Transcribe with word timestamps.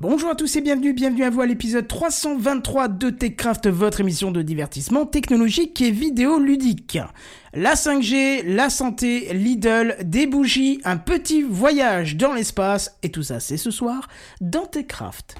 Bonjour 0.00 0.30
à 0.30 0.36
tous 0.36 0.54
et 0.54 0.60
bienvenue, 0.60 0.92
bienvenue 0.92 1.24
à 1.24 1.30
vous 1.30 1.40
à 1.40 1.46
l'épisode 1.46 1.88
323 1.88 2.86
de 2.86 3.10
TechCraft, 3.10 3.66
votre 3.66 3.98
émission 3.98 4.30
de 4.30 4.42
divertissement 4.42 5.06
technologique 5.06 5.80
et 5.80 5.90
vidéo 5.90 6.38
ludique. 6.38 7.00
La 7.52 7.74
5G, 7.74 8.44
la 8.46 8.70
santé, 8.70 9.34
Lidl, 9.34 9.96
des 10.04 10.28
bougies, 10.28 10.80
un 10.84 10.98
petit 10.98 11.42
voyage 11.42 12.14
dans 12.14 12.32
l'espace, 12.32 12.96
et 13.02 13.10
tout 13.10 13.24
ça 13.24 13.40
c'est 13.40 13.56
ce 13.56 13.72
soir 13.72 14.06
dans 14.40 14.66
TechCraft. 14.66 15.34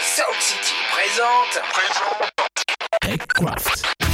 Sound 0.00 0.38
City 0.38 0.74
présente. 0.92 1.60
TechCraft. 3.00 4.09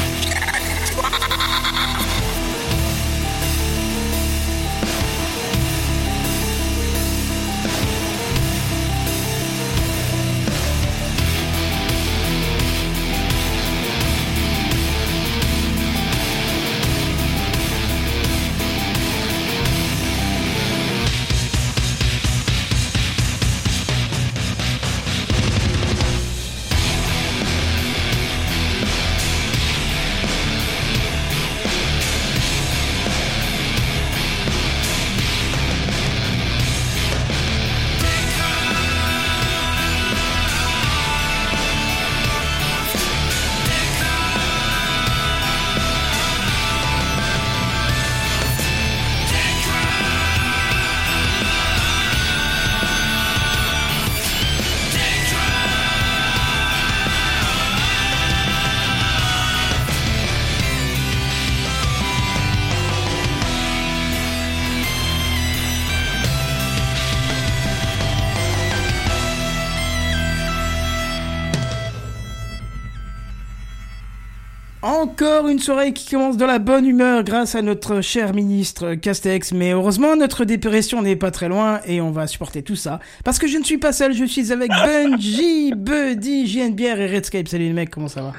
Encore 75.47 75.53
une 75.53 75.61
soirée 75.61 75.93
qui 75.93 76.11
commence 76.11 76.37
dans 76.37 76.49
la 76.49 76.59
bonne 76.59 76.85
humeur 76.89 77.23
grâce 77.23 77.55
à 77.55 77.63
notre 77.63 78.01
cher 78.01 78.35
ministre 78.35 78.95
Castex, 78.95 79.53
mais 79.53 79.71
heureusement 79.71 80.17
notre 80.17 80.45
dépression 80.45 81.03
n'est 81.03 81.15
pas 81.15 81.31
très 81.31 81.47
loin 81.49 81.79
et 81.87 82.01
on 82.01 82.11
va 82.11 82.27
supporter 82.27 82.65
tout 82.65 82.75
ça. 82.75 82.99
Parce 83.25 83.39
que 83.39 83.47
je 83.47 83.57
ne 83.57 83.63
suis 83.63 83.79
pas 83.79 83.93
seul, 83.93 84.13
je 84.13 84.25
suis 84.25 84.51
avec 84.51 84.73
Bungie, 84.73 85.73
Buddy, 85.73 86.49
JNBR 86.49 86.99
et 86.99 87.07
Redscape. 87.15 87.47
Salut 87.47 87.67
les 87.67 87.73
mecs, 87.75 87.91
comment 87.91 88.09
ça 88.09 88.23
va? 88.23 88.33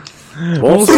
Bonsoir. 0.59 0.97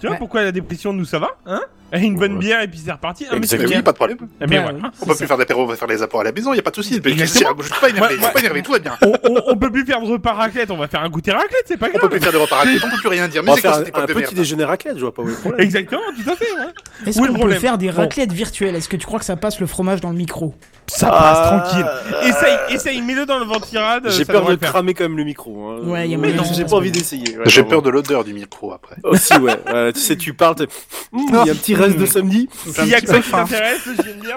Tu 0.00 0.06
vois 0.06 0.14
pourquoi 0.14 0.44
la 0.44 0.52
dépression, 0.52 0.92
nous 0.92 1.04
ça 1.04 1.18
va 1.18 1.30
Hein? 1.44 1.62
Une 1.92 2.16
bonne 2.16 2.38
bière 2.38 2.62
et 2.62 2.68
puis 2.68 2.80
c'est 2.84 2.92
reparti. 2.92 3.26
Ah, 3.30 3.34
mais 3.38 3.46
c'est 3.46 3.58
bien. 3.58 3.82
pas 3.82 3.92
de 3.92 3.96
problème. 3.96 4.16
Eh 4.40 4.46
bien, 4.46 4.64
Ouais, 4.64 4.72
voilà. 4.72 4.90
On 5.02 5.06
peut 5.06 5.14
plus 5.14 5.26
faire 5.26 5.36
d'apéro, 5.36 5.62
on 5.62 5.66
va 5.66 5.76
faire 5.76 5.88
les 5.88 6.02
apports 6.02 6.20
à 6.20 6.24
la 6.24 6.32
maison, 6.32 6.52
y 6.54 6.58
a 6.58 6.62
pas 6.62 6.70
de 6.70 6.76
souci. 6.76 6.94
Je 6.94 7.00
suis 7.00 7.00
pas 7.00 7.10
énervé, 7.10 7.26
je 7.26 8.20
Ouais, 8.20 8.22
suis 8.22 8.32
pas 8.32 8.40
énervé, 8.40 8.62
tout 8.62 8.72
va 8.72 8.78
bien. 8.78 8.96
On, 9.02 9.12
on, 9.24 9.42
on 9.48 9.56
peut 9.56 9.70
plus 9.70 9.84
faire 9.84 10.00
de 10.00 10.06
repas 10.06 10.32
raclette, 10.32 10.70
on 10.70 10.76
va 10.76 10.88
faire 10.88 11.02
un 11.02 11.08
goûter 11.08 11.32
raclette, 11.32 11.64
c'est 11.66 11.76
pas 11.76 11.86
On 11.88 11.92
peut 11.92 11.98
grave. 11.98 12.10
plus 12.10 12.20
faire 12.20 12.32
de 12.32 12.36
repas 12.38 12.56
rapides, 12.56 12.80
on 12.84 12.90
peut 12.90 12.96
plus 12.96 13.08
rien 13.08 13.28
dire. 13.28 13.42
On 13.42 13.44
Mais 13.44 13.50
va 13.50 13.56
c'est 13.56 13.62
quoi 13.62 13.70
faire 13.72 13.78
cette 13.80 13.88
époque 13.88 14.06
petit 14.06 14.18
merde 14.22 14.34
déjeuner 14.34 14.64
raclette, 14.64 14.96
je 14.96 15.00
vois 15.02 15.12
pas 15.14 15.22
où 15.22 15.26
est 15.28 15.30
le 15.32 15.36
problème. 15.36 15.60
Exactement, 15.60 16.00
tout 16.16 16.30
à 16.30 16.36
fait. 16.36 16.44
ouais. 16.52 17.08
Est-ce 17.08 17.18
qu'on 17.20 17.34
peut 17.38 17.50
faire 17.54 17.78
des 17.78 17.90
Bon. 17.90 17.96
raclettes 17.98 18.32
virtuelles? 18.32 18.74
Est-ce 18.74 18.88
que 18.88 18.96
tu 18.96 19.06
crois 19.06 19.18
que 19.18 19.24
ça 19.24 19.36
passe 19.36 19.60
le 19.60 19.66
fromage 19.66 20.00
dans 20.00 20.10
le 20.10 20.16
micro? 20.16 20.54
Ça 20.86 21.08
passe 21.10 21.38
Ah, 21.40 21.60
tranquille. 21.70 21.86
Essaye, 22.28 22.58
essaye, 22.70 23.02
mets-le 23.02 23.24
dans 23.26 23.38
le 23.38 23.44
ventirade. 23.44 24.08
J'ai 24.10 24.24
peur 24.24 24.46
de 24.48 24.56
cramer 24.56 24.94
quand 24.94 25.04
même 25.04 25.16
le 25.16 25.24
micro. 25.24 25.68
Hein. 25.70 25.78
Ouais, 25.84 26.08
y 26.08 26.14
a 26.14 26.18
mais 26.18 26.32
non, 26.32 26.42
j'ai 26.52 26.64
pas 26.64 26.76
envie 26.76 26.90
d'essayer. 26.90 27.36
ouais, 27.38 27.44
J'ai 27.46 27.62
peur 27.62 27.82
de 27.82 27.90
l'odeur 27.90 28.24
du 28.24 28.32
micro 28.34 28.72
après. 28.72 28.96
Aussi, 29.04 29.34
ouais. 29.38 29.56
Ouais, 29.72 29.92
tu 29.92 30.00
sais, 30.00 30.16
tu 30.16 30.34
parles, 30.34 30.56
il 31.12 31.34
y 31.34 31.36
a 31.36 31.40
un 31.42 31.54
petit 31.54 31.74
reste 31.82 31.98
de 31.98 32.06
samedi. 32.06 32.48
S'il 32.52 32.88
y 32.88 32.94
a 32.94 32.98
un 32.98 33.00
que 33.00 33.06
petit 33.06 33.12
ça 33.12 33.20
qui 33.20 33.30
t'intéresse, 33.30 33.88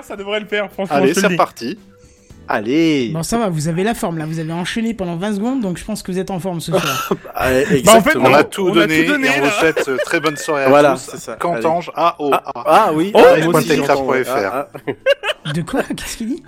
ça 0.03 0.15
devrait 0.15 0.39
le 0.39 0.47
faire, 0.47 0.71
franchement. 0.71 0.95
Allez, 0.95 1.13
c'est 1.13 1.27
reparti. 1.27 1.77
Allez. 2.47 3.09
Bon, 3.11 3.23
ça 3.23 3.39
va, 3.39 3.49
vous 3.49 3.67
avez 3.69 3.83
la 3.83 3.95
forme 3.95 4.19
là, 4.19 4.27
vous 4.27 4.37
avez 4.37 4.53
enchaîné 4.53 4.93
pendant 4.93 5.15
20 5.15 5.33
secondes, 5.35 5.61
donc 5.61 5.77
je 5.79 5.83
pense 5.83 6.03
que 6.03 6.11
vous 6.11 6.19
êtes 6.19 6.29
en 6.29 6.39
forme 6.39 6.61
ce 6.61 6.71
soir. 6.71 7.11
Allez, 7.35 7.81
Bah, 7.81 7.93
en 7.95 8.01
fait, 8.01 8.11
exactement. 8.11 8.29
On 8.29 8.33
a 8.35 8.43
tout 8.43 8.67
on 8.67 8.71
a 8.71 8.73
donné 8.73 9.03
tout 9.05 9.11
donné, 9.13 9.27
et 9.29 9.31
on 9.41 9.45
vous 9.45 9.49
souhaite 9.49 9.87
euh, 9.87 9.97
très 10.05 10.19
bonne 10.19 10.37
soirée 10.37 10.65
à 10.65 10.69
Voilà, 10.69 10.91
tous. 10.93 11.07
c'est 11.11 11.17
ça. 11.17 11.37
Cantange, 11.37 11.91
A 11.95 12.15
O 12.19 12.29
Ah, 12.31 12.43
ah 12.55 12.89
oui, 12.93 13.09
Oh, 13.15 13.19
ah. 13.23 13.35
Ah, 14.27 14.67
ah. 15.47 15.51
De 15.53 15.61
quoi? 15.63 15.81
Qu'est-ce 15.83 16.17
qu'il 16.17 16.27
dit? 16.27 16.43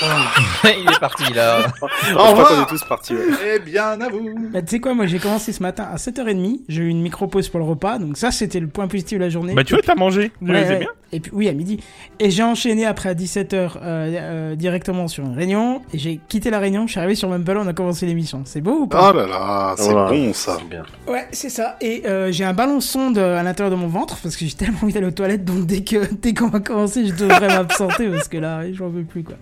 Il 0.64 0.88
est 0.90 0.98
parti 1.00 1.32
là. 1.32 1.60
Je 2.08 2.14
crois 2.14 2.44
qu'on 2.44 2.62
est 2.62 2.66
tous 2.66 2.84
partis. 2.84 3.14
ouais. 3.14 3.20
Eh 3.56 3.58
bien, 3.60 4.00
à 4.00 4.08
vous. 4.08 4.34
Bah, 4.52 4.62
tu 4.62 4.68
sais 4.68 4.80
quoi, 4.80 4.94
moi 4.94 5.06
j'ai 5.06 5.18
commencé 5.18 5.52
ce 5.52 5.62
matin 5.62 5.86
à 5.92 5.96
7h30, 5.96 6.60
j'ai 6.68 6.82
eu 6.82 6.88
une 6.88 7.02
micro-pause 7.02 7.48
pour 7.48 7.60
le 7.60 7.66
repas, 7.66 7.98
donc 7.98 8.16
ça 8.16 8.30
c'était 8.30 8.60
le 8.60 8.66
point 8.68 8.88
positif 8.88 9.18
de 9.18 9.24
la 9.24 9.30
journée. 9.30 9.54
Bah, 9.54 9.64
tu 9.64 9.74
vois, 9.74 9.82
t'as 9.82 9.94
mangé. 9.94 10.32
Ouais, 10.42 10.64
c'est 10.64 10.68
ouais. 10.70 10.78
bien. 10.80 10.88
Et 11.12 11.20
puis 11.20 11.30
oui, 11.32 11.48
à 11.48 11.52
midi. 11.52 11.78
Et 12.18 12.30
j'ai 12.32 12.42
enchaîné 12.42 12.86
après 12.86 13.08
à 13.10 13.14
17h 13.14 13.52
euh, 13.54 13.70
euh, 13.82 14.54
directement 14.56 15.06
sur 15.06 15.24
une 15.24 15.34
réunion, 15.36 15.80
et 15.92 15.98
j'ai 15.98 16.18
quitté 16.28 16.50
la 16.50 16.58
réunion, 16.58 16.86
je 16.86 16.92
suis 16.92 16.98
arrivé 16.98 17.14
sur 17.14 17.28
Mumble, 17.28 17.56
on 17.56 17.66
a 17.68 17.72
commencé 17.72 18.04
l'émission. 18.06 18.42
C'est 18.44 18.60
beau 18.60 18.80
ou 18.80 18.86
pas 18.88 19.10
Oh 19.12 19.16
là 19.16 19.26
là, 19.26 19.74
c'est 19.76 19.92
Voilà. 19.92 20.10
bon 20.10 20.32
ça. 20.32 20.58
Bien. 20.68 20.82
Ouais, 21.06 21.28
c'est 21.30 21.50
ça. 21.50 21.76
Et 21.80 22.02
euh, 22.06 22.32
j'ai 22.32 22.44
un 22.44 22.52
ballon 22.52 22.80
sonde 22.80 23.18
à 23.18 23.42
l'intérieur 23.44 23.70
de 23.76 23.80
mon 23.80 23.86
ventre, 23.88 24.16
parce 24.22 24.36
que 24.36 24.44
j'ai 24.44 24.54
tellement 24.54 24.78
envie 24.82 24.92
d'aller 24.92 25.06
aux 25.06 25.10
toilettes, 25.12 25.44
donc 25.44 25.66
dès 25.66 25.82
que 25.84 26.12
dès 26.20 26.34
qu'on 26.34 26.48
va 26.48 26.58
commencer, 26.60 27.06
je 27.06 27.12
devrais 27.14 27.46
m'absenter, 27.48 28.08
parce 28.08 28.26
que 28.28 28.38
là, 28.38 28.62
j'en 28.72 28.88
veux 28.88 29.04
plus 29.04 29.22
quoi. 29.22 29.36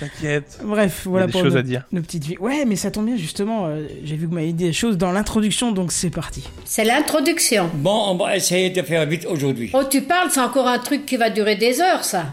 T'inquiète. 0.00 0.58
Bref, 0.62 1.02
Il 1.04 1.06
y 1.06 1.08
a 1.08 1.10
voilà 1.10 1.26
des 1.26 1.32
pour 1.32 1.42
choses 1.42 1.54
nos, 1.54 1.58
à 1.58 1.62
dire. 1.62 1.84
nos 1.92 2.02
petites 2.02 2.24
vies. 2.24 2.36
Ouais, 2.38 2.64
mais 2.66 2.76
ça 2.76 2.90
tombe 2.90 3.06
bien 3.06 3.16
justement, 3.16 3.66
euh, 3.66 3.86
j'ai 4.04 4.16
vu 4.16 4.24
que 4.26 4.28
vous 4.30 4.34
m'avez 4.34 4.52
dit 4.52 4.64
des 4.64 4.72
choses 4.72 4.98
dans 4.98 5.12
l'introduction, 5.12 5.72
donc 5.72 5.92
c'est 5.92 6.10
parti. 6.10 6.44
C'est 6.64 6.84
l'introduction. 6.84 7.70
Bon, 7.74 8.04
on 8.08 8.16
va 8.16 8.36
essayer 8.36 8.70
de 8.70 8.82
faire 8.82 9.06
vite 9.06 9.26
aujourd'hui. 9.28 9.70
Oh, 9.74 9.82
tu 9.88 10.02
parles, 10.02 10.28
c'est 10.30 10.40
encore 10.40 10.66
un 10.68 10.78
truc 10.78 11.06
qui 11.06 11.16
va 11.16 11.30
durer 11.30 11.56
des 11.56 11.80
heures, 11.80 12.04
ça. 12.04 12.26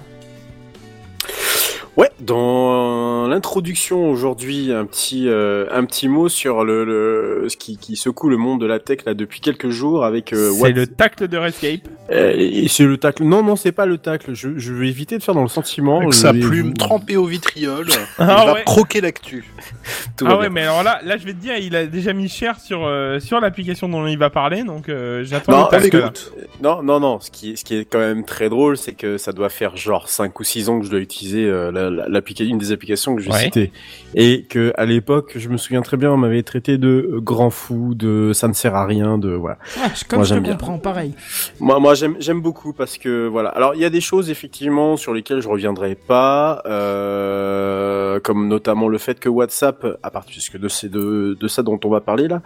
Ouais, 1.95 2.09
dans 2.19 3.27
l'introduction 3.27 4.09
aujourd'hui, 4.09 4.71
un 4.73 4.85
petit 4.85 5.27
euh, 5.27 5.67
un 5.71 5.85
petit 5.85 6.07
mot 6.07 6.27
sur 6.27 6.63
le, 6.65 6.83
le 6.85 7.45
ce 7.49 7.55
qui, 7.57 7.77
qui 7.77 7.95
secoue 7.95 8.29
le 8.29 8.37
monde 8.37 8.59
de 8.61 8.65
la 8.65 8.79
tech 8.79 8.99
là 9.05 9.13
depuis 9.13 9.41
quelques 9.41 9.69
jours 9.69 10.03
avec 10.03 10.33
euh, 10.33 10.49
C'est 10.59 10.71
le 10.71 10.87
tacle 10.87 11.27
de 11.27 11.37
Redscape. 11.37 11.81
Euh, 12.11 12.65
c'est 12.67 12.85
le 12.85 12.97
tacle. 12.97 13.23
Non 13.23 13.43
non, 13.43 13.55
c'est 13.55 13.71
pas 13.71 13.85
le 13.85 13.99
tacle. 13.99 14.33
Je, 14.33 14.57
je 14.57 14.73
vais 14.73 14.87
éviter 14.87 15.19
de 15.19 15.23
faire 15.23 15.35
dans 15.35 15.43
le 15.43 15.47
sentiment. 15.49 15.99
Avec 15.99 16.13
sa 16.15 16.31
vais- 16.31 16.39
plume 16.39 16.73
trempée 16.73 17.15
au 17.15 17.25
vitriol, 17.25 17.85
il 17.89 17.95
Ah 18.17 18.43
va 18.45 18.53
ouais. 18.53 18.63
croquer 18.65 18.99
l'actu. 18.99 19.45
Ah 20.25 20.37
ouais, 20.37 20.49
mais 20.49 20.61
alors 20.61 20.83
là, 20.83 20.99
là, 21.03 21.17
je 21.17 21.25
vais 21.25 21.33
te 21.33 21.39
dire, 21.39 21.57
il 21.57 21.75
a 21.75 21.85
déjà 21.85 22.13
mis 22.13 22.29
cher 22.29 22.59
sur 22.59 22.85
euh, 22.85 23.19
sur 23.19 23.41
l'application 23.41 23.89
dont 23.89 24.05
il 24.07 24.17
va 24.17 24.29
parler, 24.29 24.63
donc 24.63 24.87
euh, 24.87 25.23
j'attends 25.25 25.69
Non, 25.71 25.79
écoute. 25.79 26.31
Non, 26.61 26.81
non, 26.83 26.99
non. 26.99 27.19
Ce 27.19 27.29
qui 27.31 27.51
est, 27.51 27.55
ce 27.57 27.65
qui 27.65 27.75
est 27.75 27.83
quand 27.85 27.99
même 27.99 28.23
très 28.23 28.47
drôle, 28.47 28.77
c'est 28.77 28.93
que 28.93 29.17
ça 29.17 29.33
doit 29.33 29.49
faire 29.49 29.75
genre 29.75 30.07
5 30.07 30.39
ou 30.39 30.43
6 30.43 30.69
ans 30.69 30.79
que 30.79 30.85
je 30.85 30.91
dois 30.91 30.99
utiliser 30.99 31.45
euh, 31.45 31.71
la- 31.71 31.82
la- 31.89 32.07
l'applica- 32.07 32.43
une 32.43 32.57
des 32.57 32.71
applications 32.71 33.15
que 33.15 33.21
je 33.21 33.27
vais 33.29 33.33
Ouais. 33.33 33.39
citer. 33.43 33.71
Et 34.15 34.43
que 34.43 34.71
à 34.77 34.85
l'époque, 34.85 35.33
je 35.35 35.49
me 35.49 35.57
souviens 35.57 35.81
très 35.81 35.97
bien, 35.97 36.11
on 36.11 36.17
m'avait 36.17 36.43
traité 36.43 36.77
de 36.77 37.09
euh, 37.13 37.19
grand 37.21 37.49
fou, 37.49 37.93
de 37.95 38.31
ça 38.33 38.47
ne 38.47 38.53
sert 38.53 38.75
à 38.75 38.85
rien, 38.85 39.17
de 39.17 39.29
voilà. 39.31 39.57
Comme 40.07 40.17
Moi, 40.19 40.25
je 40.25 40.29
te 40.29 40.33
j'aime 40.35 40.43
bien. 40.43 40.51
comprends, 40.53 40.77
pareil. 40.77 41.13
Moi, 41.59 41.79
moi, 41.79 41.93
j'aime, 41.95 42.15
j'aime 42.19 42.41
beaucoup 42.41 42.73
parce 42.73 42.97
que 42.97 43.27
voilà. 43.27 43.49
Alors, 43.49 43.75
il 43.75 43.81
y 43.81 43.85
a 43.85 43.89
des 43.89 44.01
choses 44.01 44.29
effectivement 44.29 44.97
sur 44.97 45.13
lesquelles 45.13 45.41
je 45.41 45.47
reviendrai 45.47 45.95
pas, 45.95 46.61
euh, 46.67 48.19
comme 48.19 48.47
notamment 48.47 48.87
le 48.87 48.97
fait 48.97 49.19
que 49.19 49.29
WhatsApp, 49.29 49.85
à 50.03 50.09
partir 50.11 50.33
puisque 50.33 50.57
de 50.59 50.67
c'est 50.67 50.89
de, 50.89 51.37
de 51.39 51.47
ça 51.47 51.63
dont 51.63 51.79
on 51.83 51.89
va 51.89 52.01
parler 52.01 52.27
là, 52.27 52.41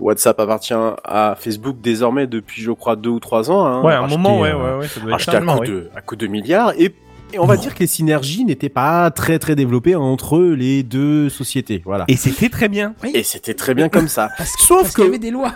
WhatsApp 0.00 0.38
appartient 0.40 0.74
à 1.04 1.34
Facebook 1.38 1.76
désormais 1.82 2.26
depuis, 2.26 2.62
je 2.62 2.72
crois, 2.72 2.96
deux 2.96 3.10
ou 3.10 3.20
trois 3.20 3.50
ans. 3.50 3.64
Hein, 3.66 3.82
Ouais, 3.82 3.94
un 3.94 4.06
moment, 4.06 4.40
ouais, 4.40 4.50
euh, 4.50 4.74
ouais, 4.74 4.80
ouais, 4.80 4.88
ça 4.88 5.00
doit 5.00 5.10
être 5.10 5.14
acheté 5.16 5.36
à 5.36 5.40
coup, 5.40 5.64
de, 5.64 5.88
à 5.96 6.00
coup 6.00 6.16
de 6.16 6.26
milliards 6.26 6.72
et 6.78 6.94
et 7.32 7.38
on 7.38 7.46
va 7.46 7.56
dire 7.56 7.74
que 7.74 7.80
les 7.80 7.86
synergies 7.86 8.44
n'étaient 8.44 8.68
pas 8.68 9.10
très 9.10 9.38
très 9.38 9.54
développées 9.56 9.94
entre 9.94 10.40
les 10.40 10.82
deux 10.82 11.28
sociétés, 11.28 11.82
voilà. 11.84 12.04
Et 12.08 12.16
c'était 12.16 12.48
très 12.48 12.68
bien. 12.68 12.94
Et 13.14 13.22
c'était 13.22 13.54
très 13.54 13.74
bien 13.74 13.88
comme 13.88 14.08
ça. 14.08 14.30
Parce, 14.38 14.54
que- 14.56 14.62
Sauf 14.62 14.82
parce 14.82 14.94
qu'il 14.94 15.04
y 15.04 15.08
avait 15.08 15.18
des 15.18 15.30
lois. 15.30 15.54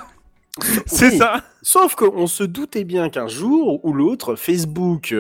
C'est 0.87 1.11
Oui. 1.13 1.19
ça. 1.19 1.43
Sauf 1.69 1.97
qu'on 1.97 2.29
se 2.29 2.45
doutait 2.45 2.85
bien 2.85 3.09
qu'un 3.09 3.27
jour 3.27 3.85
ou 3.85 3.93
l'autre, 3.93 4.37
Facebook, 4.37 5.13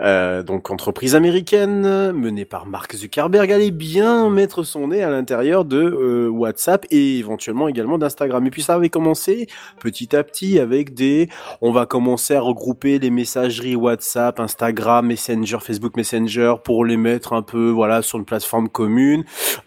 euh, 0.00 0.42
donc 0.44 0.70
entreprise 0.70 1.16
américaine 1.16 2.12
menée 2.12 2.44
par 2.44 2.66
Mark 2.66 2.94
Zuckerberg, 2.94 3.50
allait 3.50 3.72
bien 3.72 4.30
mettre 4.30 4.62
son 4.62 4.86
nez 4.86 5.02
à 5.02 5.10
l'intérieur 5.10 5.64
de 5.64 5.82
euh, 5.82 6.28
WhatsApp 6.28 6.86
et 6.92 7.18
éventuellement 7.18 7.66
également 7.66 7.98
d'Instagram. 7.98 8.46
Et 8.46 8.50
puis 8.50 8.62
ça 8.62 8.74
avait 8.74 8.88
commencé 8.88 9.48
petit 9.80 10.14
à 10.14 10.22
petit 10.22 10.60
avec 10.60 10.94
des, 10.94 11.28
on 11.60 11.72
va 11.72 11.86
commencer 11.86 12.36
à 12.36 12.40
regrouper 12.40 13.00
les 13.00 13.10
messageries 13.10 13.74
WhatsApp, 13.74 14.38
Instagram, 14.38 15.08
Messenger, 15.08 15.58
Facebook 15.60 15.96
Messenger 15.96 16.54
pour 16.62 16.84
les 16.84 16.96
mettre 16.96 17.32
un 17.32 17.42
peu, 17.42 17.68
voilà, 17.68 18.02
sur 18.02 18.20
une 18.20 18.24
plateforme 18.24 18.68
commune. 18.68 19.24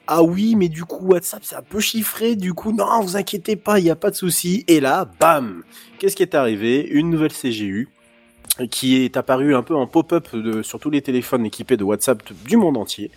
Ah 0.07 0.23
oui, 0.23 0.55
mais 0.55 0.69
du 0.69 0.85
coup 0.85 1.05
WhatsApp 1.05 1.41
c'est 1.43 1.57
un 1.57 1.61
peu 1.61 1.81
chiffré. 1.81 2.37
Du 2.37 2.53
coup, 2.53 2.71
non, 2.71 3.01
vous 3.01 3.17
inquiétez 3.17 3.57
pas, 3.57 3.79
il 3.79 3.85
y 3.87 3.91
a 3.91 3.97
pas 3.97 4.09
de 4.09 4.15
souci. 4.15 4.63
Et 4.69 4.79
là, 4.79 5.05
bam 5.19 5.63
Qu'est-ce 5.99 6.15
qui 6.15 6.23
est 6.23 6.35
arrivé? 6.35 6.85
Une 6.89 7.09
nouvelle 7.09 7.31
CGU 7.31 7.89
qui 8.69 9.03
est 9.03 9.17
apparue 9.17 9.55
un 9.55 9.63
peu 9.63 9.75
en 9.75 9.87
pop-up 9.87 10.27
sur 10.61 10.79
tous 10.79 10.91
les 10.91 11.01
téléphones 11.01 11.43
équipés 11.43 11.75
de 11.75 11.83
WhatsApp 11.83 12.21
du 12.45 12.55
monde 12.55 12.77
entier, 12.77 13.09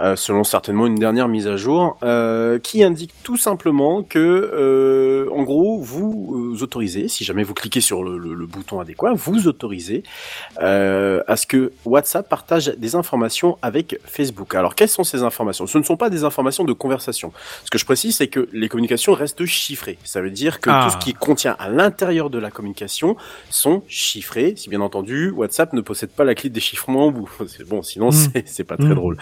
euh, 0.00 0.16
selon 0.16 0.42
certainement 0.42 0.86
une 0.86 0.94
dernière 0.94 1.28
mise 1.28 1.46
à 1.46 1.56
jour, 1.58 1.98
euh, 2.02 2.58
qui 2.58 2.82
indique 2.82 3.12
tout 3.22 3.36
simplement 3.36 4.02
que, 4.02 4.18
euh, 4.18 5.28
en 5.34 5.42
gros, 5.42 5.78
vous 5.82 6.56
autorisez, 6.62 7.08
si 7.08 7.24
jamais 7.24 7.42
vous 7.42 7.52
cliquez 7.52 7.82
sur 7.82 8.02
le, 8.02 8.16
le- 8.16 8.32
le 8.32 8.46
bouton 8.46 8.80
adéquat, 8.80 9.12
vous 9.14 9.48
autorisez 9.48 10.02
à 10.56 11.36
ce 11.36 11.46
que 11.46 11.72
WhatsApp 11.84 12.28
partage 12.28 12.68
des 12.78 12.94
informations 12.94 13.58
avec 13.62 13.98
Facebook. 14.04 14.54
Alors, 14.54 14.74
quelles 14.74 14.88
sont 14.88 15.04
ces 15.04 15.22
informations? 15.22 15.66
Ce 15.66 15.76
ne 15.76 15.82
sont 15.82 15.96
pas 15.98 16.08
des 16.08 16.24
informations 16.24 16.64
de 16.64 16.72
conversation. 16.72 17.32
Ce 17.64 17.70
que 17.70 17.76
je 17.78 17.84
précise, 17.84 18.16
c'est 18.16 18.28
que 18.28 18.48
les 18.52 18.68
communications 18.68 19.12
restent 19.12 19.44
chiffrées. 19.44 19.98
Ça 20.04 20.20
veut 20.22 20.30
dire 20.30 20.60
que 20.60 20.70
Ah. 20.70 20.86
tout 20.88 20.98
ce 20.98 21.04
qui 21.04 21.12
contient 21.12 21.54
à 21.58 21.68
l'intérieur 21.68 22.30
de 22.30 22.38
la 22.38 22.50
communication 22.50 23.16
sont 23.50 23.82
chiffrés. 23.88 24.54
Si 24.56 24.69
bien 24.70 24.80
entendu, 24.80 25.30
WhatsApp 25.30 25.72
ne 25.74 25.82
possède 25.82 26.10
pas 26.10 26.24
la 26.24 26.34
clé 26.34 26.48
de 26.48 26.54
déchiffrement 26.54 27.06
au 27.06 27.10
bout. 27.10 27.30
C'est 27.46 27.68
bon, 27.68 27.82
sinon 27.82 28.08
Mm. 28.10 28.42
c'est- 28.46 28.64
pas 28.64 28.76
très 28.76 28.88
Mm. 28.90 28.94
drôle. 28.94 29.16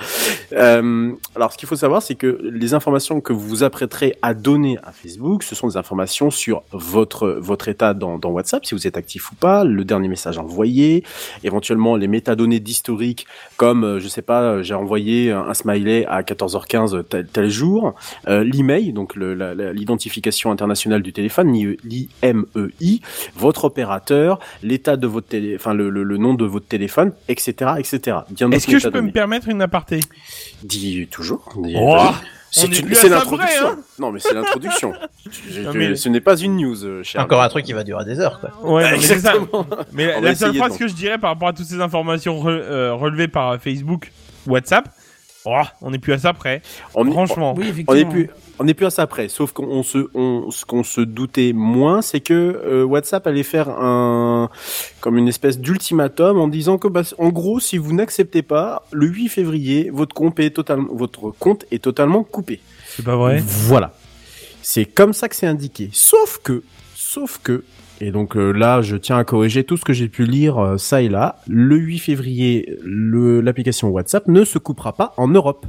Euh, 0.52 1.12
alors, 1.34 1.52
ce 1.52 1.58
qu'il 1.58 1.68
faut 1.68 1.76
savoir, 1.76 2.02
c'est 2.02 2.14
que 2.14 2.38
les 2.42 2.74
informations 2.74 3.20
que 3.20 3.32
vous 3.32 3.40
vous 3.48 3.62
apprêterez 3.64 4.14
à 4.22 4.34
donner 4.34 4.78
à 4.84 4.92
Facebook, 4.92 5.42
ce 5.42 5.54
sont 5.54 5.68
des 5.68 5.76
informations 5.76 6.30
sur 6.30 6.62
votre 6.72 7.28
votre 7.40 7.68
état 7.68 7.94
dans, 7.94 8.18
dans 8.18 8.30
WhatsApp, 8.30 8.64
si 8.66 8.74
vous 8.74 8.86
êtes 8.86 8.96
actif 8.96 9.32
ou 9.32 9.34
pas, 9.34 9.64
le 9.64 9.84
dernier 9.84 10.08
message 10.08 10.38
envoyé, 10.38 11.02
éventuellement 11.44 11.96
les 11.96 12.08
métadonnées 12.08 12.60
d'historique, 12.60 13.26
comme 13.56 13.84
euh, 13.84 13.98
je 14.00 14.08
sais 14.08 14.22
pas, 14.22 14.42
euh, 14.42 14.62
j'ai 14.62 14.74
envoyé 14.74 15.32
un, 15.32 15.54
smiley 15.54 16.04
à 16.06 16.22
14h15 16.22 17.02
tel, 17.08 17.26
tel 17.26 17.48
jour, 17.48 17.94
euh, 18.28 18.44
l'email, 18.44 18.92
donc 18.92 19.16
l'identification 19.16 20.50
internationale 20.52 21.02
du 21.02 21.12
téléphone, 21.12 21.52
l'IMEI, 21.52 23.00
votre 23.36 23.64
opérateur, 23.64 24.38
l'état 24.62 24.96
de 24.96 25.06
votre 25.06 25.28
télé, 25.40 25.56
enfin 25.56 25.74
le, 25.74 25.90
le, 25.90 26.02
le 26.02 26.16
nom 26.16 26.34
de 26.34 26.44
votre 26.44 26.66
téléphone, 26.66 27.12
etc., 27.28 27.72
etc. 27.78 28.18
Bien 28.30 28.50
Est-ce 28.50 28.66
que 28.66 28.78
je 28.78 28.88
peux 28.88 29.00
me 29.00 29.10
permettre 29.12 29.48
une 29.48 29.62
aparté? 29.62 30.00
Dis 30.62 31.06
toujours. 31.10 31.48
Dis- 31.62 31.74
Oh, 31.78 32.10
C'est 32.50 33.08
l'introduction. 33.08 33.66
hein 33.68 33.78
non, 33.98 34.10
mais 34.10 34.20
c'est 34.20 34.32
l'introduction. 34.32 34.92
Je- 35.50 35.60
Non, 35.60 35.72
je- 35.72 35.78
mais- 35.78 35.96
Ce 35.96 36.08
n'est 36.08 36.20
pas 36.22 36.36
une 36.36 36.56
news, 36.56 36.82
euh, 36.84 37.02
cher. 37.02 37.20
Encore 37.22 37.42
un 37.42 37.48
truc 37.50 37.64
qui 37.66 37.74
va 37.74 37.84
durer 37.84 38.04
des 38.06 38.18
heures, 38.20 38.40
quoi. 38.40 38.50
Ouais, 38.62 38.84
non, 38.84 38.90
mais 38.92 39.00
c'est 39.02 39.18
ça. 39.18 39.34
Exactement. 39.34 39.66
Mais 39.92 40.20
la 40.20 40.34
seule 40.34 40.54
phrase 40.54 40.70
donc. 40.70 40.78
que 40.78 40.88
je 40.88 40.94
dirais 40.94 41.18
par 41.18 41.30
rapport 41.30 41.48
à 41.48 41.52
toutes 41.52 41.66
ces 41.66 41.80
informations 41.82 42.42
re- 42.42 42.48
euh, 42.48 42.94
relevées 42.94 43.28
par 43.28 43.58
Facebook, 43.60 44.10
WhatsApp, 44.46 44.88
oh, 45.48 45.66
on 45.82 45.90
n'est 45.90 45.98
plus 45.98 46.12
à 46.12 46.18
ça 46.18 46.32
près. 46.32 46.62
On 46.94 47.06
est- 47.06 47.10
Franchement. 47.12 47.54
Oui, 47.56 47.64
On 47.66 47.70
effectivement. 47.70 47.94
n'est 47.94 48.04
plus, 48.04 48.30
on 48.58 48.64
n'est 48.64 48.74
plus 48.74 48.86
à 48.86 48.90
ça 48.90 49.06
près. 49.06 49.28
Sauf 49.28 49.52
qu'on 49.52 49.82
se, 49.82 50.08
on, 50.14 50.50
ce 50.50 50.64
qu'on 50.64 50.82
se 50.82 51.00
doutait 51.00 51.52
moins, 51.52 52.02
c'est 52.02 52.20
que 52.20 52.34
euh, 52.34 52.84
WhatsApp 52.84 53.26
allait 53.26 53.42
faire 53.42 53.68
un, 53.70 54.50
comme 55.00 55.16
une 55.16 55.28
espèce 55.28 55.58
d'ultimatum 55.58 56.38
en 56.38 56.48
disant 56.48 56.78
que, 56.78 56.88
bah, 56.88 57.02
en 57.18 57.28
gros, 57.30 57.60
si 57.60 57.78
vous 57.78 57.92
n'acceptez 57.94 58.42
pas, 58.42 58.84
le 58.92 59.06
8 59.06 59.28
février, 59.28 59.90
votre 59.92 60.14
compte 60.14 60.38
est 60.40 60.50
totalement, 60.50 60.88
votre 60.94 61.30
compte 61.30 61.64
est 61.70 61.82
totalement 61.82 62.22
coupé. 62.24 62.60
C'est 62.86 63.04
pas 63.04 63.16
vrai 63.16 63.42
Voilà. 63.46 63.94
C'est 64.62 64.84
comme 64.84 65.12
ça 65.12 65.28
que 65.28 65.36
c'est 65.36 65.46
indiqué. 65.46 65.88
Sauf 65.92 66.40
que, 66.42 66.62
sauf 66.94 67.38
que, 67.42 67.64
et 68.00 68.10
donc 68.10 68.36
euh, 68.36 68.52
là, 68.52 68.80
je 68.82 68.96
tiens 68.96 69.18
à 69.18 69.24
corriger 69.24 69.64
tout 69.64 69.76
ce 69.76 69.84
que 69.84 69.92
j'ai 69.92 70.08
pu 70.08 70.24
lire 70.24 70.58
euh, 70.58 70.78
ça 70.78 71.02
et 71.02 71.08
là. 71.08 71.36
Le 71.48 71.76
8 71.76 71.98
février, 71.98 72.78
l'application 72.84 73.88
WhatsApp 73.88 74.28
ne 74.28 74.44
se 74.44 74.58
coupera 74.58 74.92
pas 74.92 75.14
en 75.16 75.28
Europe. 75.28 75.66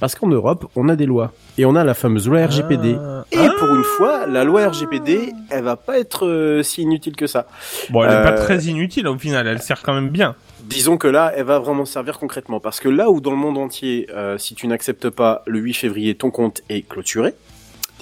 Parce 0.00 0.14
qu'en 0.14 0.28
Europe, 0.28 0.70
on 0.76 0.88
a 0.88 0.94
des 0.94 1.06
lois. 1.06 1.32
Et 1.56 1.64
on 1.64 1.74
a 1.74 1.82
la 1.82 1.94
fameuse 1.94 2.28
loi 2.28 2.46
RGPD. 2.46 2.96
Ah. 2.98 3.24
Et 3.32 3.48
pour 3.58 3.68
une 3.74 3.82
fois, 3.82 4.26
la 4.26 4.44
loi 4.44 4.68
RGPD, 4.68 5.32
elle 5.50 5.64
va 5.64 5.76
pas 5.76 5.98
être 5.98 6.26
euh, 6.26 6.62
si 6.62 6.82
inutile 6.82 7.16
que 7.16 7.26
ça. 7.26 7.48
Bon, 7.90 8.04
elle 8.04 8.12
est 8.12 8.22
pas 8.22 8.32
très 8.32 8.64
inutile 8.64 9.08
au 9.08 9.18
final, 9.18 9.46
elle 9.46 9.60
sert 9.60 9.82
quand 9.82 9.94
même 9.94 10.10
bien. 10.10 10.36
Disons 10.60 10.98
que 10.98 11.08
là, 11.08 11.32
elle 11.34 11.46
va 11.46 11.58
vraiment 11.58 11.84
servir 11.84 12.18
concrètement. 12.18 12.60
Parce 12.60 12.78
que 12.78 12.88
là 12.88 13.10
où 13.10 13.20
dans 13.20 13.30
le 13.30 13.36
monde 13.36 13.58
entier, 13.58 14.08
euh, 14.14 14.38
si 14.38 14.54
tu 14.54 14.68
n'acceptes 14.68 15.10
pas 15.10 15.42
le 15.46 15.58
8 15.58 15.74
février, 15.74 16.14
ton 16.14 16.30
compte 16.30 16.62
est 16.68 16.88
clôturé, 16.88 17.34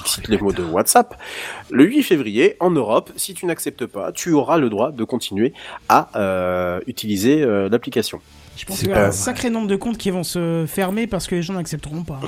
cite 0.04 0.28
les 0.28 0.38
mots 0.38 0.52
de 0.52 0.62
WhatsApp, 0.62 1.14
le 1.70 1.84
8 1.84 2.02
février, 2.02 2.56
en 2.60 2.70
Europe, 2.70 3.10
si 3.16 3.34
tu 3.34 3.46
n'acceptes 3.46 3.86
pas, 3.86 4.12
tu 4.12 4.32
auras 4.32 4.58
le 4.58 4.68
droit 4.68 4.92
de 4.92 5.04
continuer 5.04 5.52
à 5.88 6.10
euh, 6.16 6.80
utiliser 6.86 7.42
euh, 7.42 7.68
l'application. 7.68 8.20
Je 8.56 8.64
pense 8.64 8.76
C'est 8.76 8.86
qu'il 8.86 8.94
y 8.94 8.98
a 8.98 9.06
un 9.06 9.12
sacré 9.12 9.50
nombre 9.50 9.68
de 9.68 9.76
comptes 9.76 9.98
qui 9.98 10.10
vont 10.10 10.24
se 10.24 10.64
fermer 10.66 11.06
parce 11.06 11.26
que 11.26 11.34
les 11.34 11.42
gens 11.42 11.54
n'accepteront 11.54 12.04
pas. 12.04 12.20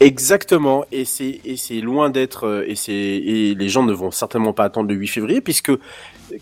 Exactement, 0.00 0.84
et 0.90 1.04
c'est 1.04 1.40
et 1.44 1.56
c'est 1.56 1.80
loin 1.80 2.10
d'être 2.10 2.46
euh, 2.46 2.64
et 2.66 2.74
c'est 2.74 2.92
et 2.92 3.54
les 3.54 3.68
gens 3.68 3.84
ne 3.84 3.92
vont 3.92 4.10
certainement 4.10 4.52
pas 4.52 4.64
attendre 4.64 4.88
le 4.88 4.96
8 4.96 5.06
février 5.06 5.40
puisque 5.40 5.70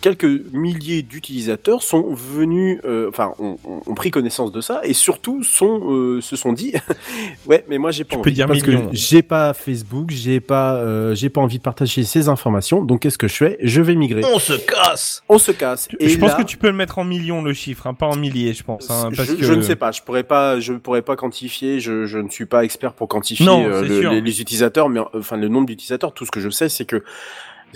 quelques 0.01 0.53
milliers 0.53 1.03
d'utilisateurs 1.03 1.83
sont 1.83 2.13
venus, 2.15 2.81
euh, 2.85 3.09
enfin 3.09 3.33
ont, 3.39 3.59
ont- 3.65 3.95
pris 3.95 4.11
connaissance 4.11 4.51
de 4.53 4.61
ça 4.61 4.81
et 4.85 4.95
surtout 4.95 5.43
sont 5.43 5.81
euh, 5.93 6.21
se 6.21 6.35
sont 6.37 6.53
dit 6.53 6.73
ouais 7.47 7.65
mais 7.69 7.79
moi 7.79 7.91
j'ai 7.91 8.05
pas 8.05 8.11
Tu 8.11 8.17
envie 8.17 8.25
peux 8.25 8.31
dire 8.31 8.47
parce 8.47 8.63
millions. 8.67 8.89
que 8.89 8.97
j'ai 8.97 9.23
pas 9.23 9.53
Facebook, 9.55 10.11
j'ai 10.11 10.41
pas 10.41 10.77
euh, 10.77 11.15
j'ai 11.15 11.29
pas 11.29 11.41
envie 11.41 11.59
de 11.59 11.63
partager 11.63 12.05
ces 12.05 12.29
informations 12.29 12.83
donc 12.85 13.01
qu'est-ce 13.01 13.19
que 13.19 13.29
je 13.29 13.35
fais? 13.35 13.59
Je 13.63 13.81
vais 13.83 13.95
migrer. 13.95 14.23
On 14.35 14.39
se 14.39 14.55
casse 14.55 15.23
On 15.29 15.39
se 15.39 15.53
casse. 15.53 15.89
Et 16.01 16.09
je 16.09 16.19
pense 16.19 16.35
que 16.35 16.43
tu 16.43 16.57
peux 16.57 16.69
le 16.69 16.73
mettre 16.73 16.99
en 16.99 17.05
millions 17.05 17.43
le 17.43 17.53
chiffre, 17.53 17.87
hein, 17.87 17.95
pas 17.95 18.07
en 18.07 18.17
milliers, 18.17 18.53
je 18.55 18.63
pense. 18.63 18.91
hein, 18.91 19.11
parce 19.15 19.29
je, 19.29 19.35
que... 19.35 19.43
je 19.45 19.53
ne 19.53 19.63
sais 19.63 19.77
pas, 19.77 19.93
je 19.93 20.03
pourrais 20.03 20.23
pas, 20.25 20.59
je 20.61 20.73
pourrais 20.75 21.03
pas 21.03 21.17
quantifier. 21.17 21.81
Je, 21.81 22.07
je 22.07 22.19
ne 22.19 22.29
suis 22.29 22.47
pas 22.47 22.65
expert 22.65 22.93
pour 22.95 23.09
quantifier 23.09 23.45
Non, 23.47 23.65
euh, 23.65 23.83
le- 23.83 24.09
les, 24.11 24.21
les 24.21 24.41
utilisateurs, 24.41 24.89
mais 24.89 25.01
enfin 25.15 25.37
le 25.37 25.49
nombre 25.49 25.67
d'utilisateurs. 25.67 26.13
Tout 26.15 26.25
ce 26.27 26.31
que 26.31 26.41
je 26.41 26.51
sais, 26.51 26.69
c'est 26.69 26.85
que 26.85 27.03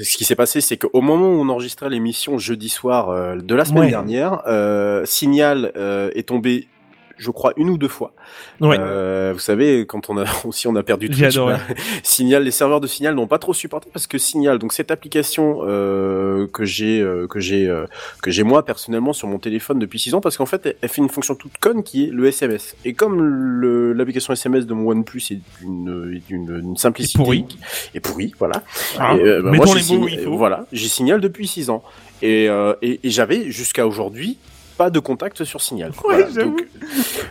ce 0.04 0.16
qui 0.16 0.25
s'est 0.25 0.34
passé, 0.37 0.60
c'est 0.60 0.76
qu'au 0.76 1.00
moment 1.00 1.28
où 1.28 1.40
on 1.40 1.48
enregistrait 1.48 1.88
l'émission 1.90 2.38
jeudi 2.38 2.69
soir 2.69 3.08
euh, 3.10 3.37
de 3.37 3.54
la 3.54 3.64
semaine 3.64 3.84
Ouais. 3.84 3.88
dernière, 3.90 4.43
euh, 4.46 5.04
Signal 5.06 5.72
euh, 5.76 6.10
est 6.14 6.28
tombé. 6.28 6.69
Je 7.17 7.31
crois 7.31 7.53
une 7.57 7.71
ou 7.71 7.79
deux 7.79 7.89
fois. 7.89 8.13
Ouais. 8.61 8.77
Euh, 8.79 9.33
vous 9.33 9.39
savez, 9.41 9.87
quand 9.87 10.11
on 10.11 10.19
a 10.19 10.25
aussi 10.45 10.67
on 10.69 10.77
a 10.77 10.83
perdu 10.83 11.09
Twitch, 11.09 11.37
bah, 11.37 11.59
Signal, 12.03 12.45
les 12.45 12.51
serveurs 12.51 12.81
de 12.81 12.87
Signal 12.87 13.15
n'ont 13.15 13.27
pas 13.27 13.39
trop 13.39 13.55
supporté 13.55 13.89
parce 13.93 14.07
que 14.07 14.19
Signal, 14.19 14.59
donc 14.59 14.73
cette 14.73 14.91
application 14.91 15.61
euh, 15.63 16.47
que 16.49 16.65
j'ai 16.65 17.01
euh, 17.01 17.27
que 17.27 17.41
j'ai 17.41 17.67
euh, 17.69 17.87
que 18.23 18.31
j'ai 18.31 18.43
moi 18.43 18.65
personnellement 18.65 19.13
sur 19.13 19.29
mon 19.29 19.39
téléphone 19.39 19.79
depuis 19.79 19.99
6 19.99 20.15
ans 20.15 20.21
parce 20.21 20.37
qu'en 20.37 20.47
fait 20.47 20.77
elle, 20.81 20.89
fait 20.89 21.03
une 21.03 21.09
fonction 21.09 21.35
toute 21.35 21.57
conne 21.59 21.83
qui 21.83 22.05
est 22.05 22.11
le 22.11 22.27
SMS. 22.27 22.77
Et 22.85 22.95
comme 22.95 23.63
l'application 23.95 24.33
SMS 24.33 24.67
de 24.67 24.75
mon 24.75 24.91
OnePlus 24.91 25.23
est 25.31 25.41
d'une 25.61 26.20
d'une 26.29 26.77
simplicité 26.77 27.19
Et 27.19 27.25
pourri. 27.25 27.46
et 27.94 28.01
pourri, 28.01 28.32
voilà. 28.39 28.63
Hein, 28.99 29.17
Et, 29.17 29.23
euh, 29.23 29.43
bah, 29.43 29.53
moi, 29.53 29.67
les 29.67 29.96
mots 29.96 30.08
faut. 30.25 30.37
Voilà, 30.37 30.67
j'ai 30.73 30.89
Signal 30.89 31.20
depuis 31.20 31.46
6 31.46 31.70
ans 31.70 31.82
et 32.23 32.49
euh, 32.49 32.75
et, 32.82 33.01
et 33.03 33.11
j'avais 33.11 33.51
jusqu'à 33.51 33.87
aujourd'hui 33.87 34.39
pas 34.77 34.91
de 34.91 34.99
contact 34.99 35.45
sur 35.45 35.61
Signal. 35.61 35.91
Ouais, 35.91 35.97
Voilà, 36.05 36.27
j'avoue. 36.35 36.51
donc, 36.56 36.67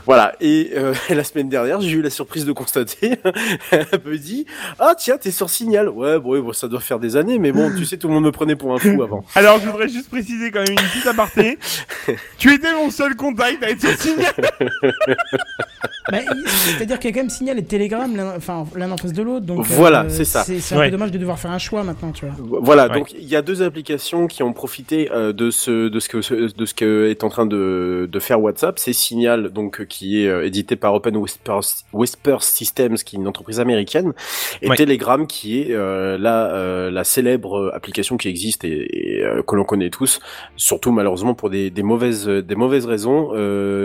voilà. 0.06 0.36
Et 0.42 0.72
euh, 0.76 0.94
la 1.10 1.24
semaine 1.24 1.50
dernière, 1.50 1.80
j'ai 1.82 1.92
eu 1.92 2.02
la 2.02 2.10
surprise 2.10 2.46
de 2.46 2.52
constater, 2.52 3.16
elle 3.72 3.86
me 4.06 4.18
dit, 4.18 4.46
ah 4.80 4.94
tiens, 4.98 5.18
t'es 5.18 5.32
sur 5.32 5.50
Signal. 5.50 5.90
Ouais, 5.90 6.20
bon, 6.20 6.32
ouais, 6.32 6.42
bon, 6.42 6.54
ça 6.54 6.68
doit 6.68 6.80
faire 6.80 7.00
des 7.00 7.16
années, 7.18 7.40
mais 7.40 7.52
bon, 7.52 7.72
tu 7.76 7.86
sais, 7.86 7.98
tout 7.98 8.08
le 8.08 8.14
monde 8.14 8.26
me 8.26 8.32
prenait 8.32 8.56
pour 8.56 8.74
un 8.74 8.78
fou 8.80 9.02
avant. 9.04 9.24
Alors, 9.36 9.60
je 9.60 9.66
voudrais 9.70 9.90
juste 9.90 10.10
préciser 10.10 10.52
quand 10.52 10.60
même 10.60 10.72
une 10.72 10.76
petite 10.90 11.08
aparté. 11.08 11.58
tu 12.38 12.54
étais 12.54 12.74
mon 12.74 12.90
seul 12.90 13.16
contact 13.16 13.62
avec 13.64 13.80
ce 13.80 13.88
signal. 13.98 14.34
Bah, 16.12 16.20
C'est-à-dire 16.78 17.00
qu'il 17.00 17.10
y 17.10 17.14
a 17.14 17.16
quand 17.16 17.22
même 17.22 17.30
Signal 17.32 17.58
et 17.58 17.64
Telegram, 17.66 18.16
l'un 18.16 18.36
enfin, 18.38 18.66
l'un 18.76 18.92
en 18.92 18.98
face 18.98 19.12
de 19.14 19.24
l'autre. 19.24 19.46
Donc, 19.46 19.66
Voilà, 19.66 20.04
euh, 20.04 20.10
c'est 20.10 20.26
ça. 20.26 20.44
C'est 20.44 20.74
un 20.74 20.78
Ouais. 20.78 20.86
peu 20.86 20.92
dommage 20.92 21.12
de 21.12 21.18
devoir 21.18 21.40
faire 21.40 21.50
un 21.52 21.58
choix 21.58 21.84
maintenant, 21.84 22.12
tu 22.12 22.26
vois. 22.26 22.36
Voilà, 22.62 22.88
Ouais. 22.88 22.94
donc 22.94 23.12
il 23.14 23.24
y 23.28 23.36
a 23.36 23.42
deux 23.42 23.64
applications 23.64 24.28
qui 24.28 24.44
ont 24.44 24.54
profité 24.54 25.10
euh, 25.12 25.34
de 25.34 25.50
ce 25.50 25.88
de 25.90 26.00
ce 26.00 26.08
que 26.10 26.18
de 26.56 26.66
ce 26.66 26.74
que 26.76 27.08
est 27.10 27.24
en 27.24 27.30
train 27.30 27.35
de, 27.46 28.08
de 28.10 28.20
faire 28.20 28.40
WhatsApp, 28.42 28.80
c'est 28.80 28.94
Signal 28.94 29.50
donc 29.50 29.82
euh, 29.82 29.86
qui 29.86 30.24
est 30.24 30.28
euh, 30.28 30.46
édité 30.46 30.76
par 30.78 30.94
Open 30.94 31.18
Whisper, 31.18 31.60
Whisper 31.92 32.38
Systems, 32.40 32.96
qui 32.96 33.18
est 33.18 33.20
une 33.20 33.28
entreprise 33.28 33.60
américaine, 33.60 34.14
et 34.62 34.70
Ouais. 34.70 34.76
Telegram, 34.78 35.28
qui 35.28 35.60
est 35.62 35.72
euh, 35.74 36.18
la, 36.18 36.54
euh, 36.54 36.90
la 36.92 37.04
célèbre 37.04 37.72
application 37.74 38.16
qui 38.18 38.30
existe 38.30 38.64
et, 38.64 39.18
et, 39.18 39.24
euh, 39.24 39.42
que 39.42 39.56
l'on 39.56 39.64
connaît 39.66 39.90
tous, 39.90 40.20
surtout 40.56 40.92
malheureusement 40.92 41.34
pour 41.34 41.50
des, 41.50 41.70
des 41.70 41.84
mauvaises 41.84 42.28
des 42.28 42.56
mauvaises 42.56 42.86
raisons 42.86 43.32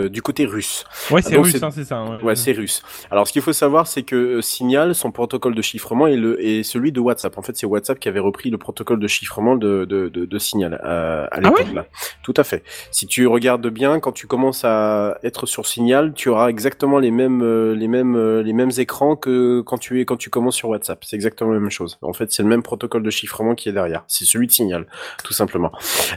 du 0.09 0.23
côté 0.23 0.45
russe. 0.45 0.85
Ouais, 1.11 1.23
c'est 1.23 1.37
russe, 1.37 1.53
c'est- 1.53 1.65
hein, 1.65 1.71
ça. 1.71 2.05
Ouais, 2.05 2.23
Ouais, 2.23 2.37
c'est 2.37 2.53
russe. 2.53 2.83
Alors, 3.11 3.27
ce 3.27 3.33
qu'il 3.33 3.41
faut 3.43 3.53
savoir, 3.55 3.87
c'est 3.87 4.03
que 4.03 4.41
Signal, 4.43 4.95
son 4.95 5.11
protocole 5.11 5.55
de 5.55 5.63
chiffrement 5.63 6.07
est, 6.07 6.17
le, 6.17 6.45
est 6.45 6.63
celui 6.63 6.93
de 6.93 7.01
WhatsApp. 7.01 7.39
En 7.39 7.43
fait, 7.43 7.57
c'est 7.57 7.67
WhatsApp 7.67 7.99
qui 7.99 8.09
avait 8.09 8.21
repris 8.21 8.51
le 8.51 8.59
protocole 8.59 9.01
de 9.01 9.07
chiffrement 9.09 9.57
de, 9.57 9.85
de, 9.87 10.09
de, 10.09 10.25
de 10.27 10.39
Signal 10.39 10.75
à 10.75 11.41
l'époque 11.41 11.59
ouais? 11.69 11.75
là. 11.75 11.87
Tout 12.23 12.35
à 12.37 12.45
fait. 12.45 12.63
Si 12.91 13.07
tu 13.07 13.27
regardes 13.27 13.40
bien, 13.41 14.01
quand 14.01 14.13
tu 14.13 14.27
commences 14.27 14.65
à 14.65 15.19
être 15.23 15.47
sur 15.47 15.67
Signal, 15.67 16.13
tu 16.15 16.29
auras 16.29 16.49
exactement 16.49 16.99
les 16.99 17.11
mêmes 17.11 17.43
euh, 17.43 17.75
les 17.75 17.89
mêmes 17.89 18.17
euh, 18.17 18.43
les 18.43 18.53
mêmes 18.53 18.71
écrans 18.79 19.17
que 19.17 19.61
quand 19.63 19.79
tu 19.79 20.01
es 20.01 20.05
quand 20.05 20.17
tu 20.17 20.31
commences 20.31 20.57
sur 20.57 20.69
WhatsApp. 20.69 21.03
C'est 21.05 21.17
exactement 21.17 21.53
la 21.53 21.61
même 21.61 21.71
chose. 21.71 21.99
En 22.03 22.13
fait, 22.13 22.31
c'est 22.33 22.43
le 22.43 22.49
même 22.49 22.63
protocole 22.63 23.03
de 23.03 23.11
chiffrement 23.11 23.55
qui 23.55 23.69
est 23.69 23.73
derrière. 23.73 24.05
C'est 24.09 24.25
celui 24.25 24.47
de 24.47 24.53
Signal, 24.53 24.87
tout 25.25 25.33
simplement. 25.33 25.73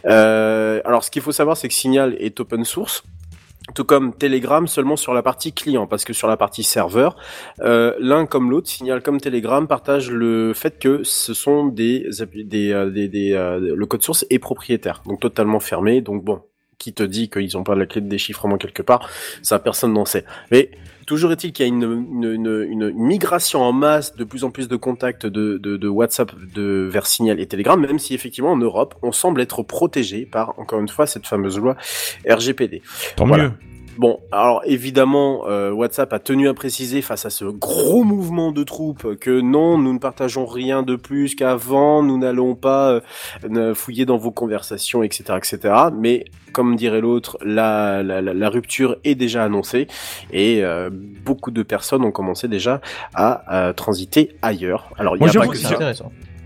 Euh, 0.06 0.82
alors, 0.86 1.03
ce 1.03 1.12
qu'il 1.12 1.22
faut 1.22 1.32
savoir, 1.32 1.58
c'est 1.58 1.68
que 1.68 1.74
Signal 1.74 2.15
est 2.20 2.39
open 2.39 2.65
source 2.65 3.03
tout 3.75 3.86
comme 3.86 4.13
Telegram 4.13 4.68
seulement 4.68 4.96
sur 4.96 5.13
la 5.13 5.24
partie 5.24 5.53
client, 5.53 5.88
parce 5.88 6.03
que 6.03 6.13
sur 6.13 6.27
la 6.27 6.38
partie 6.38 6.63
serveur, 6.63 7.15
euh, 7.62 7.96
l'un 8.00 8.25
comme 8.25 8.51
l'autre, 8.51 8.70
Signal 8.70 9.01
comme 9.01 9.20
Telegram 9.20 9.68
partagent 9.68 10.12
le 10.12 10.53
fait 10.53 10.80
que 10.80 11.03
ce 11.03 11.34
sont 11.34 11.68
des, 11.68 12.08
des, 12.46 12.72
euh, 12.72 12.89
des, 12.89 13.08
des, 13.08 13.34
euh, 13.34 13.75
le 13.75 13.86
code 13.86 14.03
source 14.03 14.25
est 14.30 14.39
propriétaire, 14.39 15.01
donc 15.06 15.20
totalement 15.20 15.60
fermé. 15.60 16.01
Donc 16.01 16.24
bon, 16.24 16.42
qui 16.77 16.94
te 16.94 17.03
dit 17.03 17.30
qu'ils 17.30 17.51
n'ont 17.56 17.63
pas 17.63 17.75
la 17.75 17.86
clé 17.86 18.01
de 18.01 18.08
déchiffrement 18.10 18.58
quelque 18.58 18.82
part, 18.82 19.10
ça 19.42 19.60
personne 19.60 19.94
n'en 19.94 20.06
sait. 20.06 20.25
Mais 20.51 20.72
toujours 21.06 21.32
est-il 21.32 21.51
qu'il 21.53 21.65
y 21.65 21.70
a 21.70 21.74
une, 21.74 21.84
une, 21.84 22.24
une, 22.24 22.70
une 22.70 22.94
migration 22.94 23.62
en 23.62 23.72
masse, 23.74 24.15
de 24.15 24.24
plus 24.24 24.44
en 24.44 24.51
plus 24.51 24.68
de 24.68 24.75
contacts 24.75 25.25
de, 25.25 25.58
de, 25.58 25.77
de 25.77 25.88
WhatsApp 25.88 26.32
de, 26.56 26.88
vers 26.92 27.06
Signal 27.08 27.39
et 27.39 27.46
Telegram, 27.46 27.80
même 27.80 28.00
si 28.00 28.13
effectivement 28.13 28.51
en 28.51 28.58
Europe, 28.58 28.96
on 29.01 29.12
semble 29.12 29.42
être 29.42 29.63
protégé 29.63 30.25
par, 30.25 30.58
encore 30.60 30.80
une 30.80 30.89
fois, 30.89 31.06
cette 31.08 31.27
fameuse 31.27 31.58
loi 31.60 31.75
RGPD. 32.30 32.82
Tant 33.15 33.25
Voilà. 33.25 33.46
mieux. 33.46 33.51
Bon, 33.98 34.20
alors 34.32 34.62
évidemment, 34.66 35.44
euh, 35.48 35.72
WhatsApp 35.72 36.12
a 36.14 36.20
tenu 36.20 36.48
à 36.48 36.54
préciser 36.54 37.02
face 37.02 37.26
à 37.26 37.30
ce 37.30 37.46
gros 37.46 38.04
mouvement 38.04 38.52
de 38.52 38.64
troupes 38.64 39.16
que 39.16 39.42
non, 39.42 39.78
nous 39.78 39.94
ne 39.94 40.00
partageons 40.00 40.46
rien 40.46 40.84
de 40.84 40.96
plus 40.96 41.36
qu'avant, 41.36 42.02
nous 42.04 42.18
n'allons 42.18 42.56
pas 42.56 43.02
euh, 43.44 43.76
fouiller 43.76 44.06
dans 44.06 44.18
vos 44.18 44.32
conversations, 44.32 45.04
etc., 45.04 45.36
etc. 45.38 45.74
Mais 45.94 46.26
comme 46.54 46.76
dirait 46.76 47.02
l'autre, 47.02 47.38
la, 47.44 48.04
la, 48.04 48.22
la, 48.22 48.34
la 48.34 48.50
rupture 48.50 48.98
est 49.04 49.16
déjà 49.16 49.44
annoncée 49.44 49.88
et 50.32 50.64
euh, 50.64 50.90
beaucoup 50.92 51.52
de 51.52 51.64
personnes 51.64 52.04
ont 52.04 52.12
commencé 52.12 52.48
déjà 52.48 52.80
à, 53.14 53.68
euh, 53.68 53.74
transiter 53.74 54.36
ailleurs. 54.42 54.90
Alors 54.98 55.18
il 55.18 55.24
n'y 55.24 55.30
a 55.30 55.34
pas 55.34 55.48
que 55.48 55.58
ça. 55.58 55.78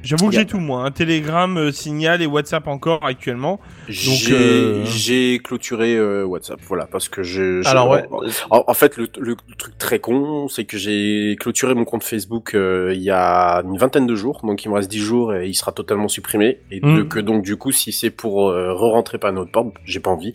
J'avoue 0.07 0.29
que 0.29 0.35
j'ai 0.35 0.45
tout, 0.45 0.59
moi. 0.59 0.83
Un 0.83 0.91
Telegram, 0.91 1.57
euh, 1.57 1.71
Signal 1.71 2.21
et 2.21 2.25
WhatsApp 2.25 2.67
encore 2.67 3.03
actuellement. 3.05 3.59
J'ai 3.89 4.33
euh, 4.33 4.85
j'ai 4.85 5.39
clôturé 5.43 5.95
euh, 5.95 6.23
WhatsApp, 6.23 6.59
voilà, 6.67 6.85
parce 6.85 7.09
que 7.09 7.23
je. 7.23 7.61
je- 7.61 7.67
Alors 7.67 7.89
ouais, 7.89 8.05
En, 8.49 8.63
en 8.67 8.73
fait, 8.73 8.97
le, 8.97 9.07
le 9.19 9.35
truc 9.57 9.77
très 9.77 9.99
con, 9.99 10.47
c'est 10.47 10.65
que 10.65 10.77
j'ai 10.77 11.35
clôturé 11.39 11.73
mon 11.73 11.85
compte 11.85 12.03
Facebook 12.03 12.53
euh, 12.55 12.93
il 12.95 13.01
y 13.01 13.09
a 13.11 13.61
une 13.63 13.77
vingtaine 13.77 14.07
de 14.07 14.15
jours, 14.15 14.41
donc 14.43 14.63
il 14.63 14.69
me 14.69 14.75
reste 14.75 14.89
10 14.89 14.99
jours 14.99 15.33
et 15.33 15.47
il 15.47 15.53
sera 15.53 15.71
totalement 15.71 16.07
supprimé. 16.07 16.59
Et 16.71 16.79
Mm. 16.81 16.97
de- 16.97 17.03
que 17.03 17.19
donc 17.19 17.43
du 17.43 17.55
coup, 17.57 17.71
si 17.71 17.91
c'est 17.91 18.09
pour 18.11 18.49
euh, 18.49 18.73
re-rentrer 18.73 19.17
par 19.17 19.31
une 19.31 19.39
autre 19.39 19.51
porte, 19.51 19.73
j'ai 19.85 19.99
pas 19.99 20.11
envie. 20.11 20.33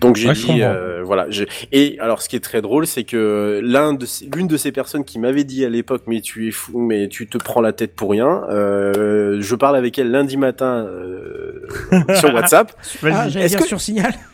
Donc 0.00 0.16
j'ai 0.16 0.28
Ouais, 0.28 0.34
dit, 0.34 0.62
euh, 0.62 1.02
voilà. 1.04 1.26
j'ai- 1.30 1.48
Et 1.72 1.98
alors, 2.00 2.22
ce 2.22 2.28
qui 2.28 2.36
est 2.36 2.40
très 2.40 2.62
drôle, 2.62 2.86
c'est 2.86 3.04
que 3.04 3.60
l'un 3.62 3.92
de 3.94 4.06
l'une 4.34 4.46
de 4.46 4.56
ces 4.56 4.72
personnes 4.72 5.04
qui 5.04 5.18
m'avait 5.18 5.44
dit 5.44 5.64
à 5.64 5.68
l'époque, 5.68 6.02
mais 6.06 6.20
tu 6.20 6.48
es 6.48 6.50
fou, 6.50 6.78
mais 6.80 7.08
tu 7.08 7.26
te 7.26 7.38
prends 7.38 7.60
la 7.60 7.72
tête 7.72 7.94
pour 7.96 8.10
rien. 8.10 8.42
euh, 8.50 8.99
je 9.40 9.54
parle 9.54 9.76
avec 9.76 9.98
elle 9.98 10.10
lundi 10.10 10.36
matin 10.36 10.86
euh, 10.86 11.66
sur 12.14 12.32
WhatsApp. 12.34 12.72
Vas-y. 13.02 13.12
Ah, 13.14 13.28
j'allais 13.28 13.44
Est-ce 13.46 13.54
dire 13.56 13.62
que- 13.62 13.68
sur 13.68 13.80
Signal. 13.80 14.12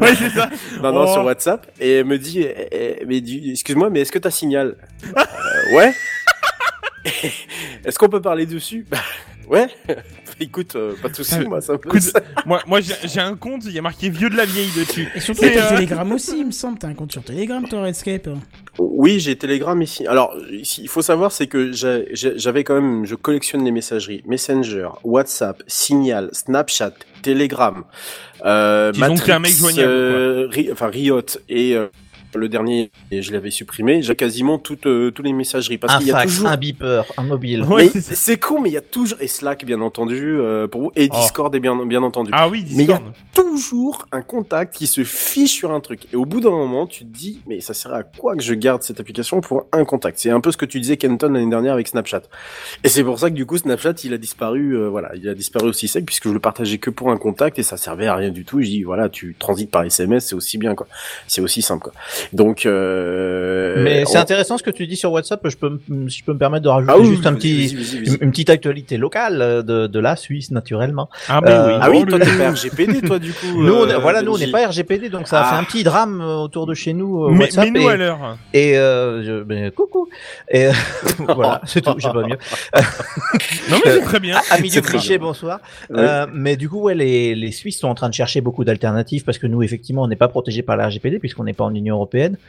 Ouais, 0.00 0.14
c'est 0.14 0.30
ça. 0.30 0.48
Non, 0.82 0.92
non, 0.92 1.04
Oh. 1.06 1.12
sur 1.12 1.24
WhatsApp. 1.24 1.66
Et 1.78 1.96
elle 1.98 2.06
me 2.06 2.16
dit, 2.18 2.40
eh, 2.40 2.68
eh, 3.02 3.04
mais 3.06 3.18
excuse-moi, 3.18 3.90
mais 3.90 4.00
est-ce 4.00 4.12
que 4.12 4.18
t'as 4.18 4.30
signal 4.30 4.76
Euh, 5.16 5.76
Ouais. 5.76 5.92
est-ce 7.84 7.98
qu'on 7.98 8.08
peut 8.08 8.20
parler 8.22 8.46
dessus? 8.46 8.86
Bah, 8.90 8.98
Ouais. 9.48 9.66
Écoute, 10.40 10.76
euh, 10.76 10.94
pas 11.02 11.08
de 11.08 11.16
soucis, 11.16 11.40
moi, 11.40 11.60
ça 11.60 11.72
me 11.72 11.78
Écoute, 11.78 12.12
moi, 12.46 12.60
moi 12.66 12.80
j'ai 12.80 12.94
j'ai 13.04 13.20
un 13.20 13.36
compte, 13.36 13.64
il 13.64 13.72
y 13.72 13.78
a 13.78 13.82
marqué 13.82 14.08
vieux 14.08 14.30
de 14.30 14.36
la 14.36 14.44
vieille 14.44 14.70
dessus. 14.76 15.08
Et 15.14 15.20
surtout, 15.20 15.42
t'as 15.42 15.66
euh, 15.66 15.68
Telegram 15.70 16.12
aussi, 16.12 16.38
il 16.38 16.46
me 16.46 16.50
semble. 16.52 16.78
T'as 16.78 16.88
un 16.88 16.94
compte 16.94 17.12
sur 17.12 17.22
Telegram, 17.24 17.66
toi, 17.68 17.82
Redscape. 17.82 18.28
Oui, 18.78 19.18
j'ai 19.18 19.36
Telegram 19.36 19.80
ici. 19.82 20.06
Alors, 20.06 20.36
ici, 20.52 20.80
il 20.82 20.88
faut 20.88 21.02
savoir, 21.02 21.32
c'est 21.32 21.48
que 21.48 21.72
j'avais 21.72 22.62
quand 22.64 22.80
même, 22.80 23.04
je 23.04 23.14
collectionne 23.16 23.64
les 23.64 23.72
messageries 23.72 24.22
Messenger, 24.26 24.88
WhatsApp, 25.02 25.62
Signal, 25.66 26.30
Snapchat, 26.32 26.92
Telegram, 27.22 27.84
euh, 28.44 28.92
Ils 28.94 28.98
ont 28.98 29.08
Matrix, 29.08 29.20
créé 29.20 29.34
un 29.34 29.38
mec 29.40 29.52
joignable, 29.52 29.88
euh, 29.90 30.48
Ri- 30.48 30.68
enfin 30.72 30.86
Riot 30.88 31.22
et 31.48 31.74
euh, 31.74 31.88
le 32.34 32.48
dernier, 32.48 32.90
et 33.10 33.22
je 33.22 33.32
l'avais 33.32 33.50
supprimé. 33.50 34.02
J'ai 34.02 34.16
quasiment 34.16 34.58
toutes 34.58 34.86
euh, 34.86 35.10
toutes 35.10 35.24
les 35.26 35.32
messageries 35.32 35.78
parce 35.78 35.94
un 35.94 35.98
qu'il 35.98 36.08
y 36.08 36.10
a 36.12 36.14
fax, 36.14 36.32
toujours 36.32 36.48
un 36.48 36.56
beeper, 36.56 37.04
un 37.16 37.22
mobile. 37.22 37.64
Mais 37.76 37.88
c'est 37.88 38.00
ça. 38.00 38.14
c'est 38.14 38.38
con, 38.38 38.60
mais 38.60 38.70
il 38.70 38.74
y 38.74 38.76
a 38.78 38.80
toujours 38.82 39.18
et 39.20 39.26
Slack 39.28 39.64
bien 39.64 39.80
entendu 39.80 40.36
euh, 40.38 40.66
pour 40.68 40.80
vous 40.82 40.92
et 40.96 41.08
Oh. 41.10 41.16
Discord 41.20 41.54
est 41.54 41.60
bien 41.60 41.74
bien 41.86 42.02
entendu. 42.02 42.30
Ah 42.34 42.48
oui, 42.48 42.64
Mais 42.74 42.84
il 42.84 42.88
y 42.90 42.92
a 42.92 42.98
Discord. 42.98 43.12
toujours 43.34 44.06
un 44.12 44.22
contact 44.22 44.74
qui 44.74 44.86
se 44.86 45.04
fiche 45.04 45.52
sur 45.52 45.72
un 45.72 45.80
truc. 45.80 46.02
Et 46.12 46.16
au 46.16 46.24
bout 46.26 46.40
d'un 46.40 46.50
moment, 46.50 46.86
tu 46.86 47.04
te 47.04 47.10
dis, 47.16 47.40
mais 47.46 47.60
ça 47.60 47.72
sert 47.74 47.92
à 47.94 48.02
quoi 48.02 48.36
que 48.36 48.42
je 48.42 48.54
garde 48.54 48.82
cette 48.82 49.00
application 49.00 49.40
pour 49.40 49.66
un 49.72 49.84
contact? 49.84 50.18
C'est 50.18 50.30
un 50.30 50.40
peu 50.40 50.52
ce 50.52 50.56
que 50.56 50.66
tu 50.66 50.80
disais, 50.80 50.96
Kenton, 50.96 51.28
l'année 51.32 51.48
dernière 51.48 51.72
avec 51.72 51.88
Snapchat. 51.88 52.22
Et 52.84 52.88
c'est 52.88 53.02
pour 53.04 53.18
ça 53.18 53.30
que 53.30 53.34
du 53.34 53.46
coup, 53.46 53.56
Snapchat, 53.56 53.94
il 54.04 54.12
a 54.12 54.18
disparu, 54.18 54.76
euh, 54.76 54.88
voilà, 54.88 55.10
il 55.14 55.28
a 55.28 55.34
disparu 55.34 55.68
aussi 55.68 55.88
sec 55.88 56.04
puisque 56.04 56.28
je 56.28 56.32
le 56.34 56.40
partageais 56.40 56.78
que 56.78 56.90
pour 56.90 57.10
un 57.10 57.16
contact 57.16 57.58
et 57.58 57.62
ça 57.62 57.76
servait 57.76 58.06
à 58.06 58.14
rien 58.14 58.30
du 58.30 58.44
tout. 58.44 58.60
Je 58.60 58.66
dis, 58.66 58.82
voilà, 58.82 59.08
tu 59.08 59.34
transites 59.38 59.70
par 59.70 59.82
SMS, 59.84 60.26
c'est 60.26 60.34
aussi 60.34 60.58
bien, 60.58 60.74
quoi. 60.74 60.86
C'est 61.26 61.40
aussi 61.40 61.62
simple, 61.62 61.84
quoi. 61.84 61.92
Donc, 62.32 62.66
euh, 62.66 63.82
Mais 63.82 64.04
c'est 64.04 64.18
on- 64.18 64.20
intéressant 64.20 64.58
ce 64.58 64.62
que 64.62 64.70
tu 64.70 64.86
dis 64.86 64.96
sur 64.96 65.12
WhatsApp. 65.12 65.40
Je 65.48 65.56
peux, 65.56 65.80
si 66.08 66.18
je 66.18 66.24
peux 66.24 66.32
me 66.32 66.38
permettre 66.38 66.64
de 66.64 66.68
rajouter 66.68 66.92
Ah 66.94 66.98
oui, 66.98 67.06
juste 67.08 67.26
un 67.26 67.34
petit, 67.34 67.68
une, 68.04 68.16
une 68.22 68.30
petite 68.30 68.50
actualité 68.50 68.96
locale 68.96 69.40
euh, 69.42 69.62
de, 69.62 69.86
de 69.86 69.98
la 70.00 70.16
Suisse 70.16 70.50
naturellement. 70.50 71.08
Ah, 71.28 71.40
bah 71.40 71.50
Euh, 71.50 71.66
oui. 71.68 71.78
Ah 71.82 71.90
oui, 71.90 72.04
toi, 72.06 72.18
t'es 72.18 72.36
pas 72.36 72.50
RGPD, 72.50 73.00
toi, 73.02 73.18
du 73.18 73.32
coup. 73.32 73.46
Nous, 73.62 73.72
on 73.74 73.88
est- 73.88 73.94
euh, 73.94 73.98
voilà, 73.98 74.22
nous 74.22 74.32
on 74.34 74.38
n'est 74.38 74.50
pas 74.50 74.66
RGPD, 74.66 75.08
donc 75.08 75.26
ça 75.28 75.40
a 75.40 75.44
Ah. 75.46 75.50
fait 75.54 75.56
un 75.60 75.64
petit 75.64 75.84
drame 75.84 76.20
euh, 76.20 76.36
autour 76.36 76.66
de 76.66 76.74
chez 76.74 76.92
nous 76.92 77.24
euh, 77.24 77.30
Mais, 77.30 77.44
WhatsApp 77.46 77.68
mais 77.72 77.80
nous 77.80 77.88
et, 77.88 77.92
à 77.92 77.96
l'heure. 77.96 78.36
et 78.52 78.78
euh, 78.78 79.22
je, 79.24 79.42
ben, 79.42 79.70
coucou. 79.70 80.08
Et 80.50 80.66
euh, 80.66 80.72
voilà, 81.34 81.60
c'est 81.64 81.80
tout. 81.80 81.94
J'ai 81.98 82.08
pas 82.10 82.22
mieux. 82.26 82.36
Non 83.70 83.76
mais 83.84 83.90
c'est 83.92 84.00
très 84.02 84.20
bien. 84.20 84.38
C'est 84.68 84.82
très 84.82 84.98
cliché, 84.98 85.18
bonsoir. 85.18 85.60
Euh, 85.92 86.26
mais 86.32 86.56
du 86.56 86.68
coup, 86.68 86.80
ouais, 86.82 86.94
les, 86.94 87.34
les 87.34 87.52
Suisses 87.52 87.78
sont 87.80 87.88
en 87.88 87.94
train 87.94 88.08
de 88.08 88.14
chercher 88.14 88.40
beaucoup 88.40 88.64
d'alternatives 88.64 89.24
parce 89.24 89.38
que 89.38 89.46
nous, 89.46 89.62
effectivement, 89.62 90.02
on 90.02 90.08
n'est 90.08 90.16
pas 90.16 90.28
protégé 90.28 90.62
par 90.62 90.76
la 90.76 90.86
RGPD 90.88 91.18
puisqu'on 91.18 91.44
n'est 91.44 91.52
pas 91.52 91.64
en 91.64 91.74
Union 91.74 91.94
européenne. 91.96 92.07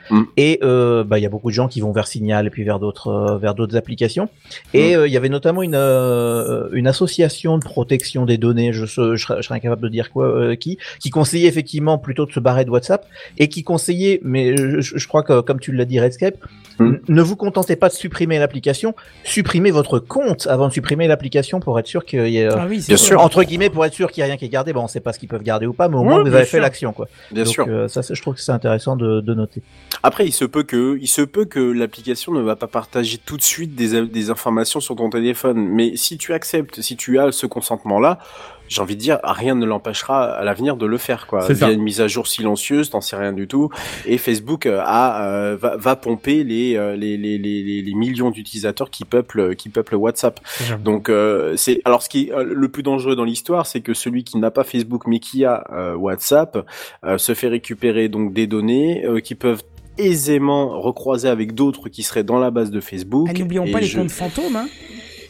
Mm. 0.09 0.21
Et 0.37 0.59
euh, 0.63 1.03
bah, 1.03 1.19
il 1.19 1.21
y 1.21 1.25
a 1.25 1.29
beaucoup 1.29 1.49
de 1.49 1.55
gens 1.55 1.67
qui 1.67 1.81
vont 1.81 1.91
vers 1.91 2.07
Signal 2.07 2.47
et 2.47 2.49
puis 2.49 2.63
vers 2.63 2.79
d'autres 2.79 3.07
euh, 3.07 3.37
vers 3.37 3.55
d'autres 3.55 3.75
applications. 3.75 4.29
Et 4.73 4.95
Mm. 4.95 4.99
euh, 4.99 5.07
il 5.07 5.13
y 5.13 5.17
avait 5.17 5.29
notamment 5.29 5.61
une 5.63 5.75
une 5.75 6.87
association 6.87 7.57
de 7.57 7.63
protection 7.63 8.25
des 8.25 8.37
données. 8.37 8.73
Je, 8.73 8.85
je, 8.85 9.15
serais, 9.15 9.37
je 9.37 9.41
serais 9.41 9.55
incapable 9.55 9.81
de 9.83 9.89
dire 9.89 10.11
quoi 10.11 10.55
qui 10.55 10.77
qui 10.99 11.09
conseillait 11.09 11.47
effectivement 11.47 11.97
plutôt 11.97 12.25
de 12.25 12.31
se 12.31 12.39
barrer 12.39 12.65
de 12.65 12.69
WhatsApp 12.69 13.05
et 13.37 13.49
qui 13.49 13.63
conseillait, 13.63 14.19
mais 14.23 14.55
je, 14.57 14.81
je 14.81 15.07
crois 15.07 15.23
que 15.23 15.41
comme 15.41 15.59
tu 15.59 15.71
l'as 15.71 15.85
dit, 15.85 15.99
Redscape, 15.99 16.37
Mm. 16.79 16.85
n- 16.87 16.99
ne 17.07 17.21
vous 17.21 17.35
contentez 17.35 17.75
pas 17.75 17.89
de 17.89 17.93
supprimer 17.93 18.39
l'application, 18.39 18.95
supprimez 19.23 19.71
votre 19.71 19.99
compte 19.99 20.47
avant 20.47 20.67
de 20.67 20.73
supprimer 20.73 21.07
l'application 21.07 21.59
pour 21.59 21.77
être 21.79 21.87
sûr 21.87 22.05
qu'il 22.05 22.27
y 22.29 22.37
ait 22.37 22.45
euh, 22.45 22.55
Ah 22.57 22.65
oui, 22.69 22.83
Bien 22.87 22.97
sûr. 22.97 23.19
entre 23.21 23.43
guillemets 23.43 23.69
pour 23.69 23.85
être 23.85 23.93
sûr 23.93 24.11
qu'il 24.11 24.21
y 24.21 24.23
a 24.23 24.27
rien 24.27 24.37
qui 24.37 24.45
est 24.45 24.49
gardé. 24.49 24.73
Bon, 24.73 24.83
on 24.83 24.87
sait 24.87 24.99
pas 24.99 25.13
ce 25.13 25.19
qu'ils 25.19 25.29
peuvent 25.29 25.43
garder 25.43 25.65
ou 25.65 25.73
pas, 25.73 25.89
mais 25.89 25.97
au 25.97 26.03
moins 26.03 26.21
vous 26.21 26.27
avez 26.27 26.45
sûr. 26.45 26.51
fait 26.51 26.59
l'action, 26.59 26.93
quoi. 26.93 27.07
Bien 27.31 27.43
Donc, 27.43 27.53
sûr. 27.53 27.65
euh, 27.67 27.87
ça, 27.87 28.01
je 28.09 28.21
trouve 28.21 28.35
que 28.35 28.41
c'est 28.41 28.51
intéressant 28.51 28.95
de, 28.95 29.21
de 29.21 29.33
noter. 29.33 29.61
Après, 30.03 30.25
il 30.25 30.31
se 30.31 30.45
peut 30.45 30.63
que, 30.63 30.97
il 31.01 31.07
se 31.07 31.21
peut 31.21 31.45
que 31.45 31.59
l'application 31.59 32.31
ne 32.33 32.41
va 32.41 32.55
pas 32.55 32.67
partager 32.67 33.17
tout 33.17 33.37
de 33.37 33.41
suite 33.41 33.75
des, 33.75 34.05
des 34.07 34.29
informations 34.29 34.79
sur 34.79 34.95
ton 34.95 35.09
téléphone. 35.09 35.57
Mais 35.57 35.95
si 35.95 36.17
tu 36.17 36.33
acceptes, 36.33 36.81
si 36.81 36.95
tu 36.95 37.19
as 37.19 37.31
ce 37.31 37.45
consentement-là, 37.45 38.19
j'ai 38.69 38.81
envie 38.81 38.95
de 38.95 39.01
dire, 39.01 39.19
rien 39.23 39.55
ne 39.55 39.65
l'empêchera 39.65 40.25
à 40.31 40.43
l'avenir 40.45 40.77
de 40.77 40.85
le 40.85 40.97
faire, 40.97 41.27
quoi. 41.27 41.41
C'est 41.41 41.53
Via 41.53 41.67
ça. 41.67 41.73
une 41.73 41.81
mise 41.81 41.99
à 41.99 42.07
jour 42.07 42.27
silencieuse, 42.27 42.89
t'en 42.91 43.01
sais 43.01 43.15
rien 43.17 43.33
du 43.33 43.47
tout. 43.47 43.69
Et 44.05 44.17
Facebook 44.17 44.65
euh, 44.65 44.79
a, 44.85 45.25
euh, 45.27 45.57
va, 45.59 45.75
va 45.75 45.95
pomper 45.95 46.43
les, 46.43 46.77
euh, 46.77 46.95
les, 46.95 47.17
les, 47.17 47.37
les, 47.37 47.81
les, 47.81 47.93
millions 47.95 48.29
d'utilisateurs 48.31 48.89
qui 48.89 49.03
peuplent, 49.03 49.55
qui 49.55 49.69
peuplent 49.69 49.95
WhatsApp. 49.95 50.39
Donc 50.83 51.09
euh, 51.09 51.55
c'est 51.57 51.81
alors 51.83 52.01
ce 52.03 52.09
qui 52.09 52.27
est 52.29 52.31
euh, 52.31 52.43
le 52.43 52.69
plus 52.69 52.83
dangereux 52.83 53.15
dans 53.15 53.25
l'histoire, 53.25 53.65
c'est 53.65 53.81
que 53.81 53.93
celui 53.93 54.23
qui 54.23 54.37
n'a 54.37 54.51
pas 54.51 54.63
Facebook 54.63 55.03
mais 55.07 55.19
qui 55.19 55.43
a 55.45 55.65
euh, 55.73 55.95
WhatsApp 55.95 56.65
euh, 57.03 57.17
se 57.17 57.33
fait 57.33 57.47
récupérer 57.47 58.07
donc 58.07 58.33
des 58.33 58.45
données 58.47 59.05
euh, 59.05 59.19
qui 59.19 59.33
peuvent 59.35 59.63
aisément 59.97 60.79
recroiser 60.79 61.27
avec 61.27 61.53
d'autres 61.53 61.89
qui 61.89 62.03
seraient 62.03 62.23
dans 62.23 62.39
la 62.39 62.51
base 62.51 62.71
de 62.71 62.79
Facebook. 62.79 63.27
Ah, 63.29 63.37
N'oublions 63.37 63.69
pas 63.71 63.79
les 63.81 63.85
je- 63.87 63.97
comptes 63.99 64.11
fantômes. 64.11 64.55
Hein. 64.55 64.67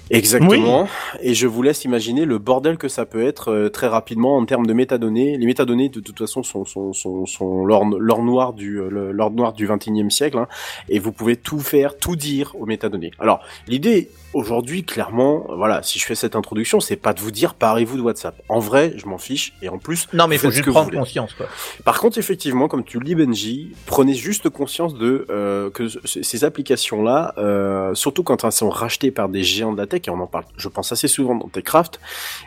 Exactement. 0.09 0.87
Et 1.21 1.33
je 1.33 1.47
vous 1.47 1.61
laisse 1.61 1.83
imaginer 1.85 2.25
le 2.25 2.37
bordel 2.37 2.77
que 2.77 2.87
ça 2.87 3.05
peut 3.05 3.23
être 3.25 3.51
euh, 3.51 3.69
très 3.69 3.87
rapidement 3.87 4.37
en 4.37 4.45
termes 4.45 4.65
de 4.65 4.73
métadonnées. 4.73 5.37
Les 5.37 5.45
métadonnées, 5.45 5.89
de 5.89 5.99
toute 5.99 6.17
façon, 6.17 6.43
sont, 6.43 6.65
sont, 6.65 6.93
sont, 6.93 7.25
sont 7.25 7.65
l'or 7.65 7.85
l'or 7.97 8.23
noir 8.23 8.53
du 8.53 8.79
euh, 8.79 9.11
l'or 9.11 9.31
noir 9.31 9.53
du 9.53 9.67
21e 9.67 10.09
siècle. 10.09 10.37
hein. 10.37 10.47
et 10.89 10.99
vous 10.99 11.11
pouvez 11.11 11.35
tout 11.35 11.59
faire, 11.59 11.97
tout 11.97 12.15
dire 12.15 12.55
aux 12.59 12.65
métadonnées. 12.65 13.11
Alors, 13.19 13.41
l'idée 13.67 14.09
aujourd'hui, 14.33 14.83
clairement, 14.83 15.45
euh, 15.49 15.55
voilà, 15.55 15.81
si 15.83 15.99
je 15.99 16.05
fais 16.05 16.15
cette 16.15 16.35
introduction, 16.35 16.79
c'est 16.79 16.95
pas 16.95 17.13
de 17.13 17.19
vous 17.19 17.31
dire 17.31 17.53
parez-vous 17.55 17.97
de 17.97 18.01
WhatsApp. 18.01 18.41
En 18.49 18.59
vrai, 18.59 18.93
je 18.97 19.05
m'en 19.07 19.17
fiche. 19.17 19.53
Et 19.61 19.69
en 19.69 19.77
plus, 19.77 20.07
Non, 20.13 20.27
mais 20.27 20.35
il 20.35 20.39
faut 20.39 20.51
juste 20.51 20.69
prendre 20.69 20.91
conscience, 20.91 21.33
quoi. 21.33 21.47
Par 21.85 21.99
contre, 21.99 22.17
effectivement, 22.17 22.67
comme 22.67 22.83
tu 22.83 22.99
le 22.99 23.05
dis, 23.05 23.15
Benji, 23.15 23.71
prenez 23.85 24.13
juste 24.13 24.49
conscience 24.49 24.93
de 24.95 25.25
euh, 25.29 25.69
que 25.71 25.87
ce- 25.87 26.21
ces 26.23 26.43
applications-là, 26.43 27.33
euh, 27.37 27.93
surtout 27.95 28.23
quand 28.23 28.43
elles 28.43 28.51
sont 28.51 28.69
rachetées 28.69 29.11
par 29.11 29.29
des 29.29 29.43
géants 29.43 29.71
de 29.73 29.77
la 29.77 29.87
tech, 29.87 29.98
et 30.07 30.11
on 30.11 30.19
en 30.19 30.27
parle, 30.27 30.45
je 30.57 30.67
pense 30.69 30.91
assez 30.91 31.07
souvent 31.07 31.35
dans 31.35 31.47
Techcraft, 31.47 31.99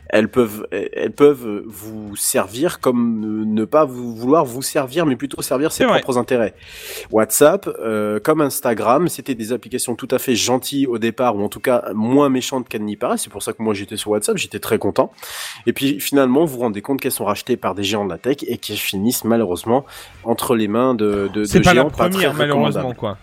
elles 0.09 0.29
peuvent, 0.29 0.67
elles 0.71 1.13
peuvent 1.13 1.63
vous 1.67 2.17
servir 2.17 2.81
comme 2.81 3.45
ne- 3.55 3.65
pas 3.65 3.85
vous 3.85 4.15
vouloir 4.15 4.45
vous 4.45 4.63
servir, 4.63 5.07
mais 5.07 5.17
plutôt 5.17 5.41
servir 5.43 5.73
ses 5.73 5.85
propres 6.01 6.19
intérêts. 6.19 6.55
WhatsApp, 7.11 7.69
euh, 7.81 8.19
comme 8.21 8.41
Instagram, 8.41 9.09
c'était 9.09 9.35
des 9.35 9.53
applications 9.53 9.95
tout 9.95 10.09
à 10.11 10.19
fait 10.19 10.35
gentilles 10.35 10.87
au 10.87 10.99
départ, 10.99 11.37
ou 11.37 11.43
en 11.43 11.49
tout 11.49 11.61
cas 11.61 11.85
moins 11.95 12.29
méchantes 12.29 12.69
qu'elles 12.69 12.85
n'y 12.85 12.97
paraissent. 12.97 13.23
C'est 13.23 13.31
pour 13.33 13.43
ça 13.43 13.53
que 13.53 13.63
moi 13.63 13.75
j'étais 13.75 13.97
sur 13.97 14.11
WhatsApp, 14.11 14.37
j'étais 14.37 14.59
très 14.59 14.79
content. 14.79 15.13
Et 15.67 15.73
puis 15.73 16.01
finalement, 16.01 16.45
vous 16.45 16.55
vous 16.55 16.61
rendez 16.61 16.83
compte 16.83 17.01
qu'elles 17.01 17.13
sont 17.13 17.25
rachetées 17.25 17.57
par 17.57 17.75
des 17.75 17.83
géants 17.85 18.05
de 18.05 18.11
la 18.11 18.19
tech 18.19 18.39
et 18.47 18.59
qu'elles 18.59 18.77
finissent 18.77 19.25
malheureusement 19.25 19.85
entre 20.25 20.55
les 20.55 20.69
mains 20.69 20.95
de, 20.95 21.29
de, 21.33 21.45
C'est 21.45 21.61
de 21.61 21.65
pas 21.65 21.75
la 21.75 21.83
géants 21.83 21.91
pas 21.91 22.09
très 22.09 22.11
première, 22.11 22.35
malheureusement, 22.35 22.95
quoi. 22.95 23.19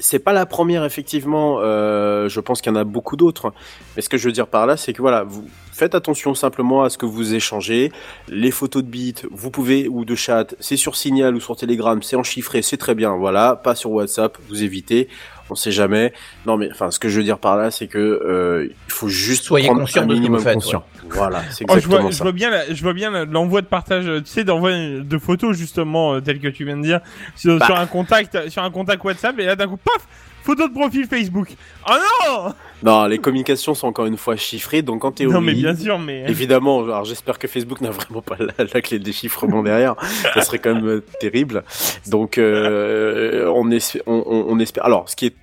C'est 0.00 0.18
pas 0.18 0.32
la 0.32 0.44
première, 0.44 0.84
effectivement. 0.84 1.58
Euh, 1.60 2.28
je 2.28 2.40
pense 2.40 2.60
qu'il 2.60 2.72
y 2.72 2.74
en 2.74 2.78
a 2.78 2.84
beaucoup 2.84 3.16
d'autres. 3.16 3.52
Mais 3.94 4.02
ce 4.02 4.08
que 4.08 4.16
je 4.16 4.26
veux 4.26 4.32
dire 4.32 4.48
par 4.48 4.66
là, 4.66 4.76
c'est 4.76 4.92
que 4.92 5.00
voilà, 5.00 5.22
vous 5.22 5.44
faites 5.72 5.94
attention 5.94 6.34
simplement 6.34 6.82
à 6.82 6.90
ce 6.90 6.98
que 6.98 7.06
vous 7.06 7.34
échangez. 7.34 7.92
Les 8.28 8.50
photos 8.50 8.82
de 8.82 8.88
bits, 8.88 9.14
vous 9.30 9.50
pouvez, 9.50 9.88
ou 9.88 10.04
de 10.04 10.14
chat, 10.14 10.54
c'est 10.58 10.76
sur 10.76 10.96
Signal 10.96 11.34
ou 11.36 11.40
sur 11.40 11.56
Telegram, 11.56 12.02
c'est 12.02 12.16
en 12.16 12.24
chiffré, 12.24 12.62
c'est 12.62 12.76
très 12.76 12.94
bien. 12.94 13.16
Voilà, 13.16 13.54
pas 13.56 13.74
sur 13.74 13.92
WhatsApp, 13.92 14.36
vous 14.48 14.62
évitez. 14.64 15.08
On 15.50 15.54
sait 15.54 15.72
jamais. 15.72 16.12
Non, 16.46 16.56
mais 16.56 16.68
enfin, 16.72 16.90
ce 16.90 16.98
que 16.98 17.08
je 17.10 17.18
veux 17.18 17.22
dire 17.24 17.38
par 17.38 17.56
là, 17.56 17.70
c'est 17.70 17.86
que 17.86 17.98
euh, 17.98 18.66
il 18.88 18.92
faut 18.92 19.08
juste 19.08 19.44
Soyez 19.44 19.68
conscient 19.68 20.02
un 20.02 20.06
de 20.06 20.12
ce 20.12 20.16
que 20.16 20.20
minimum 20.20 20.38
vous 20.38 20.44
faites, 20.44 20.54
conscient. 20.54 20.84
Voilà, 21.10 21.42
c'est 21.50 21.64
Oh, 21.68 21.72
je 21.72 21.76
exactement 21.78 22.00
vois, 22.00 22.10
je 22.10 22.16
ça. 22.16 22.24
vois 22.24 22.32
bien, 22.32 22.50
la- 22.50 22.72
je 22.74 22.82
vois 22.82 22.94
bien 22.94 23.24
l'envoi 23.26 23.60
de 23.60 23.66
partage, 23.66 24.04
tu 24.06 24.22
sais, 24.24 24.42
d'envoi 24.44 24.72
de 24.72 25.18
photos 25.18 25.54
justement, 25.56 26.14
euh, 26.14 26.20
tel 26.20 26.40
que 26.40 26.48
tu 26.48 26.64
viens 26.64 26.78
de 26.78 26.82
dire, 26.82 27.00
sur, 27.36 27.58
Bah. 27.58 27.66
sur 27.66 27.76
un 27.76 27.86
contact, 27.86 28.48
sur 28.48 28.62
un 28.62 28.70
contact 28.70 29.04
WhatsApp, 29.04 29.38
et 29.38 29.44
là 29.44 29.54
d'un 29.54 29.68
coup, 29.68 29.76
paf, 29.76 30.06
photo 30.44 30.68
de 30.68 30.72
profil 30.72 31.06
Facebook. 31.06 31.48
Oh 31.88 31.92
non 32.28 32.54
Non, 32.82 33.06
les 33.06 33.18
communications 33.18 33.74
sont 33.74 33.86
encore 33.88 34.06
une 34.06 34.16
fois 34.18 34.36
chiffrées, 34.36 34.82
donc 34.82 35.04
en 35.04 35.10
théorie. 35.12 35.34
Non 35.34 35.40
mais 35.40 35.54
bien 35.54 35.74
sûr, 35.74 35.98
mais 35.98 36.24
Évidemment, 36.28 36.82
alors 36.84 37.04
j'espère 37.04 37.38
que 37.38 37.48
Facebook 37.48 37.80
n'a 37.80 37.90
vraiment 37.90 38.22
pas 38.22 38.36
la, 38.38 38.64
la 38.72 38.80
clé 38.82 38.98
de 38.98 39.04
déchiffrement 39.04 39.62
derrière. 39.62 39.94
Ça 40.34 40.42
serait 40.42 40.58
quand 40.58 40.74
même 40.74 40.86
euh, 40.86 41.04
terrible. 41.20 41.64
Donc, 42.08 42.38
euh, 42.38 43.50
on, 43.54 43.70
espère, 43.70 44.02
on, 44.06 44.22
on- 44.26 44.44
on 44.48 44.58
espère. 44.60 44.84
Alors, 44.84 45.08
ce 45.08 45.16
qui 45.16 45.26
est 45.26 45.34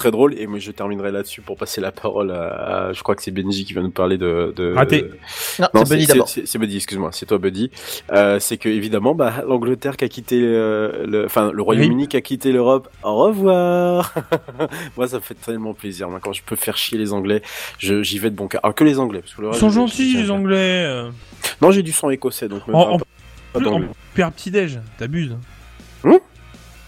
très 0.00 0.10
drôle, 0.10 0.34
et 0.38 0.46
moi 0.46 0.58
je 0.58 0.70
terminerai 0.70 1.12
là-dessus 1.12 1.42
pour 1.42 1.56
passer 1.56 1.80
la 1.80 1.92
parole 1.92 2.30
à, 2.30 2.88
à- 2.88 2.92
je 2.92 3.02
crois 3.02 3.14
que 3.14 3.22
c'est 3.22 3.30
Benji 3.30 3.64
qui 3.64 3.74
va 3.74 3.82
nous 3.82 3.90
parler 3.90 4.16
de. 4.18 4.52
de 4.56 4.72
Raté. 4.74 5.02
Non, 5.58 5.68
Non, 5.74 5.84
c'est 5.84 5.94
Buddy 5.94 6.06
d'abord. 6.06 6.28
C'est 6.28 6.58
Buddy, 6.58 6.76
excuse-moi, 6.76 7.10
c'est 7.12 7.26
toi 7.26 7.38
Buddy. 7.38 7.70
Euh, 8.12 8.38
c'est 8.40 8.56
que 8.56 8.68
évidemment, 8.68 9.14
bah, 9.14 9.44
l'Angleterre 9.46 9.96
qui 9.96 10.04
a 10.04 10.08
quitté, 10.08 10.40
euh, 10.42 11.06
le, 11.06 11.26
enfin 11.26 11.52
le 11.52 11.62
Royaume-Uni 11.62 12.08
qui 12.08 12.16
a 12.16 12.20
quitté 12.22 12.50
l'Europe. 12.52 12.88
Au 13.02 13.14
revoir. 13.16 14.14
Moi, 14.96 15.06
ça 15.08 15.16
me 15.16 15.22
fait 15.22 15.34
tellement 15.34 15.74
plaisir. 15.74 16.08
Moi, 16.08 16.18
quand 16.22 16.32
je 16.32 16.42
peux 16.42 16.56
faire 16.56 16.76
chier 16.76 16.96
les 16.98 17.12
Anglais, 17.12 17.42
je- 17.78 18.02
j'y 18.02 18.18
vais 18.18 18.30
de 18.30 18.36
bon 18.36 18.48
cœur. 18.48 18.60
Alors 18.64 18.74
que 18.74 18.84
les 18.84 18.98
Anglais, 18.98 19.20
parce 19.20 19.34
que 19.34 19.42
le 19.42 19.48
ils 19.48 19.54
sont 19.54 19.70
gentils 19.70 20.16
les 20.16 20.30
Anglais. 20.30 20.84
euh. 20.86 21.10
Non, 21.60 21.70
j'ai 21.72 21.82
du 21.82 21.92
sang 21.92 22.10
écossais, 22.10 22.48
donc 22.48 22.66
même 22.66 22.76
En- 22.76 22.84
pas- 22.84 22.90
en 22.92 22.98
pas 22.98 23.04
Plus, 23.58 23.66
en 23.66 23.70
d'anglais. 23.72 23.88
super 24.10 24.32
petit 24.32 24.50
déj, 24.50 24.78
t'abuses. 24.98 25.36
Hum 26.04 26.18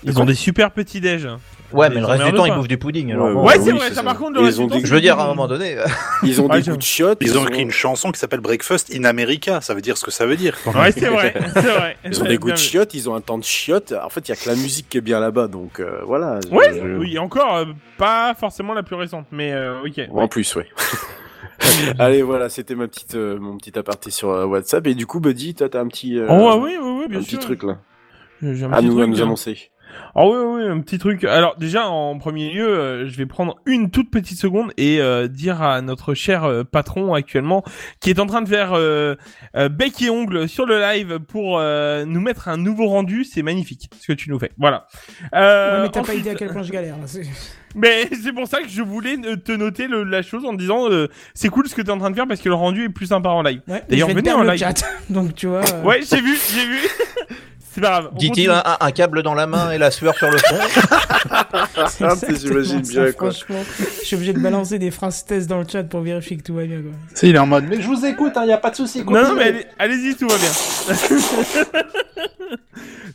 Ils 0.05 0.19
ont 0.21 0.25
des 0.25 0.35
super 0.35 0.71
petits 0.71 1.01
déj. 1.01 1.29
Ouais, 1.73 1.89
mais 1.91 2.01
le 2.01 2.07
reste 2.07 2.25
du 2.25 2.33
temps, 2.33 2.45
ils 2.47 2.55
bouffent 2.55 2.69
du 2.69 2.79
pudding. 2.79 3.13
alors 3.13 3.27
Ouais, 3.27 3.33
bon. 3.35 3.47
Ouais, 3.47 3.55
oui, 3.59 3.63
c'est 3.65 3.73
vrai, 3.73 3.91
ça 3.93 4.03
par 4.03 4.17
contre, 4.19 4.33
le 4.35 4.41
Ils 4.41 4.45
reste 4.47 4.59
ont 4.59 4.65
du 4.65 4.69
temps, 4.71 4.77
dit- 4.79 4.87
Je 4.87 4.95
veux 4.95 5.01
dire, 5.01 5.19
à 5.19 5.25
un 5.25 5.29
moment 5.29 5.49
donné. 5.49 5.77
Ils 6.23 6.41
ont 6.41 6.49
des 6.49 6.63
je- 6.63 6.71
goûts 6.71 6.77
de 6.77 6.83
chiottes. 6.83 7.19
Ils 7.21 7.39
ont 7.39 7.47
écrit 7.47 7.63
une 7.63 7.71
chanson 7.71 8.11
qui 8.13 8.19
s'appelle 8.21 8.41
Breakfast 8.41 8.95
in 8.95 9.05
America. 9.05 9.61
Ça 9.61 9.75
veut 9.75 9.81
dire 9.81 9.97
ce 9.97 10.05
que 10.05 10.11
ça 10.11 10.27
veut 10.27 10.37
dire. 10.37 10.57
Ouais, 10.67 10.93
c'est 10.93 11.09
vrai, 11.09 11.35
c'est 11.55 11.61
vrai. 11.63 11.97
Ils 12.05 12.21
ont 12.23 12.27
des 12.27 12.39
goûts 12.39 12.51
de 12.51 12.57
chiottes, 12.57 12.95
ils 12.95 13.09
ont 13.11 13.15
un 13.15 13.21
temps 13.21 13.39
de 13.39 13.45
chiottes. 13.45 13.93
En 14.03 14.09
fait, 14.09 14.29
il 14.29 14.31
y 14.31 14.33
a 14.33 14.37
que 14.37 14.49
la 14.49 14.57
musique 14.57 14.89
qui 14.89 14.99
est 14.99 15.03
bien 15.03 15.21
là-bas, 15.21 15.49
donc 15.49 15.81
euh, 15.81 16.01
voilà. 16.07 16.39
je- 16.51 16.97
oui, 16.99 17.19
encore 17.19 17.57
euh, 17.57 17.65
pas 17.99 18.35
forcément 18.35 18.75
la 18.75 18.83
plus 18.83 18.97
récente, 18.97 19.27
mais 19.33 19.53
euh, 19.53 19.81
ok. 19.85 20.01
En 20.13 20.29
plus, 20.29 20.55
oui. 20.57 20.65
Allez, 21.99 22.23
voilà, 22.23 22.49
c'était 22.49 22.75
ma 22.75 22.89
petite, 22.89 23.15
euh, 23.15 23.39
mon 23.39 23.57
petit 23.57 23.79
aparté 23.79 24.11
sur 24.11 24.31
euh, 24.31 24.45
WhatsApp. 24.47 24.87
Et 24.87 24.95
du 24.95 25.07
coup, 25.07 25.21
Buddy, 25.21 25.55
toi, 25.55 25.69
t'as 25.69 25.81
un 25.81 25.89
petit, 25.89 26.19
euh, 26.19 26.27
Oh, 26.29 26.35
ouais, 26.61 26.77
oui, 26.77 26.79
oui, 26.83 26.91
oui, 27.01 27.09
bien 27.09 27.19
un 27.21 27.23
sûr. 27.23 27.39
petit 27.39 27.45
truc 27.47 27.63
là, 27.63 27.79
un 28.43 28.73
à 28.73 28.77
petit 28.79 28.87
nous, 28.87 29.01
à 29.01 29.07
nous 29.07 29.19
hein. 29.21 29.23
annoncer. 29.23 29.71
Ah 30.15 30.27
oui, 30.27 30.37
oui, 30.37 30.63
un 30.69 30.81
petit 30.81 30.99
truc. 30.99 31.25
Alors 31.25 31.57
déjà, 31.57 31.89
en 31.89 32.19
premier 32.19 32.51
lieu, 32.53 32.69
euh, 32.69 33.09
je 33.09 33.17
vais 33.17 33.25
prendre 33.25 33.57
une 33.65 33.91
toute 33.91 34.11
petite 34.11 34.39
seconde 34.39 34.73
et 34.77 35.01
euh, 35.01 35.27
dire 35.27 35.63
à 35.63 35.81
notre 35.81 36.13
cher 36.13 36.45
euh, 36.45 36.65
patron 36.65 37.15
actuellement, 37.15 37.63
qui 38.01 38.11
est 38.11 38.21
en 38.21 38.27
train 38.27 38.43
de 38.43 38.49
faire 38.49 38.73
euh, 38.75 39.15
euh, 39.57 39.71
bec 39.71 40.03
et 40.03 40.11
ongle 40.11 40.49
sur 40.49 40.67
le 40.67 40.79
live 40.81 41.19
pour 41.21 41.59
euh, 41.59 42.05
nous 42.05 42.21
mettre 42.21 42.49
un 42.49 42.59
nouveau 42.59 42.89
rendu, 42.89 43.25
c'est 43.25 43.43
magnifique 43.43 43.89
ce 44.01 44.09
que 44.09 44.13
tu 44.13 44.29
nous 44.31 44.39
fais. 44.39 44.53
Voilà. 44.59 44.87
Euh, 45.35 45.77
Ouais, 45.79 45.83
mais 45.85 45.89
t'as 45.89 45.93
pas 45.93 46.01
ensuite- 46.09 46.21
idée 46.21 46.31
à 46.31 46.35
quel 46.35 46.49
point 46.51 46.63
je 46.63 46.73
galère. 46.73 46.97
là, 46.99 47.05
Mais 47.75 48.07
c'est 48.23 48.33
pour 48.35 48.47
ça 48.47 48.61
que 48.61 48.69
je 48.69 48.83
voulais 48.83 49.17
te 49.43 49.53
noter 49.53 49.87
le- 49.89 50.05
la 50.05 50.21
chose 50.21 50.45
en 50.45 50.53
disant, 50.53 50.91
euh, 50.91 51.09
c'est 51.33 51.49
cool 51.49 51.67
ce 51.69 51.75
que 51.75 51.81
t'es 51.81 51.91
en 51.91 51.97
train 51.99 52.11
de 52.11 52.15
faire 52.17 52.29
parce 52.29 52.43
que 52.43 52.51
le 52.51 52.55
rendu 52.55 52.85
est 52.85 52.89
plus 52.91 53.07
sympa 53.07 53.31
en 53.31 53.41
live. 53.43 53.63
Ouais, 53.67 53.83
D'ailleurs, 53.89 54.09
venez 54.11 54.31
en 54.31 54.43
le 54.43 54.51
live. 54.51 54.59
chat. 54.59 54.85
Donc 55.09 55.35
tu 55.35 55.47
vois. 55.47 55.63
euh, 55.73 55.83
Ouais, 55.83 56.01
j'ai 56.03 56.21
vu, 56.21 56.37
j'ai 56.55 56.67
vu. 56.67 56.79
c'est 57.73 57.81
pas 57.81 57.89
grave. 57.89 58.11
Dit-il, 58.15 58.29
continue. 58.49 58.51
un, 58.51 58.77
un 58.81 58.91
câble 58.93 59.23
dans 59.23 59.35
la 59.35 59.47
main 59.47 59.73
et 59.73 59.79
la 59.79 59.91
sueur 59.91 60.15
sur 60.15 60.31
le 60.31 60.39
front. 60.39 60.57
Ah, 61.75 62.15
j'imagine 62.29 62.85
ça, 62.85 63.05
bien, 63.05 63.13
quoi. 63.13 63.31
Franchement, 63.31 63.61
je 63.79 64.05
suis 64.07 64.17
obligé 64.17 64.33
de 64.33 64.39
balancer 64.41 64.79
des 64.79 64.91
phrases 64.91 65.25
test 65.25 65.49
dans 65.49 65.59
le 65.59 65.65
chat 65.71 65.85
pour 65.85 66.01
vérifier 66.01 66.37
que 66.37 66.43
tout 66.43 66.55
va 66.55 66.65
bien. 66.65 66.81
Quoi. 66.83 66.91
C'est, 67.15 67.29
il 67.29 67.37
est 67.37 67.39
en 67.39 67.47
mode, 67.47 67.65
mais 67.69 67.81
je 67.81 67.87
vous 67.87 68.05
écoute, 68.05 68.33
il 68.43 68.49
y 68.49 68.53
a 68.53 68.59
pas 68.59 68.71
de 68.71 68.77
souci. 68.77 69.05
Non, 69.05 69.23
non, 69.23 69.35
mais 69.35 69.45
allez- 69.45 69.67
allez-y, 69.79 70.17
tout 70.17 70.29
va 70.29 70.37
bien. 70.37 71.77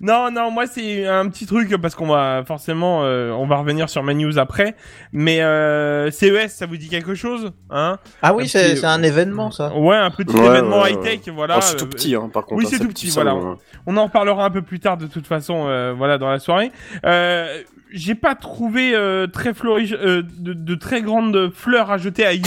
non, 0.01 0.29
non, 0.31 0.51
moi 0.51 0.67
c'est 0.67 1.05
un 1.07 1.27
petit 1.29 1.45
truc 1.45 1.75
parce 1.81 1.95
qu'on 1.95 2.07
va 2.07 2.43
forcément, 2.45 3.01
euh, 3.03 3.31
on 3.31 3.47
va 3.47 3.57
revenir 3.57 3.89
sur 3.89 4.03
ma 4.03 4.13
news 4.13 4.37
après. 4.39 4.75
Mais 5.11 5.41
euh, 5.41 6.11
CES, 6.11 6.49
ça 6.53 6.65
vous 6.65 6.77
dit 6.77 6.89
quelque 6.89 7.15
chose, 7.15 7.51
hein? 7.69 7.97
Ah 8.21 8.33
oui, 8.33 8.47
c'est 8.47 8.83
un 8.85 9.03
événement, 9.03 9.51
ça. 9.51 9.73
Ouais, 9.75 9.95
un 9.97 10.11
petit 10.11 10.35
Ouais, 10.35 10.45
événement 10.45 10.81
ouais, 10.83 10.93
high 10.93 11.01
tech, 11.01 11.19
voilà. 11.33 11.55
Oh, 11.57 11.61
c'est 11.61 11.75
tout 11.77 11.87
petit, 11.87 12.15
hein, 12.15 12.29
par 12.31 12.45
contre. 12.45 12.59
oui, 12.59 12.65
hein, 12.65 12.69
c'est 12.71 12.79
tout 12.79 12.87
petit 12.87 13.07
petit, 13.07 13.11
salon, 13.11 13.39
voilà. 13.39 13.51
hein. 13.55 13.57
On 13.85 13.97
en 13.97 14.03
reparlera 14.05 14.46
un 14.47 14.51
peu 14.51 14.61
plus 14.61 14.79
tard 14.79 14.97
de 14.97 15.07
toute 15.07 15.27
façon, 15.27 15.67
euh, 15.67 15.93
voilà, 15.95 16.17
dans 16.17 16.29
la 16.29 16.39
soirée. 16.39 16.71
Euh, 17.05 17.61
J'ai 17.91 18.15
pas 18.15 18.35
trouvé 18.35 18.95
euh, 18.95 19.27
très 19.27 19.53
flori 19.53 19.89
de, 19.89 20.53
de 20.53 20.75
très 20.75 21.01
grandes 21.01 21.51
fleurs 21.53 21.91
à 21.91 21.97
jeter 21.97 22.25
à 22.25 22.33
You 22.33 22.43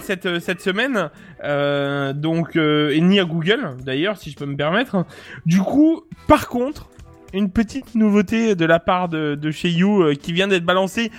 cette 0.00 0.38
cette 0.38 0.60
semaine, 0.60 1.10
donc 2.14 2.54
et 2.56 3.00
ni 3.00 3.18
à 3.18 3.24
Google 3.24 3.76
d'ailleurs, 3.84 4.16
si 4.16 4.30
je 4.30 4.36
peux 4.36 4.46
me 4.46 4.56
permettre. 4.56 5.04
Du 5.46 5.58
coup, 5.60 6.02
par 6.28 6.46
contre, 6.48 6.88
une 7.32 7.50
petite 7.50 7.94
nouveauté 7.96 8.54
de 8.54 8.64
la 8.64 8.78
part 8.78 9.08
de, 9.08 9.34
de 9.34 9.50
chez 9.50 9.70
You 9.70 10.12
qui 10.22 10.32
vient 10.32 10.46
d'être 10.46 10.64
balancée 10.64 11.10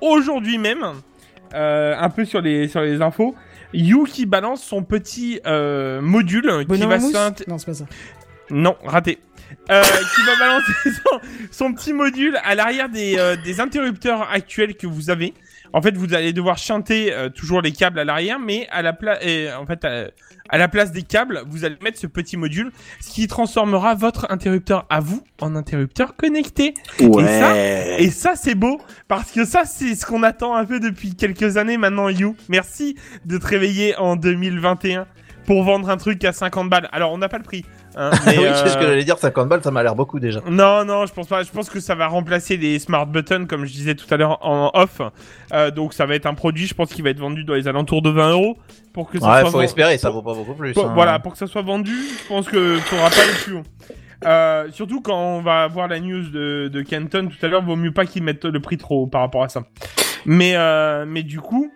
aujourd'hui 0.00 0.58
même, 0.58 0.84
un 1.52 2.10
peu 2.10 2.24
sur 2.24 2.40
les 2.40 2.68
sur 2.68 2.82
les 2.82 3.02
infos. 3.02 3.34
You 3.74 4.04
qui 4.04 4.24
balance 4.26 4.62
son 4.62 4.82
petit 4.82 5.40
euh, 5.46 6.00
module 6.00 6.64
qui 6.66 6.80
va 6.86 6.98
Non, 7.48 7.58
c'est 7.58 7.66
pas 7.66 7.74
ça. 7.74 7.84
non, 8.50 8.76
raté. 8.84 9.18
Euh, 9.70 9.82
qui 9.82 10.22
va 10.24 10.36
balancer 10.38 10.72
son, 10.84 11.20
son 11.50 11.72
petit 11.74 11.92
module 11.92 12.38
à 12.42 12.54
l'arrière 12.54 12.88
des, 12.88 13.16
euh, 13.18 13.36
des 13.36 13.60
interrupteurs 13.60 14.26
actuels 14.30 14.74
que 14.76 14.86
vous 14.86 15.10
avez. 15.10 15.34
En 15.74 15.82
fait, 15.82 15.94
vous 15.94 16.14
allez 16.14 16.32
devoir 16.32 16.56
chanter 16.56 17.12
euh, 17.12 17.28
toujours 17.28 17.60
les 17.60 17.72
câbles 17.72 17.98
à 17.98 18.04
l'arrière, 18.04 18.38
mais 18.38 18.66
à 18.70 18.80
la 18.80 18.94
place, 18.94 19.18
en 19.60 19.66
fait, 19.66 19.84
à, 19.84 20.06
à 20.48 20.56
la 20.56 20.68
place 20.68 20.92
des 20.92 21.02
câbles, 21.02 21.42
vous 21.46 21.66
allez 21.66 21.76
mettre 21.82 21.98
ce 21.98 22.06
petit 22.06 22.38
module, 22.38 22.72
ce 23.00 23.10
qui 23.10 23.26
transformera 23.26 23.94
votre 23.94 24.26
interrupteur 24.30 24.86
à 24.88 25.00
vous 25.00 25.22
en 25.42 25.54
interrupteur 25.54 26.16
connecté. 26.16 26.72
Ouais. 27.00 27.96
Et 27.98 28.10
ça, 28.10 28.34
c'est 28.34 28.54
beau, 28.54 28.80
parce 29.08 29.30
que 29.30 29.44
ça, 29.44 29.64
c'est 29.66 29.94
ce 29.94 30.06
qu'on 30.06 30.22
attend 30.22 30.54
un 30.54 30.64
peu 30.64 30.80
depuis 30.80 31.14
quelques 31.14 31.58
années 31.58 31.76
maintenant, 31.76 32.08
You. 32.08 32.34
Merci 32.48 32.96
de 33.26 33.36
te 33.36 33.46
réveiller 33.46 33.94
en 33.96 34.16
2021 34.16 35.06
pour 35.44 35.64
vendre 35.64 35.88
un 35.90 35.96
truc 35.96 36.24
à 36.24 36.32
50 36.32 36.68
balles. 36.70 36.88
Alors, 36.92 37.12
on 37.12 37.18
n'a 37.18 37.28
pas 37.28 37.38
le 37.38 37.44
prix. 37.44 37.64
Hein, 38.00 38.10
mais, 38.26 38.38
oui, 38.38 38.44
euh, 38.44 38.54
c'est 38.54 38.68
ce 38.68 38.78
que 38.78 38.84
j'allais 38.86 39.02
dire, 39.04 39.18
50 39.18 39.48
balles, 39.48 39.62
ça 39.62 39.70
m'a 39.72 39.82
l'air 39.82 39.94
beaucoup 39.96 40.20
déjà. 40.20 40.40
non, 40.48 40.84
non, 40.84 41.04
je 41.04 41.12
pense 41.12 41.26
pas. 41.26 41.42
Je 41.42 41.50
pense 41.50 41.68
que 41.68 41.80
ça 41.80 41.94
va 41.94 42.06
remplacer 42.06 42.56
les 42.56 42.78
smart 42.78 43.06
buttons, 43.06 43.46
comme 43.46 43.64
je 43.66 43.72
disais 43.72 43.94
tout 43.96 44.06
à 44.14 44.16
l'heure 44.16 44.38
en 44.46 44.70
off. 44.74 45.00
Euh, 45.52 45.70
donc, 45.72 45.92
ça 45.94 46.06
va 46.06 46.14
être 46.14 46.26
un 46.26 46.34
produit, 46.34 46.66
je 46.66 46.74
pense, 46.74 46.92
qui 46.94 47.02
va 47.02 47.10
être 47.10 47.18
vendu 47.18 47.42
dans 47.44 47.54
les 47.54 47.66
alentours 47.66 48.00
de 48.02 48.10
20 48.10 48.30
euros 48.30 48.56
pour 48.92 49.10
que 49.10 49.18
ça 49.18 49.26
Ouais, 49.34 49.40
soit 49.42 49.50
faut 49.50 49.60
espérer, 49.62 49.98
ça 49.98 50.10
vaut 50.10 50.22
pas 50.22 50.34
beaucoup 50.34 50.54
plus. 50.54 50.72
pour- 50.74 50.86
hein. 50.86 50.92
Voilà, 50.94 51.18
pour 51.18 51.32
que 51.32 51.38
ça 51.38 51.46
soit 51.48 51.62
vendu, 51.62 51.92
je 52.22 52.28
pense 52.28 52.46
que 52.48 52.76
faudra 52.76 53.10
pas 53.10 53.22
aller 53.22 53.32
plus 53.42 53.54
haut. 53.54 53.62
Euh, 54.24 54.66
surtout 54.72 55.00
quand 55.00 55.16
on 55.16 55.40
va 55.42 55.68
voir 55.68 55.86
la 55.86 56.00
news 56.00 56.28
de, 56.30 56.68
de 56.72 56.82
Kenton 56.82 57.28
tout 57.28 57.46
à 57.46 57.48
l'heure, 57.48 57.62
vaut 57.62 57.76
mieux 57.76 57.92
pas 57.92 58.04
qu'ils 58.04 58.22
mettent 58.24 58.44
le 58.46 58.58
prix 58.60 58.76
trop 58.76 59.02
haut 59.02 59.06
par 59.06 59.20
rapport 59.20 59.44
à 59.44 59.48
ça. 59.48 59.62
Mais, 60.26 60.52
euh, 60.56 61.04
mais 61.06 61.22
du 61.22 61.40
coup, 61.40 61.70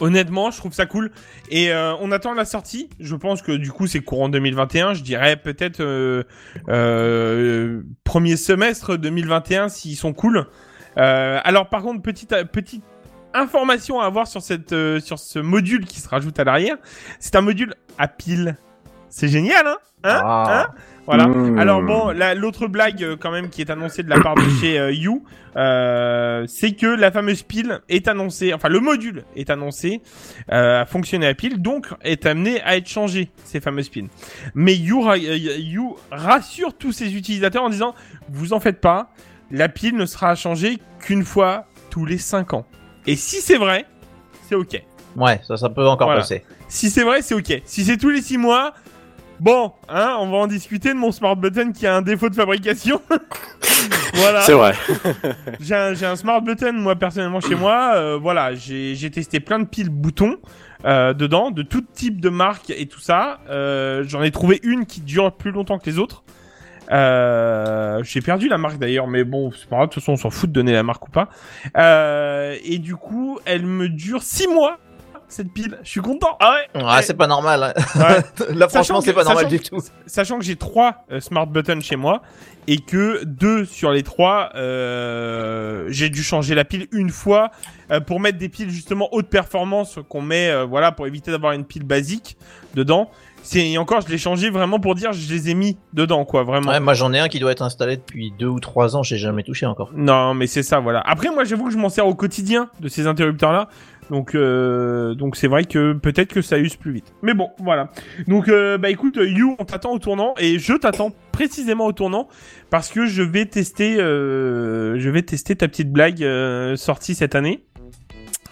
Honnêtement, 0.00 0.50
je 0.50 0.58
trouve 0.58 0.72
ça 0.72 0.86
cool. 0.86 1.10
Et 1.50 1.70
euh, 1.70 1.94
on 2.00 2.10
attend 2.10 2.34
la 2.34 2.44
sortie. 2.44 2.88
Je 2.98 3.14
pense 3.14 3.42
que 3.42 3.52
du 3.52 3.70
coup, 3.70 3.86
c'est 3.86 4.00
courant 4.00 4.28
2021. 4.28 4.94
Je 4.94 5.02
dirais 5.02 5.36
peut-être 5.36 5.80
euh, 5.80 6.24
euh, 6.68 7.82
premier 8.04 8.36
semestre 8.36 8.96
2021 8.96 9.68
s'ils 9.68 9.96
sont 9.96 10.12
cool. 10.12 10.46
Alors 10.96 11.68
par 11.68 11.82
contre, 11.82 12.02
petite 12.02 12.34
petite 12.52 12.84
information 13.32 14.00
à 14.00 14.06
avoir 14.06 14.26
sur 14.26 14.42
cette 14.42 14.74
sur 14.98 15.18
ce 15.18 15.38
module 15.38 15.86
qui 15.86 16.00
se 16.00 16.08
rajoute 16.08 16.38
à 16.38 16.44
l'arrière. 16.44 16.76
C'est 17.20 17.36
un 17.36 17.40
module 17.40 17.74
à 17.96 18.08
pile. 18.08 18.56
C'est 19.08 19.28
génial, 19.28 19.66
hein, 19.66 19.78
hein, 20.04 20.20
Ah. 20.24 20.60
hein 20.68 20.74
Voilà. 21.06 21.26
Mmh. 21.26 21.58
Alors 21.58 21.82
bon, 21.82 22.08
la- 22.10 22.34
l'autre 22.34 22.66
blague 22.68 23.02
euh, 23.02 23.16
quand 23.18 23.30
même 23.30 23.48
qui 23.50 23.60
est 23.62 23.70
annoncée 23.70 24.02
de 24.02 24.10
la 24.10 24.20
part 24.20 24.34
de 24.36 24.42
chez 24.60 24.78
euh, 24.78 24.92
You, 24.92 25.24
euh, 25.56 26.44
c'est 26.46 26.72
que 26.72 26.86
la 26.86 27.10
fameuse 27.10 27.42
pile 27.42 27.80
est 27.88 28.06
annoncée, 28.08 28.54
enfin 28.54 28.68
le 28.68 28.78
module 28.80 29.24
est 29.34 29.50
annoncé 29.50 30.00
euh, 30.52 30.82
à 30.82 30.86
fonctionner 30.86 31.26
à 31.26 31.34
pile, 31.34 31.60
donc 31.60 31.88
est 32.02 32.26
amené 32.26 32.60
à 32.62 32.76
être 32.76 32.88
changé 32.88 33.30
ces 33.44 33.60
fameuses 33.60 33.88
piles. 33.88 34.08
Mais 34.54 34.74
You, 34.76 35.08
euh, 35.08 35.16
You 35.16 35.96
rassure 36.12 36.74
tous 36.74 36.92
ses 36.92 37.16
utilisateurs 37.16 37.64
en 37.64 37.70
disant, 37.70 37.94
vous 38.28 38.52
en 38.52 38.60
faites 38.60 38.80
pas, 38.80 39.10
la 39.50 39.68
pile 39.68 39.96
ne 39.96 40.06
sera 40.06 40.34
changée 40.36 40.78
qu'une 41.00 41.24
fois 41.24 41.66
tous 41.90 42.04
les 42.06 42.18
5 42.18 42.54
ans. 42.54 42.66
Et 43.06 43.16
si 43.16 43.40
c'est 43.40 43.56
vrai, 43.56 43.86
c'est 44.48 44.54
ok. 44.54 44.80
Ouais, 45.16 45.40
ça, 45.42 45.56
ça 45.56 45.68
peut 45.68 45.88
encore 45.88 46.06
Voilà. 46.06 46.20
passer. 46.20 46.44
Si 46.68 46.88
c'est 46.90 47.02
vrai, 47.02 47.20
c'est 47.22 47.34
ok. 47.34 47.62
Si 47.64 47.84
c'est 47.84 47.96
tous 47.96 48.10
les 48.10 48.22
6 48.22 48.38
mois, 48.38 48.74
bon, 49.40 49.72
hein, 49.88 50.16
on 50.20 50.30
va 50.30 50.36
en 50.38 50.46
discuter 50.46 50.90
de 50.90 50.98
mon 50.98 51.12
smart 51.12 51.36
button 51.36 51.72
qui 51.72 51.86
a 51.86 51.96
un 51.96 52.02
défaut 52.02 52.28
de 52.28 52.34
fabrication. 52.34 53.00
voilà. 54.14 54.42
C'est 54.42 54.52
vrai. 54.52 54.74
J'ai 55.60 55.74
un, 55.74 55.94
un 56.02 56.16
smart 56.16 56.40
button, 56.42 56.72
moi, 56.74 56.96
personnellement, 56.96 57.40
chez 57.40 57.54
moi. 57.54 57.92
Euh, 57.96 58.18
voilà, 58.20 58.54
j'ai 58.54 58.94
j'ai 58.94 59.10
testé 59.10 59.40
plein 59.40 59.58
de 59.58 59.66
piles 59.66 59.90
boutons 59.90 60.36
euh, 60.84 61.12
dedans, 61.14 61.50
de 61.50 61.62
tout 61.62 61.82
type 61.82 62.20
de 62.20 62.28
marque 62.28 62.70
et 62.70 62.86
tout 62.86 63.00
ça. 63.00 63.40
Euh, 63.48 64.04
J'en 64.06 64.22
ai 64.22 64.30
trouvé 64.30 64.60
une 64.62 64.86
qui 64.86 65.00
dure 65.00 65.32
plus 65.32 65.50
longtemps 65.50 65.78
que 65.78 65.88
les 65.88 65.98
autres. 65.98 66.22
Euh, 66.92 68.02
j'ai 68.02 68.20
perdu 68.20 68.48
la 68.48 68.58
marque 68.58 68.78
d'ailleurs, 68.78 69.06
mais 69.06 69.24
bon, 69.24 69.52
c'est 69.52 69.68
pas 69.68 69.76
grave, 69.76 69.88
de 69.88 69.94
toute 69.94 70.02
façon, 70.02 70.12
on 70.12 70.16
s'en 70.16 70.30
fout 70.30 70.50
de 70.50 70.54
donner 70.54 70.72
la 70.72 70.82
marque 70.82 71.06
ou 71.06 71.10
pas. 71.10 71.28
Euh, 71.76 72.56
et 72.64 72.78
du 72.78 72.96
coup, 72.96 73.38
elle 73.44 73.64
me 73.64 73.88
dure 73.88 74.22
6 74.22 74.48
mois, 74.48 74.78
cette 75.32 75.52
pile. 75.52 75.78
Je 75.82 75.88
suis 75.90 76.00
content. 76.00 76.36
Ah 76.40 76.54
ouais. 76.74 76.82
Ah, 76.84 77.00
c'est 77.02 77.14
pas 77.14 77.26
normal. 77.26 77.62
hein. 77.62 77.72
Ouais. 77.96 78.02
Là, 78.54 78.68
Sachant 78.68 78.68
franchement, 78.68 79.00
c'est 79.00 79.10
que- 79.10 79.16
pas 79.16 79.24
normal 79.24 79.44
sachant 79.44 79.48
du 79.48 79.60
que- 79.60 79.68
tout. 79.68 79.80
Sachant 80.06 80.38
que 80.38 80.44
j'ai 80.44 80.56
trois 80.56 81.04
euh, 81.10 81.20
smart 81.20 81.46
buttons 81.46 81.80
chez 81.80 81.96
moi 81.96 82.22
et 82.66 82.78
que 82.78 83.24
deux 83.24 83.64
sur 83.64 83.90
les 83.90 84.02
trois, 84.02 84.50
euh, 84.54 85.84
j'ai 85.88 86.08
dû 86.10 86.22
changer 86.22 86.54
la 86.54 86.64
pile 86.64 86.86
une 86.92 87.10
fois 87.10 87.50
euh, 87.90 88.00
pour 88.00 88.20
mettre 88.20 88.38
des 88.38 88.48
piles 88.48 88.70
justement 88.70 89.08
haute 89.12 89.28
performance 89.28 89.98
qu'on 90.08 90.22
met, 90.22 90.48
euh, 90.50 90.64
voilà, 90.64 90.92
pour 90.92 91.06
éviter 91.06 91.30
d'avoir 91.30 91.52
une 91.52 91.64
pile 91.64 91.84
basique 91.84 92.36
dedans. 92.74 93.10
C'est 93.42 93.76
encore, 93.78 94.00
je 94.02 94.08
l'ai 94.08 94.18
changé 94.18 94.50
vraiment 94.50 94.78
pour 94.78 94.94
dire, 94.94 95.12
je 95.12 95.32
les 95.32 95.50
ai 95.50 95.54
mis 95.54 95.76
dedans, 95.92 96.24
quoi, 96.24 96.44
vraiment. 96.44 96.70
Ouais, 96.70 96.80
moi, 96.80 96.94
j'en 96.94 97.12
ai 97.12 97.18
un 97.18 97.28
qui 97.28 97.38
doit 97.38 97.52
être 97.52 97.62
installé 97.62 97.96
depuis 97.96 98.32
deux 98.38 98.46
ou 98.46 98.60
trois 98.60 98.96
ans. 98.96 99.02
J'ai 99.02 99.18
jamais 99.18 99.42
touché 99.42 99.66
encore. 99.66 99.90
Non, 99.94 100.34
mais 100.34 100.46
c'est 100.46 100.62
ça, 100.62 100.80
voilà. 100.80 101.00
Après, 101.06 101.30
moi, 101.30 101.44
j'avoue 101.44 101.66
que 101.66 101.72
je 101.72 101.78
m'en 101.78 101.88
sers 101.88 102.06
au 102.06 102.14
quotidien 102.14 102.70
de 102.80 102.88
ces 102.88 103.06
interrupteurs-là. 103.06 103.68
Donc, 104.10 104.34
euh, 104.34 105.14
donc 105.14 105.36
c'est 105.36 105.46
vrai 105.46 105.64
que 105.64 105.92
peut-être 105.92 106.32
que 106.32 106.42
ça 106.42 106.58
use 106.58 106.74
plus 106.74 106.92
vite. 106.92 107.14
Mais 107.22 107.32
bon, 107.32 107.50
voilà. 107.58 107.90
Donc, 108.26 108.48
euh, 108.48 108.76
bah 108.76 108.90
écoute, 108.90 109.16
You, 109.20 109.54
on 109.58 109.64
t'attend 109.64 109.92
au 109.92 109.98
tournant 110.00 110.34
et 110.38 110.58
je 110.58 110.72
t'attends 110.72 111.12
précisément 111.30 111.86
au 111.86 111.92
tournant 111.92 112.28
parce 112.70 112.88
que 112.88 113.06
je 113.06 113.22
vais 113.22 113.46
tester, 113.46 114.00
euh, 114.00 114.98
je 114.98 115.08
vais 115.10 115.22
tester 115.22 115.54
ta 115.54 115.68
petite 115.68 115.92
blague 115.92 116.24
euh, 116.24 116.74
sortie 116.74 117.14
cette 117.14 117.36
année, 117.36 117.64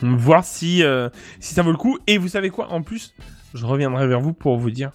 voir 0.00 0.44
si 0.44 0.84
euh, 0.84 1.08
si 1.40 1.54
ça 1.54 1.62
vaut 1.62 1.72
le 1.72 1.76
coup. 1.76 1.98
Et 2.06 2.18
vous 2.18 2.28
savez 2.28 2.50
quoi? 2.50 2.68
En 2.70 2.82
plus, 2.82 3.12
je 3.54 3.64
reviendrai 3.66 4.06
vers 4.06 4.20
vous 4.20 4.32
pour 4.32 4.58
vous 4.58 4.70
dire. 4.70 4.90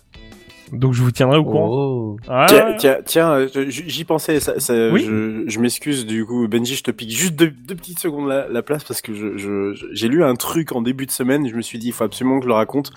Donc, 0.72 0.94
je 0.94 1.04
vous 1.04 1.12
tiendrai 1.12 1.38
au 1.38 1.44
courant. 1.44 1.68
Oh. 1.70 2.18
Ah, 2.28 2.48
Tiens, 2.50 2.74
tiens, 2.80 2.98
tiens, 3.06 3.32
euh, 3.34 3.48
j'y 3.68 4.06
pensais. 4.06 4.40
Ça, 4.40 4.60
ça- 4.60 4.90
Oui. 4.92 5.04
Je, 5.06 5.44
je 5.46 5.60
m'excuse 5.60 6.04
du 6.04 6.26
coup, 6.26 6.48
Benji, 6.48 6.74
je 6.76 6.82
te 6.82 6.90
pique 6.90 7.12
juste 7.12 7.36
deux, 7.36 7.52
deux 7.52 7.76
petites 7.76 8.00
secondes 8.00 8.28
la, 8.28 8.48
la 8.48 8.64
place 8.64 8.84
parce 8.84 9.02
que 9.02 9.14
je, 9.14 9.38
je, 9.38 9.74
je- 9.76 9.86
j'ai 9.92 10.08
lu 10.08 10.24
un 10.24 10.34
truc 10.34 10.72
en 10.72 10.82
début 10.82 11.06
de 11.06 11.12
semaine. 11.12 11.48
Je 11.48 11.54
me 11.54 11.62
suis 11.62 11.78
dit, 11.78 11.88
il 11.88 11.94
faut 11.94 12.06
absolument 12.06 12.40
que 12.40 12.46
je 12.46 12.48
le 12.48 12.56
raconte. 12.56 12.92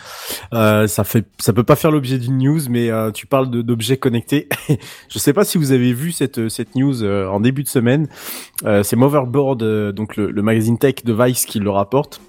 Euh, 0.54 0.86
ça 0.86 1.04
fait, 1.04 1.26
ça 1.38 1.52
peut 1.52 1.64
pas 1.64 1.76
faire 1.76 1.90
l'objet 1.90 2.16
d'une 2.16 2.38
news, 2.38 2.60
mais 2.70 2.90
euh, 2.90 3.10
tu 3.10 3.26
parles 3.26 3.50
d'objets 3.50 3.98
connectés. 3.98 4.48
je 5.10 5.18
sais 5.18 5.34
pas 5.34 5.44
si 5.44 5.58
vous 5.58 5.72
avez 5.72 5.92
vu 5.92 6.12
cette, 6.12 6.48
cette 6.48 6.76
news 6.76 7.02
euh, 7.02 7.28
en 7.28 7.40
début 7.40 7.62
de 7.62 7.68
semaine. 7.68 8.08
Euh, 8.64 8.84
c'est 8.84 8.96
Motherboard, 8.96 9.62
euh, 9.62 9.92
donc 9.92 10.16
le, 10.16 10.30
le 10.30 10.42
magazine 10.42 10.78
tech 10.78 11.04
de 11.04 11.12
Vice 11.12 11.44
qui 11.44 11.58
le 11.58 11.68
rapporte. 11.68 12.22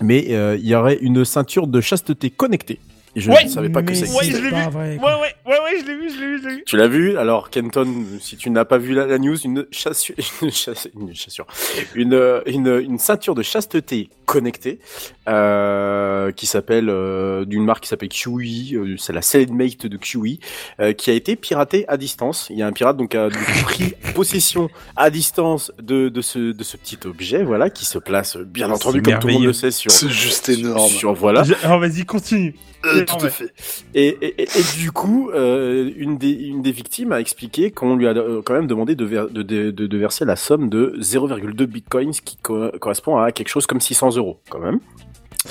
Mais 0.00 0.26
euh, 0.30 0.56
il 0.56 0.66
y 0.66 0.74
aurait 0.74 0.98
une 1.00 1.24
ceinture 1.24 1.66
de 1.66 1.80
chasteté 1.80 2.30
connectée. 2.30 2.78
Je 3.18 3.30
Ouais, 3.30 3.44
ne 3.44 3.48
savais 3.48 3.70
pas 3.70 3.82
que 3.82 3.94
ça 3.94 4.04
Ouais, 4.14 4.26
existait. 4.26 4.36
je 4.38 4.44
l'ai 4.44 4.50
vu. 4.50 4.70
vrai, 4.70 4.98
Ouais, 4.98 4.98
ouais, 4.98 5.34
ouais, 5.46 5.60
ouais, 5.64 5.80
je 5.80 5.86
l'ai 5.86 5.96
vu, 5.96 6.10
je 6.10 6.20
l'ai 6.20 6.26
vu, 6.26 6.42
je 6.42 6.48
l'ai 6.48 6.54
vu. 6.56 6.64
Tu 6.66 6.76
l'as 6.76 6.86
vu 6.88 7.16
Alors 7.16 7.48
Kenton, 7.50 8.04
si 8.20 8.36
tu 8.36 8.50
n'as 8.50 8.66
pas 8.66 8.76
vu 8.76 8.92
la, 8.94 9.06
la 9.06 9.18
news, 9.18 9.36
une 9.38 9.66
chassure, 9.70 10.14
une, 10.42 10.50
chasse- 10.52 10.88
une 10.94 11.14
chassure, 11.14 11.46
une, 11.94 12.12
euh, 12.12 12.42
une, 12.46 12.66
une 12.86 12.98
ceinture 12.98 13.34
de 13.34 13.42
chasteté 13.42 14.10
connectée 14.26 14.80
euh, 15.28 16.30
qui 16.32 16.46
s'appelle 16.46 16.88
euh, 16.90 17.44
d'une 17.44 17.64
marque 17.64 17.84
qui 17.84 17.88
s'appelle 17.88 18.08
QE, 18.08 18.74
euh, 18.74 18.96
c'est 18.98 19.12
la 19.12 19.22
Cellmate 19.22 19.86
de 19.86 19.96
QE, 19.96 20.38
euh, 20.80 20.92
qui 20.92 21.10
a 21.10 21.14
été 21.14 21.36
piratée 21.36 21.84
à 21.88 21.96
distance. 21.96 22.48
Il 22.50 22.58
y 22.58 22.62
a 22.62 22.66
un 22.66 22.72
pirate 22.72 22.96
donc 22.96 23.14
a 23.14 23.28
pris 23.64 23.94
possession 24.14 24.68
à 24.94 25.10
distance 25.10 25.72
de, 25.80 26.08
de 26.08 26.20
ce 26.20 26.52
de 26.52 26.64
ce 26.64 26.76
petit 26.76 26.98
objet, 27.06 27.42
voilà, 27.44 27.70
qui 27.70 27.84
se 27.86 27.98
place 27.98 28.36
bien 28.36 28.70
entendu 28.70 29.00
comme 29.02 29.18
tout 29.18 29.28
le 29.28 29.32
monde 29.34 29.44
le 29.44 29.52
sait 29.52 29.70
sur 29.70 29.90
C'est 29.90 30.08
juste 30.10 30.48
énorme. 30.48 30.88
sur 30.90 31.14
voilà. 31.14 31.42
Alors 31.62 31.80
vas-y, 31.80 32.04
continue. 32.04 32.54
Euh, 32.84 33.04
tout 33.06 33.18
vrai. 33.18 33.28
à 33.28 33.30
fait. 33.30 33.52
Et, 33.94 34.08
et, 34.20 34.42
et- 34.42 34.48
et 34.48 34.78
du 34.78 34.92
coup, 34.92 35.30
euh, 35.30 35.90
une, 35.96 36.18
des, 36.18 36.30
une 36.30 36.62
des 36.62 36.72
victimes 36.72 37.12
a 37.12 37.20
expliqué 37.20 37.70
qu'on 37.70 37.96
lui 37.96 38.06
a 38.06 38.10
euh, 38.10 38.42
quand 38.42 38.54
même 38.54 38.66
demandé 38.66 38.94
de, 38.94 39.04
ver- 39.04 39.28
de, 39.30 39.42
de, 39.42 39.70
de- 39.70 39.86
de 39.86 39.98
verser 39.98 40.24
la 40.24 40.36
somme 40.36 40.68
de 40.68 40.94
0,2 41.00 41.64
bitcoins, 41.66 42.12
ce 42.12 42.20
qui 42.22 42.36
co- 42.36 42.70
correspond 42.80 43.16
à 43.18 43.32
quelque 43.32 43.48
chose 43.48 43.66
comme 43.66 43.80
600 43.80 44.16
euros, 44.16 44.38
quand 44.50 44.58
même, 44.60 44.80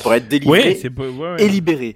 pour 0.03 0.13
être 0.13 0.27
délivré 0.27 0.59
Ouais, 0.69 0.77
c'est 0.81 0.89
pas. 0.89 1.03
Ouais, 1.03 1.09
ouais. 1.33 1.43
et 1.43 1.47
libéré. 1.49 1.95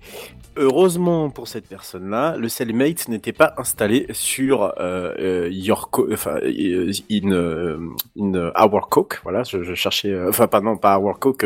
Heureusement 0.59 1.29
pour 1.29 1.47
cette 1.47 1.67
personne-là, 1.67 2.35
le 2.37 2.49
Cellmate 2.49 3.07
n'était 3.07 3.31
pas 3.33 3.53
installé 3.57 4.07
sur 4.11 4.63
euh, 4.63 5.13
euh, 5.19 5.49
your 5.51 5.89
co- 5.89 6.07
enfin 6.11 6.35
euh, 6.43 6.91
in 7.09 7.31
euh, 7.31 7.77
in 8.19 8.51
our 8.61 8.89
coke. 8.89 9.19
Voilà, 9.23 9.43
je, 9.43 9.63
je 9.63 9.73
cherchais, 9.73 10.13
enfin 10.27 10.47
pas 10.47 10.59
non 10.61 10.75
pas 10.77 10.99
our 10.99 11.17
coke. 11.17 11.45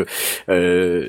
Euh, 0.50 1.08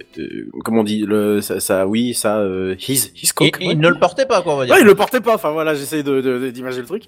comment 0.64 0.80
on 0.80 0.84
dit 0.84 1.04
le 1.06 1.40
ça, 1.40 1.60
ça 1.60 1.86
oui 1.86 2.14
ça 2.14 2.38
euh, 2.38 2.74
his 2.78 3.10
his 3.16 3.32
coke. 3.34 3.56
ouais. 3.60 3.72
il 3.72 3.78
ne 3.80 3.88
le 3.88 3.98
portait 3.98 4.26
pas, 4.26 4.42
quoi, 4.42 4.54
on 4.54 4.56
va 4.58 4.66
dire. 4.66 4.74
Ouais, 4.74 4.80
il 4.82 4.86
le 4.86 4.94
portait 4.94 5.20
pas. 5.20 5.34
Enfin 5.34 5.50
voilà, 5.52 5.74
j'essaie 5.74 6.02
de, 6.02 6.20
de- 6.20 6.50
d'imager 6.50 6.80
le 6.80 6.86
truc 6.86 7.04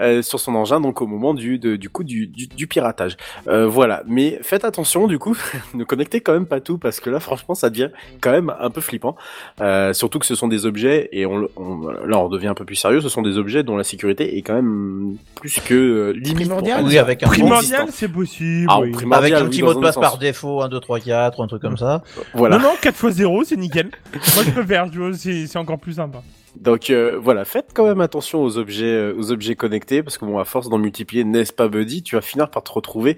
euh, 0.00 0.22
sur 0.22 0.40
son 0.40 0.54
engin. 0.54 0.80
Donc 0.80 1.00
au 1.02 1.06
moment 1.06 1.34
du 1.34 1.58
de- 1.58 1.76
du 1.76 1.88
coup 1.88 2.04
du, 2.04 2.26
du, 2.26 2.46
du 2.48 2.66
piratage. 2.66 3.16
Euh, 3.48 3.66
voilà. 3.66 4.02
Mais 4.06 4.38
faites 4.42 4.64
attention 4.64 5.06
du 5.06 5.18
coup, 5.18 5.36
ne 5.74 5.84
connectez 5.84 6.20
quand 6.20 6.32
même 6.32 6.46
pas 6.46 6.60
tout 6.60 6.78
parce 6.78 6.98
que 7.00 7.10
là 7.10 7.20
franchement 7.20 7.54
ça 7.54 7.70
devient 7.70 7.90
quand 8.20 8.32
même 8.32 8.52
un 8.58 8.70
peu 8.70 8.80
flippant. 8.80 9.16
Euh, 9.60 9.92
surtout 9.92 10.18
que 10.18 10.26
ce 10.26 10.31
sont 10.34 10.48
des 10.48 10.66
objets 10.66 11.08
et 11.12 11.26
on, 11.26 11.48
on- 11.56 11.88
là 12.06 12.18
on 12.18 12.28
devient 12.28 12.48
un 12.48 12.54
peu 12.54 12.64
plus 12.64 12.76
sérieux. 12.76 13.00
Ce 13.00 13.08
sont 13.08 13.22
des 13.22 13.38
objets 13.38 13.62
dont 13.62 13.76
la 13.76 13.84
sécurité 13.84 14.36
est 14.36 14.42
quand 14.42 14.54
même 14.54 15.16
plus 15.34 15.60
que 15.60 15.74
euh, 15.74 16.12
limite. 16.12 16.46
Primordial. 16.48 16.84
Oui, 16.84 16.98
avec 16.98 17.22
un, 17.22 17.28
Primordial, 17.28 17.88
c'est 17.90 18.08
possible. 18.08 18.66
Ah, 18.68 18.80
oui. 18.80 18.92
avec 19.12 19.32
un 19.32 19.42
oui, 19.44 19.48
petit 19.50 19.60
dans 19.60 19.66
mot 19.68 19.74
de 19.74 19.80
passe 19.80 19.96
par 19.96 20.18
défaut, 20.18 20.62
1, 20.62 20.68
2, 20.68 20.80
3, 20.80 21.00
4, 21.00 21.42
un 21.42 21.46
truc 21.46 21.62
comme 21.62 21.76
ça. 21.76 22.02
Voilà. 22.34 22.58
Non, 22.58 22.64
non, 22.64 22.70
4 22.80 22.94
x 23.08 23.14
0, 23.16 23.44
c'est 23.44 23.56
nickel. 23.56 23.90
Moi, 24.12 24.44
je 24.44 24.98
vois, 24.98 25.12
c'est 25.14 25.46
c'est 25.46 25.58
encore 25.58 25.78
plus 25.78 25.94
sympa. 25.94 26.22
Donc 26.56 26.90
euh, 26.90 27.18
voilà, 27.20 27.44
faites 27.46 27.70
quand 27.74 27.86
même 27.86 28.00
attention 28.02 28.42
aux 28.42 28.58
objets, 28.58 28.84
euh, 28.84 29.14
aux 29.16 29.32
objets 29.32 29.56
connectés 29.56 30.02
parce 30.02 30.18
que 30.18 30.24
bon, 30.26 30.38
à 30.38 30.44
force 30.44 30.68
d'en 30.68 30.78
multiplier, 30.78 31.24
n'est-ce 31.24 31.52
pas, 31.52 31.66
Buddy, 31.68 32.02
tu 32.02 32.14
vas 32.14 32.20
finir 32.20 32.50
par 32.50 32.62
te 32.62 32.70
retrouver. 32.70 33.16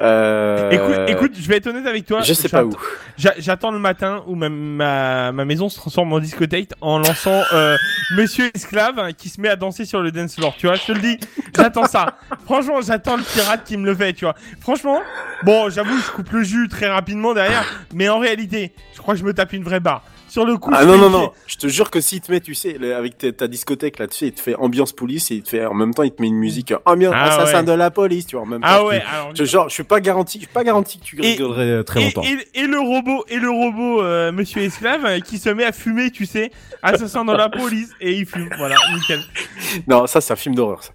Euh... 0.00 0.70
Écoute, 0.70 0.96
écoute, 1.08 1.32
je 1.38 1.48
vais 1.48 1.56
être 1.56 1.66
honnête 1.66 1.86
avec 1.86 2.06
toi. 2.06 2.20
je 2.22 2.32
sais 2.32 2.48
pas 2.48 2.64
où. 2.64 2.70
J'a- 3.16 3.34
J'attends 3.38 3.72
le 3.72 3.78
matin 3.80 4.22
où 4.26 4.36
ma, 4.36 4.48
ma, 4.48 5.32
ma 5.32 5.44
maison 5.44 5.68
se 5.68 5.76
transforme 5.76 6.12
en 6.12 6.20
discothèque 6.20 6.70
en 6.80 6.98
lançant 6.98 7.42
euh, 7.52 7.76
Monsieur 8.16 8.50
Esclave 8.54 8.98
hein, 8.98 9.12
qui 9.12 9.28
se 9.28 9.40
met 9.40 9.48
à 9.48 9.56
danser 9.56 9.84
sur 9.84 10.00
le 10.00 10.12
dance 10.12 10.36
floor. 10.36 10.54
Tu 10.56 10.66
vois, 10.66 10.76
je 10.76 10.86
te 10.86 10.92
le 10.92 11.00
dis, 11.00 11.18
j'attends 11.56 11.86
ça. 11.86 12.16
Franchement, 12.44 12.80
j'attends 12.80 13.16
le 13.16 13.22
pirate 13.24 13.64
qui 13.64 13.76
me 13.76 13.86
le 13.86 13.94
fait, 13.94 14.12
tu 14.12 14.24
vois. 14.24 14.34
Franchement, 14.60 15.00
bon, 15.42 15.68
j'avoue, 15.68 15.98
je 15.98 16.12
coupe 16.12 16.30
le 16.30 16.42
jus 16.44 16.68
très 16.68 16.88
rapidement 16.88 17.34
derrière, 17.34 17.64
mais 17.92 18.08
en 18.08 18.18
réalité, 18.20 18.72
je 18.94 18.98
crois 18.98 19.14
que 19.14 19.20
je 19.20 19.24
me 19.24 19.34
tape 19.34 19.52
une 19.52 19.64
vraie 19.64 19.80
barre. 19.80 20.04
Sur 20.28 20.44
le 20.44 20.56
coup, 20.58 20.70
Ah 20.74 20.84
non 20.84 20.98
non 20.98 21.08
non, 21.10 21.32
je 21.46 21.56
te 21.56 21.66
jure 21.68 21.90
que 21.90 22.00
s'il 22.00 22.20
te 22.20 22.30
met, 22.30 22.40
tu 22.40 22.54
sais, 22.54 22.76
avec 22.92 23.16
ta, 23.18 23.32
ta 23.32 23.48
discothèque 23.48 23.98
là-dessus, 23.98 24.26
il 24.26 24.32
te 24.32 24.40
fait 24.40 24.54
ambiance 24.56 24.92
police 24.92 25.30
et 25.30 25.36
il 25.36 25.42
te 25.42 25.48
fait 25.48 25.64
en 25.66 25.72
même 25.74 25.94
temps, 25.94 26.02
il 26.02 26.12
te 26.12 26.20
met 26.20 26.28
une 26.28 26.36
musique 26.36 26.72
ambiance 26.84 27.14
Ah 27.16 27.24
assassin 27.40 27.58
ouais. 27.60 27.64
de 27.64 27.72
la 27.72 27.90
police, 27.90 28.26
tu 28.26 28.36
vois, 28.36 28.42
en 28.44 28.48
même 28.48 28.60
temps. 28.60 28.66
Ah 28.70 28.78
tu- 28.80 28.86
ouais, 28.86 29.02
alors. 29.10 29.30
je, 29.34 29.44
genre, 29.44 29.68
je 29.68 29.74
suis 29.74 29.84
pas 29.84 30.00
garanti, 30.00 30.38
je 30.38 30.44
suis 30.44 30.52
pas 30.52 30.64
garanti 30.64 30.98
que 30.98 31.04
tu 31.04 31.16
Et- 31.24 31.32
rigolerais 31.32 31.70
euh, 31.70 31.82
très 31.82 32.00
et, 32.02 32.04
longtemps. 32.04 32.22
et, 32.22 32.60
et 32.60 32.66
le 32.66 32.78
robot, 32.78 33.24
et 33.28 33.36
le 33.38 33.50
robot, 33.50 34.02
euh, 34.02 34.30
Monsieur 34.32 34.62
Esclave, 34.62 35.04
euh, 35.06 35.20
qui 35.20 35.38
se 35.38 35.48
met 35.48 35.64
à 35.64 35.72
fumer, 35.72 36.10
tu 36.10 36.26
sais, 36.26 36.50
assassin 36.82 37.24
dans 37.24 37.36
la 37.36 37.48
police, 37.48 37.90
et 38.00 38.12
il 38.12 38.26
fume, 38.26 38.50
voilà, 38.58 38.76
nickel. 38.94 39.20
Non, 39.86 40.06
ça 40.06 40.20
c'est 40.20 40.32
un 40.32 40.36
film 40.36 40.54
d'horreur. 40.54 40.82
Ça. 40.82 40.92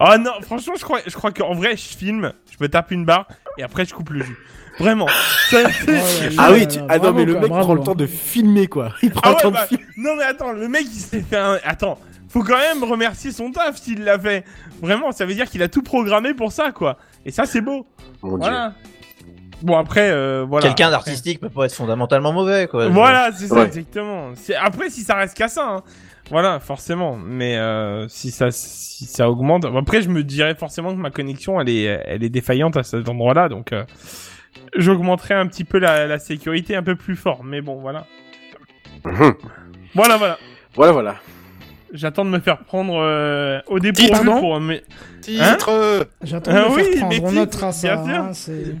Oh 0.00 0.16
non, 0.18 0.30
franchement, 0.42 0.74
je 0.78 0.82
crois, 0.84 1.00
je 1.06 1.14
crois 1.14 1.32
qu'en 1.32 1.54
vrai, 1.54 1.76
je 1.76 1.96
filme, 1.96 2.32
je 2.50 2.56
me 2.60 2.68
tape 2.68 2.90
une 2.92 3.04
barre, 3.04 3.26
et 3.58 3.62
après 3.62 3.84
je 3.84 3.92
coupe 3.92 4.10
le 4.10 4.22
jus. 4.22 4.38
Vraiment. 4.78 5.06
Ça- 5.50 5.58
Ah 6.38 6.50
oui, 6.52 6.66
tu- 6.68 6.78
ah 6.88 6.98
non, 6.98 7.12
mais 7.12 7.24
le 7.24 7.34
mec 7.34 7.48
bravo. 7.48 7.64
prend 7.64 7.74
le 7.74 7.82
temps 7.82 7.94
de 7.94 8.06
filmer, 8.06 8.66
quoi. 8.66 8.92
Il 9.02 9.10
prend 9.10 9.22
Ah 9.30 9.34
le 9.36 9.42
temps 9.42 9.50
bah, 9.50 9.62
de 9.62 9.68
filmer. 9.68 9.84
non 9.96 10.16
mais 10.16 10.24
attends, 10.24 10.52
le 10.52 10.68
mec 10.68 10.84
il 10.92 11.00
s'est 11.00 11.22
fait 11.22 11.36
un... 11.36 11.58
Attends, 11.64 11.98
faut 12.28 12.42
quand 12.42 12.58
même 12.58 12.84
remercier 12.84 13.32
son 13.32 13.50
taf 13.52 13.76
s'il 13.76 14.04
l'a 14.04 14.18
fait. 14.18 14.44
Vraiment, 14.82 15.12
ça 15.12 15.24
veut 15.24 15.34
dire 15.34 15.48
qu'il 15.48 15.62
a 15.62 15.68
tout 15.68 15.82
programmé 15.82 16.34
pour 16.34 16.52
ça, 16.52 16.72
quoi. 16.72 16.98
Et 17.24 17.30
ça, 17.30 17.46
c'est 17.46 17.60
beau. 17.62 17.86
Mon 18.22 18.30
dieu. 18.38 18.38
Voilà. 18.50 18.74
Bon, 19.62 19.78
après, 19.78 20.10
euh, 20.10 20.44
voilà. 20.46 20.66
Quelqu'un 20.66 20.90
d'artistique 20.90 21.40
peut 21.40 21.48
pas 21.48 21.64
être 21.64 21.74
fondamentalement 21.74 22.32
mauvais, 22.32 22.66
quoi. 22.66 22.88
Voilà, 22.88 23.30
c'est 23.34 23.46
ça, 23.46 23.54
Ouais. 23.54 23.64
exactement. 23.66 24.32
Après, 24.60 24.90
si 24.90 25.00
ça 25.02 25.14
reste 25.14 25.34
qu'à 25.34 25.48
ça, 25.48 25.66
hein. 25.66 25.82
voilà, 26.30 26.60
forcément. 26.60 27.16
Mais 27.16 27.56
euh, 27.56 28.06
si 28.08 28.30
ça 28.30 28.50
si 28.50 29.06
ça 29.06 29.30
augmente, 29.30 29.64
après, 29.64 30.02
je 30.02 30.10
me 30.10 30.22
dirais 30.22 30.54
forcément 30.56 30.90
que 30.94 31.00
ma 31.00 31.10
connexion, 31.10 31.58
elle 31.58 31.70
est 31.70 31.84
elle 31.84 32.22
est 32.22 32.28
défaillante 32.28 32.76
à 32.76 32.82
cet 32.82 33.08
endroit-là, 33.08 33.48
donc 33.48 33.72
euh, 33.72 33.84
j'augmenterai 34.76 35.34
un 35.34 35.46
petit 35.46 35.64
peu 35.64 35.78
la, 35.78 36.06
la 36.06 36.18
sécurité 36.18 36.76
un 36.76 36.82
peu 36.82 36.96
plus 36.96 37.16
fort. 37.16 37.44
Mais 37.44 37.60
bon, 37.60 37.80
voilà. 37.80 38.06
Mhm. 39.04 39.34
Voilà, 39.94 40.16
voilà. 40.16 40.38
Voilà, 40.74 40.92
voilà. 40.92 41.16
J'attends 41.92 42.24
de 42.24 42.30
me 42.30 42.40
faire 42.40 42.58
prendre 42.58 42.98
euh, 43.00 43.60
au 43.68 43.78
dépourvu 43.78 44.24
pour 44.40 44.60
mes... 44.60 44.82
Titre 45.22 45.70
euh, 45.70 46.04
J'attends 46.22 46.50
Ah 46.54 46.64
de 46.64 46.68
me 46.68 46.74
oui, 46.74 46.82
faire 46.98 47.08
mais 47.08 47.18
prendre, 47.18 47.32
on 47.32 47.40
notera 47.40 47.72
ça. 47.72 47.96
bien 47.96 48.04
sûr. 48.04 48.14
hein, 48.24 48.32
c'est- 48.32 48.74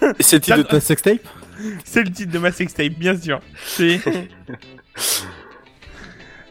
le 0.00 0.14
titre 0.40 0.46
Ça- 0.46 0.56
de 0.56 0.62
ta 0.62 0.80
sextape 0.80 1.18
C'est 1.84 2.02
le 2.02 2.10
titre 2.10 2.32
de 2.32 2.38
ma 2.38 2.50
sextape, 2.52 2.92
bien 2.98 3.18
sûr. 3.20 3.40
C'est... 3.66 4.00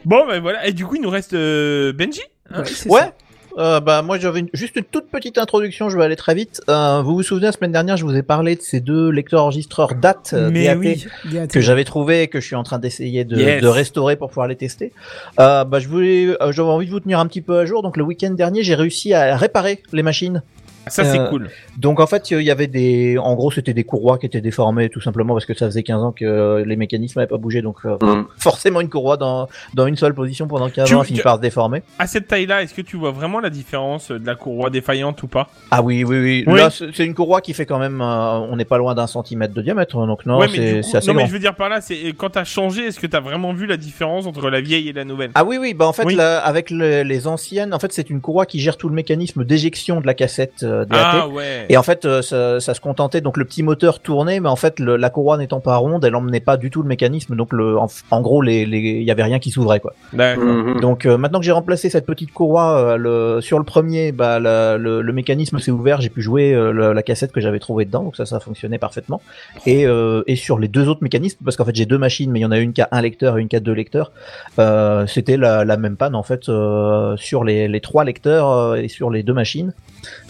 bon, 0.04 0.26
ben 0.26 0.40
voilà. 0.40 0.66
Et 0.66 0.72
du 0.72 0.86
coup, 0.86 0.96
il 0.96 1.02
nous 1.02 1.10
reste 1.10 1.34
euh, 1.34 1.92
Benji 1.92 2.22
hein 2.52 2.62
Ouais. 2.86 3.12
Euh, 3.58 3.80
bah 3.80 4.02
moi 4.02 4.18
j'avais 4.18 4.40
une- 4.40 4.48
juste 4.54 4.76
une 4.76 4.84
toute 4.84 5.08
petite 5.08 5.36
introduction, 5.38 5.88
je 5.90 5.98
vais 5.98 6.04
aller 6.04 6.16
très 6.16 6.34
vite. 6.34 6.62
Euh, 6.70 7.02
vous 7.02 7.14
vous 7.14 7.22
souvenez 7.22 7.46
la 7.46 7.52
semaine 7.52 7.72
dernière, 7.72 7.96
je 7.96 8.04
vous 8.04 8.14
ai 8.16 8.22
parlé 8.22 8.56
de 8.56 8.62
ces 8.62 8.80
deux 8.80 9.10
lecteurs 9.10 9.42
enregistreurs 9.44 9.94
DAT, 9.94 10.30
euh, 10.32 10.50
Mais 10.50 10.64
DAT, 10.64 10.76
oui, 10.78 11.06
DAT. 11.30 11.46
que 11.48 11.60
j'avais 11.60 11.84
trouvé 11.84 12.22
et 12.22 12.28
que 12.28 12.40
je 12.40 12.46
suis 12.46 12.56
en 12.56 12.62
train 12.62 12.78
d'essayer 12.78 13.24
de, 13.24 13.36
Yes. 13.36 13.62
de 13.62 13.68
restaurer 13.68 14.16
pour 14.16 14.28
pouvoir 14.28 14.46
les 14.48 14.56
tester. 14.56 14.92
Euh, 15.38 15.64
bah 15.64 15.80
je 15.80 15.88
voulais, 15.88 16.28
euh, 16.40 16.50
j'avais 16.52 16.68
envie 16.70 16.86
de 16.86 16.90
vous 16.90 17.00
tenir 17.00 17.18
un 17.20 17.26
petit 17.26 17.42
peu 17.42 17.58
à 17.58 17.66
jour. 17.66 17.82
Donc 17.82 17.96
le 17.96 18.04
week-end 18.04 18.30
dernier, 18.30 18.62
j'ai 18.62 18.74
réussi 18.74 19.12
à 19.12 19.36
réparer 19.36 19.82
les 19.92 20.02
machines. 20.02 20.42
Ça, 20.88 21.04
c'est 21.04 21.18
Euh, 21.20 21.28
cool. 21.28 21.48
Donc 21.78 22.00
en 22.00 22.06
fait, 22.06 22.30
il 22.32 22.40
y 22.42 22.50
avait 22.50 22.66
des, 22.66 23.16
en 23.18 23.34
gros, 23.34 23.50
c'était 23.50 23.72
des 23.74 23.84
courroies 23.84 24.18
qui 24.18 24.26
étaient 24.26 24.40
déformées 24.40 24.88
tout 24.88 25.00
simplement 25.00 25.32
parce 25.34 25.46
que 25.46 25.54
ça 25.54 25.66
faisait 25.66 25.82
15 25.82 26.02
ans 26.02 26.12
que 26.12 26.24
euh, 26.24 26.64
les 26.64 26.76
mécanismes 26.76 27.20
n'avaient 27.20 27.28
pas 27.30 27.36
bougé. 27.38 27.62
Donc 27.62 27.76
euh, 27.84 27.96
Mhm. 28.02 28.26
forcément 28.38 28.80
une 28.80 28.88
courroie 28.88 29.16
dans 29.16 29.48
dans 29.74 29.86
une 29.86 29.96
seule 29.96 30.14
position 30.14 30.48
pendant 30.48 30.68
15 30.68 30.88
Tu- 30.88 30.94
ans, 30.94 31.04
finit 31.04 31.18
tu- 31.18 31.22
par 31.22 31.36
se 31.36 31.40
déformer. 31.40 31.82
À 31.98 32.06
cette 32.06 32.26
taille-là, 32.28 32.62
est-ce 32.62 32.74
que 32.74 32.82
tu 32.82 32.96
vois 32.96 33.10
vraiment 33.12 33.38
la 33.40 33.50
différence 33.50 34.10
de 34.10 34.26
la 34.26 34.34
courroie 34.34 34.70
défaillante 34.70 35.22
ou 35.22 35.28
pas? 35.28 35.48
Ah 35.70 35.82
oui, 35.82 36.04
oui, 36.04 36.18
oui. 36.20 36.44
Oui. 36.46 36.58
Là, 36.58 36.68
c'est 36.70 37.04
une 37.04 37.14
courroie 37.14 37.40
qui 37.40 37.54
fait 37.54 37.66
quand 37.66 37.78
même, 37.78 38.00
euh, 38.00 38.38
on 38.50 38.56
n'est 38.56 38.64
pas 38.64 38.78
loin 38.78 38.94
d'un 38.94 39.06
centimètre 39.06 39.54
de 39.54 39.62
diamètre, 39.62 39.96
donc 40.06 40.26
non, 40.26 40.38
Ouais, 40.38 40.48
c'est 40.82 40.96
assez 40.96 41.06
Non, 41.06 41.14
mais 41.14 41.26
je 41.26 41.32
veux 41.32 41.38
dire 41.38 41.54
par 41.54 41.68
là, 41.68 41.80
c'est 41.80 42.12
quand 42.16 42.30
t'as 42.30 42.44
changé, 42.44 42.86
est-ce 42.86 42.98
que 42.98 43.06
t'as 43.06 43.20
vraiment 43.20 43.52
vu 43.52 43.66
la 43.66 43.76
différence 43.76 44.26
entre 44.26 44.50
la 44.50 44.60
vieille 44.60 44.88
et 44.88 44.92
la 44.92 45.04
nouvelle? 45.04 45.30
Ah 45.34 45.44
oui, 45.44 45.58
oui, 45.60 45.74
bah 45.74 45.86
en 45.86 45.92
fait, 45.92 46.04
Oui. 46.04 46.14
là, 46.16 46.38
avec 46.38 46.70
le- 46.70 47.02
les 47.02 47.26
anciennes, 47.26 47.72
en 47.72 47.78
fait, 47.78 47.92
c'est 47.92 48.10
une 48.10 48.20
courroie 48.20 48.46
qui 48.46 48.58
gère 48.58 48.76
tout 48.76 48.88
le 48.88 48.94
mécanisme 48.94 49.44
d'éjection 49.44 50.00
de 50.00 50.06
la 50.06 50.14
cassette 50.14 50.62
euh, 50.64 50.71
DAT. 50.84 50.98
Ah 50.98 51.28
ouais. 51.28 51.66
Et 51.68 51.76
en 51.76 51.82
fait, 51.82 52.04
euh, 52.04 52.22
ça, 52.22 52.60
ça 52.60 52.74
se 52.74 52.80
contentait 52.80 53.20
donc 53.20 53.36
le 53.36 53.44
petit 53.44 53.62
moteur 53.62 54.00
tournait, 54.00 54.40
mais 54.40 54.48
en 54.48 54.56
fait 54.56 54.80
le- 54.80 54.96
la 54.96 55.10
courroie 55.10 55.36
n'étant 55.38 55.60
pas 55.60 55.76
ronde, 55.76 56.04
elle 56.04 56.14
emmenait 56.16 56.40
pas 56.40 56.56
du 56.56 56.70
tout 56.70 56.82
le 56.82 56.88
mécanisme, 56.88 57.36
donc 57.36 57.52
le, 57.52 57.78
en, 57.78 57.88
en 58.10 58.20
gros, 58.20 58.42
les, 58.42 58.62
il 58.62 59.02
y 59.02 59.10
avait 59.10 59.22
rien 59.22 59.38
qui 59.38 59.50
s'ouvrait 59.50 59.80
quoi. 59.80 59.94
Mhm. 60.36 60.80
Donc 60.80 61.06
euh, 61.06 61.16
maintenant 61.16 61.38
que 61.38 61.44
j'ai 61.44 61.52
remplacé 61.52 61.90
cette 61.90 62.06
petite 62.06 62.32
courroie, 62.32 62.76
euh, 62.78 62.96
le, 62.96 63.40
sur 63.40 63.58
le 63.58 63.64
premier, 63.64 64.12
bah 64.12 64.38
la- 64.40 64.76
le, 64.78 65.02
le 65.02 65.12
mécanisme 65.12 65.58
s'est 65.58 65.70
ouvert, 65.70 66.00
j'ai 66.00 66.08
pu 66.10 66.22
jouer 66.22 66.54
euh, 66.54 66.92
la 66.94 67.02
cassette 67.02 67.32
que 67.32 67.40
j'avais 67.40 67.58
trouvée 67.58 67.84
dedans, 67.84 68.02
donc 68.02 68.16
ça, 68.16 68.26
ça 68.26 68.36
a 68.36 68.40
fonctionné 68.40 68.78
parfaitement. 68.78 69.20
Et, 69.66 69.86
euh, 69.86 70.22
et 70.26 70.36
sur 70.36 70.58
les 70.58 70.68
deux 70.68 70.88
autres 70.88 71.02
mécanismes, 71.02 71.38
parce 71.44 71.56
qu'en 71.56 71.64
fait 71.64 71.74
j'ai 71.76 71.86
deux 71.86 71.98
machines, 71.98 72.30
mais 72.30 72.40
il 72.40 72.42
y 72.42 72.46
en 72.46 72.52
a 72.52 72.58
une 72.58 72.72
qui 72.72 72.80
a 72.82 72.88
un 72.92 73.00
lecteur 73.02 73.38
et 73.38 73.40
une 73.40 73.48
qui 73.48 73.56
a 73.56 73.60
deux 73.60 73.72
lecteurs, 73.72 74.12
euh, 74.58 75.06
c'était 75.06 75.36
la, 75.36 75.64
la 75.64 75.76
même 75.76 75.96
panne 75.96 76.14
en 76.14 76.22
fait 76.22 76.48
euh, 76.48 77.16
sur 77.16 77.44
les, 77.44 77.68
les 77.68 77.80
trois 77.80 78.04
lecteurs 78.04 78.50
euh, 78.50 78.74
et 78.76 78.88
sur 78.88 79.10
les 79.10 79.22
deux 79.22 79.32
machines. 79.34 79.72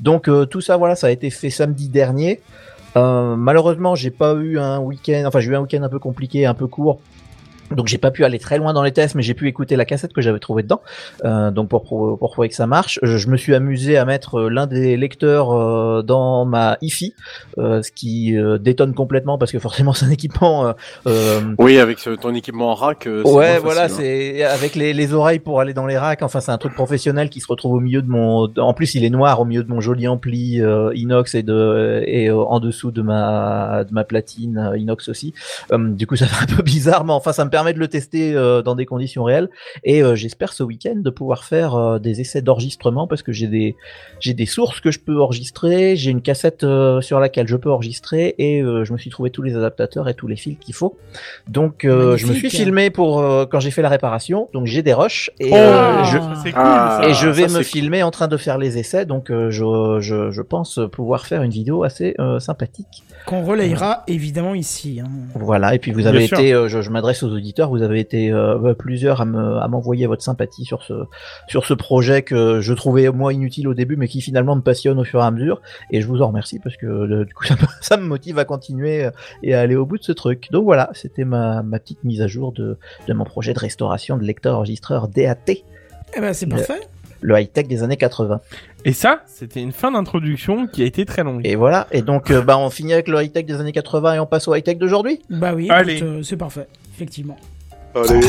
Donc 0.00 0.28
euh, 0.28 0.44
tout 0.46 0.60
ça, 0.60 0.76
voilà, 0.76 0.96
ça 0.96 1.08
a 1.08 1.10
été 1.10 1.30
fait 1.30 1.50
samedi 1.50 1.88
dernier. 1.88 2.40
Euh, 2.96 3.36
malheureusement, 3.36 3.94
j'ai 3.94 4.10
pas 4.10 4.34
eu 4.34 4.58
un 4.58 4.78
week-end, 4.78 5.24
enfin 5.26 5.40
j'ai 5.40 5.50
eu 5.50 5.56
un 5.56 5.60
week-end 5.60 5.82
un 5.82 5.88
peu 5.88 5.98
compliqué, 5.98 6.46
un 6.46 6.54
peu 6.54 6.66
court. 6.66 7.00
Donc 7.76 7.88
j'ai 7.88 7.98
pas 7.98 8.10
pu 8.10 8.24
aller 8.24 8.38
très 8.38 8.58
loin 8.58 8.72
dans 8.72 8.82
les 8.82 8.92
tests, 8.92 9.14
mais 9.14 9.22
j'ai 9.22 9.34
pu 9.34 9.48
écouter 9.48 9.76
la 9.76 9.84
cassette 9.84 10.12
que 10.12 10.20
j'avais 10.20 10.38
trouvée 10.38 10.62
dedans, 10.62 10.82
euh, 11.24 11.50
donc 11.50 11.68
pour, 11.68 11.82
pour 11.84 12.18
pour 12.18 12.30
prouver 12.32 12.48
que 12.48 12.54
ça 12.54 12.66
marche. 12.66 12.98
Je, 13.02 13.16
je 13.16 13.28
me 13.28 13.36
suis 13.36 13.54
amusé 13.54 13.96
à 13.96 14.04
mettre 14.04 14.38
euh, 14.40 14.48
l'un 14.50 14.66
des 14.66 14.96
lecteurs 14.96 15.52
euh, 15.52 16.02
dans 16.02 16.44
ma 16.44 16.76
hi-fi, 16.82 17.14
euh, 17.58 17.82
ce 17.82 17.90
qui 17.92 18.36
euh, 18.36 18.58
détonne 18.58 18.94
complètement 18.94 19.38
parce 19.38 19.52
que 19.52 19.58
forcément 19.58 19.92
c'est 19.92 20.06
un 20.06 20.10
équipement. 20.10 20.66
euh, 20.66 20.72
euh, 21.06 21.40
Oui, 21.58 21.78
avec 21.78 21.98
ton 22.20 22.34
équipement 22.34 22.70
en 22.70 22.74
rack. 22.74 23.08
Ouais, 23.24 23.58
voilà, 23.58 23.84
hein. 23.84 23.88
c'est 23.88 24.42
avec 24.44 24.74
les, 24.74 24.92
les 24.92 25.14
oreilles 25.14 25.38
pour 25.38 25.60
aller 25.60 25.74
dans 25.74 25.86
les 25.86 25.96
racks. 25.98 26.22
Enfin, 26.22 26.40
c'est 26.40 26.52
un 26.52 26.58
truc 26.58 26.74
professionnel 26.74 27.28
qui 27.30 27.40
se 27.40 27.46
retrouve 27.46 27.72
au 27.74 27.80
milieu 27.80 28.02
de 28.02 28.08
mon. 28.08 28.48
En 28.58 28.74
plus, 28.74 28.94
il 28.94 29.04
est 29.04 29.10
noir 29.10 29.40
au 29.40 29.44
milieu 29.44 29.62
de 29.62 29.70
mon 29.70 29.80
joli 29.80 30.08
ampli 30.08 30.60
euh, 30.60 30.90
inox 30.94 31.34
et 31.34 31.42
de 31.42 32.02
et 32.06 32.30
en 32.30 32.58
dessous 32.60 32.90
de 32.90 33.02
ma 33.02 33.84
de 33.84 33.92
ma 33.94 34.04
platine 34.04 34.72
inox 34.76 35.08
aussi. 35.08 35.32
Du 35.72 36.06
coup, 36.06 36.16
ça 36.16 36.26
fait 36.26 36.42
un 36.52 36.56
peu 36.56 36.62
bizarre, 36.72 37.04
mais 37.04 37.12
enfin, 37.12 37.32
ça 37.32 37.44
me 37.44 37.50
permet 37.50 37.61
de 37.72 37.78
le 37.78 37.86
tester 37.86 38.34
euh, 38.34 38.62
dans 38.62 38.74
des 38.74 38.86
conditions 38.86 39.22
réelles. 39.22 39.48
Et 39.84 40.02
euh, 40.02 40.16
j'espère 40.16 40.52
ce 40.52 40.64
week-end 40.64 40.96
de 40.96 41.10
pouvoir 41.10 41.44
faire 41.44 41.76
euh, 41.76 41.98
des 42.00 42.20
essais 42.20 42.42
d'enregistrement 42.42 43.06
parce 43.06 43.22
que 43.22 43.30
j'ai 43.30 43.46
des 43.46 43.76
j'ai 44.18 44.34
des 44.34 44.46
sources 44.46 44.80
que 44.80 44.90
je 44.90 44.98
peux 44.98 45.20
enregistrer. 45.20 45.94
J'ai 45.94 46.10
une 46.10 46.22
cassette 46.22 46.64
euh, 46.64 47.00
sur 47.00 47.20
laquelle 47.20 47.46
je 47.46 47.56
peux 47.56 47.70
enregistrer 47.70 48.34
et 48.38 48.60
euh, 48.60 48.84
je 48.84 48.92
me 48.92 48.98
suis 48.98 49.10
trouvé 49.10 49.30
tous 49.30 49.42
les 49.42 49.54
adaptateurs 49.56 50.08
et 50.08 50.14
tous 50.14 50.26
les 50.26 50.36
fils 50.36 50.56
qu'il 50.58 50.74
faut. 50.74 50.98
Donc, 51.48 51.84
euh, 51.84 52.16
je 52.16 52.26
me 52.26 52.34
suis 52.34 52.50
filmé 52.50 52.90
pour 52.90 53.20
euh, 53.20 53.46
quand 53.46 53.60
j'ai 53.60 53.70
fait 53.70 53.82
la 53.82 53.88
réparation. 53.88 54.48
Donc, 54.52 54.66
j'ai 54.66 54.82
des 54.82 54.94
rushs 54.94 55.30
et 55.38 55.50
Oh, 55.52 55.56
euh, 55.56 56.04
je 56.04 56.18
ça, 56.18 56.34
c'est 56.42 56.52
cool. 56.52 56.62
Ah, 56.64 57.00
ça. 57.02 57.08
et 57.08 57.14
je 57.14 57.28
vais 57.28 57.48
ça, 57.48 57.58
me 57.58 57.62
filmer 57.62 58.02
en 58.02 58.10
train 58.10 58.26
de 58.26 58.36
faire 58.36 58.58
les 58.58 58.78
essais. 58.78 59.04
Donc, 59.04 59.30
euh, 59.30 59.50
je, 59.50 60.00
je 60.00 60.30
je 60.30 60.42
pense 60.42 60.80
pouvoir 60.90 61.26
faire 61.26 61.42
une 61.42 61.50
vidéo 61.50 61.84
assez 61.84 62.14
euh, 62.18 62.38
sympathique. 62.40 63.04
Qu'on 63.26 63.42
relayera 63.42 64.02
évidemment 64.08 64.54
ici. 64.54 65.00
hein. 65.00 65.08
Voilà. 65.34 65.74
Et 65.74 65.78
puis, 65.78 65.92
vous 65.92 66.06
avez 66.06 66.24
été, 66.40 66.52
euh, 66.52 66.68
je, 66.68 66.82
je 66.82 66.90
m'adresse 66.90 67.22
aux 67.22 67.30
auditeurs. 67.30 67.70
Vous 67.70 67.82
avez 67.82 68.00
été 68.00 68.30
euh, 68.30 68.74
plusieurs 68.74 69.20
à 69.20 69.24
me 69.24 69.56
à 69.58 69.68
m'envoyer 69.68 70.06
votre 70.06 70.22
sympathie 70.22 70.64
sur 70.64 70.82
ce 70.82 71.04
sur 71.46 71.64
ce 71.64 71.74
projet 71.74 72.22
que 72.22 72.60
je 72.60 72.72
trouvais 72.72 73.08
moi 73.10 73.32
inutile 73.32 73.68
au 73.68 73.74
début, 73.74 73.96
mais 73.96 74.08
qui 74.08 74.20
finalement 74.20 74.56
me 74.56 74.60
passionne 74.62 74.98
au 74.98 75.04
fur 75.04 75.20
et 75.20 75.24
à 75.24 75.30
mesure. 75.30 75.60
Et 75.90 76.00
je 76.00 76.06
vous 76.06 76.20
en 76.22 76.28
remercie 76.28 76.58
parce 76.58 76.76
que 76.76 76.86
euh, 76.86 77.24
du 77.24 77.32
coup, 77.34 77.44
ça 77.46 77.54
me, 77.54 77.66
ça 77.80 77.96
me 77.96 78.04
motive 78.04 78.38
à 78.38 78.44
continuer 78.44 79.04
euh, 79.04 79.10
et 79.42 79.54
à 79.54 79.60
aller 79.60 79.76
au 79.76 79.86
bout 79.86 79.98
de 79.98 80.04
ce 80.04 80.12
truc. 80.12 80.48
Donc 80.50 80.64
voilà, 80.64 80.90
c'était 80.94 81.24
ma 81.24 81.62
ma 81.62 81.78
petite 81.78 82.02
mise 82.04 82.22
à 82.22 82.26
jour 82.26 82.52
de 82.52 82.76
de 83.06 83.12
mon 83.14 83.24
projet 83.24 83.52
de 83.54 83.58
restauration 83.58 84.16
de 84.16 84.24
lecteur 84.24 84.56
enregistreur 84.56 85.08
DAT, 85.08 85.36
Eh 85.48 86.20
ben 86.20 86.32
c'est 86.32 86.46
parfait. 86.46 86.80
Le 87.22 87.38
high 87.40 87.50
tech 87.50 87.66
des 87.68 87.82
années 87.82 87.96
80. 87.96 88.40
Et 88.84 88.92
ça, 88.92 89.22
c'était 89.26 89.60
une 89.62 89.72
fin 89.72 89.90
d'introduction 89.92 90.66
qui 90.66 90.82
a 90.82 90.86
été 90.86 91.06
très 91.06 91.22
longue. 91.22 91.40
Et 91.44 91.54
voilà. 91.54 91.86
Et 91.92 92.02
donc, 92.02 92.30
euh, 92.30 92.42
bah, 92.42 92.58
on 92.58 92.68
finit 92.68 92.92
avec 92.92 93.08
le 93.08 93.22
high 93.22 93.32
tech 93.32 93.46
des 93.46 93.54
années 93.60 93.72
80 93.72 94.14
et 94.14 94.18
on 94.20 94.26
passe 94.26 94.48
au 94.48 94.54
high 94.54 94.62
tech 94.64 94.76
d'aujourd'hui. 94.76 95.20
Bah 95.30 95.52
oui, 95.54 95.68
Allez. 95.70 96.02
euh, 96.02 96.22
c'est 96.22 96.36
parfait, 96.36 96.66
effectivement. 96.94 97.36
Allez. 97.94 98.20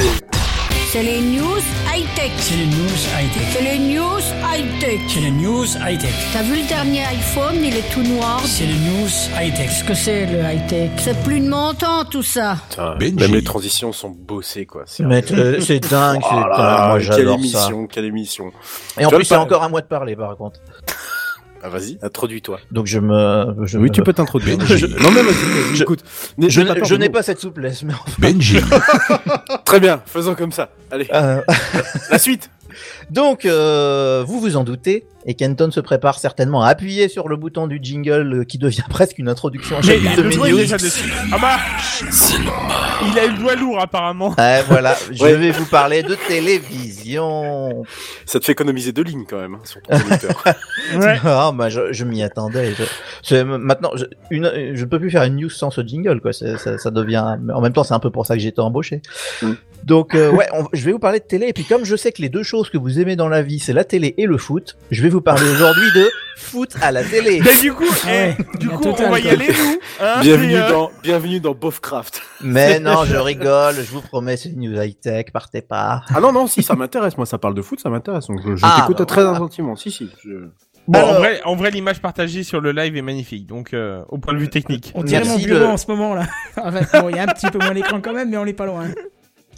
C'est 0.93 1.01
les 1.01 1.21
news 1.21 1.57
high-tech. 1.91 2.31
C'est 2.37 2.55
les 2.55 2.67
news 2.67 2.99
high-tech. 3.17 3.47
C'est 3.51 3.63
les 3.63 3.79
news 3.79 4.19
high-tech. 4.45 4.99
C'est 5.07 5.21
les 5.21 5.31
news 5.31 5.65
high-tech. 5.65 6.13
T'as 6.31 6.43
vu 6.43 6.61
le 6.61 6.67
dernier 6.67 7.03
iPhone, 7.05 7.55
il 7.63 7.75
est 7.75 7.91
tout 7.91 8.03
noir. 8.03 8.39
C'est 8.45 8.67
les 8.67 8.75
news 8.75 9.09
high-tech. 9.35 9.69
Qu'est-ce 9.69 9.83
que 9.85 9.95
c'est 9.95 10.27
le 10.27 10.37
high-tech? 10.43 10.91
C'est 10.99 11.19
plus 11.23 11.39
de 11.39 11.49
mon 11.49 11.73
temps 11.73 12.05
tout 12.05 12.21
ça. 12.21 12.57
Putain, 12.69 12.95
même 12.99 13.33
les 13.33 13.43
transitions 13.43 13.91
sont 13.91 14.11
bossées, 14.11 14.67
quoi. 14.67 14.83
C'est 14.85 15.01
Mais 15.01 15.23
euh, 15.31 15.59
c'est 15.61 15.79
dingue, 15.79 16.21
c'est 16.21 16.29
Oh 16.31 16.55
dingue. 16.55 16.87
Moi, 16.87 16.99
quelle 16.99 17.01
j'adore 17.01 17.33
ça. 17.33 17.39
émission, 17.39 17.87
quelle 17.87 18.05
émission. 18.05 18.51
Et 18.99 19.05
en 19.07 19.09
plus, 19.09 19.25
c'est 19.25 19.35
encore 19.35 19.63
à 19.63 19.69
moi 19.69 19.81
de 19.81 19.87
parler, 19.87 20.15
par 20.15 20.37
contre. 20.37 20.59
Ah, 21.65 21.69
vas-y, 21.69 21.97
introduis-toi. 22.01 22.59
Donc, 22.71 22.87
je 22.87 22.99
me, 22.99 23.55
je 23.65 23.77
Oui, 23.77 23.85
me- 23.85 23.89
tu 23.89 24.03
peux 24.03 24.11
t'introduire. 24.11 24.59
Je- 24.65 24.85
Non, 24.85 25.11
mais 25.11 25.21
vas-y, 25.23 25.33
vas-y, 25.33 25.75
je- 25.77 25.83
écoute. 25.83 26.03
Je, 26.37 26.49
je 26.49 26.95
n'ai 26.95 27.09
pas 27.09 27.23
cette 27.23 27.39
souplesse, 27.39 27.83
mais 27.83 27.93
enfin. 27.93 28.11
Benji. 28.19 28.57
Très 29.65 29.79
bien, 29.79 30.01
faisons 30.05 30.35
comme 30.35 30.51
ça. 30.51 30.69
Allez, 30.91 31.07
Euh, 31.13 31.41
la 32.11 32.19
suite. 32.19 32.49
Donc, 33.13 33.45
euh, 33.45 34.23
vous 34.25 34.39
vous 34.39 34.57
en 34.57 34.63
doutez, 34.63 35.05
et 35.25 35.35
Kenton 35.35 35.71
se 35.71 35.79
prépare 35.79 36.19
certainement 36.19 36.63
à 36.63 36.67
appuyer 36.69 37.07
sur 37.07 37.29
le 37.29 37.37
bouton 37.37 37.67
du 37.67 37.79
jingle 37.81 38.33
euh, 38.33 38.43
qui 38.43 38.57
devient 38.57 38.83
presque 38.89 39.17
une 39.19 39.29
introduction 39.29 39.77
à 39.77 39.81
Mais 39.85 39.97
le 39.97 40.31
est 40.31 40.37
news. 40.51 40.57
déjà 40.57 40.77
dessus. 40.77 41.13
Ah 41.31 41.37
bah 41.39 41.57
Il 43.05 43.17
a 43.19 43.25
eu 43.25 43.31
le 43.31 43.37
doigt 43.37 43.55
lourd 43.55 43.79
apparemment. 43.79 44.33
Ouais, 44.37 44.63
voilà, 44.67 44.95
je 45.11 45.23
Ouais. 45.23 45.35
vais 45.35 45.51
vous 45.51 45.65
parler 45.65 46.03
de 46.03 46.15
télévision. 46.27 47.83
Ça 48.25 48.39
te 48.39 48.45
fait 48.45 48.51
économiser 48.53 48.91
deux 48.91 49.03
lignes 49.03 49.25
quand 49.29 49.39
même 49.39 49.55
hein, 49.55 49.61
sur 49.63 49.81
ton 49.81 49.97
conducteur. 49.99 50.43
Ouais. 50.95 51.17
Ah, 51.23 51.51
bah, 51.55 51.69
je, 51.69 51.91
je 51.93 52.03
m'y 52.03 52.21
attendais. 52.21 52.73
Je, 52.77 52.83
c'est- 53.23 53.43
maintenant, 53.43 53.91
je, 53.95 54.05
une, 54.29 54.51
je 54.73 54.81
ne 54.83 54.85
peux 54.89 54.99
plus 54.99 55.09
faire 55.09 55.23
une 55.23 55.37
news 55.37 55.49
sans 55.49 55.71
ce 55.71 55.81
jingle, 55.81 56.19
quoi. 56.21 56.33
Ça, 56.33 56.77
ça 56.77 56.91
devient. 56.91 57.37
En 57.53 57.61
même 57.61 57.73
temps, 57.73 57.83
c'est 57.83 57.93
un 57.95 57.99
peu 57.99 58.11
pour 58.11 58.25
ça 58.25 58.35
que 58.35 58.41
j'ai 58.41 58.49
été 58.49 58.61
embauché. 58.61 59.01
Mm. 59.41 59.53
Donc, 59.85 60.13
euh, 60.13 60.29
ouais, 60.31 60.47
on- 60.53 60.67
je 60.71 60.83
vais 60.85 60.91
vous 60.91 60.99
parler 60.99 61.19
de 61.19 61.25
télé. 61.25 61.47
Et 61.47 61.53
puis, 61.53 61.63
comme 61.63 61.83
je 61.83 61.95
sais 61.95 62.11
que 62.11 62.21
les 62.21 62.29
deux 62.29 62.43
choses 62.43 62.69
que 62.69 62.77
vous 62.77 62.99
aimez 63.03 63.15
dans 63.15 63.29
la 63.29 63.41
vie, 63.43 63.59
c'est 63.59 63.73
la 63.73 63.83
télé 63.83 64.15
et 64.17 64.25
le 64.25 64.37
foot, 64.37 64.77
je 64.91 65.01
vais 65.03 65.09
vous 65.09 65.21
parler 65.21 65.47
aujourd'hui 65.49 65.91
de 65.95 66.09
foot 66.37 66.75
à 66.81 66.91
la 66.91 67.03
télé. 67.03 67.39
Bah, 67.45 67.51
du 67.61 67.71
coup, 67.73 67.83
Ah 68.03 68.07
ouais, 68.07 68.37
eh, 68.39 68.57
du 68.57 68.69
coup, 68.69 68.83
on 68.97 69.09
va 69.09 69.19
y 69.19 69.29
aller, 69.29 69.47
nous. 69.47 69.79
Hein, 70.01 70.21
Bienvenue 70.21 70.55
euh, 70.55 70.69
dans, 70.69 70.91
bienvenue 71.03 71.39
dans 71.39 71.53
Bofcraft. 71.53 72.21
Mais 72.41 72.79
non, 72.79 73.05
je 73.05 73.15
rigole, 73.15 73.75
je 73.75 73.91
vous 73.91 74.01
promets, 74.01 74.35
c'est 74.37 74.49
une 74.49 74.61
news 74.61 74.81
high-tech, 74.81 75.27
partez 75.31 75.61
pas. 75.61 76.01
Ah 76.13 76.19
non, 76.19 76.31
non, 76.33 76.47
si, 76.47 76.63
ça 76.63 76.75
m'intéresse. 76.75 77.15
Moi, 77.17 77.25
ça 77.25 77.37
parle 77.37 77.53
de 77.53 77.61
foot, 77.61 77.79
ça 77.79 77.89
m'intéresse. 77.89 78.27
Donc, 78.27 78.39
je, 78.45 78.55
je 78.55 78.61
Ah, 78.65 78.77
t'écoute 78.81 78.97
bah 78.99 79.05
très 79.05 79.21
voilà. 79.21 79.37
attentivement. 79.37 79.75
Si, 79.75 79.91
si. 79.91 80.09
je- 80.25 80.47
Bon, 80.85 80.99
en 80.99 81.13
vrai, 81.13 81.39
en 81.45 81.55
vrai, 81.55 81.71
l'image 81.71 82.01
partagée 82.01 82.43
sur 82.43 82.59
le 82.59 82.73
live 82.73 82.97
est 82.97 83.01
magnifique. 83.01 83.47
Donc, 83.47 83.73
euh, 83.73 84.03
au 84.09 84.17
point 84.17 84.33
de 84.33 84.39
vue 84.39 84.49
technique. 84.49 84.91
On 84.95 85.03
dirait 85.03 85.23
mon 85.23 85.37
bureau 85.37 85.59
le- 85.59 85.65
en 85.67 85.77
ce 85.77 85.85
moment 85.87 86.13
là. 86.13 86.23
Enfin, 86.57 86.81
bon, 87.01 87.07
il 87.09 87.15
y 87.15 87.19
a 87.19 87.23
un 87.23 87.27
petit 87.27 87.49
peu 87.49 87.57
moins 87.57 87.73
l'écran 87.73 88.01
quand 88.01 88.11
même, 88.13 88.29
mais 88.29 88.35
on 88.37 88.43
n'est 88.43 88.51
pas 88.53 88.65
loin. 88.65 88.87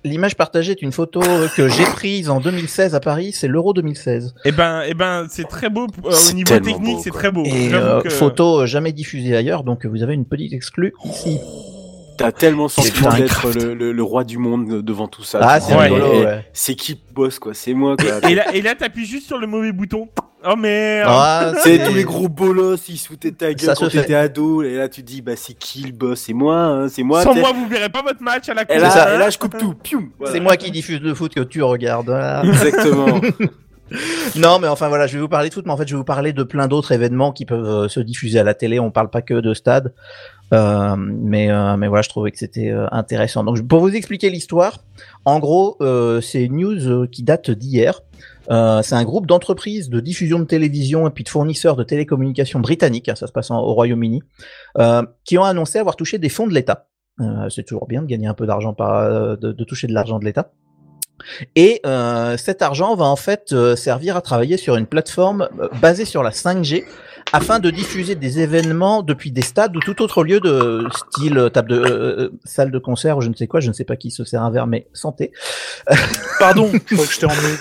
L'image 0.06 0.36
partagée 0.36 0.72
est 0.74 0.82
une 0.84 0.92
photo 0.92 1.20
que 1.58 1.68
j'ai 1.68 1.84
prise 1.84 2.30
en 2.30 2.40
2016 2.40 2.94
à 2.94 3.00
Paris, 3.00 3.32
c'est 3.34 3.48
l'Euro 3.48 3.74
2016. 3.74 4.36
Eh 4.46 4.52
ben, 4.52 4.84
eh 4.88 4.94
ben, 4.94 5.26
c'est 5.32 5.48
très 5.48 5.68
beau. 5.68 5.88
euh, 6.06 6.12
au 6.30 6.34
niveau 6.34 6.60
technique, 6.60 6.98
c'est 7.04 7.10
très 7.10 7.32
beau. 7.32 7.44
Et 7.44 7.70
J'avoue 7.72 7.86
euh, 7.88 8.02
que- 8.02 8.10
photo 8.10 8.62
euh, 8.62 8.66
jamais 8.68 8.92
diffusée 8.94 9.36
ailleurs, 9.36 9.64
donc 9.64 9.86
vous 9.88 10.04
avez 10.04 10.14
une 10.14 10.26
petite 10.26 10.54
exclue 10.54 10.94
ici. 11.06 11.40
T'as 12.18 12.32
tellement 12.32 12.68
sentiment 12.68 13.10
un 13.12 13.18
d'être 13.20 13.52
le, 13.54 13.74
le, 13.74 13.92
le 13.92 14.04
roi 14.04 14.24
du 14.24 14.38
monde 14.38 14.82
devant 14.82 15.08
tout 15.08 15.24
ça. 15.24 15.40
Ah, 15.42 15.60
c'est 15.60 15.76
Ouais. 15.76 16.46
C'est 16.54 16.76
qui 16.76 17.00
bosse, 17.14 17.40
quoi? 17.40 17.54
C'est 17.54 17.74
moi, 17.74 17.96
quoi. 17.98 18.30
Et 18.30 18.36
là, 18.36 18.54
et 18.56 18.62
là, 18.62 18.76
t'appuies 18.76 19.06
juste 19.06 19.28
sur 19.28 19.38
le 19.38 19.48
mauvais 19.48 19.72
bouton. 19.72 20.08
Oh 20.48 20.56
merde. 20.56 21.10
Ah, 21.12 21.54
C'est 21.64 21.84
tous 21.84 21.94
les 21.96 22.04
gros 22.04 22.30
bolos, 22.30 22.78
ils 22.88 22.98
se 22.98 23.08
foutaient 23.08 23.32
ta 23.32 23.48
gueule 23.54 23.60
Ça 23.66 23.74
quand 23.74 23.90
t'étais 23.90 24.14
ado, 24.14 24.62
et 24.62 24.76
là 24.76 24.88
tu 24.88 25.02
te 25.02 25.08
dis, 25.08 25.24
bah 25.24 25.32
c'est 25.36 25.56
qui 25.56 25.82
le 25.82 25.92
boss? 25.92 26.20
C'est 26.20 26.34
moi, 26.34 26.56
hein, 26.56 26.88
c'est 26.88 27.02
moi. 27.02 27.24
Sans 27.24 27.34
moi, 27.34 27.52
vous 27.52 27.68
verrez 27.68 27.90
pas 27.90 28.04
votre 28.04 28.22
match 28.22 28.48
à 28.48 28.54
la 28.54 28.62
Et 28.62 28.66
cour. 28.68 28.76
là, 28.78 28.90
C'est 28.92 29.00
ça. 29.00 29.16
et 29.16 29.18
là, 29.18 29.30
je 29.32 29.40
coupe 29.40 29.58
tout. 29.58 29.74
Pium, 29.74 30.12
voilà. 30.20 30.34
C'est 30.34 30.40
moi 30.40 30.56
qui 30.56 30.70
diffuse 30.70 31.02
le 31.02 31.16
foot 31.16 31.34
que 31.34 31.40
tu 31.42 31.64
regardes. 31.64 32.06
voilà. 32.10 32.44
Exactement. 32.46 33.20
non, 34.36 34.60
mais 34.60 34.68
enfin 34.68 34.88
voilà, 34.88 35.08
je 35.08 35.14
vais 35.16 35.22
vous 35.22 35.28
parler 35.28 35.50
de 35.50 35.54
foot, 35.54 35.66
mais 35.66 35.72
en 35.72 35.78
fait, 35.78 35.88
je 35.88 35.94
vais 35.94 35.98
vous 35.98 36.04
parler 36.04 36.34
de 36.34 36.44
plein 36.44 36.68
d'autres 36.68 36.92
événements 36.92 37.32
qui 37.32 37.46
peuvent 37.46 37.66
euh, 37.66 37.88
se 37.88 38.00
diffuser 38.00 38.40
à 38.40 38.44
la 38.44 38.54
télé. 38.54 38.80
On 38.80 38.92
parle 38.92 39.10
pas 39.10 39.22
que 39.22 39.34
de 39.36 39.54
stade, 39.56 39.94
Euh, 40.54 40.96
mais 40.98 41.50
euh, 41.50 41.76
mais 41.78 41.88
voilà, 41.88 42.02
je 42.02 42.10
trouvais 42.10 42.32
que 42.32 42.38
c'était 42.38 42.70
euh, 42.70 42.88
intéressant. 42.92 43.44
Donc, 43.44 43.68
pour 43.68 43.80
vous 43.80 43.96
expliquer 43.96 44.30
l'histoire, 44.30 44.84
en 45.26 45.40
gros, 45.40 45.78
euh, 45.82 46.22
c'est 46.22 46.44
une 46.44 46.58
news 46.58 46.88
euh, 46.88 47.08
qui 47.08 47.24
date 47.24 47.50
d'hier. 47.52 48.02
Euh, 48.52 48.84
c'est 48.84 48.94
un 48.94 49.04
groupe 49.04 49.26
d'entreprises 49.26 49.90
de 49.90 50.00
diffusion 50.00 50.38
de 50.38 50.44
télévision 50.44 51.08
et 51.08 51.10
puis 51.10 51.24
de 51.24 51.30
fournisseurs 51.30 51.76
de 51.76 51.84
télécommunications 51.84 52.60
britanniques, 52.60 53.10
hein, 53.10 53.16
ça 53.16 53.26
se 53.26 53.32
passe 53.32 53.50
au 53.50 53.74
Royaume-Uni, 53.74 54.22
qui 55.24 55.38
ont 55.40 55.44
annoncé 55.44 55.80
avoir 55.80 55.96
touché 55.96 56.20
des 56.20 56.30
fonds 56.30 56.46
de 56.46 56.54
l'État. 56.54 56.88
C'est 57.50 57.64
toujours 57.64 57.88
bien 57.88 58.04
de 58.04 58.08
gagner 58.08 58.28
un 58.28 58.36
peu 58.36 58.46
d'argent 58.46 58.76
par, 58.76 59.38
de, 59.38 59.52
de 59.52 59.64
toucher 59.64 59.88
de 59.88 59.94
l'argent 59.94 60.20
de 60.20 60.26
l'État. 60.26 60.52
Et 61.56 61.82
euh, 61.86 62.38
cet 62.38 62.62
argent 62.62 62.96
va 62.96 63.06
en 63.06 63.16
fait 63.16 63.54
euh, 63.54 63.76
servir 63.76 64.16
à 64.18 64.22
travailler 64.22 64.58
sur 64.58 64.76
une 64.76 64.86
plateforme 64.86 65.50
basée 65.82 66.06
sur 66.06 66.24
la 66.24 66.32
5G 66.32 66.84
afin 67.36 67.60
de 67.60 67.70
diffuser 67.70 68.16
des 68.16 68.40
événements 68.40 69.04
depuis 69.04 69.30
des 69.30 69.42
stades 69.42 69.76
ou 69.76 69.82
tout 69.82 70.02
autre 70.02 70.24
lieu 70.24 70.40
de 70.40 70.88
style 70.96 71.38
euh, 71.38 71.50
table 71.50 71.70
de 71.70 71.80
euh, 71.80 71.90
euh, 71.90 72.30
salle 72.46 72.72
de 72.72 72.80
concert 72.80 73.18
ou 73.18 73.22
je 73.22 73.28
ne 73.28 73.36
sais 73.36 73.46
quoi, 73.46 73.60
je 73.60 73.68
ne 73.68 73.74
sais 73.74 73.84
pas 73.84 73.98
qui 73.98 74.10
se 74.10 74.24
sert 74.24 74.42
un 74.42 74.50
verre 74.52 74.68
mais 74.68 74.88
santé. 74.94 75.34
Pardon, 76.40 76.70
je 76.72 76.96
crois 76.96 77.06
que 77.06 77.12
je 77.12 77.20
t'ai 77.20 77.26
emmené. 77.26 77.56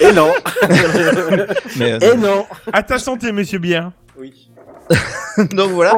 et 0.00 0.12
non. 0.12 0.32
Mais, 1.76 1.92
euh, 1.92 2.12
et 2.12 2.16
non. 2.16 2.44
À 2.72 2.82
ta 2.82 2.98
santé, 2.98 3.30
monsieur 3.30 3.60
Bière. 3.60 3.92
Oui. 4.18 4.50
donc 5.52 5.70
voilà. 5.70 5.96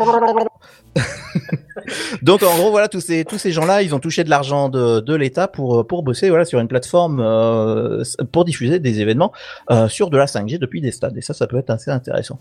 donc 2.23 2.43
en 2.43 2.57
gros 2.57 2.71
voilà 2.71 2.89
tous 2.89 3.01
ces 3.01 3.25
tous 3.25 3.39
ces 3.39 3.51
gens-là 3.51 3.83
ils 3.83 3.95
ont 3.95 3.99
touché 3.99 4.23
de 4.23 4.31
l'argent 4.31 4.69
de, 4.69 5.01
de 5.01 5.15
l'État 5.15 5.49
pour 5.49 5.87
pour 5.87 6.03
bosser 6.03 6.29
voilà 6.29 6.45
sur 6.45 6.61
une 6.61 6.69
plateforme 6.69 7.21
euh, 7.21 8.03
pour 8.31 8.45
diffuser 8.45 8.79
des 8.79 9.01
événements 9.01 9.33
euh, 9.71 9.89
sur 9.89 10.11
de 10.11 10.17
la 10.17 10.27
5G 10.27 10.59
depuis 10.59 10.81
des 10.81 10.93
stades 10.93 11.17
et 11.17 11.21
ça 11.21 11.35
ça 11.35 11.47
peut 11.47 11.59
être 11.59 11.71
assez 11.71 11.91
intéressant. 11.91 12.39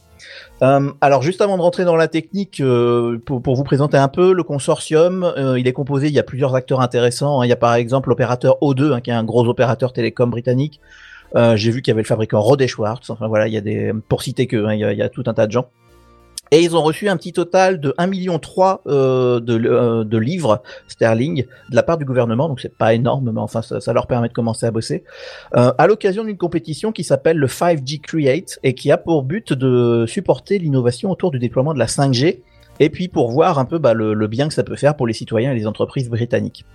Euh, 0.62 0.92
alors 1.02 1.24
juste 1.24 1.42
avant 1.42 1.58
de 1.58 1.64
rentrer 1.64 1.84
dans 1.84 1.96
la 1.96 2.08
technique 2.08 2.60
euh, 2.60 3.20
pour, 3.26 3.42
pour 3.42 3.56
vous 3.56 3.64
présenter 3.64 3.98
un 3.98 4.08
peu 4.08 4.34
le 4.34 4.44
consortium 4.44 5.24
euh, 5.24 5.60
il 5.60 5.68
est 5.68 5.74
composé 5.74 6.08
il 6.08 6.14
y 6.14 6.20
a 6.20 6.24
plusieurs 6.24 6.54
acteurs 6.54 6.82
intéressants 6.82 7.42
hein. 7.42 7.46
il 7.46 7.50
y 7.50 7.54
a 7.54 7.58
par 7.58 7.74
exemple 7.74 8.10
l'opérateur 8.10 8.58
O2 8.62 8.94
hein, 8.94 9.02
qui 9.02 9.10
est 9.10 9.14
un 9.14 9.24
gros 9.24 9.48
opérateur 9.48 9.94
télécom 9.94 10.30
britannique. 10.30 10.80
Euh, 11.36 11.56
J'ai 11.56 11.72
vu 11.72 11.82
qu'il 11.82 11.92
y 11.92 11.94
avait 11.94 12.04
le 12.04 12.08
fabricant 12.08 12.42
Rode 12.42 12.62
et 12.62 12.68
Schwartz. 12.68 13.10
Enfin 13.10 13.28
voilà, 13.28 13.48
il 13.48 13.54
y 13.54 13.58
a 13.58 13.62
des 13.62 13.92
pour 14.08 14.22
citer 14.22 14.48
que 14.48 14.66
hein, 14.66 14.74
il 14.74 14.98
y 14.98 15.02
a 15.02 15.10
tout 15.10 15.24
un 15.26 15.34
tas 15.34 15.48
de 15.48 15.52
gens. 15.52 15.68
Et 16.52 16.62
ils 16.62 16.76
ont 16.76 16.84
reçu 16.84 17.10
un 17.10 17.18
petit 17.18 17.34
total 17.34 17.80
de 17.80 17.96
1,3 17.98 18.10
million 18.10 18.40
euh, 18.86 19.40
de, 19.40 19.60
euh, 19.68 20.04
de 20.04 20.18
livres 20.20 20.62
sterling 20.88 21.46
de 21.72 21.76
la 21.76 21.82
part 21.82 21.98
du 21.98 22.06
gouvernement, 22.06 22.48
donc 22.48 22.60
c'est 22.60 22.78
pas 22.78 22.94
énorme, 22.94 23.32
mais 23.34 23.42
enfin 23.42 23.64
ça, 23.64 23.94
leur 23.94 24.06
permet 24.06 24.28
de 24.28 24.34
commencer 24.34 24.68
à 24.68 24.72
bosser. 24.72 25.04
Euh, 25.56 25.74
à 25.80 25.88
l'occasion 25.88 26.24
d'une 26.24 26.38
compétition 26.38 26.92
qui 26.92 27.04
s'appelle 27.04 27.38
le 27.38 27.48
5G 27.48 28.02
Create 28.02 28.60
et 28.62 28.76
qui 28.76 28.92
a 28.92 28.98
pour 28.98 29.24
but 29.24 29.52
de 29.52 30.06
supporter 30.08 30.60
l'innovation 30.60 31.10
autour 31.10 31.32
du 31.32 31.40
déploiement 31.40 31.74
de 31.74 31.80
la 31.80 31.88
5G 31.88 32.42
et 32.80 32.90
puis 32.92 33.08
pour 33.08 33.32
voir 33.32 33.58
un 33.58 33.66
peu 33.66 33.80
bah, 33.80 33.96
le, 33.96 34.28
bien 34.28 34.48
que 34.48 34.54
ça 34.54 34.64
peut 34.64 34.76
faire 34.76 34.96
pour 34.96 35.08
les 35.08 35.14
citoyens 35.14 35.54
et 35.54 35.56
les 35.56 35.66
entreprises 35.66 36.10
britanniques. 36.10 36.66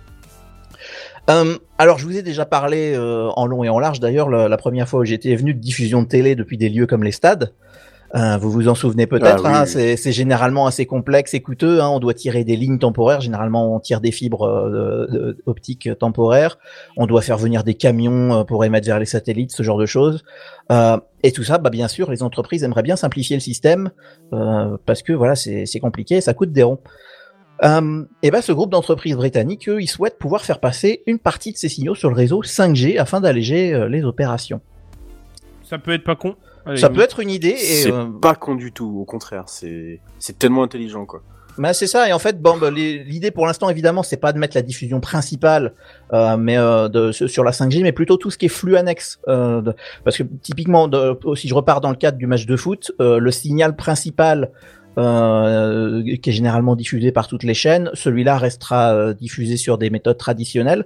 Alors, 1.77 1.99
je 1.99 2.05
vous 2.05 2.17
ai 2.17 2.23
déjà 2.23 2.43
parlé 2.43 2.97
en 2.97 3.45
long 3.45 3.63
et 3.63 3.69
en 3.69 3.77
large 3.79 3.99
d'ailleurs 3.99 4.29
la, 4.29 4.49
la 4.49 4.57
première 4.57 4.89
fois 4.89 5.01
où 5.01 5.05
j'étais 5.05 5.35
venu 5.35 5.53
de 5.53 5.59
diffusion 5.59 6.01
de 6.01 6.07
télé 6.07 6.35
depuis 6.35 6.57
des 6.57 6.69
lieux 6.69 6.87
comme 6.87 7.03
les 7.03 7.11
stades. 7.11 7.53
Euh, 8.15 8.37
vous 8.37 8.49
vous 8.49 8.67
en 8.67 8.73
souvenez 8.75 9.05
peut-être, 9.05 9.43
Ah 9.45 9.49
oui, 9.49 9.55
hein, 9.55 9.61
oui. 9.65 9.69
c'est 9.69 9.95
c'est 9.95 10.11
généralement 10.11 10.65
assez 10.65 10.87
complexe 10.87 11.33
et 11.35 11.41
coûteux. 11.41 11.79
Hein, 11.79 11.89
on 11.89 11.99
doit 11.99 12.15
tirer 12.15 12.43
des 12.43 12.55
lignes 12.55 12.79
temporaires, 12.79 13.21
généralement 13.21 13.75
on 13.75 13.79
tire 13.79 14.01
des 14.01 14.11
fibres 14.11 14.43
euh, 14.47 15.05
de- 15.07 15.13
de- 15.17 15.37
optiques 15.45 15.89
temporaires. 15.99 16.57
On 16.97 17.05
doit 17.05 17.21
faire 17.21 17.37
venir 17.37 17.63
des 17.63 17.75
camions 17.75 18.33
euh, 18.39 18.43
pour 18.43 18.65
émettre 18.65 18.87
vers 18.87 18.97
les 18.99 19.05
satellites, 19.05 19.51
ce 19.51 19.61
genre 19.61 19.77
de 19.77 19.85
choses. 19.85 20.23
Euh, 20.71 20.97
et 21.21 21.31
tout 21.31 21.43
ça, 21.43 21.59
bah, 21.59 21.69
bien 21.69 21.87
sûr, 21.87 22.09
les 22.09 22.23
entreprises 22.23 22.63
aimeraient 22.63 22.81
bien 22.83 22.95
simplifier 22.95 23.35
le 23.35 23.41
système 23.41 23.91
euh, 24.33 24.75
parce 24.87 25.03
que 25.03 25.13
voilà, 25.13 25.35
c'est 25.35 25.79
compliqué, 25.79 26.15
et 26.15 26.21
ça 26.21 26.33
coûte 26.33 26.51
des 26.51 26.63
ronds. 26.63 26.79
Euh, 27.63 28.05
et 28.23 28.31
ben 28.31 28.41
ce 28.41 28.53
groupe 28.53 28.71
d'entreprises 28.71 29.15
britanniques, 29.17 29.67
eux, 29.67 29.81
ils 29.81 29.87
souhaitent 29.87 30.17
pouvoir 30.17 30.41
faire 30.45 30.59
passer 30.61 31.03
une 31.07 31.19
partie 31.19 31.51
de 31.51 31.57
ces 31.57 31.67
signaux 31.69 31.93
sur 31.93 32.09
le 32.09 32.15
réseau 32.15 32.41
5G 32.41 32.97
afin 32.97 33.19
d'alléger 33.19 33.73
euh, 33.73 33.89
les 33.89 34.03
opérations. 34.05 34.61
Ça 35.61 35.77
peut 35.77 35.91
être 35.93 36.05
pas 36.05 36.15
con. 36.15 36.35
Allez, 36.65 36.77
Ça 36.77 36.89
peut 36.89 37.01
être 37.01 37.19
une 37.19 37.29
idée. 37.29 37.55
C'est 37.57 37.91
euh, 37.91 38.05
pas 38.21 38.35
con 38.35 38.55
du 38.55 38.71
tout, 38.71 38.99
au 39.01 39.05
contraire, 39.05 39.45
c'est 39.47 39.99
c'est 40.19 40.37
tellement 40.37 40.63
intelligent 40.63 41.05
quoi. 41.05 41.21
bah, 41.57 41.73
c'est 41.73 41.87
ça. 41.87 42.07
Et 42.07 42.13
en 42.13 42.19
fait, 42.19 42.41
bon, 42.41 42.57
bah, 42.57 42.69
l'idée 42.71 43.31
pour 43.31 43.45
l'instant, 43.47 43.69
évidemment, 43.69 44.03
c'est 44.03 44.17
pas 44.17 44.31
de 44.33 44.39
mettre 44.39 44.55
la 44.55 44.61
diffusion 44.61 44.99
principale, 44.99 45.73
euh, 46.13 46.37
mais 46.37 46.57
euh, 46.57 46.87
de, 46.89 47.11
sur 47.11 47.43
la 47.43 47.51
5G, 47.51 47.81
mais 47.81 47.91
plutôt 47.91 48.17
tout 48.17 48.29
ce 48.31 48.37
qui 48.37 48.45
est 48.45 48.49
flux 48.49 48.77
annexe. 48.77 49.19
Euh, 49.27 49.61
de- 49.61 49.73
parce 50.03 50.17
que 50.17 50.23
typiquement, 50.41 50.87
de, 50.87 51.17
si 51.35 51.47
je 51.47 51.53
repars 51.53 51.81
dans 51.81 51.89
le 51.89 51.95
cadre 51.97 52.17
du 52.17 52.27
match 52.27 52.45
de 52.45 52.55
foot, 52.55 52.91
euh, 53.01 53.19
le 53.19 53.31
signal 53.31 53.75
principal 53.75 54.51
euh, 54.99 56.03
qui 56.21 56.29
est 56.29 56.33
généralement 56.33 56.75
diffusé 56.75 57.11
par 57.11 57.27
toutes 57.27 57.43
les 57.43 57.53
chaînes, 57.53 57.89
celui-là 57.93 58.37
restera 58.37 58.93
euh, 58.93 59.13
diffusé 59.13 59.57
sur 59.57 59.77
des 59.77 59.89
méthodes 59.89 60.17
traditionnelles. 60.17 60.85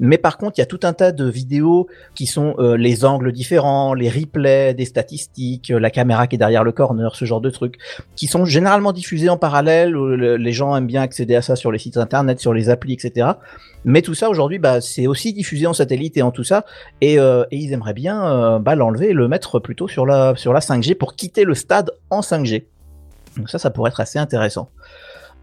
Mais 0.00 0.18
par 0.18 0.38
contre, 0.38 0.58
il 0.58 0.60
y 0.60 0.62
a 0.62 0.66
tout 0.66 0.80
un 0.82 0.92
tas 0.92 1.12
de 1.12 1.24
vidéos 1.24 1.86
qui 2.14 2.26
sont 2.26 2.54
euh, 2.58 2.76
les 2.76 3.04
angles 3.04 3.32
différents, 3.32 3.94
les 3.94 4.10
replays, 4.10 4.74
des 4.74 4.84
statistiques, 4.84 5.70
euh, 5.70 5.78
la 5.78 5.90
caméra 5.90 6.26
qui 6.26 6.34
est 6.34 6.38
derrière 6.38 6.64
le 6.64 6.72
corner, 6.72 7.14
ce 7.14 7.24
genre 7.24 7.40
de 7.40 7.50
trucs, 7.50 7.78
qui 8.16 8.26
sont 8.26 8.44
généralement 8.44 8.92
diffusés 8.92 9.28
en 9.28 9.36
parallèle. 9.36 9.94
les 9.94 10.52
gens 10.52 10.76
aiment 10.76 10.86
bien 10.86 11.02
accéder 11.02 11.36
à 11.36 11.42
ça 11.42 11.56
sur 11.56 11.70
les 11.70 11.78
sites 11.78 11.96
internet, 11.96 12.40
sur 12.40 12.52
les 12.52 12.68
applis, 12.68 12.94
etc. 12.94 13.28
Mais 13.84 14.02
tout 14.02 14.14
ça 14.14 14.28
aujourd'hui, 14.28 14.58
bah, 14.58 14.80
c'est 14.80 15.06
aussi 15.06 15.32
diffusé 15.32 15.66
en 15.66 15.72
satellite 15.72 16.16
et 16.16 16.22
en 16.22 16.32
tout 16.32 16.44
ça, 16.44 16.64
et, 17.00 17.18
ils 17.50 17.72
aimeraient 17.72 17.94
bien 17.94 18.58
bah, 18.60 18.74
l'enlever 18.74 19.10
et 19.10 19.12
le 19.12 19.28
mettre 19.28 19.58
plutôt 19.58 19.88
sur 19.88 20.06
la 20.06 20.34
5G 20.34 20.94
pour 20.94 21.14
quitter 21.14 21.44
le 21.44 21.54
stade 21.54 21.90
en 22.10 22.20
5G. 22.20 22.64
Donc 23.36 23.48
ça, 23.50 23.58
ça 23.58 23.70
pourrait 23.70 23.90
être 23.90 24.00
assez 24.00 24.18
intéressant. 24.18 24.68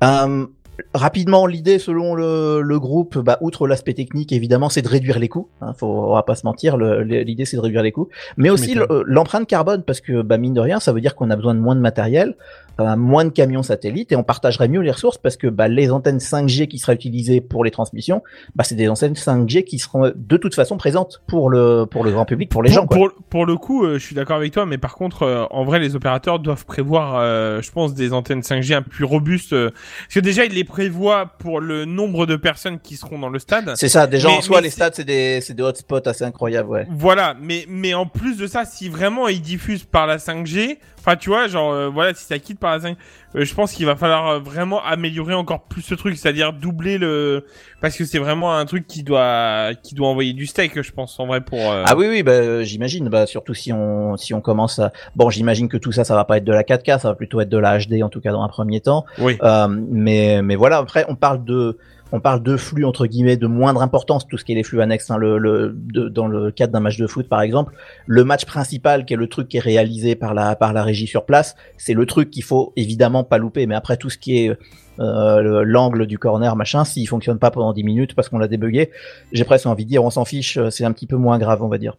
Euh, 0.03 0.45
rapidement, 0.93 1.45
l'idée 1.45 1.77
selon 1.77 2.15
le, 2.15 2.61
le 2.61 2.79
groupe, 2.79 3.17
bah, 3.19 3.37
outre 3.41 3.67
l'aspect 3.67 3.93
technique, 3.93 4.31
évidemment, 4.31 4.69
c'est 4.69 4.81
de 4.81 4.87
réduire 4.87 5.19
les 5.19 5.27
coûts. 5.29 5.47
Hein, 5.61 5.73
faut, 5.77 5.87
on 5.87 6.13
va 6.15 6.23
pas 6.23 6.35
se 6.35 6.45
mentir, 6.45 6.77
l'idée 6.77 7.45
c'est 7.45 7.57
de 7.57 7.61
réduire 7.61 7.83
les 7.83 7.91
coûts, 7.91 8.09
mais 8.37 8.49
aussi 8.49 8.73
le- 8.73 9.03
l'empreinte 9.05 9.47
carbone, 9.47 9.83
parce 9.83 10.01
que 10.01 10.21
bah, 10.21 10.37
mine 10.37 10.53
de 10.53 10.61
rien, 10.61 10.79
ça 10.79 10.91
veut 10.91 11.01
dire 11.01 11.15
qu'on 11.15 11.29
a 11.29 11.35
besoin 11.35 11.53
de 11.53 11.59
moins 11.59 11.75
de 11.75 11.81
matériel, 11.81 12.35
euh, 12.81 12.95
moins 12.95 13.25
de 13.25 13.29
camions 13.29 13.63
satellites, 13.63 14.11
et 14.11 14.15
on 14.15 14.23
partagerait 14.23 14.67
mieux 14.67 14.81
les 14.81 14.91
ressources, 14.91 15.17
parce 15.17 15.37
que 15.37 15.47
bah, 15.47 15.67
les 15.67 15.91
antennes 15.91 16.17
5G 16.19 16.67
qui 16.67 16.77
seraient 16.79 16.93
utilisées 16.95 17.41
pour 17.41 17.63
les 17.63 17.71
transmissions, 17.71 18.21
bah, 18.55 18.63
c'est 18.63 18.75
des 18.75 18.89
antennes 18.89 19.13
5G 19.13 19.63
qui 19.63 19.79
seront 19.79 20.11
de 20.15 20.37
toute 20.37 20.55
façon 20.55 20.77
présentes 20.77 21.21
pour 21.27 21.49
le 21.49 21.85
pour 21.89 22.03
le 22.03 22.11
grand 22.11 22.25
public, 22.25 22.49
pour 22.49 22.63
les 22.63 22.69
pour, 22.69 22.75
gens. 22.81 22.87
Quoi. 22.87 22.97
pour, 22.97 23.11
pour 23.29 23.45
le 23.45 23.55
coup, 23.57 23.85
euh, 23.85 23.97
je 23.97 24.03
suis 24.05 24.15
d'accord 24.15 24.37
avec 24.37 24.51
toi, 24.53 24.65
mais 24.65 24.77
par 24.77 24.95
contre, 24.95 25.23
euh, 25.23 25.45
en 25.51 25.63
vrai, 25.63 25.79
les 25.79 25.95
opérateurs 25.95 26.39
doivent 26.39 26.65
prévoir, 26.65 27.15
euh, 27.17 27.61
je 27.61 27.71
pense, 27.71 27.93
des 27.93 28.13
antennes 28.13 28.41
5G 28.41 28.73
un 28.75 28.81
peu 28.81 28.89
plus 28.89 29.05
robustes. 29.05 29.53
euh, 29.53 29.69
parce 29.71 30.15
que 30.15 30.19
déjà, 30.19 30.45
ils 30.45 30.53
les 30.53 30.63
prévoient 30.63 31.25
pour 31.39 31.59
le 31.61 31.85
nombre 31.85 32.25
de 32.25 32.35
personnes 32.35 32.79
qui 32.79 32.95
seront 32.95 33.19
dans 33.19 33.29
le 33.29 33.39
stade. 33.39 33.73
C'est 33.75 33.89
ça, 33.89 34.07
déjà 34.07 34.27
Mais- 34.29 34.37
en 34.37 34.41
soi, 34.41 34.61
les 34.61 34.69
stades, 34.69 34.93
c'est 34.95 35.03
des, 35.03 35.39
c'est 35.41 35.53
des 35.53 35.63
hotspots 35.63 36.07
assez 36.07 36.23
incroyables, 36.23 36.69
ouais. 36.69 36.87
Voilà, 36.89 37.35
mais 37.41 37.65
mais 37.67 37.93
en 37.93 38.05
plus 38.05 38.37
de 38.37 38.47
ça, 38.47 38.65
si 38.65 38.89
vraiment 38.89 39.27
ils 39.27 39.41
diffusent 39.41 39.83
par 39.83 40.07
la 40.07 40.17
5G, 40.17 40.77
enfin 41.01 41.15
tu 41.17 41.29
vois, 41.29 41.47
genre 41.47 41.73
euh, 41.73 41.89
voilà, 41.89 42.13
si 42.13 42.23
ça 42.25 42.39
quitte 42.39 42.59
par 42.59 42.71
la 42.71 42.79
5G, 42.79 42.95
euh, 43.35 43.43
je 43.45 43.53
pense 43.55 43.73
qu'il 43.73 43.85
va 43.85 43.95
falloir 43.95 44.27
euh, 44.27 44.39
vraiment 44.39 44.83
améliorer 44.83 45.33
encore 45.33 45.63
plus 45.63 45.81
ce 45.81 45.95
truc, 45.95 46.15
c'est-à-dire 46.17 46.53
doubler 46.53 46.97
le, 46.97 47.45
parce 47.81 47.97
que 47.97 48.05
c'est 48.05 48.19
vraiment 48.19 48.55
un 48.55 48.65
truc 48.65 48.85
qui 48.87 49.03
doit, 49.03 49.71
qui 49.83 49.95
doit 49.95 50.07
envoyer 50.07 50.33
du 50.33 50.45
steak, 50.45 50.81
je 50.81 50.91
pense 50.91 51.19
en 51.19 51.27
vrai 51.27 51.41
pour. 51.41 51.59
euh, 51.59 51.83
Ah 51.87 51.95
oui, 51.95 52.07
oui, 52.09 52.23
bah, 52.23 52.31
euh, 52.33 52.63
j'imagine. 52.63 53.09
Bah, 53.09 53.25
surtout 53.25 53.53
si 53.53 53.73
on, 53.73 54.15
si 54.17 54.33
on 54.33 54.41
commence 54.41 54.79
à. 54.79 54.91
Bon, 55.15 55.29
j'imagine 55.29 55.67
que 55.69 55.77
tout 55.77 55.91
ça, 55.91 56.03
ça 56.03 56.15
va 56.15 56.23
pas 56.25 56.37
être 56.37 56.43
de 56.45 56.53
la 56.53 56.63
4K, 56.63 56.99
ça 56.99 57.09
va 57.09 57.15
plutôt 57.15 57.41
être 57.41 57.49
de 57.49 57.57
la 57.57 57.77
HD, 57.79 58.03
en 58.03 58.09
tout 58.09 58.21
cas 58.21 58.31
dans 58.31 58.43
un 58.43 58.47
premier 58.49 58.81
temps. 58.81 59.05
Oui. 59.19 59.37
Euh, 59.41 59.67
mais, 59.69 60.41
mais 60.41 60.55
voilà. 60.55 60.77
Après, 60.77 61.05
on 61.07 61.15
parle 61.15 61.43
de, 61.43 61.77
on 62.11 62.19
parle 62.19 62.43
de 62.43 62.57
flux 62.57 62.85
entre 62.85 63.05
guillemets 63.07 63.37
de 63.37 63.47
moindre 63.47 63.81
importance, 63.81 64.27
tout 64.27 64.37
ce 64.37 64.45
qui 64.45 64.51
est 64.51 64.55
les 64.55 64.63
flux 64.63 64.81
annexes. 64.81 65.09
hein, 65.09 65.17
dans 65.19 66.27
le 66.27 66.51
cadre 66.51 66.73
d'un 66.73 66.79
match 66.79 66.97
de 66.97 67.07
foot, 67.07 67.27
par 67.29 67.41
exemple, 67.41 67.73
le 68.05 68.23
match 68.23 68.45
principal, 68.45 69.05
qui 69.05 69.13
est 69.13 69.17
le 69.17 69.27
truc 69.27 69.47
qui 69.47 69.57
est 69.57 69.61
réalisé 69.61 70.15
par 70.15 70.33
la, 70.33 70.55
régie 70.83 71.07
sur 71.07 71.25
place, 71.25 71.55
c'est 71.77 71.93
le 71.93 72.05
truc 72.05 72.29
qu'il 72.29 72.43
faut 72.43 72.73
évidemment 72.75 73.23
pas 73.23 73.37
louper. 73.37 73.65
Mais 73.67 73.75
après, 73.75 73.97
tout 73.97 74.09
ce 74.09 74.17
qui 74.17 74.37
est 74.45 74.57
euh, 74.99 75.41
le- 75.41 75.63
l'angle 75.63 76.05
du 76.05 76.17
corner, 76.19 76.55
machin, 76.55 76.83
s'il 76.83 77.07
fonctionne 77.07 77.39
pas 77.39 77.49
pendant 77.51 77.73
10 77.73 77.83
minutes 77.83 78.13
parce 78.13 78.29
qu'on 78.29 78.37
l'a 78.39 78.47
débugué, 78.47 78.91
j'ai 79.31 79.43
presque 79.45 79.65
envie 79.65 79.85
de 79.85 79.89
dire, 79.89 80.03
on 80.03 80.09
s'en 80.09 80.25
fiche, 80.25 80.57
euh, 80.57 80.69
c'est 80.69 80.83
un 80.85 80.91
petit 80.91 81.07
peu 81.07 81.15
moins 81.15 81.39
grave, 81.39 81.63
on 81.63 81.69
va 81.69 81.77
dire. 81.77 81.97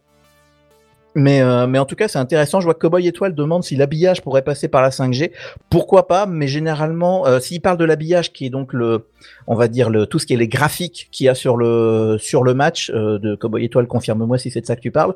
Mais, 1.15 1.41
euh, 1.41 1.67
mais 1.67 1.79
en 1.79 1.85
tout 1.85 1.95
cas, 1.95 2.07
c'est 2.07 2.19
intéressant. 2.19 2.59
Je 2.59 2.65
vois 2.65 2.73
que 2.73 2.79
Cowboy 2.79 3.07
Étoile 3.07 3.35
demande 3.35 3.63
si 3.63 3.75
l'habillage 3.75 4.21
pourrait 4.21 4.41
passer 4.41 4.67
par 4.67 4.81
la 4.81 4.89
5G. 4.89 5.31
Pourquoi 5.69 6.07
pas 6.07 6.25
Mais 6.25 6.47
généralement, 6.47 7.27
euh, 7.27 7.39
s'il 7.39 7.61
parle 7.61 7.77
de 7.77 7.85
l'habillage, 7.85 8.33
qui 8.33 8.45
est 8.45 8.49
donc 8.49 8.73
le, 8.73 9.05
on 9.47 9.55
va 9.55 9.67
dire 9.67 9.89
le 9.89 10.07
tout 10.07 10.19
ce 10.19 10.25
qui 10.25 10.33
est 10.33 10.37
les 10.37 10.47
graphiques 10.47 11.09
qu'il 11.11 11.25
y 11.25 11.29
a 11.29 11.35
sur 11.35 11.57
le 11.57 12.17
sur 12.19 12.43
le 12.43 12.53
match 12.53 12.91
euh, 12.93 13.19
de 13.19 13.35
Cowboy 13.35 13.65
Étoile, 13.65 13.87
confirme-moi 13.87 14.37
si 14.37 14.49
c'est 14.49 14.61
de 14.61 14.65
ça 14.65 14.75
que 14.75 14.81
tu 14.81 14.91
parles. 14.91 15.13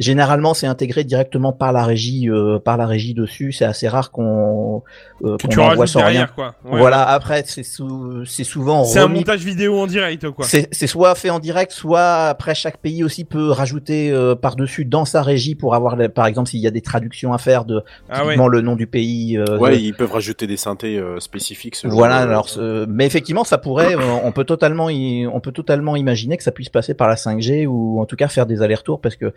Généralement, 0.00 0.54
c'est 0.54 0.66
intégré 0.66 1.04
directement 1.04 1.52
par 1.52 1.72
la 1.72 1.84
régie, 1.84 2.28
euh, 2.28 2.58
par 2.58 2.76
la 2.76 2.84
régie 2.86 3.14
dessus. 3.14 3.52
C'est 3.52 3.64
assez 3.64 3.86
rare 3.86 4.10
qu'on 4.10 4.82
euh, 5.24 5.36
qu'on 5.40 5.48
tu 5.48 5.60
envoie 5.60 5.86
sans 5.86 6.00
rien. 6.00 6.06
derrière, 6.08 6.34
quoi. 6.34 6.54
Ouais. 6.64 6.78
Voilà. 6.80 7.04
Après, 7.08 7.44
c'est 7.46 7.62
sou- 7.62 8.24
c'est 8.26 8.42
souvent 8.42 8.82
C'est 8.84 8.98
un 8.98 9.06
montage 9.06 9.44
vidéo 9.44 9.78
en 9.78 9.86
direct, 9.86 10.28
quoi. 10.30 10.44
c'est 10.46 10.66
c'est 10.72 10.88
soit 10.88 11.14
fait 11.14 11.30
en 11.30 11.38
direct, 11.38 11.70
soit 11.70 12.24
après 12.26 12.56
chaque 12.56 12.78
pays 12.78 13.04
aussi 13.04 13.24
peut 13.24 13.50
rajouter 13.50 14.10
euh, 14.10 14.34
par-dessus 14.34 14.84
dans 14.84 15.04
sa 15.04 15.22
régie 15.22 15.54
pour 15.54 15.76
avoir, 15.76 15.94
les- 15.94 16.08
par 16.08 16.26
exemple, 16.26 16.48
s'il 16.50 16.60
y 16.60 16.66
a 16.66 16.72
des 16.72 16.80
traductions 16.82 17.32
à 17.32 17.38
faire 17.38 17.64
de 17.64 17.82
Ah 18.10 18.26
ouais. 18.26 18.36
le 18.36 18.60
nom 18.62 18.74
du 18.74 18.88
pays. 18.88 19.38
euh, 19.38 19.58
Ouais, 19.58 19.70
de- 19.70 19.76
ils 19.76 19.94
peuvent 19.94 20.10
rajouter 20.12 20.48
des 20.48 20.56
synthés 20.56 20.98
euh, 20.98 21.20
spécifiques. 21.20 21.76
ce 21.76 21.86
Voilà. 21.86 22.16
genre 22.18 22.24
de- 22.26 22.30
Alors, 22.30 22.48
ce- 22.48 22.86
mais 22.86 23.06
effectivement, 23.06 23.44
ça 23.44 23.58
pourrait. 23.58 23.94
euh, 23.94 24.00
on 24.24 24.32
peut 24.32 24.44
totalement, 24.44 24.90
y- 24.90 25.26
on 25.32 25.38
peut 25.38 25.52
totalement 25.52 25.94
imaginer 25.94 26.36
que 26.36 26.42
ça 26.42 26.50
puisse 26.52 26.68
passer 26.68 26.94
par 26.94 27.06
la 27.08 27.14
5G 27.16 27.66
ou 27.68 28.00
en 28.00 28.06
tout 28.06 28.16
cas 28.16 28.26
faire 28.26 28.46
des 28.46 28.60
allers-retours 28.60 29.00
parce 29.00 29.14
que 29.14 29.32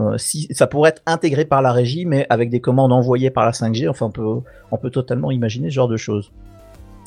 euh, 0.00 0.18
si 0.18 0.48
ça 0.50 0.66
pourrait 0.66 0.90
être 0.90 1.02
intégré 1.06 1.44
par 1.44 1.62
la 1.62 1.72
régie, 1.72 2.04
mais 2.04 2.26
avec 2.30 2.50
des 2.50 2.60
commandes 2.60 2.92
envoyées 2.92 3.30
par 3.30 3.44
la 3.44 3.52
5G. 3.52 3.88
Enfin, 3.88 4.06
on 4.06 4.10
peut, 4.10 4.40
on 4.70 4.76
peut 4.76 4.90
totalement 4.90 5.30
imaginer 5.30 5.70
ce 5.70 5.74
genre 5.74 5.88
de 5.88 5.96
choses. 5.96 6.32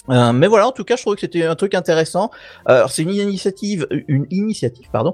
Euh, 0.09 0.33
mais 0.33 0.47
voilà, 0.47 0.67
en 0.67 0.71
tout 0.73 0.83
cas, 0.83 0.97
je 0.97 1.01
trouve 1.01 1.15
que 1.15 1.21
c'était 1.21 1.45
un 1.45 1.55
truc 1.55 1.75
intéressant. 1.75 2.29
Euh, 2.67 2.85
c'est 2.89 3.03
une 3.03 3.11
initiative, 3.11 3.87
une 4.09 4.27
initiative, 4.31 4.87
pardon, 4.91 5.13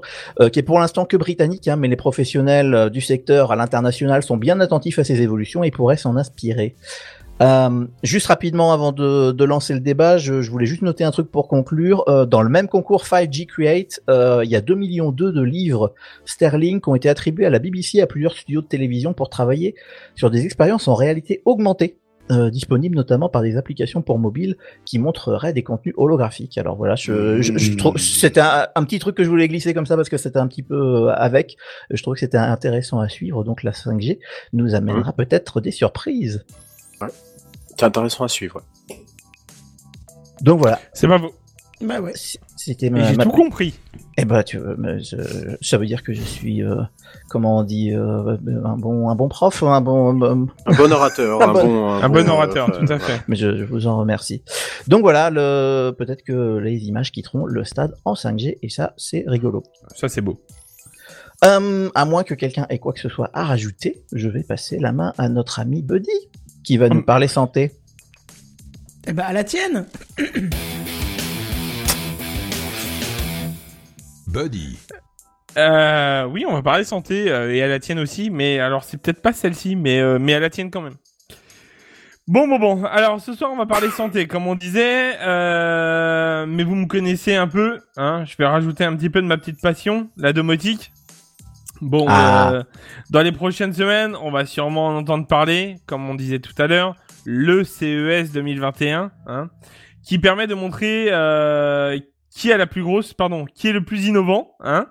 qui 0.52 0.58
est 0.58 0.64
pour 0.64 0.80
l'instant 0.80 1.04
que 1.04 1.16
britannique, 1.16 1.68
hein, 1.68 1.76
mais 1.76 1.86
les 1.86 1.96
professionnels 1.96 2.90
du 2.90 3.00
secteur 3.00 3.52
à 3.52 3.56
l'international 3.56 4.22
sont 4.24 4.36
bien 4.36 4.58
attentifs 4.58 4.98
à 4.98 5.04
ces 5.04 5.22
évolutions 5.22 5.62
et 5.62 5.70
pourraient 5.70 5.96
s'en 5.96 6.16
inspirer. 6.16 6.74
Euh, 7.40 7.86
juste 8.02 8.26
rapidement 8.26 8.72
avant 8.72 8.92
de, 8.92 9.32
de 9.32 9.44
lancer 9.44 9.72
le 9.72 9.80
débat, 9.80 10.18
je, 10.18 10.42
je 10.42 10.50
voulais 10.50 10.66
juste 10.66 10.82
noter 10.82 11.04
un 11.04 11.10
truc 11.10 11.30
pour 11.30 11.48
conclure. 11.48 12.04
Euh, 12.08 12.26
dans 12.26 12.42
le 12.42 12.50
même 12.50 12.68
concours 12.68 13.04
5G 13.04 13.46
Create, 13.46 14.00
euh, 14.10 14.42
il 14.44 14.50
y 14.50 14.56
a 14.56 14.60
2 14.60 14.74
millions 14.74 15.10
de 15.10 15.40
livres 15.42 15.94
sterling 16.24 16.80
qui 16.80 16.88
ont 16.88 16.94
été 16.94 17.08
attribués 17.08 17.46
à 17.46 17.50
la 17.50 17.58
BBC 17.58 17.98
et 17.98 18.02
à 18.02 18.06
plusieurs 18.06 18.36
studios 18.36 18.60
de 18.60 18.66
télévision 18.66 19.14
pour 19.14 19.30
travailler 19.30 19.74
sur 20.14 20.30
des 20.30 20.44
expériences 20.44 20.88
en 20.88 20.94
réalité 20.94 21.42
augmentée. 21.44 21.96
Disponibles 22.52 22.94
notamment 22.94 23.28
par 23.28 23.42
des 23.42 23.56
applications 23.56 24.02
pour 24.02 24.20
mobile 24.20 24.56
qui 24.84 25.00
montreraient 25.00 25.52
des 25.52 25.64
contenus 25.64 25.96
holographiques. 25.96 26.58
Alors 26.58 26.76
voilà, 26.76 26.94
je, 26.94 27.42
je, 27.42 27.58
je 27.58 27.76
trouve 27.76 27.96
c'était 27.98 28.38
un, 28.38 28.68
un 28.76 28.84
petit 28.84 29.00
truc 29.00 29.16
que 29.16 29.24
je 29.24 29.28
voulais 29.28 29.48
glisser 29.48 29.74
comme 29.74 29.84
ça 29.84 29.96
parce 29.96 30.08
que 30.08 30.16
c'était 30.16 30.38
un 30.38 30.46
petit 30.46 30.62
peu 30.62 31.10
avec. 31.10 31.56
Je 31.90 32.00
trouve 32.00 32.14
que 32.14 32.20
c'était 32.20 32.38
intéressant 32.38 33.00
à 33.00 33.08
suivre. 33.08 33.42
Donc 33.42 33.64
la 33.64 33.72
5G 33.72 34.20
nous 34.52 34.76
amènera 34.76 35.12
peut-être 35.12 35.60
des 35.60 35.72
surprises. 35.72 36.44
C'est 37.80 37.86
intéressant 37.86 38.24
à 38.24 38.28
suivre. 38.28 38.60
Donc 40.42 40.58
voilà. 40.60 40.78
C'est 40.92 41.08
pas 41.08 41.16
beau. 41.18 41.32
Bah 41.80 41.98
ouais. 42.00 42.12
C'était 42.56 42.90
ma, 42.90 43.04
J'ai 43.04 43.16
ma- 43.16 43.24
tout 43.24 43.30
compris. 43.30 43.78
Eh 44.18 44.26
ben, 44.26 44.42
tu 44.42 44.58
je- 44.58 45.56
ça 45.62 45.78
veut 45.78 45.86
dire 45.86 46.02
que 46.02 46.12
je 46.12 46.20
suis, 46.20 46.62
euh, 46.62 46.74
comment 47.30 47.56
on 47.60 47.62
dit, 47.62 47.94
euh, 47.94 48.36
un 48.66 48.76
bon, 48.76 49.08
un 49.08 49.14
bon 49.14 49.28
prof, 49.30 49.62
un 49.62 49.80
bon, 49.80 50.10
un- 50.22 50.46
Un 50.66 50.74
bon 50.76 50.92
orateur, 50.92 51.40
Un 51.42 51.48
un, 51.48 51.52
bon- 51.54 51.62
bon, 51.64 51.88
Un 51.90 52.08
bon 52.10 52.28
orateur, 52.28 52.68
euh, 52.68 52.84
tout 52.84 52.92
à 52.92 52.98
fait. 52.98 53.22
mais 53.28 53.36
je, 53.36 53.56
je 53.56 53.64
vous 53.64 53.86
en 53.86 53.96
remercie. 53.98 54.42
Donc 54.88 55.00
voilà, 55.00 55.30
le, 55.30 55.92
peut-être 55.96 56.22
que 56.22 56.58
les 56.58 56.84
images 56.84 57.12
quitteront 57.12 57.46
le 57.46 57.64
stade 57.64 57.94
en 58.04 58.12
5G 58.14 58.58
et 58.60 58.68
ça, 58.68 58.92
c'est 58.98 59.24
rigolo. 59.26 59.62
Ça, 59.96 60.08
c'est 60.10 60.20
beau. 60.20 60.38
Euh, 61.46 61.88
à 61.94 62.04
moins 62.04 62.24
que 62.24 62.34
quelqu'un 62.34 62.66
ait 62.68 62.78
quoi 62.78 62.92
que 62.92 63.00
ce 63.00 63.08
soit 63.08 63.30
à 63.32 63.44
rajouter, 63.44 64.02
je 64.12 64.28
vais 64.28 64.42
passer 64.42 64.78
la 64.78 64.92
main 64.92 65.14
à 65.16 65.30
notre 65.30 65.60
ami 65.60 65.80
Buddy, 65.80 66.10
qui 66.64 66.76
va 66.76 66.88
nous 66.88 67.02
parler 67.02 67.28
santé. 67.28 67.72
Eh 69.06 69.12
bah, 69.12 69.26
à 69.26 69.32
la 69.32 69.44
tienne 69.44 69.86
Buddy. 74.26 74.78
Euh, 75.56 76.24
oui, 76.26 76.44
on 76.46 76.52
va 76.52 76.62
parler 76.62 76.84
santé 76.84 77.30
euh, 77.30 77.52
et 77.52 77.62
à 77.62 77.66
la 77.66 77.80
tienne 77.80 77.98
aussi, 77.98 78.30
mais 78.30 78.60
alors 78.60 78.84
c'est 78.84 78.98
peut-être 78.98 79.20
pas 79.20 79.32
celle-ci, 79.32 79.74
mais 79.74 79.98
euh, 79.98 80.18
mais 80.20 80.34
à 80.34 80.40
la 80.40 80.50
tienne 80.50 80.70
quand 80.70 80.82
même. 80.82 80.94
Bon, 82.28 82.46
bon, 82.46 82.60
bon. 82.60 82.84
Alors 82.84 83.20
ce 83.20 83.32
soir, 83.32 83.50
on 83.52 83.56
va 83.56 83.66
parler 83.66 83.90
santé, 83.90 84.28
comme 84.28 84.46
on 84.46 84.54
disait. 84.54 85.16
Euh, 85.20 86.46
mais 86.46 86.62
vous 86.62 86.76
me 86.76 86.86
connaissez 86.86 87.34
un 87.34 87.48
peu, 87.48 87.80
hein. 87.96 88.24
Je 88.24 88.36
vais 88.36 88.46
rajouter 88.46 88.84
un 88.84 88.94
petit 88.94 89.10
peu 89.10 89.20
de 89.20 89.26
ma 89.26 89.36
petite 89.36 89.60
passion, 89.60 90.08
la 90.16 90.32
domotique. 90.32 90.92
Bon, 91.80 92.04
Ah. 92.08 92.52
euh, 92.52 92.62
dans 93.10 93.22
les 93.22 93.32
prochaines 93.32 93.72
semaines, 93.72 94.14
on 94.20 94.30
va 94.30 94.44
sûrement 94.46 94.88
en 94.88 94.96
entendre 94.96 95.26
parler, 95.26 95.76
comme 95.86 96.08
on 96.08 96.14
disait 96.14 96.38
tout 96.40 96.54
à 96.60 96.66
l'heure, 96.66 96.94
le 97.24 97.64
CES 97.64 98.32
2021, 98.32 99.10
hein, 99.26 99.50
qui 100.02 100.18
permet 100.18 100.46
de 100.46 100.54
montrer 100.54 101.08
euh, 101.10 101.98
qui 102.30 102.52
a 102.52 102.56
la 102.56 102.66
plus 102.66 102.82
grosse, 102.82 103.12
pardon, 103.14 103.44
qui 103.54 103.68
est 103.68 103.72
le 103.72 103.84
plus 103.84 104.06
innovant, 104.06 104.52
hein. 104.60 104.86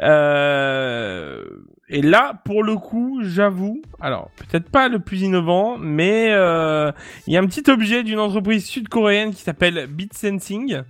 Euh, 0.00 1.44
et 1.88 2.02
là, 2.02 2.40
pour 2.44 2.62
le 2.62 2.76
coup, 2.76 3.20
j'avoue, 3.22 3.80
alors 4.00 4.30
peut-être 4.36 4.70
pas 4.70 4.88
le 4.88 4.98
plus 4.98 5.22
innovant, 5.22 5.76
mais 5.78 6.28
euh, 6.30 6.92
il 7.26 7.32
y 7.32 7.36
a 7.36 7.40
un 7.40 7.46
petit 7.46 7.68
objet 7.70 8.02
d'une 8.02 8.18
entreprise 8.18 8.66
sud-coréenne 8.66 9.32
qui 9.32 9.42
s'appelle 9.42 9.86
BitSensing. 9.86 10.82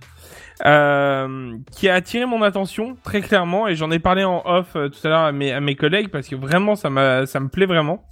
Euh, 0.65 1.57
qui 1.71 1.87
a 1.87 1.95
attiré 1.95 2.25
mon 2.25 2.41
attention 2.41 2.97
très 3.01 3.21
clairement 3.21 3.69
et 3.69 3.75
j'en 3.75 3.91
ai 3.91 3.99
parlé 3.99 4.25
en 4.25 4.41
off 4.45 4.75
euh, 4.75 4.89
tout 4.89 4.99
à 5.05 5.09
l'heure 5.09 5.21
à 5.21 5.31
mes, 5.31 5.53
à 5.53 5.61
mes 5.61 5.75
collègues 5.75 6.09
parce 6.09 6.27
que 6.27 6.35
vraiment 6.35 6.75
ça 6.75 6.89
m'a 6.89 7.25
ça 7.25 7.39
me 7.39 7.47
plaît 7.47 7.65
vraiment. 7.65 8.03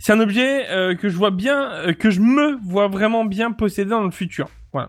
C'est 0.00 0.12
un 0.12 0.18
objet 0.18 0.68
euh, 0.70 0.96
que 0.96 1.08
je 1.08 1.16
vois 1.16 1.30
bien 1.30 1.70
euh, 1.70 1.92
que 1.92 2.10
je 2.10 2.20
me 2.20 2.58
vois 2.66 2.88
vraiment 2.88 3.24
bien 3.24 3.52
posséder 3.52 3.90
dans 3.90 4.02
le 4.02 4.10
futur. 4.10 4.48
Voilà. 4.72 4.88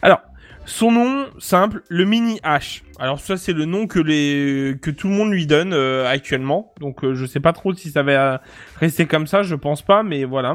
Alors 0.00 0.22
son 0.64 0.90
nom 0.90 1.26
simple, 1.38 1.82
le 1.88 2.06
mini 2.06 2.40
H. 2.44 2.82
Alors 2.98 3.20
ça 3.20 3.36
c'est 3.36 3.52
le 3.52 3.66
nom 3.66 3.86
que 3.86 3.98
les 3.98 4.78
que 4.80 4.90
tout 4.90 5.08
le 5.08 5.14
monde 5.14 5.32
lui 5.32 5.46
donne 5.46 5.74
euh, 5.74 6.08
actuellement. 6.08 6.72
Donc 6.80 7.04
euh, 7.04 7.14
je 7.14 7.26
sais 7.26 7.40
pas 7.40 7.52
trop 7.52 7.74
si 7.74 7.90
ça 7.90 8.02
va 8.02 8.12
euh, 8.12 8.38
rester 8.80 9.04
comme 9.04 9.26
ça, 9.26 9.42
je 9.42 9.54
pense 9.54 9.82
pas 9.82 10.02
mais 10.02 10.24
voilà. 10.24 10.54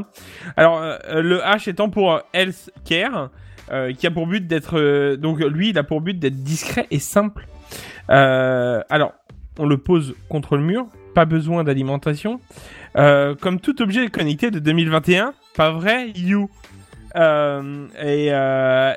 Alors 0.56 0.82
euh, 0.82 1.22
le 1.22 1.38
H 1.38 1.70
étant 1.70 1.90
pour 1.90 2.20
health 2.34 2.72
care 2.84 3.30
euh, 3.72 3.94
qui 3.94 4.08
a 4.08 4.12
pour 4.12 4.28
but 4.28 4.48
d'être 4.48 4.80
euh, 4.80 5.18
donc 5.18 5.40
lui 5.40 5.70
il 5.70 5.78
a 5.78 5.84
pour 5.84 6.00
but 6.00 6.18
d'être 6.18 6.44
discret 6.44 6.88
et 6.92 7.00
simple. 7.00 7.48
Euh, 8.10 8.82
alors 8.90 9.14
on 9.60 9.66
le 9.66 9.78
pose 9.78 10.16
contre 10.30 10.56
le 10.56 10.64
mur, 10.64 10.88
pas 11.14 11.26
besoin 11.26 11.64
d'alimentation. 11.64 12.40
Comme 12.96 13.60
tout 13.60 13.80
objet 13.84 14.08
connecté 14.08 14.50
de 14.50 14.58
2021, 14.58 15.34
pas 15.56 15.72
vrai, 15.72 16.10
You. 16.16 16.50
Et, 17.16 18.28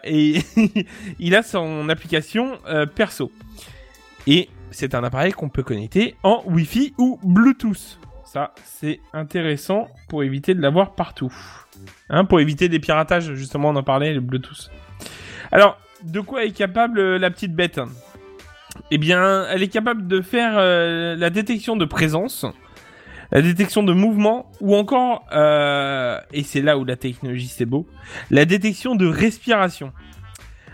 et 0.04 0.38
il 1.18 1.34
a 1.34 1.42
son 1.42 1.88
application 1.90 2.58
perso. 2.94 3.30
Et 4.26 4.48
c'est 4.70 4.94
un 4.94 5.04
appareil 5.04 5.32
qu'on 5.32 5.50
peut 5.50 5.62
connecter 5.62 6.14
en 6.22 6.42
Wi-Fi 6.46 6.94
ou 6.96 7.18
Bluetooth. 7.22 7.98
Ça, 8.24 8.54
c'est 8.64 9.00
intéressant 9.12 9.88
pour 10.08 10.22
éviter 10.22 10.54
de 10.54 10.62
l'avoir 10.62 10.94
partout. 10.94 11.34
Hein, 12.08 12.24
pour 12.24 12.40
éviter 12.40 12.68
des 12.68 12.80
piratages, 12.80 13.34
justement, 13.34 13.70
on 13.70 13.76
en 13.76 13.82
parlait, 13.82 14.12
le 14.12 14.20
Bluetooth. 14.20 14.70
Alors, 15.52 15.78
de 16.02 16.20
quoi 16.20 16.44
est 16.44 16.50
capable 16.52 16.98
euh, 16.98 17.18
la 17.18 17.30
petite 17.30 17.54
bête? 17.54 17.80
Eh 18.90 18.98
bien, 18.98 19.46
elle 19.50 19.62
est 19.62 19.68
capable 19.68 20.06
de 20.06 20.20
faire 20.20 20.54
euh, 20.56 21.14
la 21.16 21.30
détection 21.30 21.76
de 21.76 21.84
présence, 21.84 22.46
la 23.30 23.42
détection 23.42 23.82
de 23.82 23.92
mouvement, 23.92 24.50
ou 24.60 24.74
encore, 24.74 25.24
euh, 25.32 26.18
et 26.32 26.42
c'est 26.42 26.62
là 26.62 26.78
où 26.78 26.84
la 26.84 26.96
technologie 26.96 27.48
c'est 27.48 27.66
beau, 27.66 27.86
la 28.30 28.44
détection 28.44 28.96
de 28.96 29.06
respiration. 29.06 29.92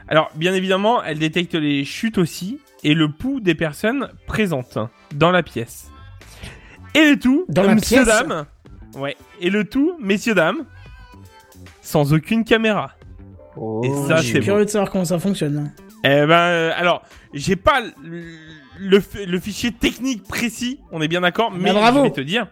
Alors, 0.08 0.30
bien 0.36 0.54
évidemment, 0.54 1.02
elle 1.02 1.18
détecte 1.18 1.54
les 1.54 1.84
chutes 1.84 2.18
aussi, 2.18 2.58
et 2.84 2.94
le 2.94 3.10
pouls 3.10 3.40
des 3.40 3.54
personnes 3.54 4.08
présentes 4.26 4.78
dans 5.14 5.30
la 5.30 5.42
pièce. 5.42 5.90
Et 6.94 7.10
le 7.10 7.18
tout, 7.18 7.44
Dans 7.48 7.62
la 7.62 7.74
messieurs, 7.74 8.04
pièce? 8.04 8.06
dames, 8.06 8.46
ouais, 8.96 9.16
et 9.40 9.50
le 9.50 9.64
tout, 9.64 9.96
messieurs, 10.00 10.34
dames, 10.34 10.64
sans 11.86 12.12
aucune 12.12 12.44
caméra. 12.44 12.92
Oh. 13.56 13.80
Et 13.84 13.88
ça, 14.08 14.16
je 14.16 14.22
suis 14.22 14.32
c'est 14.34 14.40
curieux 14.40 14.64
de 14.64 14.70
savoir 14.70 14.90
comment 14.90 15.04
ça 15.04 15.18
fonctionne. 15.18 15.56
hein. 15.58 15.82
Eh 16.04 16.26
ben, 16.26 16.32
euh, 16.32 16.72
alors, 16.76 17.02
j'ai 17.32 17.56
pas 17.56 17.80
le, 18.04 18.22
le, 18.78 18.98
f- 19.00 19.24
le 19.24 19.40
fichier 19.40 19.72
technique 19.72 20.24
précis, 20.24 20.80
on 20.92 21.00
est 21.00 21.08
bien 21.08 21.20
d'accord, 21.22 21.50
mais 21.52 21.72
Bah, 21.72 21.80
bravo. 21.80 21.98
je 22.00 22.04
vais 22.04 22.10
te 22.10 22.20
dire. 22.20 22.48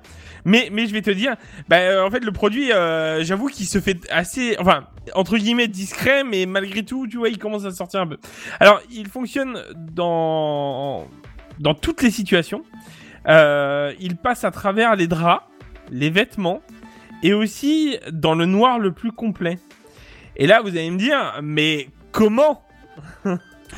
Mais, 0.47 0.69
mais 0.73 0.87
je 0.87 0.93
vais 0.93 1.03
te 1.03 1.11
dire, 1.11 1.37
bah, 1.69 1.77
euh, 1.79 2.07
en 2.07 2.11
fait, 2.11 2.25
le 2.25 2.33
produit, 2.33 2.71
euh, 2.73 3.23
j'avoue 3.25 3.49
qu'il 3.49 3.67
se 3.67 3.81
fait 3.81 3.99
assez, 4.11 4.57
enfin, 4.59 4.85
entre 5.15 5.37
guillemets, 5.39 5.69
discret, 5.69 6.23
mais 6.25 6.47
malgré 6.47 6.83
tout, 6.85 7.07
tu 7.07 7.17
vois, 7.19 7.29
il 7.29 7.39
commence 7.39 7.65
à 7.65 7.71
sortir 7.71 8.01
un 8.01 8.07
peu. 8.07 8.19
Alors, 8.61 8.81
il 8.91 9.09
fonctionne 9.09 9.59
dans, 9.93 11.07
dans 11.61 11.75
toutes 11.75 12.03
les 12.03 12.11
situations. 12.11 12.63
Euh, 13.29 13.93
il 14.01 14.17
passe 14.17 14.45
à 14.45 14.51
travers 14.51 14.97
les 14.97 15.07
draps, 15.07 15.45
les 15.91 16.11
vêtements, 16.11 16.61
et 17.25 17.33
aussi 17.35 17.99
dans 18.13 18.37
le 18.37 18.47
noir 18.47 18.79
le 18.79 18.93
plus 18.93 19.11
complet. 19.11 19.59
Et 20.37 20.47
là, 20.47 20.61
vous 20.63 20.69
allez 20.69 20.91
me 20.91 20.99
dire, 20.99 21.41
mais 21.43 21.89
comment? 22.13 22.63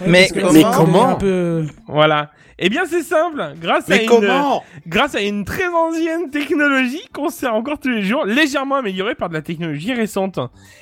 Ouais, 0.02 0.06
Mais 0.08 0.28
comment- 0.28 0.50
c'est 0.50 0.58
Mais 0.58 0.64
comment 0.74 1.08
un 1.10 1.14
peu... 1.14 1.64
Voilà. 1.88 2.30
Eh 2.58 2.68
bien, 2.68 2.84
c'est 2.84 3.02
simple. 3.02 3.42
Grâce 3.62 3.90
à 3.90 4.02
une, 4.02 4.06
comment? 4.08 4.62
grâce 4.86 5.14
à 5.14 5.22
une 5.22 5.46
très 5.46 5.66
ancienne 5.68 6.28
technologie 6.30 7.00
qu'on 7.14 7.30
sert 7.30 7.54
encore 7.54 7.78
tous 7.78 7.88
les 7.88 8.02
jours, 8.02 8.26
légèrement 8.26 8.74
améliorée 8.74 9.14
par 9.14 9.30
de 9.30 9.34
la 9.34 9.40
technologie 9.40 9.94
récente. 9.94 10.38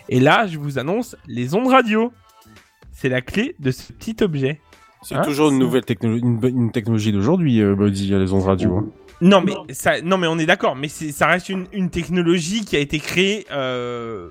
Et 0.08 0.18
là, 0.18 0.48
je 0.48 0.58
vous 0.58 0.80
annonce 0.80 1.14
les 1.28 1.54
ondes 1.54 1.68
radio. 1.68 2.12
C'est 2.90 3.08
la 3.08 3.20
clé 3.20 3.54
de 3.60 3.70
ce 3.70 3.92
petit 3.92 4.16
objet. 4.22 4.60
C'est 5.02 5.14
Hein? 5.14 5.22
toujours 5.22 5.50
une 5.50 5.58
nouvelle 5.60 5.84
technologie, 5.84 6.22
une 6.48 6.72
technologie 6.72 7.12
d'aujourd'hui, 7.12 7.60
euh, 7.60 7.76
Buddy, 7.76 8.08
les 8.08 8.32
ondes 8.32 8.42
radio. 8.44 8.78
hein. 8.78 8.86
Non, 9.24 9.40
mais 9.40 9.54
ça, 9.74 10.00
non, 10.02 10.18
mais 10.18 10.26
on 10.26 10.38
est 10.38 10.46
d'accord. 10.46 10.76
Mais 10.76 10.88
c'est, 10.88 11.10
ça 11.12 11.26
reste 11.26 11.48
une, 11.48 11.66
une 11.72 11.90
technologie 11.90 12.64
qui 12.64 12.76
a 12.76 12.78
été 12.78 12.98
créée, 12.98 13.46
euh, 13.50 14.28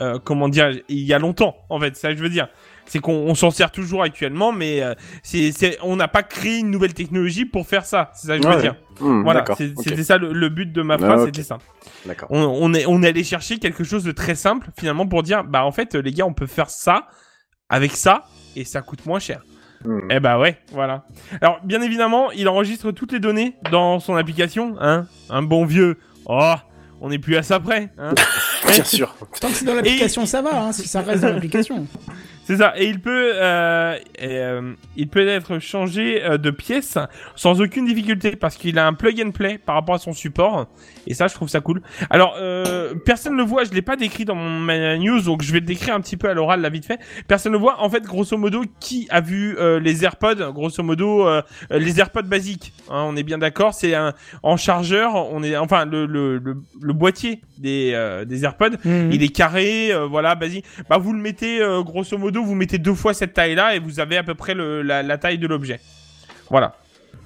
euh, 0.00 0.18
comment 0.22 0.48
dire, 0.48 0.70
il 0.88 1.00
y 1.00 1.12
a 1.12 1.18
longtemps. 1.18 1.56
En 1.68 1.78
fait, 1.80 1.96
ça, 1.96 2.14
je 2.14 2.20
veux 2.22 2.28
dire, 2.28 2.48
c'est 2.86 2.98
qu'on 3.00 3.12
on 3.12 3.34
s'en 3.34 3.50
sert 3.50 3.70
toujours 3.70 4.02
actuellement, 4.02 4.52
mais 4.52 4.82
euh, 4.82 4.94
c'est, 5.22 5.52
c'est, 5.52 5.78
on 5.82 5.96
n'a 5.96 6.08
pas 6.08 6.22
créé 6.22 6.58
une 6.58 6.70
nouvelle 6.70 6.94
technologie 6.94 7.44
pour 7.44 7.66
faire 7.66 7.84
ça. 7.84 8.10
C'est 8.14 8.28
ça 8.28 8.36
que 8.36 8.42
je 8.42 8.48
veux 8.48 8.54
Ouais. 8.56 8.60
dire. 8.62 8.76
Hmm, 9.00 9.22
Voilà, 9.22 9.44
c'est- 9.56 9.74
c'était 9.82 10.02
ça 10.04 10.16
le, 10.18 10.32
le 10.32 10.48
but 10.48 10.72
de 10.72 10.82
ma 10.82 10.94
Ah, 10.94 10.98
phrase, 10.98 11.24
c'était 11.26 11.42
ça. 11.42 11.58
D'accord. 12.06 12.28
On, 12.30 12.40
on 12.42 12.72
est, 12.74 12.86
on 12.86 13.02
est 13.02 13.08
allé 13.08 13.24
chercher 13.24 13.58
quelque 13.58 13.84
chose 13.84 14.04
de 14.04 14.12
très 14.12 14.34
simple 14.34 14.68
finalement 14.78 15.06
pour 15.06 15.22
dire, 15.22 15.44
bah 15.44 15.64
en 15.64 15.72
fait 15.72 15.94
les 15.94 16.12
gars, 16.12 16.26
on 16.26 16.34
peut 16.34 16.46
faire 16.46 16.70
ça 16.70 17.08
avec 17.68 17.92
ça 17.96 18.24
et 18.56 18.64
ça 18.64 18.82
coûte 18.82 19.06
moins 19.06 19.18
cher. 19.20 19.42
Hmm. 19.84 20.00
Eh 20.10 20.20
bah 20.20 20.38
ouais, 20.38 20.58
voilà. 20.72 21.04
Alors 21.40 21.60
bien 21.64 21.80
évidemment, 21.80 22.30
il 22.32 22.48
enregistre 22.48 22.90
toutes 22.92 23.12
les 23.12 23.20
données 23.20 23.56
dans 23.70 23.98
son 23.98 24.14
application, 24.16 24.76
hein. 24.80 25.06
Un 25.30 25.42
bon 25.42 25.64
vieux. 25.64 25.98
Oh, 26.26 26.54
on 27.00 27.08
n'est 27.08 27.18
plus 27.18 27.36
à 27.36 27.42
ça 27.42 27.60
près. 27.60 27.88
Hein 27.98 28.12
Bien 28.66 28.84
sûr. 28.84 29.14
Tant 29.40 29.48
que 29.48 29.54
c'est 29.54 29.64
dans 29.64 29.74
l'application, 29.74 30.26
ça 30.26 30.42
va, 30.42 30.62
hein, 30.62 30.72
si 30.72 30.86
ça 30.86 31.00
reste 31.00 31.22
dans 31.22 31.32
l'application. 31.32 31.86
C'est 32.50 32.56
ça. 32.56 32.72
Et 32.76 32.86
il 32.86 32.98
peut, 32.98 33.30
euh, 33.36 33.94
et, 34.18 34.26
euh, 34.38 34.72
il 34.96 35.06
peut 35.06 35.24
être 35.28 35.60
changé 35.60 36.20
euh, 36.24 36.36
de 36.36 36.50
pièce 36.50 36.98
sans 37.36 37.60
aucune 37.60 37.84
difficulté 37.86 38.34
parce 38.34 38.56
qu'il 38.56 38.76
a 38.80 38.88
un 38.88 38.92
plug 38.92 39.22
and 39.24 39.30
play 39.30 39.56
par 39.56 39.76
rapport 39.76 39.94
à 39.94 39.98
son 39.98 40.12
support. 40.12 40.66
Et 41.06 41.14
ça, 41.14 41.28
je 41.28 41.34
trouve 41.34 41.48
ça 41.48 41.60
cool. 41.60 41.80
Alors, 42.10 42.34
euh, 42.38 42.92
personne 43.06 43.34
ne 43.34 43.38
le 43.38 43.44
voit. 43.44 43.62
Je 43.62 43.70
l'ai 43.70 43.82
pas 43.82 43.94
décrit 43.94 44.24
dans 44.24 44.34
mon 44.34 44.98
news, 44.98 45.20
donc 45.22 45.42
je 45.42 45.52
vais 45.52 45.60
le 45.60 45.66
décrire 45.66 45.94
un 45.94 46.00
petit 46.00 46.16
peu 46.16 46.28
à 46.28 46.34
l'oral, 46.34 46.60
là 46.60 46.70
vite 46.70 46.86
fait. 46.86 46.98
Personne 47.28 47.52
ne 47.52 47.56
le 47.56 47.60
voit. 47.62 47.80
En 47.82 47.88
fait, 47.88 48.02
grosso 48.02 48.36
modo, 48.36 48.64
qui 48.80 49.06
a 49.10 49.20
vu 49.20 49.56
euh, 49.58 49.78
les 49.78 50.02
AirPods 50.04 50.52
Grosso 50.52 50.82
modo, 50.82 51.28
euh, 51.28 51.42
les 51.70 52.00
AirPods 52.00 52.22
basiques. 52.24 52.72
hein, 52.90 53.04
on 53.06 53.14
est 53.14 53.22
bien 53.22 53.38
d'accord. 53.38 53.74
C'est 53.74 53.94
un 53.94 54.12
en 54.42 54.56
chargeur. 54.56 55.14
On 55.14 55.44
est, 55.44 55.56
enfin, 55.56 55.84
le 55.84 56.04
le, 56.04 56.38
le, 56.38 56.56
le 56.82 56.92
boîtier 56.92 57.42
des 57.58 57.92
euh, 57.94 58.24
des 58.24 58.42
AirPods. 58.42 58.76
Mhm. 58.84 59.10
Il 59.12 59.22
est 59.22 59.28
carré, 59.28 59.92
euh, 59.92 60.06
voilà, 60.06 60.34
basique. 60.34 60.64
Bah, 60.88 60.98
vous 60.98 61.12
le 61.12 61.20
mettez, 61.20 61.62
euh, 61.62 61.82
grosso 61.82 62.18
modo, 62.18 62.39
vous 62.42 62.54
mettez 62.54 62.78
deux 62.78 62.94
fois 62.94 63.14
cette 63.14 63.34
taille-là 63.34 63.74
et 63.74 63.78
vous 63.78 64.00
avez 64.00 64.16
à 64.16 64.22
peu 64.22 64.34
près 64.34 64.54
le, 64.54 64.82
la, 64.82 65.02
la 65.02 65.18
taille 65.18 65.38
de 65.38 65.46
l'objet. 65.46 65.80
Voilà. 66.48 66.76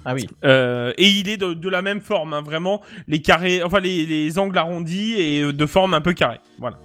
Ah 0.05 0.15
oui. 0.15 0.27
Euh, 0.45 0.93
et 0.99 1.09
il 1.09 1.29
est 1.29 1.39
de, 1.39 1.55
de 1.55 1.69
la 1.69 1.81
même 1.81 2.01
forme, 2.01 2.35
hein, 2.35 2.43
vraiment, 2.43 2.83
les 3.09 3.23
carrés, 3.23 3.63
enfin 3.63 3.81
les, 3.81 4.05
les 4.05 4.39
angles 4.39 4.59
arrondis 4.59 5.15
et 5.15 5.41
euh, 5.43 5.53
de 5.53 5.67
forme 5.67 5.95
un 5.95 6.03
peu 6.03 6.13
carrée. 6.13 6.41
Voilà. 6.59 6.79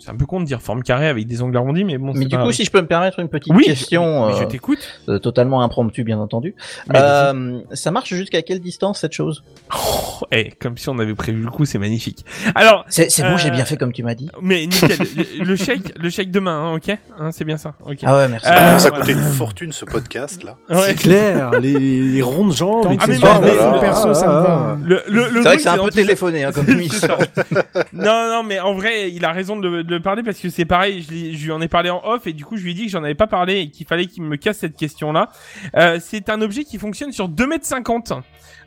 C'est 0.00 0.10
un 0.10 0.16
peu 0.16 0.24
con 0.26 0.40
de 0.40 0.46
dire 0.46 0.62
forme 0.62 0.82
carrée 0.82 1.08
avec 1.08 1.26
des 1.26 1.42
angles 1.42 1.56
arrondis, 1.56 1.84
mais 1.84 1.98
bon. 1.98 2.12
Mais 2.14 2.24
du 2.24 2.34
pas 2.36 2.42
coup, 2.44 2.52
si 2.52 2.64
je 2.64 2.70
peux 2.70 2.80
me 2.80 2.86
permettre 2.86 3.18
une 3.20 3.28
petite 3.28 3.52
oui, 3.54 3.64
question, 3.64 4.28
mais 4.28 4.34
je 4.38 4.42
euh, 4.44 4.46
t'écoute. 4.46 4.78
euh, 5.08 5.18
totalement 5.18 5.62
impromptue 5.62 6.02
bien 6.04 6.18
entendu. 6.18 6.54
Euh, 6.94 7.60
ça 7.72 7.90
marche 7.90 8.14
jusqu'à 8.14 8.42
quelle 8.42 8.60
distance 8.60 9.00
cette 9.00 9.12
chose? 9.12 9.44
Oh, 9.74 10.24
eh, 10.32 10.50
comme 10.52 10.76
si 10.78 10.88
on 10.88 10.98
avait 10.98 11.14
prévu 11.14 11.42
le 11.42 11.50
coup, 11.50 11.64
c'est 11.66 11.78
magnifique. 11.78 12.24
Alors, 12.54 12.84
C'est 12.88 13.08
bon, 13.22 13.36
j'ai 13.36 13.50
bien 13.50 13.64
fait 13.64 13.76
comme 13.76 13.92
tu 13.92 14.02
m'as 14.02 14.14
dit. 14.14 14.30
mais 14.42 14.66
nickel, 14.66 14.96
le, 15.38 15.44
le 15.44 15.56
chèque, 15.56 15.98
le 15.98 16.08
chèque 16.10 16.30
demain, 16.30 16.70
hein, 16.70 16.74
ok? 16.76 16.96
Hein, 17.18 17.30
C'est 17.32 17.44
bien 17.44 17.56
ça, 17.58 17.74
ok. 17.84 17.98
Ah 18.04 18.16
ouais, 18.16 18.28
merci. 18.28 18.48
Euh, 18.48 18.78
ça 18.78 18.88
voilà. 18.88 19.04
coûtait 19.04 19.12
une 19.12 19.22
fortune 19.24 19.72
ce 19.72 19.84
podcast 19.84 20.42
là. 20.42 20.56
Ouais. 20.70 20.76
C'est 20.86 20.94
clair, 20.94 21.50
les, 21.60 21.78
les 21.78 22.22
rondes 22.22 22.52
jambes, 22.54 22.96
Ah, 23.00 23.04
mais 23.06 23.18
non, 23.18 23.40
mais- 23.42 23.80
perso, 23.80 24.14
ça 24.14 24.26
me 24.26 24.32
va. 24.32 24.78
Le, 24.82 25.02
le, 25.08 25.24
le 25.24 25.24
C'est 25.24 25.30
vrai 25.30 25.42
truc, 25.42 25.56
que 25.56 25.62
c'est 25.62 25.68
un 25.68 25.78
peu 25.84 25.90
téléphoné 25.90 26.44
hein, 26.44 26.52
comme 26.52 26.66
ça. 26.90 27.18
non, 27.92 28.28
non, 28.30 28.42
mais 28.42 28.60
en 28.60 28.72
vrai, 28.74 29.10
il 29.10 29.24
a 29.24 29.32
raison 29.32 29.56
de 29.58 29.89
de 29.90 29.96
le 29.96 30.02
parler 30.02 30.22
parce 30.22 30.38
que 30.38 30.48
c'est 30.48 30.64
pareil. 30.64 31.02
Je, 31.02 31.44
lui 31.44 31.52
en 31.52 31.60
ai 31.60 31.68
parlé 31.68 31.90
en 31.90 32.00
off 32.04 32.26
et 32.26 32.32
du 32.32 32.44
coup, 32.44 32.56
je 32.56 32.64
lui 32.64 32.70
ai 32.70 32.74
dit 32.74 32.86
que 32.86 32.90
j'en 32.90 33.04
avais 33.04 33.14
pas 33.14 33.26
parlé 33.26 33.60
et 33.60 33.70
qu'il 33.70 33.86
fallait 33.86 34.06
qu'il 34.06 34.22
me 34.22 34.36
casse 34.36 34.58
cette 34.58 34.76
question-là. 34.76 35.28
Euh, 35.76 35.98
c'est 36.00 36.30
un 36.30 36.40
objet 36.40 36.64
qui 36.64 36.78
fonctionne 36.78 37.12
sur 37.12 37.28
2 37.28 37.46
mètres 37.46 37.66
50 37.66 38.12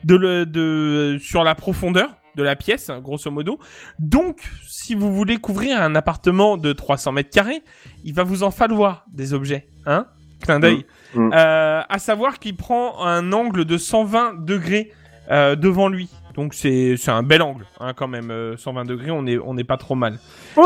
de 0.03 0.15
le, 0.15 0.45
de, 0.45 1.17
sur 1.19 1.43
la 1.43 1.55
profondeur 1.55 2.15
de 2.35 2.43
la 2.43 2.55
pièce, 2.55 2.91
grosso 3.01 3.29
modo. 3.31 3.59
Donc, 3.99 4.41
si 4.67 4.95
vous 4.95 5.13
voulez 5.13 5.37
couvrir 5.37 5.81
un 5.81 5.95
appartement 5.95 6.57
de 6.57 6.73
300 6.73 7.11
mètres 7.11 7.29
carrés, 7.29 7.61
il 8.03 8.13
va 8.13 8.23
vous 8.23 8.43
en 8.43 8.51
falloir 8.51 9.05
des 9.11 9.33
objets, 9.33 9.67
hein? 9.85 10.07
Clin 10.41 10.59
d'œil. 10.59 10.85
Mm. 11.13 11.27
Mm. 11.27 11.31
Euh, 11.33 11.81
à 11.87 11.99
savoir 11.99 12.39
qu'il 12.39 12.55
prend 12.55 13.05
un 13.05 13.31
angle 13.31 13.65
de 13.65 13.77
120 13.77 14.43
degrés 14.45 14.91
euh, 15.31 15.55
devant 15.55 15.87
lui. 15.87 16.09
Donc 16.35 16.53
c'est 16.53 16.95
c'est 16.97 17.11
un 17.11 17.23
bel 17.23 17.41
angle 17.41 17.65
hein, 17.79 17.93
quand 17.95 18.07
même. 18.07 18.31
euh, 18.31 18.57
120 18.57 18.85
degrés, 18.85 19.11
on 19.11 19.25
est 19.27 19.37
on 19.37 19.53
n'est 19.53 19.63
pas 19.63 19.77
trop 19.77 19.95
mal. 19.95 20.19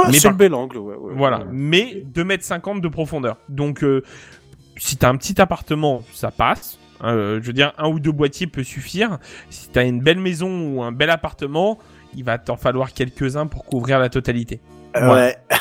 Mais 0.07 0.13
c'est 0.13 0.23
par- 0.23 0.31
le 0.31 0.37
bel 0.37 0.53
angle, 0.53 0.77
ouais. 0.77 0.95
ouais. 0.95 1.13
Voilà, 1.15 1.43
mais 1.51 2.03
2 2.05 2.23
mètres 2.23 2.43
50 2.45 2.81
de 2.81 2.87
profondeur. 2.87 3.37
Donc 3.49 3.83
euh, 3.83 4.01
si 4.77 4.95
t'as 4.97 5.09
un 5.09 5.15
petit 5.17 5.39
appartement, 5.41 6.03
ça 6.13 6.31
passe. 6.31 6.79
Euh, 7.03 7.39
je 7.41 7.47
veux 7.47 7.53
dire, 7.53 7.73
un 7.77 7.89
ou 7.89 7.99
deux 7.99 8.11
boîtiers 8.11 8.47
peut 8.47 8.63
suffire. 8.63 9.19
Si 9.49 9.69
t'as 9.69 9.85
une 9.85 10.01
belle 10.01 10.19
maison 10.19 10.69
ou 10.69 10.81
un 10.83 10.91
bel 10.91 11.09
appartement, 11.11 11.77
il 12.15 12.23
va 12.23 12.37
t'en 12.39 12.55
falloir 12.57 12.91
quelques-uns 12.93 13.45
pour 13.45 13.65
couvrir 13.65 13.99
la 13.99 14.09
totalité. 14.09 14.59
Euh, 14.95 15.13
Ouais. 15.13 15.35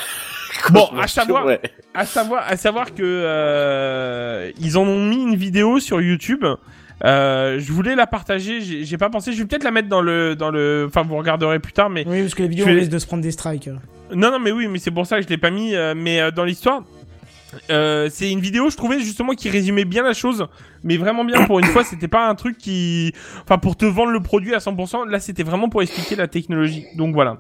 Bon, 0.72 0.88
à 0.98 1.07
savoir, 1.07 1.44
ouais. 1.46 1.61
à 1.94 2.04
savoir, 2.07 2.42
à 2.48 2.57
savoir 2.57 2.92
que 2.94 3.02
euh, 3.04 4.50
ils 4.59 4.76
en 4.78 4.82
ont 4.82 5.04
mis 5.04 5.22
une 5.22 5.36
vidéo 5.36 5.78
sur 5.78 6.00
YouTube. 6.00 6.44
Euh, 7.05 7.59
je 7.61 7.72
voulais 7.72 7.94
la 7.94 8.07
partager, 8.07 8.61
j'ai 8.62 8.97
pas 8.99 9.11
pensé. 9.11 9.32
Je 9.32 9.38
vais 9.38 9.44
peut-être 9.47 9.64
la 9.64 9.70
mettre 9.70 9.88
dans 9.88 10.01
le, 10.01 10.34
dans 10.34 10.51
le. 10.51 10.86
Enfin, 10.88 11.03
vous 11.03 11.16
regarderez 11.16 11.59
plus 11.59 11.72
tard, 11.72 11.90
mais 11.90 12.05
Oui, 12.07 12.22
parce 12.22 12.34
que 12.34 12.42
les 12.42 12.49
vidéos 12.49 12.66
vais- 12.66 12.72
risquent 12.72 12.92
de 12.92 12.99
se 12.99 13.07
prendre 13.07 13.22
des 13.22 13.30
strikes. 13.32 13.68
non, 14.14 14.30
non, 14.30 14.38
mais 14.38 14.51
oui, 14.53 14.66
mais 14.68 14.78
c'est 14.78 14.90
pour 14.90 15.07
ça 15.07 15.16
que 15.18 15.22
je 15.24 15.28
l'ai 15.28 15.36
pas 15.38 15.51
mis. 15.51 15.74
euh, 15.74 15.94
mais 15.97 16.20
euh, 16.20 16.30
dans 16.30 16.44
l'histoire, 16.44 16.84
euh, 17.70 18.09
c'est 18.11 18.30
une 18.30 18.40
vidéo, 18.40 18.70
je 18.70 18.76
trouvais 18.76 18.99
justement 19.01 19.32
qui 19.34 19.51
résumait 19.51 19.84
bien 19.84 20.03
la 20.03 20.14
chose, 20.14 20.47
mais 20.82 20.97
vraiment 20.97 21.24
bien. 21.24 21.44
Pour 21.44 21.59
une 21.59 21.66
fois, 21.66 21.84
c'était 21.84 22.09
pas 22.09 22.28
un 22.28 22.34
truc 22.34 22.57
qui, 22.57 23.12
enfin, 23.44 23.59
pour 23.59 23.76
te 23.76 23.84
vendre 23.84 24.11
le 24.12 24.20
produit 24.20 24.55
à 24.55 24.59
100%. 24.59 25.05
Là, 25.09 25.20
c'était 25.20 25.42
vraiment 25.42 25.68
pour 25.68 25.82
expliquer 25.82 26.16
la 26.16 26.28
technologie. 26.28 26.86
Donc 26.97 27.14
voilà. 27.14 27.38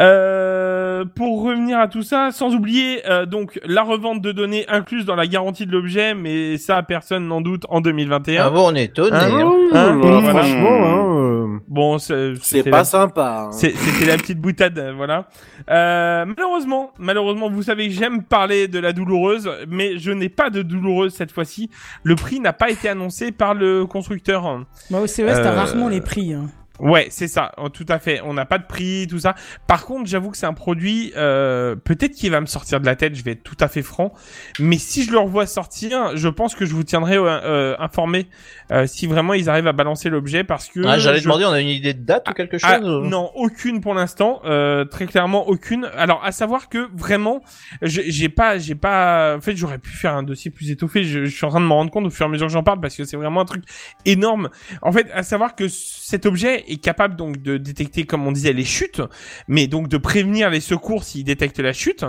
Euh, 0.00 1.04
pour 1.14 1.42
revenir 1.44 1.78
à 1.78 1.88
tout 1.88 2.02
ça, 2.02 2.30
sans 2.32 2.54
oublier 2.54 3.02
euh, 3.08 3.26
donc 3.26 3.60
la 3.64 3.82
revente 3.82 4.20
de 4.22 4.32
données 4.32 4.64
incluse 4.68 5.04
dans 5.04 5.14
la 5.16 5.26
garantie 5.26 5.66
de 5.66 5.72
l'objet, 5.72 6.14
mais 6.14 6.56
ça 6.58 6.82
personne 6.82 7.26
n'en 7.26 7.40
doute 7.40 7.64
en 7.68 7.80
2021. 7.80 8.44
Ah 8.46 8.50
bon, 8.50 8.70
on 8.70 8.74
est 8.74 8.84
étonné. 8.84 9.10
Hein 9.16 9.28
hein. 9.32 9.52
Hein, 9.72 9.98
Voilà, 10.00 10.20
voilà. 10.20 10.30
Franchement, 10.30 10.68
hein, 10.70 11.16
euh, 11.20 11.46
Bon, 11.68 11.98
c'est 11.98 12.62
pas 12.70 12.78
la- 12.78 12.84
sympa. 12.84 13.46
hein. 13.48 13.52
c'est- 13.52 13.74
C'était 13.76 14.06
la 14.06 14.16
petite 14.16 14.40
boutade, 14.40 14.92
voilà. 14.96 15.26
Euh, 15.70 16.24
malheureusement, 16.26 16.90
malheureusement, 16.98 17.48
vous 17.50 17.62
savez 17.62 17.88
que 17.88 17.94
j'aime 17.94 18.22
parler 18.22 18.68
de 18.68 18.78
la 18.78 18.92
douloureuse, 18.92 19.50
mais 19.68 19.98
je 19.98 20.10
n'ai 20.12 20.28
pas 20.28 20.50
de 20.50 20.62
douloureuse 20.62 21.12
cette 21.14 21.32
fois-ci. 21.32 21.70
Le 22.02 22.14
prix 22.14 22.40
n'a 22.40 22.52
pas 22.52 22.70
été 22.70 22.88
annoncé 22.88 23.32
par 23.32 23.54
le 23.54 23.86
constructeur. 23.86 24.60
Bah, 24.90 24.98
au 25.00 25.06
CES, 25.06 25.40
t'as 25.42 25.52
rarement 25.52 25.88
les 25.88 26.00
prix. 26.00 26.32
hein. 26.34 26.46
Ouais, 26.80 27.08
c'est 27.10 27.28
ça, 27.28 27.52
oh, 27.58 27.68
tout 27.68 27.84
à 27.88 27.98
fait. 27.98 28.22
On 28.24 28.32
n'a 28.32 28.46
pas 28.46 28.56
de 28.56 28.66
prix, 28.66 29.06
tout 29.08 29.18
ça. 29.18 29.34
Par 29.66 29.84
contre, 29.84 30.08
j'avoue 30.08 30.30
que 30.30 30.36
c'est 30.38 30.46
un 30.46 30.54
produit, 30.54 31.12
euh, 31.14 31.76
peut-être 31.76 32.12
qu'il 32.12 32.30
va 32.30 32.40
me 32.40 32.46
sortir 32.46 32.80
de 32.80 32.86
la 32.86 32.96
tête, 32.96 33.14
je 33.14 33.22
vais 33.22 33.32
être 33.32 33.42
tout 33.42 33.56
à 33.60 33.68
fait 33.68 33.82
franc. 33.82 34.14
Mais 34.58 34.78
si 34.78 35.04
je 35.04 35.12
le 35.12 35.18
revois 35.18 35.46
sortir, 35.46 36.16
je 36.16 36.28
pense 36.28 36.54
que 36.54 36.64
je 36.64 36.74
vous 36.74 36.82
tiendrai 36.82 37.16
euh, 37.16 37.26
euh, 37.26 37.76
informé 37.78 38.28
euh, 38.70 38.86
si 38.86 39.06
vraiment 39.06 39.34
ils 39.34 39.48
arrivent 39.50 39.66
à 39.66 39.72
balancer 39.72 40.08
l'objet 40.10 40.44
parce 40.44 40.68
que. 40.68 40.80
Ah, 40.86 40.98
J'allais 40.98 41.18
je- 41.18 41.24
demander, 41.24 41.44
on 41.44 41.52
a 41.52 41.60
une 41.60 41.68
idée 41.68 41.94
de 41.94 42.02
date 42.02 42.28
ou 42.28 42.32
quelque 42.32 42.58
chose 42.58 42.70
ah, 42.72 42.80
ou- 42.80 43.06
non, 43.06 43.30
aucune 43.34 43.80
pour 43.80 43.94
l'instant. 43.94 44.40
Euh, 44.44 44.84
très 44.84 45.06
clairement, 45.06 45.48
aucune. 45.48 45.90
Alors, 45.96 46.24
à 46.24 46.32
savoir 46.32 46.68
que 46.68 46.88
vraiment, 46.94 47.42
j'ai 47.82 48.10
j'ai 48.10 48.28
pas, 48.28 48.58
j'ai 48.58 48.74
pas. 48.74 49.36
En 49.36 49.40
fait, 49.40 49.56
j'aurais 49.56 49.78
pu 49.78 49.90
faire 49.90 50.14
un 50.14 50.22
dossier 50.22 50.50
plus 50.50 50.70
étoffé. 50.70 51.04
Je, 51.04 51.24
je 51.24 51.34
suis 51.34 51.44
en 51.46 51.50
train 51.50 51.60
de 51.60 51.66
me 51.66 51.72
rendre 51.72 51.90
compte 51.90 52.06
au 52.06 52.10
fur 52.10 52.26
et 52.26 52.28
à 52.28 52.32
mesure 52.32 52.46
que 52.46 52.52
j'en 52.52 52.62
parle 52.62 52.80
parce 52.80 52.94
que 52.96 53.04
c'est 53.04 53.16
vraiment 53.16 53.40
un 53.40 53.44
truc 53.46 53.64
énorme. 54.04 54.48
En 54.82 54.92
fait, 54.92 55.08
à 55.12 55.22
savoir 55.22 55.54
que 55.54 55.68
cet 55.68 56.26
objet 56.26 56.64
est 56.68 56.82
capable 56.82 57.16
donc 57.16 57.42
de 57.42 57.56
détecter, 57.56 58.04
comme 58.04 58.26
on 58.26 58.32
disait, 58.32 58.52
les 58.52 58.64
chutes, 58.64 59.02
mais 59.48 59.66
donc 59.66 59.88
de 59.88 59.96
prévenir 59.96 60.50
les 60.50 60.60
secours 60.60 61.04
s'il 61.04 61.24
détecte 61.24 61.58
la 61.58 61.72
chute, 61.72 62.04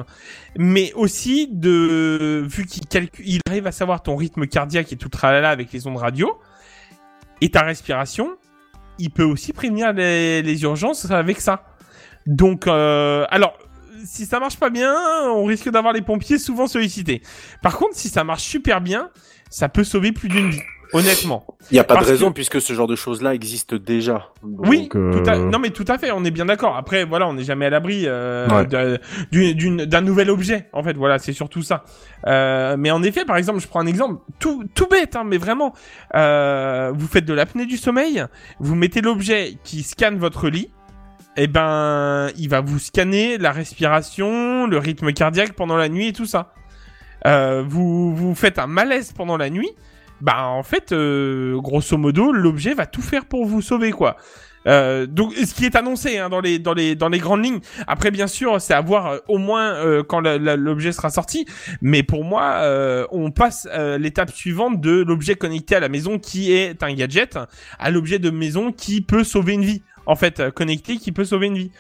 mais 0.58 0.92
aussi 0.94 1.48
de 1.52 2.46
vu 2.48 2.66
qu'il 2.66 2.86
calcule, 2.88 3.26
il 3.28 3.40
arrive 3.48 3.68
à 3.68 3.72
savoir 3.72 4.04
ton 4.04 4.16
rythme 4.16 4.48
cardiaque 4.48 4.92
et 4.94 4.96
tout 4.96 5.08
le 5.08 5.12
tralala 5.18 5.50
avec 5.50 5.72
les 5.74 5.88
ondes 5.88 5.98
radio 5.98 6.38
et 7.42 7.50
ta 7.50 7.64
respiration, 7.64 8.38
il 9.00 9.10
peut 9.10 9.24
aussi 9.24 9.52
prévenir 9.52 9.94
les, 9.94 10.64
urgences 10.64 11.10
avec 11.10 11.42
ça. 11.42 11.66
Donc, 12.28 12.68
euh, 12.68 13.26
alors, 13.30 13.58
si 14.06 14.26
ça 14.26 14.40
marche 14.40 14.58
pas 14.58 14.70
bien, 14.70 14.96
on 15.34 15.46
risque 15.46 15.70
d'avoir 15.70 15.94
les 15.94 16.02
pompiers 16.02 16.38
souvent 16.38 16.68
sollicités. 16.68 17.22
Par 17.62 17.78
contre, 17.78 17.96
si 17.96 18.10
ça 18.10 18.24
marche 18.24 18.44
super 18.44 18.82
bien, 18.82 19.10
ça 19.50 19.70
peut 19.70 19.84
sauver 19.84 20.12
plus 20.12 20.30
d'une 20.30 20.52
vie. 20.52 20.62
Honnêtement. 20.94 21.46
Il 21.70 21.76
n'y 21.76 21.80
a 21.80 21.84
pas 21.84 21.94
Parce 21.96 22.08
de 22.08 22.12
raison 22.12 22.30
que- 22.30 22.34
puisque 22.34 22.60
ce 22.62 22.74
genre 22.74 22.88
de 22.88 22.96
choses-là 22.96 23.34
existe 23.34 23.74
déjà. 23.76 24.30
Donc, 24.44 24.68
Oui, 24.68 24.90
euh, 24.96 25.14
tout 25.24 25.30
à... 25.30 25.38
non 25.38 25.58
mais 25.60 25.70
tout 25.70 25.86
à 25.88 25.98
fait, 25.98 26.12
on 26.12 26.24
est 26.26 26.32
bien 26.32 26.46
d'accord. 26.46 26.76
Après, 26.76 27.06
voilà, 27.06 27.28
on 27.28 27.34
n'est 27.34 27.44
jamais 27.44 27.66
à 27.68 27.70
l'abri 27.70 28.04
euh, 28.08 28.48
Ouais. 28.50 28.66
d'un 29.86 30.02
nouvel 30.02 30.30
objet. 30.30 30.68
En 30.74 30.84
fait, 30.84 30.94
voilà, 30.98 31.18
c'est 31.20 31.34
surtout 31.34 31.62
ça. 31.62 31.84
Euh, 32.28 32.76
mais 32.78 32.92
en 32.92 33.04
effet, 33.04 33.24
par 33.26 33.38
exemple, 33.38 33.60
je 33.60 33.68
prends 33.68 33.80
un 33.80 33.88
exemple 33.88 34.22
tout, 34.40 34.64
tout 34.76 34.88
bête, 34.88 35.16
hein, 35.16 35.24
mais 35.26 35.38
vraiment, 35.38 35.74
euh, 36.16 36.92
vous 36.94 37.08
faites 37.08 37.26
de 37.26 37.34
l'apnée 37.34 37.66
du 37.66 37.78
sommeil, 37.78 38.26
vous 38.60 38.76
mettez 38.76 39.02
l'objet 39.02 39.58
qui 39.64 39.84
scanne 39.84 40.18
votre 40.18 40.50
lit. 40.50 40.70
Et 41.38 41.48
ben, 41.48 42.28
il 42.38 42.50
va 42.50 42.60
vous 42.60 42.78
scanner 42.80 43.38
la 43.38 43.52
respiration, 43.54 44.68
le 44.68 44.78
rythme 44.78 45.14
cardiaque 45.14 45.54
pendant 45.54 45.78
la 45.78 45.88
nuit 45.88 46.08
et 46.08 46.14
tout 46.14 46.26
ça. 46.26 46.54
Euh, 47.26 47.64
vous 47.66 48.14
vous 48.14 48.36
faites 48.36 48.60
un 48.60 48.68
malaise 48.68 49.14
pendant 49.14 49.38
la 49.38 49.50
nuit, 49.50 49.70
bah 50.22 50.48
en 50.48 50.64
fait, 50.64 50.92
euh, 50.92 51.60
grosso 51.60 51.98
modo, 51.98 52.32
l'objet 52.32 52.74
va 52.74 52.86
tout 52.86 53.02
faire 53.02 53.26
pour 53.26 53.46
vous 53.46 53.62
sauver 53.62 53.92
quoi. 53.92 54.18
Euh, 54.68 55.08
donc, 55.08 55.34
ce 55.34 55.54
qui 55.54 55.66
est 55.66 55.76
annoncé 55.76 56.18
hein, 56.18 56.30
dans 56.30 56.40
les 56.40 56.60
dans 56.60 56.74
les 56.74 56.96
dans 56.96 57.10
les 57.10 57.20
grandes 57.20 57.44
lignes. 57.44 57.60
Après, 57.88 58.12
bien 58.12 58.28
sûr, 58.28 58.62
c'est 58.62 58.74
à 58.74 58.82
voir 58.82 59.08
euh, 59.08 59.18
au 59.28 59.38
moins 59.38 59.74
euh, 59.74 60.04
quand 60.04 60.20
l'objet 60.22 60.92
sera 60.92 61.10
sorti. 61.10 61.46
Mais 61.82 62.04
pour 62.04 62.24
moi, 62.24 62.58
euh, 62.58 63.06
on 63.12 63.32
passe 63.32 63.68
euh, 63.72 63.98
l'étape 63.98 64.32
suivante 64.32 64.80
de 64.80 65.04
l'objet 65.04 65.36
connecté 65.36 65.76
à 65.76 65.80
la 65.80 65.90
maison 65.90 66.20
qui 66.20 66.52
est 66.54 66.84
un 66.84 66.94
gadget 66.94 67.40
à 67.80 67.90
l'objet 67.92 68.20
de 68.20 68.30
maison 68.30 68.72
qui 68.72 69.02
peut 69.02 69.24
sauver 69.24 69.54
une 69.54 69.66
vie. 69.66 69.82
En 70.06 70.16
fait, 70.16 70.50
connecté 70.52 70.98
qui 70.98 71.12
peut 71.12 71.26
sauver 71.26 71.48
une 71.48 71.58
vie. 71.58 71.72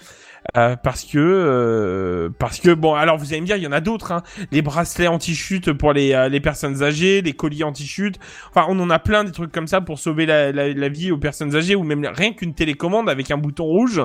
Euh, 0.57 0.75
parce 0.75 1.03
que 1.03 1.19
euh, 1.19 2.29
parce 2.39 2.59
que 2.59 2.73
bon 2.73 2.95
alors 2.95 3.15
vous 3.15 3.31
allez 3.31 3.41
me 3.41 3.45
dire 3.45 3.57
il 3.57 3.63
y 3.63 3.67
en 3.67 3.71
a 3.71 3.79
d'autres 3.79 4.11
hein. 4.11 4.23
les 4.51 4.63
bracelets 4.63 5.07
anti-chute 5.07 5.71
pour 5.71 5.93
les 5.93 6.13
euh, 6.13 6.29
les 6.29 6.39
personnes 6.39 6.81
âgées 6.81 7.21
les 7.21 7.33
colliers 7.33 7.63
anti-chute 7.63 8.17
enfin 8.49 8.65
on 8.67 8.79
en 8.79 8.89
a 8.89 8.97
plein 8.97 9.23
des 9.23 9.31
trucs 9.31 9.51
comme 9.51 9.67
ça 9.67 9.81
pour 9.81 9.99
sauver 9.99 10.25
la, 10.25 10.51
la, 10.51 10.73
la 10.73 10.89
vie 10.89 11.11
aux 11.11 11.19
personnes 11.19 11.55
âgées 11.55 11.75
ou 11.75 11.83
même 11.83 12.03
rien 12.11 12.33
qu'une 12.33 12.55
télécommande 12.55 13.07
avec 13.07 13.29
un 13.29 13.37
bouton 13.37 13.65
rouge 13.65 14.01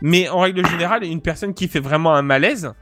mais 0.00 0.28
en 0.28 0.38
règle 0.38 0.64
générale 0.68 1.02
une 1.02 1.20
personne 1.20 1.52
qui 1.52 1.66
fait 1.66 1.80
vraiment 1.80 2.14
un 2.14 2.22
malaise 2.22 2.72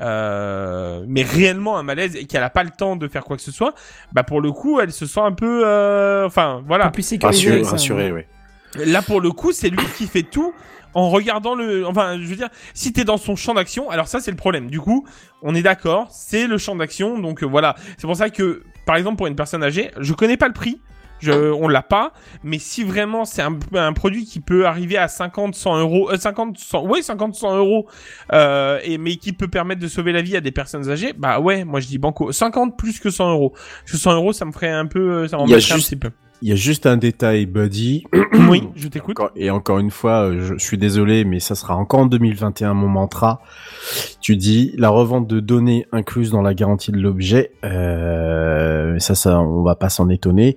euh, 0.00 1.04
mais 1.06 1.24
réellement 1.24 1.76
un 1.76 1.82
malaise 1.82 2.16
et 2.16 2.24
qu'elle 2.24 2.42
a 2.42 2.50
pas 2.50 2.64
le 2.64 2.70
temps 2.70 2.96
de 2.96 3.06
faire 3.06 3.24
quoi 3.24 3.36
que 3.36 3.42
ce 3.42 3.52
soit 3.52 3.74
bah 4.14 4.22
pour 4.22 4.40
le 4.40 4.50
coup 4.50 4.80
elle 4.80 4.92
se 4.92 5.04
sent 5.04 5.20
un 5.20 5.32
peu 5.32 5.62
euh, 5.66 6.24
enfin 6.26 6.62
voilà 6.66 6.86
Un 6.86 6.88
peu 6.88 6.94
plus 6.94 7.02
sécurisé. 7.06 7.36
Rassuré, 7.36 7.54
avec 7.54 7.64
ça, 7.66 7.70
rassuré, 7.72 8.12
ouais. 8.12 8.26
oui. 8.26 8.36
Là, 8.84 9.02
pour 9.02 9.20
le 9.20 9.30
coup, 9.30 9.52
c'est 9.52 9.70
lui 9.70 9.84
qui 9.96 10.06
fait 10.06 10.22
tout 10.22 10.52
en 10.96 11.10
regardant 11.10 11.54
le. 11.54 11.86
Enfin, 11.86 12.18
je 12.18 12.26
veux 12.26 12.36
dire, 12.36 12.48
si 12.72 12.92
t'es 12.92 13.04
dans 13.04 13.18
son 13.18 13.36
champ 13.36 13.52
d'action, 13.52 13.90
alors 13.90 14.08
ça, 14.08 14.18
c'est 14.18 14.30
le 14.30 14.36
problème. 14.36 14.70
Du 14.70 14.80
coup, 14.80 15.06
on 15.42 15.54
est 15.54 15.62
d'accord, 15.62 16.08
c'est 16.10 16.46
le 16.46 16.56
champ 16.56 16.74
d'action. 16.74 17.18
Donc 17.18 17.42
euh, 17.42 17.46
voilà. 17.46 17.76
C'est 17.98 18.06
pour 18.06 18.16
ça 18.16 18.30
que, 18.30 18.62
par 18.86 18.96
exemple, 18.96 19.18
pour 19.18 19.26
une 19.26 19.36
personne 19.36 19.62
âgée, 19.62 19.90
je 20.00 20.14
connais 20.14 20.38
pas 20.38 20.48
le 20.48 20.54
prix. 20.54 20.80
Je, 21.18 21.32
on 21.32 21.66
l'a 21.66 21.82
pas, 21.82 22.12
mais 22.42 22.58
si 22.58 22.84
vraiment 22.84 23.24
c'est 23.24 23.40
un, 23.40 23.58
un 23.74 23.94
produit 23.94 24.26
qui 24.26 24.40
peut 24.40 24.66
arriver 24.66 24.98
à 24.98 25.08
50, 25.08 25.54
100 25.54 25.78
euros, 25.78 26.10
euh, 26.10 26.18
50, 26.18 26.58
100, 26.58 26.86
ouais, 26.86 27.00
50, 27.00 27.34
100 27.34 27.56
euros, 27.56 27.88
euh, 28.34 28.78
et 28.84 28.98
mais 28.98 29.16
qui 29.16 29.32
peut 29.32 29.48
permettre 29.48 29.80
de 29.80 29.88
sauver 29.88 30.12
la 30.12 30.20
vie 30.20 30.36
à 30.36 30.42
des 30.42 30.50
personnes 30.50 30.90
âgées, 30.90 31.14
bah 31.16 31.40
ouais, 31.40 31.64
moi 31.64 31.80
je 31.80 31.86
dis 31.86 31.96
banco, 31.96 32.32
50 32.32 32.76
plus 32.76 33.00
que 33.00 33.08
100 33.08 33.30
euros. 33.30 33.54
Parce 33.54 33.92
que 33.92 33.96
100 33.96 34.12
euros, 34.14 34.32
ça 34.34 34.44
me 34.44 34.52
ferait 34.52 34.70
un 34.70 34.84
peu, 34.84 35.10
euh, 35.10 35.28
ça 35.28 35.38
m'embêterait 35.38 35.74
un 35.74 35.78
petit 35.78 35.96
peu. 35.96 36.10
Il 36.42 36.48
y 36.48 36.52
a 36.52 36.56
juste 36.56 36.86
un 36.86 36.96
détail, 36.98 37.46
Buddy. 37.46 38.04
oui, 38.50 38.68
je 38.76 38.88
t'écoute. 38.88 39.16
Et 39.36 39.50
encore 39.50 39.78
une 39.78 39.90
fois, 39.90 40.26
euh, 40.28 40.40
je, 40.40 40.54
je 40.58 40.64
suis 40.64 40.76
désolé, 40.78 41.24
mais 41.24 41.40
ça 41.40 41.54
sera 41.54 41.76
encore 41.76 42.00
en 42.00 42.06
2021 42.06 42.74
mon 42.74 42.88
mantra. 42.88 43.40
Tu 44.20 44.36
dis 44.36 44.72
la 44.76 44.90
revente 44.90 45.26
de 45.26 45.40
données 45.40 45.86
incluse 45.92 46.30
dans 46.30 46.42
la 46.42 46.52
garantie 46.54 46.92
de 46.92 46.98
l'objet. 46.98 47.52
Euh, 47.64 48.98
ça, 48.98 49.14
ça, 49.14 49.40
on 49.40 49.62
va 49.62 49.74
pas 49.76 49.88
s'en 49.88 50.08
étonner. 50.08 50.56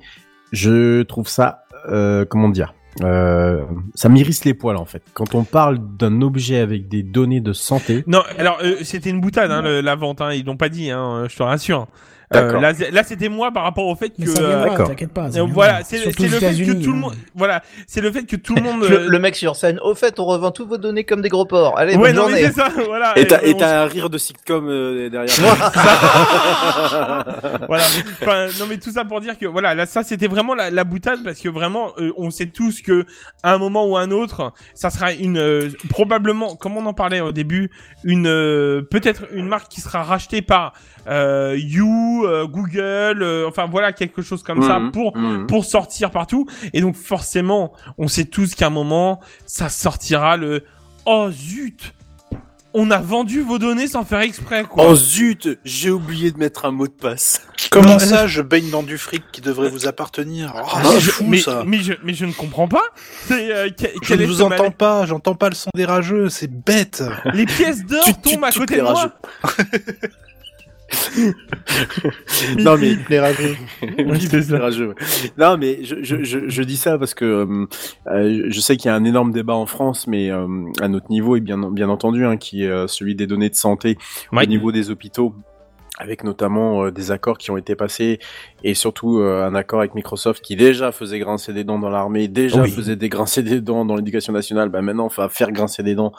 Je 0.51 1.03
trouve 1.03 1.27
ça, 1.27 1.63
euh, 1.89 2.25
comment 2.25 2.49
dire, 2.49 2.73
euh, 3.03 3.63
ça 3.95 4.09
m'irrisse 4.09 4.43
les 4.45 4.53
poils 4.53 4.77
en 4.77 4.85
fait. 4.85 5.03
Quand 5.13 5.35
on 5.35 5.43
parle 5.43 5.79
d'un 5.97 6.21
objet 6.21 6.57
avec 6.59 6.87
des 6.87 7.03
données 7.03 7.39
de 7.41 7.53
santé, 7.53 8.03
Non, 8.07 8.21
alors 8.37 8.57
euh, 8.63 8.75
c'était 8.81 9.11
une 9.11 9.21
boutade 9.21 9.51
hein, 9.51 9.61
le- 9.61 9.81
la 9.81 9.95
vente, 9.95 10.21
hein, 10.21 10.33
ils 10.33 10.43
l'ont 10.45 10.57
pas 10.57 10.69
dit, 10.69 10.89
hein, 10.91 11.25
je 11.29 11.35
te 11.37 11.43
rassure. 11.43 11.87
Euh, 12.31 12.45
D'accord. 12.45 12.61
là, 12.61 13.03
c'était 13.03 13.27
moi 13.27 13.51
par 13.51 13.63
rapport 13.63 13.87
au 13.87 13.95
fait 13.95 14.09
que 14.09 14.21
euh, 14.39 14.85
t'inquiète 14.85 15.11
pas. 15.11 15.31
ça 15.31 15.39
euh, 15.39 15.47
voilà, 15.49 15.83
c'est 15.83 15.97
le 15.97 16.11
fait 16.11 16.63
que 16.63 16.73
tout 16.73 16.91
le 16.91 16.97
hein. 16.97 16.99
monde, 16.99 17.15
voilà, 17.33 17.63
c'est 17.87 18.01
le 18.01 18.11
fait 18.11 18.23
que 18.25 18.35
tout 18.35 18.53
le 18.53 18.61
monde. 18.71 18.83
Le, 18.87 18.99
euh, 18.99 19.07
le 19.09 19.19
mec 19.19 19.35
sur 19.35 19.55
scène, 19.55 19.79
au 19.83 19.95
fait, 19.95 20.19
on 20.19 20.25
revend 20.25 20.51
toutes 20.51 20.69
vos 20.69 20.77
données 20.77 21.05
comme 21.05 21.23
des 21.23 21.29
gros 21.29 21.45
porcs. 21.45 21.79
Allez, 21.79 21.95
ouais, 21.95 22.13
bonne 22.13 22.15
non 22.15 22.29
mais 22.29 22.51
journée. 22.51 22.53
ça, 22.53 22.69
voilà. 22.85 23.17
et 23.17 23.25
t'as 23.25 23.41
et 23.41 23.55
on- 23.55 23.57
t'as 23.57 23.81
un 23.81 23.85
rire 23.87 24.11
de 24.11 24.19
sitcom 24.19 24.67
euh, 24.69 25.09
derrière 25.09 25.33
moi. 25.41 25.57
voilà. 27.67 27.83
Enfin, 28.21 28.47
non 28.59 28.65
mais 28.69 28.77
tout 28.77 28.91
ça 28.91 29.05
pour 29.05 29.21
dire 29.21 29.37
que 29.37 29.47
voilà, 29.47 29.73
là 29.73 29.85
ça 29.87 30.03
c'était 30.03 30.27
vraiment 30.27 30.53
la, 30.53 30.69
la 30.69 30.83
boutade 30.83 31.23
parce 31.23 31.39
que 31.39 31.49
vraiment 31.49 31.93
euh, 31.97 32.11
on 32.17 32.29
sait 32.29 32.47
tous 32.47 32.81
que 32.81 33.05
à 33.43 33.53
un 33.53 33.57
moment 33.57 33.87
ou 33.87 33.97
à 33.97 34.01
un 34.01 34.11
autre, 34.11 34.53
ça 34.75 34.89
sera 34.89 35.13
une 35.13 35.37
euh, 35.39 35.69
probablement 35.89 36.55
comme 36.55 36.77
on 36.77 36.85
en 36.85 36.93
parlait 36.93 37.21
au 37.21 37.31
début, 37.31 37.71
une 38.03 38.27
euh, 38.27 38.81
peut-être 38.83 39.23
une 39.33 39.47
marque 39.47 39.69
qui 39.69 39.81
sera 39.81 40.03
rachetée 40.03 40.41
par 40.43 40.73
euh, 41.09 41.57
You, 41.57 42.23
euh, 42.25 42.45
Google, 42.47 43.23
euh, 43.23 43.47
enfin 43.47 43.65
voilà 43.69 43.91
quelque 43.93 44.21
chose 44.21 44.43
comme 44.43 44.61
ça 44.63 44.79
Mhm, 44.79 44.91
pour 44.91 45.17
mhm. 45.17 45.47
pour 45.47 45.65
sortir 45.65 46.11
partout 46.11 46.45
et 46.73 46.81
donc 46.81 46.95
forcément, 46.95 47.73
on 47.97 48.07
sait 48.07 48.25
tous 48.25 48.55
qu'à 48.55 48.67
un 48.67 48.71
moment 48.71 49.19
ça 49.45 49.69
sortira 49.69 50.37
le 50.37 50.63
oh 51.05 51.29
zut 51.31 51.93
on 52.75 52.91
a 52.91 52.99
vendu 52.99 53.41
vos 53.41 53.57
données 53.57 53.87
sans 53.87 54.05
faire 54.05 54.19
exprès, 54.19 54.63
quoi. 54.63 54.85
Oh 54.87 54.95
zut, 54.95 55.57
j'ai 55.65 55.89
oublié 55.89 56.29
de 56.29 56.37
mettre 56.37 56.65
un 56.65 56.71
mot 56.71 56.85
de 56.85 56.93
passe. 56.93 57.41
Comment 57.71 57.97
ça, 57.97 58.27
je 58.27 58.43
baigne 58.43 58.69
dans 58.69 58.83
du 58.83 58.99
fric 58.99 59.23
qui 59.31 59.41
devrait 59.41 59.69
vous 59.69 59.87
appartenir 59.87 60.53
Oh, 60.55 60.77
Mais 60.83 60.89
C'est 60.91 60.99
je- 60.99 61.09
fou 61.09 61.25
mais, 61.27 61.39
ça. 61.39 61.63
mais 61.65 61.79
je, 61.79 61.93
mais 62.03 62.13
je 62.13 62.25
ne 62.25 62.31
comprends 62.31 62.67
pas. 62.67 62.83
C'est, 63.27 63.51
euh, 63.51 63.69
Je 63.75 63.99
quel 64.07 64.19
ne 64.19 64.25
vous 64.27 64.43
entends 64.43 64.69
pas, 64.69 65.07
j'entends 65.07 65.33
pas 65.33 65.49
le 65.49 65.55
son 65.55 65.71
des 65.73 65.85
rageux, 65.85 66.29
c'est 66.29 66.45
bête. 66.63 67.01
Les 67.33 67.47
pièces 67.47 67.83
d'or 67.87 68.05
tombent 68.21 68.43
à 68.43 68.51
côté 68.51 68.75
t'es 68.75 68.77
de 68.77 68.81
moi. 68.83 69.13
non 72.59 72.77
mais. 72.77 72.95
Non, 75.37 75.57
je, 75.83 75.95
je, 76.03 76.23
je, 76.23 76.39
je 76.49 76.63
dis 76.63 76.77
ça 76.77 76.97
parce 76.97 77.13
que 77.13 77.25
euh, 77.25 77.65
euh, 78.07 78.45
je 78.49 78.59
sais 78.59 78.77
qu'il 78.77 78.87
y 78.89 78.91
a 78.91 78.95
un 78.95 79.03
énorme 79.03 79.31
débat 79.31 79.55
en 79.55 79.65
France, 79.65 80.07
mais 80.07 80.31
euh, 80.31 80.47
à 80.81 80.87
notre 80.87 81.09
niveau, 81.09 81.35
et 81.35 81.41
bien, 81.41 81.57
bien 81.71 81.89
entendu, 81.89 82.25
hein, 82.25 82.37
qui 82.37 82.63
est 82.63 82.69
euh, 82.69 82.87
celui 82.87 83.15
des 83.15 83.27
données 83.27 83.49
de 83.49 83.55
santé 83.55 83.97
Ouais. 84.31 84.43
au 84.43 84.47
niveau 84.47 84.71
des 84.71 84.89
hôpitaux 84.91 85.33
avec 85.99 86.23
notamment 86.23 86.85
euh, 86.85 86.91
des 86.91 87.11
accords 87.11 87.37
qui 87.37 87.51
ont 87.51 87.57
été 87.57 87.75
passés 87.75 88.19
et 88.63 88.73
surtout 88.73 89.19
euh, 89.19 89.45
un 89.45 89.53
accord 89.53 89.79
avec 89.79 89.93
Microsoft 89.95 90.43
qui 90.43 90.55
déjà 90.55 90.91
faisait 90.91 91.19
grincer 91.19 91.53
des 91.53 91.63
dents 91.63 91.77
dans 91.77 91.89
l'armée, 91.89 92.27
déjà 92.27 92.61
Oui. 92.63 92.71
faisait 92.71 92.95
des 92.95 93.09
grincer 93.09 93.43
des 93.43 93.61
dents 93.61 93.85
dans 93.85 93.95
l'éducation 93.95 94.33
nationale, 94.33 94.69
bah 94.69 94.81
maintenant 94.81 95.05
on 95.05 95.21
va 95.21 95.29
faire 95.29 95.51
grincer 95.51 95.83
des 95.83 95.95
dents 95.95 96.13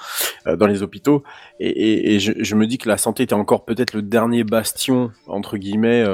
euh, 0.47 0.57
dans 0.57 0.67
les 0.67 0.83
hôpitaux 0.83 1.25
et, 1.59 1.69
et, 1.69 2.15
et 2.15 2.21
je, 2.21 2.33
je 2.39 2.55
me 2.55 2.67
dis 2.67 2.79
que 2.79 2.89
la 2.89 2.99
santé 2.99 3.23
était 3.25 3.35
encore 3.35 3.65
peut-être 3.65 3.95
le 3.95 4.03
dernier 4.03 4.45
bastion 4.45 5.11
entre 5.27 5.57
guillemets, 5.57 6.05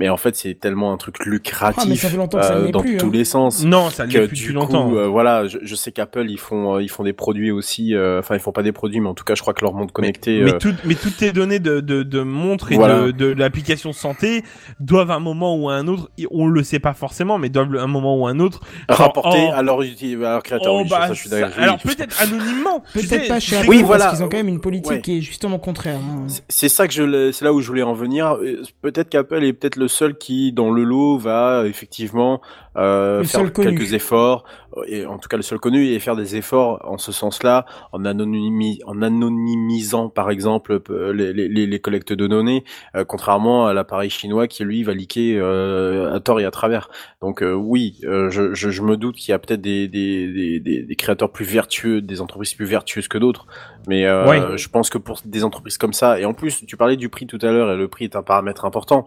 mais 0.00 0.08
en 0.08 0.16
fait 0.16 0.34
c'est 0.34 0.54
tellement 0.54 0.92
un 0.92 0.96
truc 0.96 1.16
Ah, 1.20 1.24
mais 1.26 1.30
lucratif 1.32 2.00
ça 2.00 2.08
fait 2.08 2.16
longtemps 2.16 2.38
que 2.38 2.44
ça 2.44 2.54
euh, 2.54 2.70
dans 2.72 2.80
plus, 2.80 2.96
tous 2.96 3.06
hein. 3.06 3.10
les 3.12 3.24
sens 3.24 3.64
Non, 3.64 3.90
ça 3.90 4.06
que 4.06 4.12
l'est 4.18 4.26
plus 4.26 4.36
du 4.36 4.42
depuis 4.44 4.54
longtemps. 4.54 4.88
coup, 4.88 4.96
euh, 4.96 5.06
voilà, 5.06 5.46
je, 5.46 5.58
je 5.62 5.74
sais 5.76 5.92
qu'Apple 5.92 6.26
ils 6.28 6.38
font 6.38 6.74
euh, 6.76 6.82
ils 6.82 6.88
font 6.90 7.04
des 7.04 7.12
produits 7.12 7.50
aussi, 7.52 7.94
euh, 7.94 8.18
enfin 8.18 8.34
ils 8.34 8.40
font 8.40 8.50
pas 8.52 8.62
des 8.64 8.72
produits, 8.72 9.00
mais 9.00 9.08
en 9.08 9.14
tout 9.14 9.24
cas 9.24 9.34
je 9.36 9.42
crois 9.42 9.54
que 9.54 9.60
leur 9.62 9.74
monde 9.74 9.92
connecté. 9.92 10.40
mais, 10.42 10.54
euh, 10.54 10.58
tout- 10.58 10.74
mais 10.84 10.94
toutes 10.96 11.16
tes 11.18 11.30
données 11.32 11.58
de, 11.60 11.80
de, 11.80 12.02
de 12.02 12.20
montres 12.22 12.72
et 12.72 12.76
Voilà. 12.76 13.02
de, 13.02 13.10
de 13.12 13.26
l'application 13.26 13.92
santé 13.92 14.42
doivent 14.80 15.10
à 15.10 15.14
un 15.14 15.20
moment 15.20 15.54
ou 15.56 15.68
à 15.70 15.74
un 15.74 15.86
autre, 15.86 16.10
on 16.30 16.46
le 16.48 16.62
sait 16.64 16.78
pas 16.80 16.94
forcément, 16.94 17.38
mais 17.38 17.48
doivent 17.50 17.76
à 17.76 17.82
un 17.82 17.86
moment 17.86 18.16
ou 18.18 18.26
à 18.26 18.30
un 18.30 18.40
autre 18.40 18.60
rapporter 18.88 19.38
oh, 19.48 19.52
à 19.54 19.62
leur 19.62 19.80
à 19.80 19.84
leur 20.16 20.42
créateur. 20.42 20.72
oh, 20.74 20.80
oui, 20.82 20.88
sur 20.88 20.96
bah, 20.98 21.06
ça, 21.08 21.12
je 21.12 21.20
suis 21.20 21.28
ça- 21.28 21.40
d'accord. 21.40 21.54
oui, 21.58 21.62
alors 21.64 21.78
peut-être 21.78 22.22
anonymement, 22.22 22.82
Peut-être 22.94 23.28
pas 23.28 23.34
Apple, 23.36 23.68
Oui, 23.68 23.76
parce 23.78 23.86
voilà. 23.86 24.10
qu'ils 24.10 24.22
ont 24.22 24.28
quand 24.28 24.36
même 24.36 24.48
une 24.48 24.60
politique 24.60 24.90
Ouais. 24.90 25.00
qui 25.00 25.18
est 25.18 25.20
justement 25.20 25.58
contraire. 25.58 25.98
hein. 25.98 26.26
C'est 26.48 26.68
ça 26.68 26.86
que 26.88 26.94
je, 26.94 27.02
le- 27.02 27.32
c'est 27.32 27.44
là 27.44 27.52
où 27.52 27.60
je 27.60 27.66
voulais 27.68 27.82
en 27.82 27.92
venir. 27.94 28.36
Euh, 28.42 28.62
Peut-être 28.82 29.08
qu'Apple 29.10 29.44
est 29.44 29.52
peut-être 29.52 29.76
le 29.76 29.88
seul 29.90 30.16
qui, 30.16 30.52
dans 30.52 30.70
le 30.70 30.82
lot, 30.84 31.18
va 31.18 31.64
effectivement 31.66 32.40
euh, 32.76 33.22
faire 33.24 33.52
quelques 33.52 33.92
efforts, 33.92 34.44
euh, 34.78 34.82
et 34.86 35.04
en 35.04 35.18
tout 35.18 35.28
cas 35.28 35.36
le 35.36 35.42
seul 35.42 35.58
connu, 35.58 35.88
et 35.88 35.98
faire 36.00 36.16
des 36.16 36.36
efforts 36.36 36.80
en 36.84 36.96
ce 36.98 37.12
sens-là, 37.12 37.66
en, 37.92 38.00
anonymi- 38.04 38.80
en 38.86 39.02
anonymisant 39.02 40.08
par 40.08 40.30
exemple 40.30 40.80
les, 41.12 41.32
les, 41.32 41.48
les- 41.48 41.66
les 41.66 41.78
collectes 41.80 42.12
de 42.12 42.26
données, 42.26 42.64
euh, 42.96 43.04
contrairement 43.04 43.66
à 43.66 43.74
l'appareil 43.74 44.08
chinois 44.08 44.46
qui 44.46 44.64
lui 44.64 44.82
va 44.84 44.94
liquer 44.94 45.36
euh, 45.38 46.14
à 46.14 46.20
tort 46.20 46.40
et 46.40 46.44
à 46.44 46.50
travers. 46.50 46.88
Donc 47.20 47.42
oui, 47.44 47.98
je, 48.02 48.50
je, 48.54 48.70
je 48.70 48.82
me 48.82 48.96
doute 48.96 49.16
qu'il 49.16 49.32
y 49.32 49.34
a 49.34 49.38
peut-être 49.38 49.60
des, 49.60 49.88
des, 49.88 50.32
des, 50.32 50.60
des, 50.60 50.82
des 50.82 50.96
créateurs 50.96 51.30
plus 51.30 51.44
vertueux, 51.44 52.00
des 52.00 52.20
entreprises 52.20 52.54
plus 52.54 52.66
vertueuses 52.66 53.08
que 53.08 53.18
d'autres, 53.18 53.46
mais 53.88 54.08
Ouais. 54.10 54.56
je 54.56 54.68
pense 54.68 54.88
que 54.90 54.98
pour 54.98 55.18
des 55.24 55.42
entreprises 55.44 55.76
comme 55.78 55.92
ça, 55.92 56.18
et 56.20 56.24
en 56.24 56.34
plus 56.34 56.64
tu 56.66 56.76
parlais 56.76 56.96
du 56.96 57.08
prix 57.08 57.26
tout 57.26 57.38
à 57.42 57.50
l'heure, 57.50 57.72
et 57.72 57.76
le 57.76 57.88
prix 57.88 58.04
est 58.04 58.16
un 58.16 58.22
paramètre 58.22 58.64
important. 58.64 59.04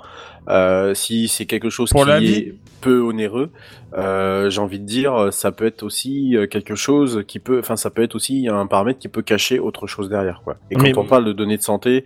Euh, 0.50 0.63
si 0.94 1.28
c'est 1.28 1.46
quelque 1.46 1.70
chose 1.70 1.90
Pour 1.92 2.04
qui 2.04 2.10
la 2.10 2.20
vie. 2.20 2.34
est 2.34 2.56
peu 2.82 3.00
onéreux, 3.02 3.50
euh, 3.98 4.50
j'ai 4.50 4.60
envie 4.60 4.80
de 4.80 4.86
dire, 4.86 5.32
ça 5.32 5.52
peut 5.52 5.66
être 5.66 5.84
aussi 5.84 6.36
euh, 6.36 6.48
quelque 6.48 6.76
chose 6.76 7.24
qui 7.28 7.40
peut, 7.40 7.60
enfin 7.60 7.76
ça 7.78 7.90
peut 7.90 8.04
être 8.04 8.16
aussi 8.16 8.48
un 8.50 8.66
paramètre 8.68 9.00
qui 9.00 9.08
peut 9.08 9.22
cacher 9.22 9.60
autre 9.60 9.88
chose 9.88 10.10
derrière, 10.10 10.42
quoi. 10.44 10.58
Et 10.72 10.76
quand 10.76 10.84
Mais- 10.84 10.98
on 10.98 11.06
parle 11.06 11.26
de 11.26 11.32
données 11.34 11.58
de 11.58 11.62
santé, 11.64 12.06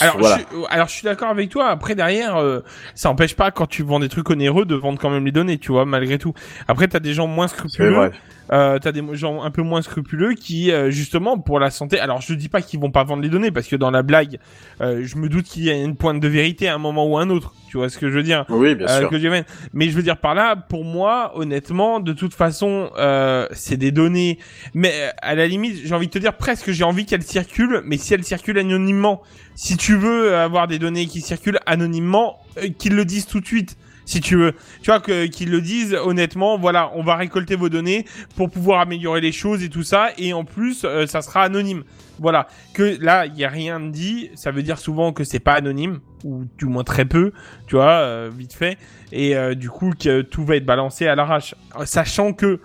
Alors, 0.00 0.16
voilà. 0.18 0.38
je, 0.38 0.42
suis- 0.56 0.66
alors 0.70 0.88
je 0.88 0.92
suis 0.94 1.04
d'accord 1.04 1.28
avec 1.28 1.50
toi. 1.50 1.66
Après 1.68 1.94
derrière, 1.94 2.36
euh, 2.36 2.60
ça 2.94 3.10
empêche 3.10 3.36
pas 3.36 3.50
quand 3.50 3.66
tu 3.66 3.82
vends 3.82 4.00
des 4.00 4.08
trucs 4.08 4.30
onéreux 4.30 4.64
de 4.64 4.74
vendre 4.74 4.98
quand 4.98 5.10
même 5.10 5.26
les 5.26 5.32
données, 5.32 5.58
tu 5.58 5.70
vois, 5.72 5.84
malgré 5.84 6.16
tout. 6.18 6.32
Après, 6.66 6.88
t'as 6.88 7.00
des 7.00 7.12
gens 7.12 7.26
moins 7.26 7.48
scrupuleux. 7.48 8.10
Euh, 8.50 8.78
t'as 8.78 8.92
des 8.92 9.02
gens 9.12 9.42
un 9.42 9.50
peu 9.50 9.62
moins 9.62 9.82
scrupuleux 9.82 10.34
qui, 10.34 10.72
euh, 10.72 10.90
justement, 10.90 11.38
pour 11.38 11.60
la 11.60 11.70
santé. 11.70 12.00
Alors, 12.00 12.20
je 12.20 12.34
dis 12.34 12.48
pas 12.48 12.60
qu'ils 12.60 12.80
vont 12.80 12.90
pas 12.90 13.04
vendre 13.04 13.22
les 13.22 13.28
données 13.28 13.50
parce 13.52 13.68
que 13.68 13.76
dans 13.76 13.90
la 13.90 14.02
blague, 14.02 14.38
euh, 14.80 15.02
je 15.04 15.16
me 15.16 15.28
doute 15.28 15.44
qu'il 15.46 15.64
y 15.64 15.70
a 15.70 15.74
une 15.74 15.96
pointe 15.96 16.20
de 16.20 16.28
vérité 16.28 16.68
à 16.68 16.74
un 16.74 16.78
moment 16.78 17.06
ou 17.06 17.16
à 17.18 17.22
un 17.22 17.30
autre. 17.30 17.54
Tu 17.70 17.78
vois 17.78 17.88
ce 17.88 17.96
que 17.98 18.10
je 18.10 18.14
veux 18.16 18.22
dire? 18.22 18.44
Oui, 18.50 18.74
bien 18.74 18.86
Euh, 18.88 18.98
sûr. 19.00 19.08
que 19.10 19.18
j'amène. 19.18 19.44
Mais 19.72 19.88
je 19.88 19.96
veux 19.96 20.02
dire 20.02 20.18
par 20.18 20.34
là, 20.34 20.56
pour 20.56 20.84
moi, 20.84 21.32
honnêtement, 21.36 22.00
de 22.00 22.12
toute 22.12 22.34
façon, 22.34 22.90
euh, 22.98 23.46
c'est 23.52 23.76
des 23.78 23.92
données. 23.92 24.38
Mais 24.74 24.92
à 25.22 25.34
la 25.34 25.46
limite, 25.46 25.80
j'ai 25.84 25.94
envie 25.94 26.08
de 26.08 26.12
te 26.12 26.18
dire 26.18 26.34
presque, 26.36 26.70
j'ai 26.72 26.84
envie 26.84 27.06
qu'elles 27.06 27.22
circulent. 27.22 27.80
Mais 27.84 27.96
si 27.96 28.12
elles 28.12 28.24
circulent 28.24 28.58
anonymement, 28.58 29.22
si 29.54 29.76
tu 29.76 29.96
veux 29.96 30.36
avoir 30.36 30.66
des 30.66 30.78
données 30.78 31.06
qui 31.06 31.20
circulent 31.22 31.60
anonymement, 31.64 32.40
qu'ils 32.78 32.94
le 32.94 33.04
disent 33.04 33.26
tout 33.26 33.40
de 33.40 33.46
suite. 33.46 33.76
Si 34.04 34.20
tu 34.20 34.36
veux, 34.36 34.52
tu 34.82 34.90
vois 34.90 35.00
qu'ils 35.00 35.50
le 35.50 35.60
disent 35.60 35.94
honnêtement, 35.94 36.58
voilà, 36.58 36.90
on 36.94 37.02
va 37.02 37.16
récolter 37.16 37.56
vos 37.56 37.68
données 37.68 38.04
pour 38.36 38.50
pouvoir 38.50 38.80
améliorer 38.80 39.20
les 39.20 39.32
choses 39.32 39.62
et 39.62 39.68
tout 39.68 39.82
ça, 39.82 40.10
et 40.18 40.32
en 40.32 40.44
plus, 40.44 40.84
euh, 40.84 41.06
ça 41.06 41.22
sera 41.22 41.42
anonyme. 41.42 41.84
Voilà, 42.18 42.46
que 42.74 42.98
là, 43.00 43.26
il 43.26 43.36
y 43.36 43.44
a 43.44 43.48
rien 43.48 43.80
de 43.80 43.90
dit. 43.90 44.30
Ça 44.34 44.50
veut 44.50 44.62
dire 44.62 44.78
souvent 44.78 45.12
que 45.12 45.24
c'est 45.24 45.40
pas 45.40 45.54
anonyme 45.54 46.00
ou 46.24 46.44
du 46.58 46.66
moins 46.66 46.84
très 46.84 47.04
peu, 47.04 47.32
tu 47.66 47.76
vois, 47.76 47.90
euh, 47.90 48.30
vite 48.36 48.52
fait, 48.52 48.78
et 49.10 49.36
euh, 49.36 49.54
du 49.54 49.70
coup 49.70 49.92
que 49.98 50.22
tout 50.22 50.44
va 50.44 50.56
être 50.56 50.66
balancé 50.66 51.08
à 51.08 51.16
l'arrache, 51.16 51.56
sachant 51.84 52.32
que 52.32 52.60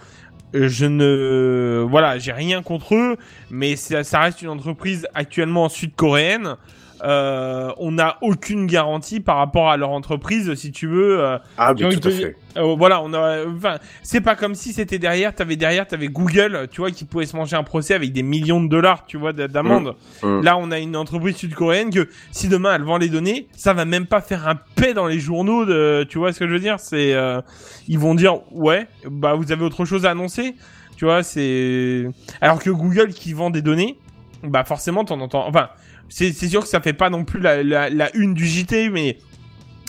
je 0.54 0.86
ne, 0.86 1.84
voilà, 1.90 2.20
j'ai 2.20 2.32
rien 2.32 2.62
contre 2.62 2.96
eux, 2.96 3.18
mais 3.50 3.76
ça, 3.76 4.04
ça 4.04 4.20
reste 4.20 4.42
une 4.42 4.50
entreprise 4.50 5.08
actuellement 5.14 5.70
sud-coréenne. 5.70 6.56
Euh, 7.04 7.72
on 7.78 7.92
n'a 7.92 8.18
aucune 8.22 8.66
garantie 8.66 9.20
par 9.20 9.38
rapport 9.38 9.70
à 9.70 9.78
leur 9.78 9.92
entreprise, 9.92 10.54
si 10.56 10.72
tu 10.72 10.88
veux. 10.88 11.20
euh, 11.20 11.38
Ah, 11.58 11.74
mais 11.74 11.90
tout 11.90 12.08
à 12.08 12.12
fait. 12.12 12.36
euh, 12.58 12.76
voilà, 12.76 13.02
on 13.04 13.14
a, 13.14 13.46
enfin, 13.46 13.78
c'est 14.02 14.22
pas 14.22 14.36
comme 14.36 14.56
si 14.56 14.74
c'était 14.74 14.98
derrière, 14.98 15.36
t'avais 15.36 15.56
derrière, 15.58 15.86
t'avais 15.86 16.08
Google, 16.08 16.68
tu 16.72 16.82
vois, 16.82 16.90
qui 16.92 17.06
pouvait 17.06 17.28
se 17.28 17.36
manger 17.36 17.56
un 17.56 17.64
procès 17.64 17.94
avec 17.94 18.14
des 18.14 18.24
millions 18.24 18.62
de 18.64 18.68
dollars, 18.68 19.06
tu 19.06 19.18
vois, 19.18 19.32
d'amende. 19.34 19.96
Mmh, 20.24 20.28
mmh. 20.28 20.44
Là, 20.44 20.58
on 20.58 20.72
a 20.72 20.80
une 20.80 20.96
entreprise 20.96 21.36
sud-coréenne 21.36 21.92
que, 21.92 22.10
si 22.32 22.48
demain 22.48 22.74
elle 22.76 22.84
vend 22.84 22.98
les 22.98 23.10
données, 23.10 23.48
ça 23.56 23.74
va 23.74 23.86
même 23.86 24.08
pas 24.08 24.22
faire 24.22 24.48
un 24.48 24.56
paix 24.76 24.94
dans 24.94 25.06
les 25.08 25.20
journaux 25.20 25.66
de, 25.66 26.06
tu 26.10 26.18
vois 26.18 26.34
ce 26.34 26.40
que 26.40 26.48
je 26.48 26.54
veux 26.54 26.60
dire? 26.60 26.80
C'est, 26.80 27.14
euh, 27.14 27.42
ils 27.88 28.00
vont 28.00 28.16
dire, 28.16 28.40
ouais, 28.52 28.88
bah, 29.10 29.36
vous 29.36 29.52
avez 29.52 29.64
autre 29.64 29.86
chose 29.86 30.06
à 30.06 30.12
annoncer? 30.12 30.56
Tu 30.96 31.06
vois, 31.06 31.22
c'est, 31.22 32.08
alors 32.42 32.58
que 32.58 32.72
Google 32.72 33.10
qui 33.10 33.34
vend 33.34 33.52
des 33.52 33.62
données, 33.62 34.00
bah, 34.44 34.64
forcément, 34.64 35.06
t'en 35.06 35.20
entends, 35.22 35.48
enfin, 35.48 35.70
c'est, 36.10 36.34
c'est 36.34 36.48
sûr 36.48 36.62
que 36.62 36.68
ça 36.68 36.82
fait 36.82 36.94
pas 36.94 37.10
non 37.10 37.26
plus 37.26 37.40
la, 37.40 37.64
la, 37.64 37.90
la 37.90 38.16
une 38.16 38.34
du 38.34 38.46
JT, 38.46 38.90
mais, 38.90 39.18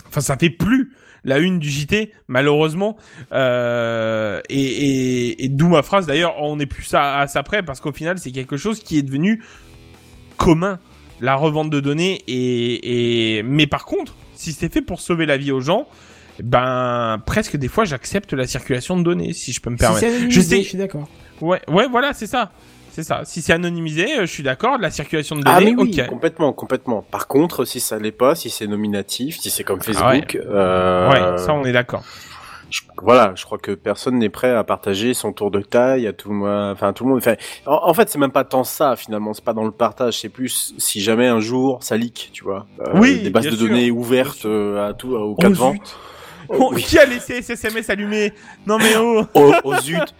enfin, 0.07 0.21
ça 0.21 0.37
fait 0.37 0.49
plus 0.49 0.91
la 1.23 1.39
une 1.39 1.59
du 1.59 1.69
JT, 1.69 2.11
malheureusement. 2.27 2.97
Euh, 3.31 4.41
et 4.49 4.59
et, 4.59 5.45
et 5.45 5.49
d'où 5.49 5.67
ma 5.67 5.83
phrase, 5.83 6.07
d'ailleurs, 6.07 6.35
on 6.41 6.59
est 6.59 6.65
plus 6.65 6.83
ça 6.83 7.19
à 7.19 7.27
ça 7.27 7.43
près, 7.43 7.63
parce 7.63 7.79
qu'au 7.81 7.91
final, 7.91 8.17
c'est 8.19 8.31
quelque 8.31 8.57
chose 8.57 8.81
qui 8.81 8.97
est 8.97 9.03
devenu 9.03 9.43
commun, 10.37 10.79
la 11.21 11.35
revente 11.35 11.69
de 11.69 11.79
données. 11.79 12.21
Et, 12.27 13.37
et... 13.37 13.43
Mais 13.43 13.67
par 13.67 13.85
contre, 13.85 14.15
si 14.35 14.53
c'est 14.53 14.71
fait 14.71 14.81
pour 14.81 15.01
sauver 15.01 15.25
la 15.25 15.37
vie 15.37 15.51
aux 15.51 15.61
gens, 15.61 15.87
ben 16.41 17.21
presque 17.25 17.57
des 17.57 17.67
fois 17.67 17.83
j'accepte 17.83 18.31
la 18.31 18.47
circulation 18.47 18.97
de 18.97 19.03
données, 19.03 19.33
si 19.33 19.51
je 19.51 19.59
peux 19.59 19.69
me 19.69 19.75
permettre. 19.75 20.07
je 20.29 20.39
sais, 20.39 20.63
je 20.63 20.67
suis 20.67 20.77
d'accord. 20.77 21.09
ouais, 21.41 21.61
ouais, 21.67 21.87
voilà, 21.89 22.13
c'est 22.13 22.27
ça. 22.27 22.51
C'est 23.01 23.07
ça. 23.07 23.21
Si 23.25 23.41
c'est 23.41 23.53
anonymisé, 23.53 24.17
euh, 24.17 24.21
je 24.21 24.25
suis 24.31 24.43
d'accord. 24.43 24.77
La 24.77 24.91
circulation 24.91 25.35
de 25.35 25.43
Ah 25.45 25.59
données, 25.59 25.75
oui, 25.77 25.95
ok. 25.99 26.07
complètement, 26.07 26.53
complètement. 26.53 27.01
Par 27.01 27.27
contre, 27.27 27.65
si 27.65 27.79
ça 27.79 27.97
l'est 27.97 28.11
pas, 28.11 28.35
si 28.35 28.49
c'est 28.49 28.67
nominatif, 28.67 29.37
si 29.39 29.49
c'est 29.49 29.63
comme 29.63 29.79
Ah 29.85 29.89
ouais. 29.89 29.93
Facebook, 30.21 30.35
euh, 30.45 31.09
Ouais, 31.09 31.37
ça 31.37 31.53
on 31.53 31.63
est 31.65 31.71
d'accord. 31.71 32.03
je- 32.69 32.81
voilà, 33.01 33.31
je 33.35 33.45
crois 33.45 33.57
que 33.57 33.71
personne 33.71 34.19
n'est 34.19 34.29
prêt 34.29 34.51
à 34.53 34.63
partager 34.63 35.13
son 35.13 35.31
tour 35.33 35.49
de 35.51 35.61
taille 35.61 36.05
à 36.05 36.13
tout 36.13 36.29
le 36.29 36.35
monde. 36.35 36.71
Enfin, 36.73 36.93
tout 36.93 37.03
le 37.05 37.09
monde. 37.11 37.19
Enfin, 37.19 37.35
en, 37.65 37.79
en 37.89 37.93
fait, 37.93 38.09
c'est 38.09 38.19
même 38.19 38.31
pas 38.31 38.43
tant 38.43 38.63
ça 38.63 38.95
finalement. 38.95 39.33
C'est 39.33 39.43
pas 39.43 39.53
dans 39.53 39.63
le 39.63 39.71
partage. 39.71 40.19
C'est 40.19 40.29
plus 40.29 40.73
si 40.77 41.01
jamais 41.01 41.27
un 41.27 41.39
jour 41.39 41.79
ça 41.81 41.95
leak, 41.97 42.29
tu 42.33 42.43
vois. 42.43 42.67
Euh, 42.81 42.91
Oui, 42.99 43.21
des 43.21 43.29
bases 43.29 43.45
de 43.45 43.51
sûr. 43.55 43.67
données 43.67 43.89
ouvertes 43.91 44.45
euh, 44.45 44.89
à 44.89 44.93
tout, 44.93 45.15
aux 45.15 45.35
quatre 45.35 45.53
vents. 45.53 45.71
zut. 45.73 45.95
Oh, 46.49 46.71
oui. 46.73 46.81
Qui 46.83 46.97
a 46.99 47.05
laissé 47.05 47.35
SMS 47.37 47.89
allumé? 47.89 48.33
Non 48.67 48.77
mais 48.79 48.95
oh. 48.97 49.23
Oh, 49.35 49.53
oh 49.63 49.75
zut. 49.81 50.13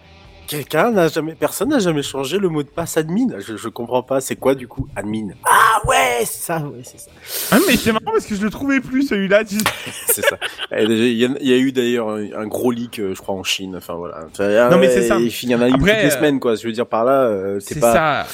Quelqu'un 0.50 0.90
n'a 0.90 1.06
jamais, 1.06 1.36
personne 1.36 1.68
n'a 1.68 1.78
jamais 1.78 2.02
changé 2.02 2.36
le 2.38 2.48
mot 2.48 2.64
de 2.64 2.68
passe 2.68 2.96
admin. 2.96 3.28
Je, 3.38 3.56
je 3.56 3.68
comprends 3.68 4.02
pas. 4.02 4.20
C'est 4.20 4.34
quoi 4.34 4.56
du 4.56 4.66
coup 4.66 4.88
admin? 4.96 5.28
Ah 5.44 5.80
ouais, 5.86 6.22
c'est 6.24 6.42
ça, 6.42 6.58
ouais, 6.58 6.80
c'est 6.82 6.98
ça. 6.98 7.10
Ah 7.52 7.58
mais 7.68 7.76
c'est 7.76 7.92
marrant 7.92 8.10
parce 8.10 8.26
que 8.26 8.34
je 8.34 8.42
le 8.42 8.50
trouvais 8.50 8.80
plus 8.80 9.06
celui-là. 9.06 9.44
tu 9.44 9.58
c'est 10.08 10.22
ça. 10.26 10.36
Déjà, 10.72 10.92
Il 11.04 11.12
y, 11.16 11.24
a- 11.24 11.28
il 11.40 11.48
y 11.48 11.52
a 11.52 11.56
eu 11.56 11.70
d'ailleurs 11.70 12.08
un, 12.08 12.24
un 12.36 12.46
gros 12.48 12.72
leak, 12.72 12.98
euh, 12.98 13.14
je 13.14 13.20
crois, 13.22 13.36
en 13.36 13.44
Chine. 13.44 13.76
Enfin 13.76 13.94
voilà. 13.94 14.24
Enfin, 14.28 14.68
Non, 14.70 14.78
mais 14.78 14.88
euh, 14.88 14.92
c'est 14.92 15.06
ça. 15.06 15.18
Il 15.20 15.48
y 15.50 15.54
en 15.54 15.60
a 15.62 15.68
eu 15.68 15.74
Après, 15.74 15.78
toutes 15.94 16.02
les 16.02 16.08
euh, 16.08 16.16
semaines, 16.16 16.40
quoi. 16.40 16.56
Je 16.56 16.66
veux 16.66 16.72
dire 16.72 16.86
par 16.86 17.04
là, 17.04 17.22
euh, 17.22 17.60
c'est 17.60 17.74
C'est 17.74 17.80
pas. 17.80 17.92
ça. 17.92 18.26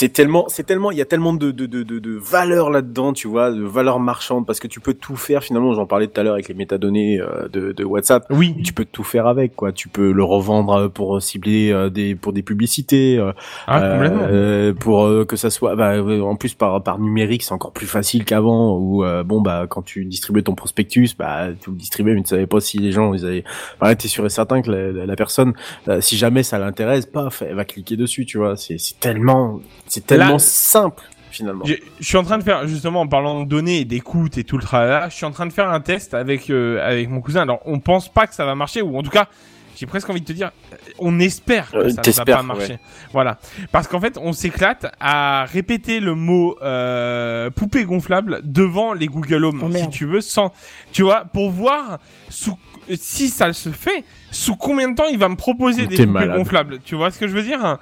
C'est 0.00 0.08
tellement, 0.14 0.46
c'est 0.48 0.64
tellement, 0.64 0.90
il 0.90 0.96
y 0.96 1.02
a 1.02 1.04
tellement 1.04 1.34
de 1.34 1.50
de 1.50 1.66
de 1.66 1.82
de, 1.82 1.98
de 1.98 2.16
valeur 2.16 2.70
là-dedans, 2.70 3.12
tu 3.12 3.28
vois, 3.28 3.50
de 3.50 3.62
valeur 3.62 4.00
marchande, 4.00 4.46
parce 4.46 4.58
que 4.58 4.66
tu 4.66 4.80
peux 4.80 4.94
tout 4.94 5.14
faire 5.14 5.44
finalement. 5.44 5.74
J'en 5.74 5.84
parlais 5.84 6.06
tout 6.06 6.18
à 6.18 6.24
l'heure 6.24 6.32
avec 6.32 6.48
les 6.48 6.54
métadonnées 6.54 7.20
euh, 7.20 7.48
de, 7.48 7.72
de 7.72 7.84
WhatsApp. 7.84 8.24
Oui. 8.30 8.56
Tu 8.64 8.72
peux 8.72 8.86
tout 8.86 9.04
faire 9.04 9.26
avec, 9.26 9.54
quoi. 9.54 9.72
Tu 9.72 9.88
peux 9.90 10.10
le 10.12 10.24
revendre 10.24 10.72
euh, 10.72 10.88
pour 10.88 11.20
cibler 11.20 11.70
euh, 11.70 11.90
des 11.90 12.14
pour 12.14 12.32
des 12.32 12.42
publicités. 12.42 13.20
Ah, 13.66 13.90
complètement. 13.92 14.22
euh, 14.30 14.72
pour 14.72 15.26
que 15.26 15.36
ça 15.36 15.50
soit 15.50 15.76
bah, 15.76 16.02
en 16.02 16.34
plus 16.36 16.54
par 16.54 16.82
par 16.82 16.98
numérique 16.98 17.42
c'est 17.42 17.52
encore 17.52 17.72
plus 17.72 17.86
facile 17.86 18.24
qu'avant 18.24 18.78
où 18.78 19.04
bon 19.26 19.42
bah 19.42 19.66
quand 19.68 19.82
tu 19.82 20.06
distribuais 20.06 20.42
ton 20.42 20.54
prospectus 20.54 21.14
bah 21.18 21.48
tu 21.60 21.68
le 21.70 21.76
distribuais 21.76 22.14
mais 22.14 22.22
tu 22.22 22.28
savais 22.30 22.46
pas 22.46 22.60
si 22.60 22.78
les 22.78 22.92
gens 22.92 23.12
ils 23.12 23.26
avaient 23.26 23.44
voilà 23.80 23.94
t'es 23.96 24.08
sûr 24.08 24.24
et 24.24 24.30
certain 24.30 24.62
que 24.62 24.70
la, 24.70 24.92
la- 24.92 25.06
la 25.06 25.16
personne 25.16 25.52
euh, 25.88 26.00
si 26.00 26.16
jamais 26.16 26.42
ça 26.42 26.58
l'intéresse 26.58 27.04
paf 27.06 27.42
elle 27.42 27.54
va 27.56 27.64
cliquer 27.66 27.96
dessus 27.96 28.24
tu 28.24 28.38
vois 28.38 28.56
c'est 28.56 28.78
c'est 28.78 28.98
tellement 29.00 29.60
c'est 29.90 30.06
tellement 30.06 30.32
Là- 30.32 30.38
simple 30.38 31.02
finalement 31.30 31.64
Je 31.64 31.74
je 32.00 32.04
suis 32.06 32.16
en 32.16 32.24
train 32.24 32.38
de 32.38 32.42
faire 32.42 32.66
justement 32.66 33.02
en 33.02 33.06
parlant 33.06 33.42
de 33.42 33.48
données 33.48 33.80
et 33.80 33.84
d'écoute 33.84 34.36
et 34.38 34.44
tout 34.44 34.56
le 34.56 34.62
tralala, 34.64 35.08
je 35.10 35.14
suis 35.14 35.26
en 35.26 35.30
train 35.30 35.46
de 35.46 35.52
faire 35.52 35.68
un 35.70 35.80
test 35.80 36.14
avec 36.14 36.48
euh, 36.50 36.84
avec 36.84 37.08
mon 37.08 37.20
cousin. 37.20 37.42
Alors 37.42 37.60
on 37.66 37.78
pense 37.78 38.08
pas 38.12 38.26
que 38.26 38.34
ça 38.34 38.44
va 38.44 38.54
marcher 38.54 38.82
ou 38.82 38.96
en 38.98 39.02
tout 39.02 39.10
cas 39.10 39.28
j'ai 39.76 39.86
presque 39.86 40.10
envie 40.10 40.20
de 40.20 40.26
te 40.26 40.32
dire 40.32 40.50
euh, 40.72 40.76
on 40.98 41.20
espère 41.20 41.70
que 41.70 41.76
Euh, 41.76 41.88
ça 41.90 42.02
ne 42.04 42.12
va 42.12 42.24
pas 42.24 42.42
marcher. 42.42 42.78
Voilà 43.12 43.38
parce 43.70 43.86
qu'en 43.86 44.00
fait 44.00 44.18
on 44.20 44.32
s'éclate 44.32 44.92
à 44.98 45.44
répéter 45.44 46.00
le 46.00 46.14
mot 46.16 46.56
euh, 46.62 47.48
poupée 47.50 47.84
gonflable 47.84 48.40
devant 48.42 48.92
les 48.92 49.06
Google 49.06 49.44
Home 49.44 49.62
Oh, 49.64 49.70
si 49.72 49.88
tu 49.88 50.06
veux 50.06 50.20
sans 50.20 50.52
tu 50.92 51.02
vois 51.02 51.24
pour 51.26 51.50
voir 51.50 51.98
sous 52.28 52.58
si 52.96 53.28
ça 53.28 53.52
se 53.52 53.68
fait 53.68 54.02
sous 54.32 54.56
combien 54.56 54.88
de 54.90 54.96
temps 54.96 55.06
il 55.10 55.18
va 55.18 55.28
me 55.28 55.36
proposer 55.36 55.86
des 55.86 55.94
poupées 55.96 56.06
malade. 56.06 56.36
gonflables. 56.38 56.78
Tu 56.84 56.96
vois 56.96 57.12
ce 57.12 57.18
que 57.20 57.28
je 57.28 57.32
veux 57.34 57.44
dire? 57.44 57.78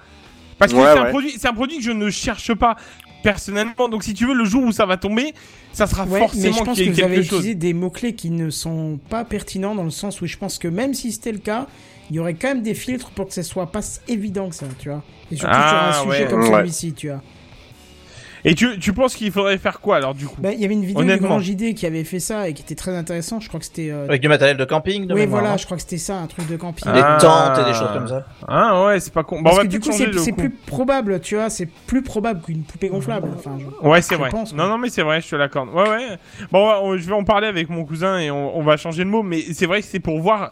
Parce 0.59 0.73
que 0.73 0.79
Ouais, 0.79 0.85
c'est 0.93 0.99
un 0.99 1.03
ouais. 1.05 1.11
produit 1.11 1.31
c'est 1.39 1.49
un 1.49 1.53
produit 1.55 1.79
que 1.79 1.85
je 1.85 1.91
ne 1.93 2.11
cherche 2.11 2.53
pas 2.55 2.77
personnellement. 3.23 3.89
Donc 3.89 4.05
si 4.05 4.15
tu 4.15 4.27
veux, 4.27 4.35
le 4.35 4.45
jour 4.45 4.63
où 4.65 4.73
ça 4.73 4.87
va 4.87 4.97
tomber, 4.97 5.35
ça 5.73 5.87
sera 5.87 6.05
Ouais, 6.05 6.11
mais 6.13 6.19
forcément 6.21 6.57
je 6.59 6.65
pense 6.65 6.77
qu'il 6.77 6.87
y 6.87 6.91
que 6.91 6.95
vous 6.97 7.03
avez 7.05 7.17
chose. 7.17 7.27
utilisé 7.41 7.55
des 7.55 7.75
mots-clés 7.75 8.15
qui 8.15 8.31
ne 8.31 8.51
sont 8.51 8.99
pas 9.09 9.25
pertinents 9.25 9.75
dans 9.75 9.85
le 9.85 9.91
sens 9.91 10.21
où 10.21 10.27
je 10.27 10.37
pense 10.37 10.59
que 10.59 10.69
même 10.69 10.95
si 10.95 11.13
c'était 11.13 11.33
le 11.33 11.39
cas, 11.39 11.67
il 12.11 12.17
y 12.17 12.19
aurait 12.21 12.35
quand 12.35 12.49
même 12.49 12.63
des 12.63 12.75
filtres 12.75 13.11
pour 13.11 13.27
que 13.29 13.35
ce 13.35 13.43
soit 13.43 13.71
pas 13.71 13.81
évident 14.09 14.49
que 14.49 14.55
ça, 14.55 14.67
tu 14.79 14.89
vois. 14.89 15.03
Et 15.31 15.37
surtout 15.37 15.53
Ah, 15.57 15.91
sur 15.93 16.01
un 16.01 16.13
sujet 16.13 16.25
ouais. 16.25 16.31
comme 16.31 16.43
Ouais. 16.43 16.51
celui-ci, 16.61 16.93
tu 16.95 17.09
vois. 17.09 17.23
Et 18.45 18.55
tu, 18.55 18.79
tu 18.79 18.93
penses 18.93 19.15
qu'il 19.17 19.31
faudrait 19.33 19.59
faire 19.59 19.81
quoi 19.81 19.97
alors 19.97 20.15
du 20.15 20.27
coup 20.27 20.37
Bah, 20.41 20.53
il 20.53 20.61
y 20.61 20.65
avait 20.65 20.75
une 20.75 20.85
vidéo 20.85 21.03
du. 21.05 21.17
Grand 21.19 21.41
JD 21.41 21.75
qui 21.75 21.87
avait 21.87 22.05
fait 22.05 22.21
ça 22.21 22.49
et 22.49 22.55
qui 22.55 22.63
était 22.63 22.75
très 22.75 22.95
intéressant. 22.97 23.41
Je 23.41 23.49
crois 23.49 23.59
que 23.61 23.67
c'était. 23.67 23.91
euh, 23.91 24.07
Avec 24.09 24.21
du 24.23 24.29
matériel 24.29 24.57
de 24.57 24.65
camping, 24.65 25.07
de 25.07 25.15
Oui, 25.15 25.21
mémoire, 25.21 25.41
voilà, 25.41 25.55
hein. 25.55 25.57
je 25.59 25.65
crois 25.65 25.77
que 25.77 25.83
c'était 25.83 25.99
ça, 25.99 26.17
un 26.19 26.27
truc 26.27 26.47
de 26.49 26.57
camping. 26.57 26.85
Des 26.93 27.01
Ah. 27.03 27.19
tentes 27.21 27.59
et 27.67 27.71
des 27.71 27.77
choses 27.77 27.91
comme 27.93 28.09
ça. 28.09 28.27
Ah 28.47 28.85
ouais, 28.87 29.01
c'est 29.01 29.13
pas 29.13 29.25
con. 29.25 29.37
Bon, 29.37 29.41
on 29.41 29.45
Parce 29.45 29.57
va 29.57 29.63
que 29.65 29.69
du 29.69 29.81
coup, 29.81 29.91
c'est 29.93 30.33
plus 30.33 30.51
probable, 30.51 31.21
tu 31.21 31.35
vois, 31.37 31.51
c'est 31.51 31.67
plus 31.67 32.03
probable 32.03 32.41
qu'une 32.43 32.63
poupée 32.63 32.89
gonflable. 32.89 33.29
Enfin, 33.37 33.59
je- 33.59 33.87
Ouais, 33.89 34.01
c'est 34.03 34.15
je 34.15 34.21
vrai. 34.21 34.31
pense, 34.31 34.55
non, 34.55 34.69
non, 34.69 34.79
mais 34.79 34.91
c'est 34.91 35.03
vrai, 35.03 35.21
je 35.21 35.29
te 35.29 35.37
l'accorde. 35.37 35.71
Ouais, 35.71 35.89
ouais. 35.89 36.19
Bon, 36.53 36.97
je 36.97 37.07
vais 37.07 37.15
en 37.15 37.25
parler 37.25 37.47
avec 37.49 37.69
mon 37.69 37.85
cousin 37.85 38.19
et 38.19 38.31
on, 38.31 38.57
on 38.57 38.63
va 38.63 38.77
changer 38.77 39.05
le 39.05 39.11
mot. 39.11 39.23
Mais 39.23 39.41
c'est 39.53 39.67
vrai 39.67 39.81
que 39.81 39.87
c'est 39.87 40.01
pour 40.01 40.21
voir 40.21 40.51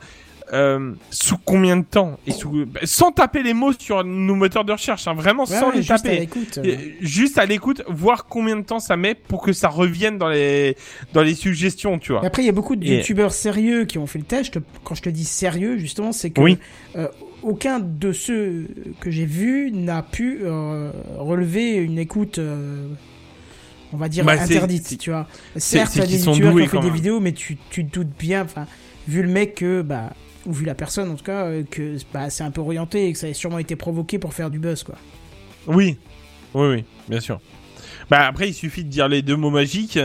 euh, 0.53 0.93
sous 1.11 1.39
combien 1.39 1.77
de 1.77 1.85
temps 1.85 2.19
et 2.27 2.31
sous 2.31 2.67
bah, 2.67 2.81
sans 2.85 3.11
taper 3.13 3.43
les 3.43 3.53
mots 3.55 3.73
sur 3.79 4.05
nos 4.05 4.35
moteurs 4.35 4.65
de 4.65 4.73
recherche, 4.73 5.09
hein, 5.09 5.15
vraiment 5.15 5.45
Ouais, 5.45 5.59
sans 5.59 5.69
ouais, 5.71 5.77
les 5.77 5.83
juste 5.83 6.05
taper. 6.05 6.29
Et 6.65 6.97
Juste 7.01 7.39
à 7.39 7.47
l'écoute, 7.47 7.83
voir 7.89 8.27
combien 8.27 8.57
de 8.57 8.63
temps 8.63 8.79
ça 8.79 8.97
met 8.97 9.15
pour 9.15 9.43
que 9.43 9.53
ça 9.53 9.69
revienne 9.69 10.19
dans 10.19 10.29
les 10.29 10.77
dans 11.13 11.23
les 11.23 11.35
suggestions, 11.35 11.99
tu 11.99 12.13
vois. 12.13 12.25
Après, 12.25 12.43
il 12.43 12.47
y 12.47 12.49
a 12.49 12.53
beaucoup 12.53 12.77
de 12.77 12.85
Et- 12.87 12.97
youtubeurs 12.99 13.33
sérieux 13.33 13.85
qui 13.87 13.99
ont 13.99 14.07
fait 14.07 14.19
le 14.21 14.25
test. 14.25 14.47
Je 14.55 14.61
te- 14.61 14.65
Quand 14.85 14.95
je 14.95 15.03
te 15.03 15.09
dis 15.11 15.25
sérieux, 15.25 15.79
justement, 15.79 16.13
c'est 16.13 16.31
que 16.31 16.41
Oui. 16.41 16.59
euh, 16.97 17.09
aucun 17.43 17.81
de 17.81 18.13
ceux 18.13 18.67
que 19.01 19.11
j'ai 19.11 19.27
vus 19.27 19.71
n'a 19.73 20.03
pu 20.03 20.41
euh, 20.43 20.91
relever 21.19 21.75
une 21.75 21.99
écoute, 21.99 22.41
on 23.93 23.97
va 23.97 24.09
dire, 24.09 24.25
Bah, 24.25 24.33
interdite, 24.41 24.99
tu 24.99 25.11
vois. 25.11 25.27
Certes, 25.57 25.95
il 25.97 25.99
y 26.01 26.03
a 26.03 26.07
des 26.07 26.25
youtubeurs 26.25 26.55
qui 26.57 26.63
ont 26.77 26.81
fait 26.83 26.89
des 26.89 26.95
vidéos, 26.95 27.21
mais 27.21 27.33
tu, 27.33 27.57
tu 27.71 27.85
te 27.87 27.95
doutes 27.99 28.13
bien, 28.19 28.43
enfin, 28.45 28.67
vu 29.09 29.23
le 29.23 29.29
mec 29.29 29.55
que, 29.57 29.83
bah, 29.83 30.13
ou 30.47 30.53
vu 30.53 30.65
la 30.65 30.75
personne 30.75 31.11
en 31.11 31.15
tout 31.17 31.25
cas, 31.25 31.47
euh, 31.47 31.63
que 31.71 31.97
bah, 32.13 32.31
c'est 32.31 32.45
un 32.45 32.51
peu 32.51 32.61
orienté 32.61 33.09
et 33.09 33.13
que 33.13 33.19
ça 33.19 33.27
a 33.27 33.35
sûrement 33.35 33.59
été 33.59 33.77
provoqué 33.77 34.19
pour 34.19 34.35
faire 34.35 34.51
du 34.51 34.59
buzz, 34.59 34.83
quoi. 34.83 34.95
Oui, 35.67 35.99
oui, 36.55 36.69
oui, 36.69 36.85
bien 37.09 37.21
sûr. 37.21 37.41
Bah 38.09 38.25
après, 38.27 38.49
il 38.49 38.55
suffit 38.55 38.85
de 38.85 38.89
dire 38.89 39.09
les 39.09 39.23
deux 39.23 39.37
mots 39.37 39.51
magiques 39.51 39.99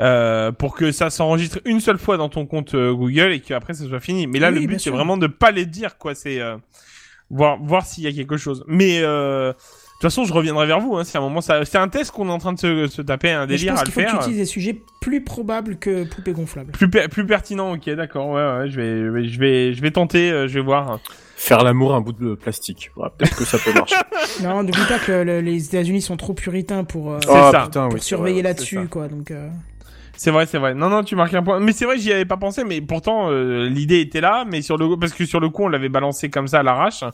euh, 0.00 0.50
pour 0.50 0.74
que 0.74 0.90
ça 0.90 1.10
s'enregistre 1.10 1.60
une 1.64 1.80
seule 1.80 1.98
fois 1.98 2.16
dans 2.16 2.28
ton 2.28 2.46
compte 2.46 2.74
euh, 2.74 2.92
Google 2.92 3.32
et 3.32 3.40
qu'après 3.40 3.74
ça 3.74 3.86
soit 3.86 4.00
fini. 4.00 4.26
Mais 4.26 4.40
là, 4.40 4.50
Oui, 4.50 4.60
le 4.60 4.66
but 4.66 4.80
c'est 4.80 4.90
vraiment 4.90 5.16
de 5.16 5.28
pas 5.28 5.52
les 5.52 5.66
dire, 5.66 5.96
quoi. 5.96 6.14
C'est 6.16 6.40
euh, 6.40 6.56
voir 7.30 7.62
voir 7.62 7.86
s'il 7.86 8.04
y 8.04 8.08
a 8.08 8.12
quelque 8.12 8.36
chose. 8.36 8.64
Mais 8.66 9.02
toute 9.94 10.02
façon, 10.02 10.24
je 10.24 10.32
reviendrai 10.32 10.66
vers 10.66 10.80
vous. 10.80 10.96
Hein, 10.96 11.04
si 11.04 11.16
à 11.16 11.20
un 11.20 11.22
moment, 11.22 11.40
ça, 11.40 11.64
c'est 11.64 11.78
un 11.78 11.88
test 11.88 12.10
qu'on 12.10 12.28
est 12.28 12.32
en 12.32 12.38
train 12.38 12.52
de 12.52 12.58
se, 12.58 12.86
se 12.88 13.00
taper 13.02 13.30
un 13.30 13.46
Mais 13.46 13.56
je 13.56 13.58
délire 13.62 13.72
pense 13.74 13.80
à 13.80 13.84
le 13.84 13.86
qu'il 13.86 13.94
faut 13.94 14.00
que 14.00 14.04
tu 14.06 14.10
faire. 14.12 14.20
utilises 14.20 14.38
des 14.38 14.44
sujets 14.46 14.82
plus 15.00 15.22
probables 15.24 15.76
que 15.76 16.04
poupée 16.04 16.32
gonflable. 16.32 16.72
Plus, 16.72 16.90
per- 16.90 17.08
plus 17.08 17.24
pertinent, 17.26 17.72
ok, 17.74 17.88
d'accord. 17.90 18.28
Ouais, 18.30 18.42
ouais, 18.58 18.70
je 18.70 18.76
vais, 18.80 19.28
je 19.28 19.38
vais, 19.38 19.72
je 19.74 19.80
vais 19.82 19.90
tenter. 19.90 20.30
euh, 20.30 20.48
je 20.48 20.54
vais 20.54 20.64
voir. 20.64 21.00
Faire 21.36 21.62
l'amour 21.64 21.92
à 21.94 21.96
un 21.96 22.00
bout 22.00 22.12
de 22.12 22.34
plastique. 22.36 22.90
Voilà, 22.96 23.10
Peut-être 23.18 23.36
que 23.36 23.44
ça 23.44 23.58
peut 23.58 23.72
marcher. 23.72 23.96
Non, 24.42 24.62
n'oublie 24.62 24.84
pas 24.88 24.98
que 24.98 25.12
le- 25.12 25.40
les 25.40 25.66
États-Unis 25.66 26.00
sont 26.00 26.16
trop 26.16 26.32
puritains 26.32 26.84
pour, 26.84 27.12
euh, 27.12 27.18
C'est 27.22 27.28
Ah, 27.30 27.64
putain, 27.66 27.84
pour 27.84 27.94
oui, 27.94 28.00
c'est 28.00 28.06
surveiller 28.06 28.42
là-dessus, 28.42 28.78
c'est 28.82 28.88
quoi. 28.90 29.08
Donc, 29.08 29.30
euh, 29.30 29.48
C'est 30.16 30.30
vrai, 30.30 30.46
c'est 30.46 30.58
vrai. 30.58 30.74
Non, 30.74 30.88
non, 30.88 31.02
tu 31.02 31.16
marques 31.16 31.34
un 31.34 31.42
point. 31.42 31.60
Mais 31.60 31.72
c'est 31.72 31.84
vrai, 31.84 31.98
j'y 31.98 32.12
avais 32.12 32.24
pas 32.24 32.36
pensé. 32.36 32.64
Mais 32.64 32.80
pourtant, 32.80 33.30
euh, 33.30 33.68
l'idée 33.68 34.00
était 34.00 34.20
là. 34.20 34.44
Mais 34.48 34.62
sur 34.62 34.76
le 34.76 34.96
parce 34.96 35.12
que 35.12 35.24
sur 35.24 35.40
le 35.40 35.48
coup, 35.48 35.64
on 35.64 35.68
l'avait 35.68 35.88
balancé 35.88 36.30
comme 36.30 36.46
ça 36.46 36.60
à 36.60 36.62
l'arrache. 36.62 37.04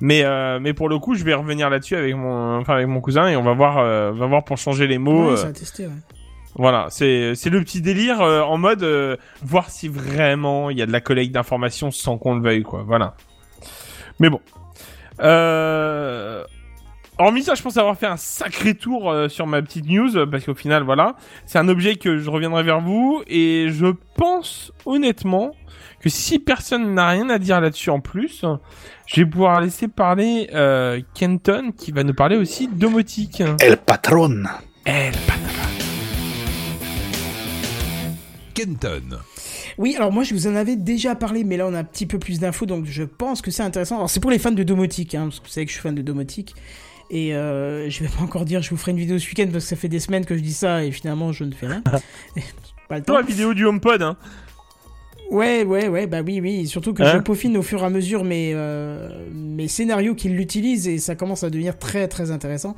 Mais 0.00 0.24
euh, 0.24 0.58
mais 0.60 0.72
pour 0.72 0.88
le 0.88 0.98
coup, 0.98 1.14
je 1.14 1.24
vais 1.24 1.34
revenir 1.34 1.70
là-dessus 1.70 1.96
avec 1.96 2.14
mon 2.14 2.58
enfin 2.58 2.74
avec 2.74 2.86
mon 2.86 3.00
cousin 3.00 3.28
et 3.28 3.36
on 3.36 3.42
va 3.42 3.54
voir 3.54 3.78
euh, 3.78 4.12
va 4.12 4.26
voir 4.26 4.44
pour 4.44 4.56
changer 4.56 4.86
les 4.86 4.98
mots. 4.98 5.30
ouais, 5.30 5.36
ça 5.36 5.48
a 5.48 5.52
testé, 5.52 5.86
ouais. 5.86 5.92
voilà, 6.54 6.86
c'est 6.90 7.34
c'est 7.34 7.50
le 7.50 7.60
petit 7.60 7.80
délire 7.80 8.20
en 8.20 8.58
mode 8.58 8.86
voir 9.42 9.70
si 9.70 9.88
vraiment 9.88 10.70
il 10.70 10.78
y 10.78 10.82
a 10.82 10.86
de 10.86 10.92
la 10.92 11.00
collecte 11.00 11.32
d'informations 11.32 11.90
sans 11.90 12.18
qu'on 12.18 12.34
le 12.34 12.42
veuille 12.42 12.62
quoi. 12.62 12.84
Voilà. 12.86 13.14
Mais 14.20 14.30
bon. 14.30 14.40
Euh... 15.20 16.44
Hormis 17.16 17.44
ça, 17.44 17.54
je 17.54 17.62
pense 17.62 17.76
avoir 17.76 17.96
fait 17.96 18.06
un 18.06 18.16
sacré 18.16 18.74
tour 18.74 19.08
euh, 19.08 19.28
sur 19.28 19.46
ma 19.46 19.62
petite 19.62 19.86
news 19.86 20.16
euh, 20.16 20.26
parce 20.26 20.44
qu'au 20.44 20.54
final, 20.54 20.82
voilà, 20.82 21.14
c'est 21.46 21.60
un 21.60 21.68
objet 21.68 21.94
que 21.94 22.18
je 22.18 22.28
reviendrai 22.28 22.64
vers 22.64 22.80
vous 22.80 23.22
et 23.28 23.68
je 23.70 23.86
pense 24.16 24.72
honnêtement 24.84 25.54
que 26.00 26.08
si 26.08 26.40
personne 26.40 26.92
n'a 26.92 27.08
rien 27.08 27.30
à 27.30 27.38
dire 27.38 27.60
là-dessus 27.60 27.90
en 27.90 28.00
plus, 28.00 28.44
je 29.06 29.20
vais 29.20 29.26
pouvoir 29.26 29.60
laisser 29.60 29.86
parler 29.86 30.50
euh, 30.54 31.00
Kenton 31.14 31.70
qui 31.76 31.92
va 31.92 32.02
nous 32.02 32.14
parler 32.14 32.36
aussi 32.36 32.66
de 32.66 32.74
domotique. 32.74 33.44
El 33.60 33.76
patron. 33.76 34.42
Elle, 34.84 35.14
Kenton. 38.54 39.20
Oui, 39.78 39.94
alors 39.96 40.10
moi 40.10 40.24
je 40.24 40.34
vous 40.34 40.48
en 40.48 40.56
avais 40.56 40.74
déjà 40.74 41.14
parlé, 41.14 41.44
mais 41.44 41.56
là 41.56 41.66
on 41.68 41.74
a 41.74 41.78
un 41.78 41.84
petit 41.84 42.06
peu 42.06 42.18
plus 42.18 42.40
d'infos, 42.40 42.66
donc 42.66 42.86
je 42.86 43.04
pense 43.04 43.40
que 43.40 43.52
c'est 43.52 43.62
intéressant. 43.62 43.96
Alors 43.96 44.10
c'est 44.10 44.20
pour 44.20 44.32
les 44.32 44.40
fans 44.40 44.50
de 44.50 44.62
domotique, 44.64 45.14
hein, 45.14 45.24
parce 45.28 45.38
que 45.38 45.46
vous 45.46 45.52
savez 45.52 45.66
que 45.66 45.70
je 45.70 45.76
suis 45.76 45.82
fan 45.82 45.94
de 45.94 46.02
domotique. 46.02 46.54
Et 47.10 47.34
euh, 47.34 47.88
je 47.90 48.02
vais 48.02 48.08
pas 48.08 48.22
encore 48.22 48.44
dire 48.44 48.62
je 48.62 48.70
vous 48.70 48.76
ferai 48.76 48.92
une 48.92 48.98
vidéo 48.98 49.18
ce 49.18 49.28
week-end 49.28 49.48
parce 49.52 49.64
que 49.64 49.70
ça 49.70 49.76
fait 49.76 49.88
des 49.88 50.00
semaines 50.00 50.24
que 50.24 50.36
je 50.36 50.42
dis 50.42 50.54
ça 50.54 50.84
et 50.84 50.90
finalement 50.90 51.32
je 51.32 51.44
ne 51.44 51.52
fais 51.52 51.66
rien. 51.66 51.82
pas 52.88 52.98
le 52.98 53.04
temps. 53.04 53.14
La 53.14 53.22
vidéo 53.22 53.54
du 53.54 53.66
HomePod, 53.66 54.02
hein. 54.02 54.16
Ouais, 55.30 55.64
ouais, 55.64 55.88
ouais, 55.88 56.06
bah 56.06 56.20
oui, 56.24 56.40
oui. 56.40 56.66
Surtout 56.66 56.92
que 56.92 57.02
Hein 57.02 57.12
je 57.14 57.18
peaufine 57.18 57.56
au 57.56 57.62
fur 57.62 57.82
et 57.82 57.86
à 57.86 57.90
mesure 57.90 58.24
mes, 58.24 58.52
euh, 58.54 59.26
mes 59.32 59.68
scénarios 59.68 60.14
qui 60.14 60.28
l'utilisent 60.28 60.86
et 60.86 60.98
ça 60.98 61.14
commence 61.14 61.44
à 61.44 61.50
devenir 61.50 61.78
très 61.78 62.08
très 62.08 62.30
intéressant. 62.30 62.76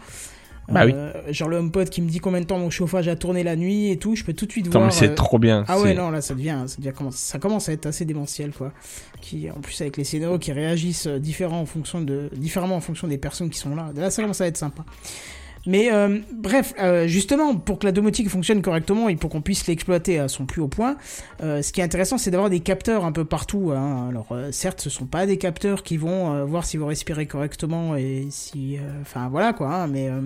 Bah 0.69 0.85
oui. 0.85 0.95
Genre 1.31 1.49
le 1.49 1.59
HomePod 1.59 1.89
qui 1.91 2.03
me 2.03 2.09
dit 2.09 2.19
combien 2.19 2.41
de 2.41 2.47
temps 2.47 2.59
mon 2.59 2.71
chauffage 2.71 3.07
a 3.09 3.15
tourné 3.17 3.43
la 3.45 3.55
nuit 3.57 3.91
et 3.91 3.99
tout, 3.99 4.17
je 4.17 4.25
peux 4.25 4.33
tout 4.33 4.47
de 4.47 4.51
suite 4.53 4.67
Attends, 4.67 4.81
voir. 4.81 4.87
mais 4.91 4.95
c'est 4.99 5.11
euh, 5.11 5.15
trop 5.15 5.39
bien. 5.39 5.65
Ah 5.69 5.79
ouais, 5.81 5.95
non, 5.95 6.11
là 6.11 6.21
ça 6.21 6.35
devient, 6.35 6.65
ça 6.67 6.77
devient 6.79 6.93
commence, 6.93 7.17
ça 7.17 7.39
commence 7.39 7.69
à 7.69 7.73
être 7.73 7.87
assez 7.87 8.05
démentiel 8.05 8.51
quoi. 8.51 8.73
Qui, 9.21 9.49
en 9.51 9.61
plus 9.61 9.81
avec 9.81 9.97
les 9.97 10.05
scénarios 10.05 10.39
qui 10.39 10.53
réagissent 10.53 11.07
euh, 11.07 11.19
différents 11.21 11.61
en 11.61 11.67
fonction 11.67 12.01
de, 12.01 12.31
différemment 12.37 12.77
en 12.77 12.81
fonction 12.81 13.07
des 13.07 13.19
personnes 13.19 13.51
qui 13.51 13.59
sont 13.59 13.75
là. 13.77 13.91
Là 13.95 14.11
ça 14.11 14.23
commence 14.23 14.41
à 14.41 14.47
être 14.47 14.57
sympa. 14.57 14.85
Mais 15.69 15.93
euh, 15.93 16.21
bref, 16.33 16.75
euh, 16.81 17.09
justement, 17.09 17.57
pour 17.57 17.81
que 17.81 17.87
la 17.87 17.91
domotique 17.93 18.29
fonctionne 18.29 18.63
correctement 18.63 19.09
et 19.09 19.17
pour 19.17 19.31
qu'on 19.31 19.41
puisse 19.41 19.67
l'exploiter 19.67 20.21
à 20.21 20.29
son 20.29 20.47
plus 20.47 20.63
haut 20.63 20.69
point, 20.69 20.97
euh, 21.43 21.61
ce 21.61 21.73
qui 21.73 21.81
est 21.81 21.83
intéressant, 21.83 22.19
c'est 22.19 22.31
d'avoir 22.31 22.51
des 22.51 22.61
capteurs 22.61 23.05
un 23.05 23.11
peu 23.11 23.25
partout. 23.25 23.73
hein. 23.75 24.07
Alors, 24.09 24.29
euh, 24.31 24.53
certes, 24.53 24.81
ce 24.81 24.91
sont 24.91 25.07
pas 25.07 25.27
des 25.27 25.39
capteurs 25.39 25.83
qui 25.83 25.97
vont 25.97 26.33
euh, 26.35 26.45
voir 26.45 26.65
si 26.65 26.77
vous 26.77 26.87
respirez 26.87 27.27
correctement 27.27 27.97
et 27.97 28.29
si, 28.31 28.77
euh, 28.79 29.01
enfin 29.03 29.29
voilà 29.29 29.53
quoi. 29.53 29.75
hein, 29.75 29.87
mais 29.89 30.09
euh, 30.09 30.21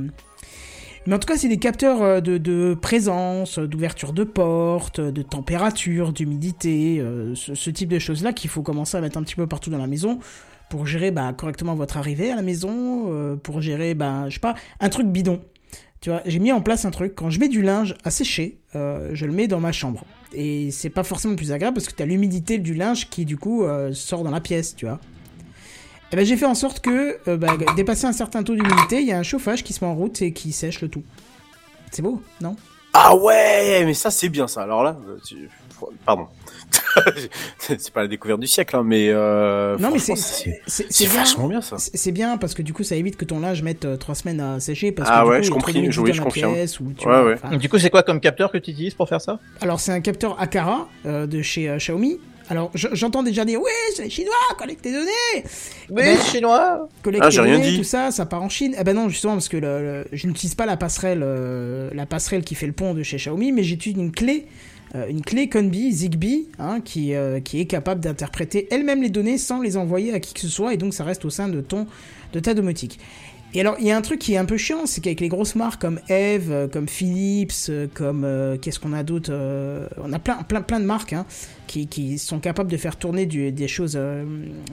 mais 1.07 1.15
en 1.15 1.19
tout 1.19 1.27
cas, 1.27 1.37
c'est 1.37 1.49
des 1.49 1.57
capteurs 1.57 2.03
euh, 2.03 2.21
de, 2.21 2.75
présence, 2.75 3.59
d'ouverture 3.59 4.13
de 4.13 4.25
porte, 4.25 5.01
de 5.01 5.23
température, 5.23 6.13
d'humidité, 6.13 6.99
euh, 7.01 7.35
ce, 7.35 7.71
type 7.71 7.89
de 7.89 7.99
choses-là 7.99 8.33
qu'il 8.33 8.51
faut 8.51 8.63
commencer 8.63 8.97
à 8.97 9.01
mettre 9.01 9.17
un 9.17 9.23
petit 9.23 9.35
peu 9.35 9.47
partout 9.47 9.71
dans 9.71 9.79
la 9.79 9.87
maison 9.87 10.19
pour 10.69 10.87
gérer 10.87 11.11
bah, 11.11 11.33
correctement 11.33 11.75
votre 11.75 11.97
arrivée 11.97 12.31
à 12.31 12.37
la 12.37 12.43
maison, 12.43 13.07
euh, 13.09 13.37
pour 13.37 13.61
gérer, 13.61 13.95
bah, 13.95 14.29
je 14.29 14.35
sais 14.35 14.41
pas, 14.41 14.55
un 14.79 14.89
truc 14.89 15.07
bidon. 15.07 15.41
Tu 16.01 16.11
vois, 16.11 16.23
j'ai 16.27 16.39
mis 16.39 16.53
en 16.53 16.61
place 16.61 16.85
un 16.85 16.91
truc, 16.91 17.15
quand 17.15 17.31
je 17.31 17.41
mets 17.41 17.49
du 17.49 17.61
linge 17.61 17.95
à 18.05 18.11
sécher, 18.11 18.59
je 18.73 19.27
le 19.27 19.33
mets 19.33 19.49
dans 19.49 19.61
ma 19.61 19.71
chambre. 19.71 20.05
Et 20.33 20.71
c'est 20.71 20.89
pas 20.89 21.03
forcément 21.03 21.37
plus 21.37 21.53
agréable 21.53 21.75
parce 21.75 21.89
que 21.89 21.95
t'as 21.95 22.07
l'humidité 22.07 22.57
du 22.57 22.73
linge 22.73 23.11
qui 23.11 23.27
du 23.27 23.37
coup 23.37 23.67
sort 23.93 24.25
dans 24.25 24.31
la 24.31 24.41
pièce, 24.41 24.75
tu 24.75 24.87
vois. 24.87 24.99
Et 26.13 26.17
ben 26.17 26.25
j'ai 26.27 26.37
fait 26.37 26.47
en 26.47 26.55
sorte 26.57 26.81
que, 26.81 27.19
euh, 27.29 27.37
bah, 27.37 27.57
dépasser 27.77 28.07
un 28.07 28.13
certain 28.13 28.43
taux 28.43 28.55
d'humidité, 28.55 29.01
il 29.01 29.07
y 29.07 29.13
a 29.13 29.19
un 29.19 29.23
chauffage 29.23 29.63
qui 29.63 29.73
se 29.73 29.85
met 29.85 29.91
en 29.91 29.95
route 29.95 30.21
et 30.23 30.33
qui 30.33 30.53
sèche 30.53 30.81
le 30.81 30.89
tout. 30.89 31.05
C'est 31.93 32.03
beau, 32.03 32.21
non? 32.41 32.57
Ah 32.93 33.15
ouais, 33.15 33.85
mais 33.85 33.95
ça 33.95 34.11
c'est 34.11 34.29
bien 34.29 34.49
ça. 34.49 34.63
Alors 34.63 34.83
là, 34.83 34.97
euh, 35.09 35.19
tu- 35.25 35.49
pardon. 36.05 36.27
c'est 37.59 37.91
pas 37.93 38.03
la 38.03 38.09
découverte 38.09 38.41
du 38.41 38.47
siècle, 38.49 38.75
hein, 38.77 38.83
mais 38.85 39.09
euh, 39.09 39.77
Non 39.79 39.91
mais 39.93 39.99
c'est 40.01 40.17
c'est 40.17 41.07
vachement 41.07 41.47
bien 41.47 41.61
ça. 41.61 41.77
C'est 41.79 42.11
bien 42.13 42.37
parce 42.39 42.55
que 42.55 42.63
du 42.63 42.73
coup 42.73 42.83
ça 42.83 42.97
évite 42.97 43.17
que 43.17 43.25
ton 43.25 43.39
linge 43.41 43.63
mette 43.63 43.85
euh, 43.85 43.97
trois 43.97 44.17
semaines 44.17 44.41
à 44.41 44.59
sécher 44.61 44.91
parce 44.93 45.09
Ah 45.13 45.21
que 45.21 45.25
du 45.27 45.31
ouais, 45.31 45.37
coup, 45.39 45.43
je 45.45 45.51
d'humidité 45.51 46.01
oui, 46.03 46.13
je 46.15 46.23
confirme. 46.23 46.55
pièce 46.55 46.81
ou 46.81 46.93
tu 46.97 47.07
Ouais, 47.07 47.23
vois, 47.23 47.37
ouais. 47.51 47.57
Du 47.59 47.69
coup, 47.69 47.79
c'est 47.79 47.91
quoi 47.91 48.03
comme 48.03 48.19
capteur 48.21 48.51
que 48.51 48.59
tu 48.59 48.73
utilises 48.73 48.95
pour 48.95 49.09
faire 49.09 49.21
ça? 49.21 49.39
Alors 49.61 49.79
c'est 49.79 49.93
un 49.93 50.01
capteur 50.01 50.41
Akara 50.41 50.89
euh, 51.07 51.27
de 51.27 51.43
chez 51.43 51.69
euh, 51.69 51.77
Xiaomi. 51.79 52.19
Alors 52.51 52.71
je- 52.75 52.89
j'entends 52.93 53.23
déjà 53.23 53.45
dire 53.45 53.61
oui 53.61 53.71
c'est 53.95 54.05
les 54.05 54.11
chinois 54.11 54.35
collecte 54.59 54.83
tes 54.83 54.93
données. 54.93 55.11
Oui, 55.89 56.03
Ben, 56.03 56.19
chinois 56.21 56.89
collecte 57.03 57.23
Ah, 57.25 57.29
tes 57.31 57.35
j'ai 57.37 57.41
rien 57.43 57.55
données, 57.59 57.71
dit. 57.71 57.79
tout 57.79 57.85
ça 57.85 58.11
ça 58.11 58.27
part 58.27 58.43
en 58.43 58.49
Chine. 58.49 58.75
Eh 58.79 58.85
ben 58.85 58.95
non 58.95 59.09
justement 59.09 59.35
parce 59.35 59.49
que 59.49 59.57
le, 59.57 59.81
le- 59.81 60.05
je 60.13 60.27
n'utilise 60.27 60.55
pas 60.55 60.67
la 60.67 60.77
passerelle 60.77 61.21
euh, 61.23 61.89
la 61.95 62.07
passerelle 62.07 62.43
qui 62.45 62.55
fait 62.55 62.67
le 62.67 62.73
pont 62.73 62.93
de 62.93 63.03
chez 63.03 63.17
Xiaomi 63.17 63.53
mais 63.53 63.63
j'utilise 63.63 63.97
une 63.99 64.13
clé 64.13 64.47
euh, 64.97 65.07
une 65.09 65.23
clé 65.23 65.49
Conbi 65.49 65.93
Zigbee 65.93 66.49
hein, 66.59 66.81
qui 66.85 67.15
euh, 67.15 67.39
qui 67.41 67.61
est 67.61 67.67
capable 67.67 68.01
d'interpréter 68.01 68.67
elle-même 68.73 69.01
les 69.03 69.09
données 69.11 69.39
sans 69.39 69.63
les 69.63 69.77
envoyer 69.77 70.13
à 70.13 70.19
qui 70.21 70.35
que 70.35 70.41
ce 70.41 70.49
soit 70.49 70.75
et 70.75 70.77
donc 70.77 70.93
ça 70.95 71.05
reste 71.05 71.25
au 71.25 71.31
sein 71.31 71.49
de 71.49 71.61
ton 71.61 71.87
de 72.33 72.41
ta 72.41 72.55
domotique. 72.55 72.99
Et 73.53 73.61
alors, 73.61 73.75
il 73.81 73.87
y 73.87 73.91
a 73.91 73.97
un 73.97 74.01
truc 74.01 74.21
qui 74.21 74.35
est 74.35 74.37
un 74.37 74.45
peu 74.45 74.57
chiant, 74.57 74.87
c'est 74.87 75.01
qu'avec 75.01 75.19
les 75.21 75.29
grosses 75.29 75.57
marques 75.57 75.81
comme 75.81 75.99
Eve, 76.09 76.53
euh, 76.53 76.69
comme 76.69 76.89
Philips, 76.89 77.53
euh, 77.69 77.89
comme 77.93 78.23
euh, 78.25 78.57
qu'est-ce 78.57 78.79
qu'on 78.79 78.93
a 78.93 79.03
d'autre 79.03 79.31
euh, 79.33 79.89
On 80.01 80.13
a 80.13 80.21
plein, 80.21 80.37
plein, 80.45 80.61
plein 80.63 80.79
de 80.79 80.85
marques 80.85 81.15
hein, 81.15 81.27
qui, 81.67 81.89
qui 81.89 82.17
sont 82.19 82.39
capables 82.39 82.71
de 82.71 82.77
faire 82.77 82.95
tourner 82.95 83.27
du- 83.27 83.51
des 83.51 83.67
choses, 83.67 83.95
euh, 83.97 84.25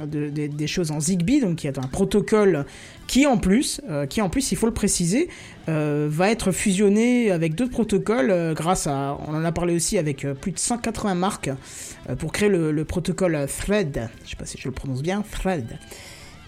de- 0.05 0.29
des- 0.29 0.47
des 0.47 0.67
choses 0.67 0.91
en 0.91 0.99
Zigbee, 0.99 1.39
donc 1.41 1.55
qui 1.55 1.65
est 1.67 1.79
un 1.79 1.87
protocole 1.87 2.65
qui 3.07 3.25
en 3.25 3.37
plus, 3.37 3.81
euh, 3.89 4.05
qui 4.05 4.21
en 4.21 4.29
plus, 4.29 4.51
il 4.51 4.57
faut 4.57 4.67
le 4.67 4.73
préciser, 4.73 5.27
va 5.67 6.29
être 6.31 6.51
fusionné 6.53 7.29
avec 7.31 7.53
d'autres 7.55 7.71
protocoles 7.71 8.53
grâce 8.55 8.87
à, 8.87 9.17
on 9.27 9.33
en 9.35 9.43
a 9.43 9.51
parlé 9.51 9.75
aussi 9.75 9.97
avec 9.97 10.25
plus 10.39 10.51
de 10.53 10.59
180 10.59 11.13
marques 11.15 11.49
pour 12.19 12.31
créer 12.31 12.47
le, 12.47 12.71
le 12.71 12.85
protocole 12.85 13.45
Thread. 13.59 14.07
Je 14.23 14.29
sais 14.29 14.35
pas 14.37 14.45
si 14.45 14.57
je 14.57 14.65
le 14.67 14.73
prononce 14.73 15.01
bien, 15.01 15.23
Thread. 15.29 15.77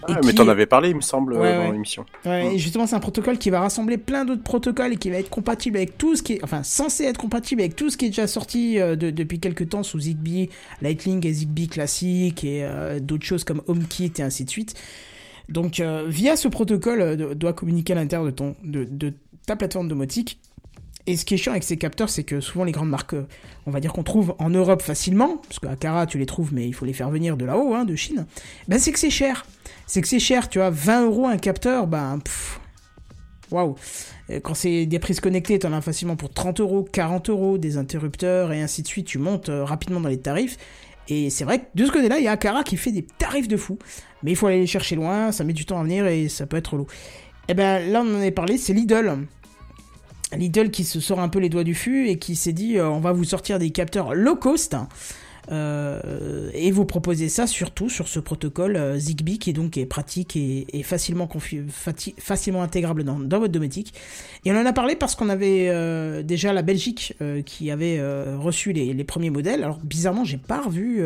Ah, 0.08 0.16
qui- 0.20 0.26
mais 0.28 0.32
t'en 0.32 0.48
avais 0.48 0.66
parlé, 0.66 0.90
il 0.90 0.96
me 0.96 1.00
semble, 1.00 1.34
Ouais, 1.34 1.54
dans 1.54 1.60
ouais. 1.66 1.72
l'émission. 1.72 2.04
Ouais, 2.24 2.54
et 2.54 2.58
justement, 2.58 2.86
c'est 2.86 2.96
un 2.96 3.00
protocole 3.00 3.38
qui 3.38 3.50
va 3.50 3.60
rassembler 3.60 3.98
plein 3.98 4.24
d'autres 4.24 4.42
protocoles 4.42 4.92
et 4.92 4.96
qui 4.96 5.10
va 5.10 5.16
être 5.18 5.30
compatible 5.30 5.76
avec 5.76 5.98
tout 5.98 6.16
ce 6.16 6.22
qui 6.22 6.34
est, 6.34 6.44
enfin, 6.44 6.62
censé 6.62 7.04
être 7.04 7.18
compatible 7.18 7.60
avec 7.60 7.76
tout 7.76 7.90
ce 7.90 7.96
qui 7.96 8.06
est 8.06 8.08
déjà 8.10 8.26
sorti 8.26 8.78
euh, 8.78 8.96
de- 8.96 9.10
depuis 9.10 9.40
quelques 9.40 9.68
temps 9.68 9.82
sous 9.82 10.00
Zigbee, 10.00 10.48
Lightning 10.82 11.26
et 11.26 11.32
Zigbee 11.32 11.68
classique 11.68 12.44
et 12.44 12.64
euh, 12.64 13.00
d'autres 13.00 13.26
choses 13.26 13.44
comme 13.44 13.62
HomeKit 13.66 14.12
et 14.18 14.22
ainsi 14.22 14.44
de 14.44 14.50
suite. 14.50 14.74
Donc, 15.48 15.80
euh, 15.80 16.04
via 16.08 16.36
ce 16.36 16.48
protocole, 16.48 17.16
do- 17.16 17.34
doit 17.34 17.52
communiquer 17.52 17.92
à 17.92 17.96
l'intérieur 17.96 18.24
de 18.26 18.30
ton, 18.30 18.54
de, 18.64 18.84
de 18.84 19.12
ta 19.46 19.56
plateforme 19.56 19.88
domotique. 19.88 20.38
Et 21.06 21.16
ce 21.16 21.24
qui 21.24 21.34
est 21.34 21.38
chiant 21.38 21.52
avec 21.52 21.64
ces 21.64 21.76
capteurs, 21.78 22.08
c'est 22.10 22.22
que 22.24 22.40
souvent 22.40 22.62
les 22.62 22.72
grandes 22.72 22.90
marques, 22.90 23.16
on 23.66 23.70
va 23.70 23.80
dire 23.80 23.92
qu'on 23.92 24.02
trouve 24.02 24.34
en 24.38 24.50
Europe 24.50 24.82
facilement, 24.82 25.38
parce 25.48 25.58
qu'à 25.58 25.74
Cara 25.74 26.06
tu 26.06 26.18
les 26.18 26.26
trouves, 26.26 26.52
mais 26.54 26.68
il 26.68 26.72
faut 26.74 26.84
les 26.84 26.92
faire 26.92 27.10
venir 27.10 27.36
de 27.38 27.44
là-haut, 27.46 27.74
hein, 27.74 27.84
de 27.84 27.96
Chine. 27.96 28.26
Ben 28.68 28.78
c'est 28.78 28.92
que 28.92 28.98
c'est 28.98 29.10
cher. 29.10 29.46
C'est 29.90 30.02
que 30.02 30.06
c'est 30.06 30.20
cher, 30.20 30.48
tu 30.48 30.60
vois. 30.60 30.70
20 30.70 31.06
euros 31.06 31.26
un 31.26 31.36
capteur, 31.36 31.88
ben 31.88 32.20
waouh. 33.50 33.74
Quand 34.44 34.54
c'est 34.54 34.86
des 34.86 35.00
prises 35.00 35.18
connectées, 35.18 35.58
t'en 35.58 35.72
as 35.72 35.80
facilement 35.80 36.14
pour 36.14 36.32
30 36.32 36.60
euros, 36.60 36.86
40 36.92 37.28
euros, 37.28 37.58
des 37.58 37.76
interrupteurs 37.76 38.52
et 38.52 38.62
ainsi 38.62 38.82
de 38.82 38.86
suite. 38.86 39.08
Tu 39.08 39.18
montes 39.18 39.48
euh, 39.48 39.64
rapidement 39.64 39.98
dans 39.98 40.08
les 40.08 40.20
tarifs. 40.20 40.58
Et 41.08 41.28
c'est 41.28 41.42
vrai 41.42 41.58
que 41.58 41.64
de 41.74 41.86
ce 41.86 41.90
côté-là, 41.90 42.18
il 42.18 42.24
y 42.24 42.28
a 42.28 42.30
Akara 42.30 42.62
qui 42.62 42.76
fait 42.76 42.92
des 42.92 43.02
tarifs 43.02 43.48
de 43.48 43.56
fou. 43.56 43.80
Mais 44.22 44.30
il 44.30 44.36
faut 44.36 44.46
aller 44.46 44.60
les 44.60 44.68
chercher 44.68 44.94
loin, 44.94 45.32
ça 45.32 45.42
met 45.42 45.54
du 45.54 45.64
temps 45.64 45.80
à 45.80 45.82
venir 45.82 46.06
et 46.06 46.28
ça 46.28 46.46
peut 46.46 46.56
être 46.56 46.74
relou. 46.74 46.86
Et 47.48 47.54
ben 47.54 47.90
là, 47.90 48.04
on 48.06 48.14
en 48.14 48.18
avait 48.18 48.30
parlé, 48.30 48.58
c'est 48.58 48.72
Lidl. 48.72 49.26
Lidl 50.36 50.70
qui 50.70 50.84
se 50.84 51.00
sort 51.00 51.18
un 51.18 51.28
peu 51.28 51.40
les 51.40 51.48
doigts 51.48 51.64
du 51.64 51.74
fût 51.74 52.06
et 52.06 52.16
qui 52.16 52.36
s'est 52.36 52.52
dit 52.52 52.78
euh, 52.78 52.88
on 52.88 53.00
va 53.00 53.10
vous 53.10 53.24
sortir 53.24 53.58
des 53.58 53.70
capteurs 53.70 54.14
low 54.14 54.36
cost 54.36 54.76
euh, 55.50 56.50
et 56.54 56.70
vous 56.70 56.84
proposer 56.84 57.28
ça 57.28 57.46
surtout 57.46 57.88
sur 57.88 58.08
ce 58.08 58.20
protocole 58.20 58.76
euh, 58.76 58.98
Zigbee 58.98 59.38
qui 59.38 59.50
est 59.50 59.52
donc 59.52 59.76
est 59.76 59.86
pratique 59.86 60.36
et, 60.36 60.66
et 60.72 60.82
facilement 60.82 61.28
intégrable 62.62 63.04
dans, 63.04 63.18
dans 63.18 63.38
votre 63.38 63.52
domotique. 63.52 63.94
Et 64.44 64.52
on 64.52 64.56
en 64.56 64.66
a 64.66 64.72
parlé 64.72 64.96
parce 64.96 65.14
qu'on 65.14 65.28
avait 65.28 65.68
euh, 65.68 66.22
déjà 66.22 66.52
la 66.52 66.62
Belgique 66.62 67.14
euh, 67.20 67.42
qui 67.42 67.70
avait 67.70 68.00
reçu 68.36 68.72
les, 68.72 68.92
les 68.94 69.04
premiers 69.04 69.30
modèles. 69.30 69.64
Alors 69.64 69.78
bizarrement 69.82 70.24
j'ai 70.24 70.36
pas 70.36 70.60
revu, 70.60 71.02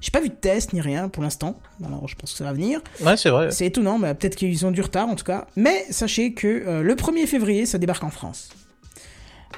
j'ai 0.00 0.10
pas 0.10 0.20
vu 0.20 0.28
de 0.28 0.34
test 0.34 0.72
ni 0.72 0.80
rien 0.80 1.08
pour 1.08 1.22
l'instant. 1.22 1.58
Alors 1.84 2.06
je 2.08 2.14
pense 2.14 2.32
que 2.32 2.38
ça 2.38 2.44
va 2.44 2.52
venir. 2.52 2.80
Ouais, 3.04 3.16
c'est 3.16 3.30
vrai. 3.30 3.50
C'est 3.50 3.66
étonnant, 3.66 3.98
mais 3.98 4.14
peut-être 4.14 4.36
qu'ils 4.36 4.66
ont 4.66 4.70
du 4.70 4.80
retard 4.80 5.08
en 5.08 5.14
tout 5.14 5.24
cas. 5.24 5.46
Mais 5.56 5.84
sachez 5.90 6.32
que 6.32 6.80
le 6.82 6.94
1er 6.94 7.26
février, 7.26 7.66
ça 7.66 7.78
débarque 7.78 8.04
en 8.04 8.10
France. 8.10 8.50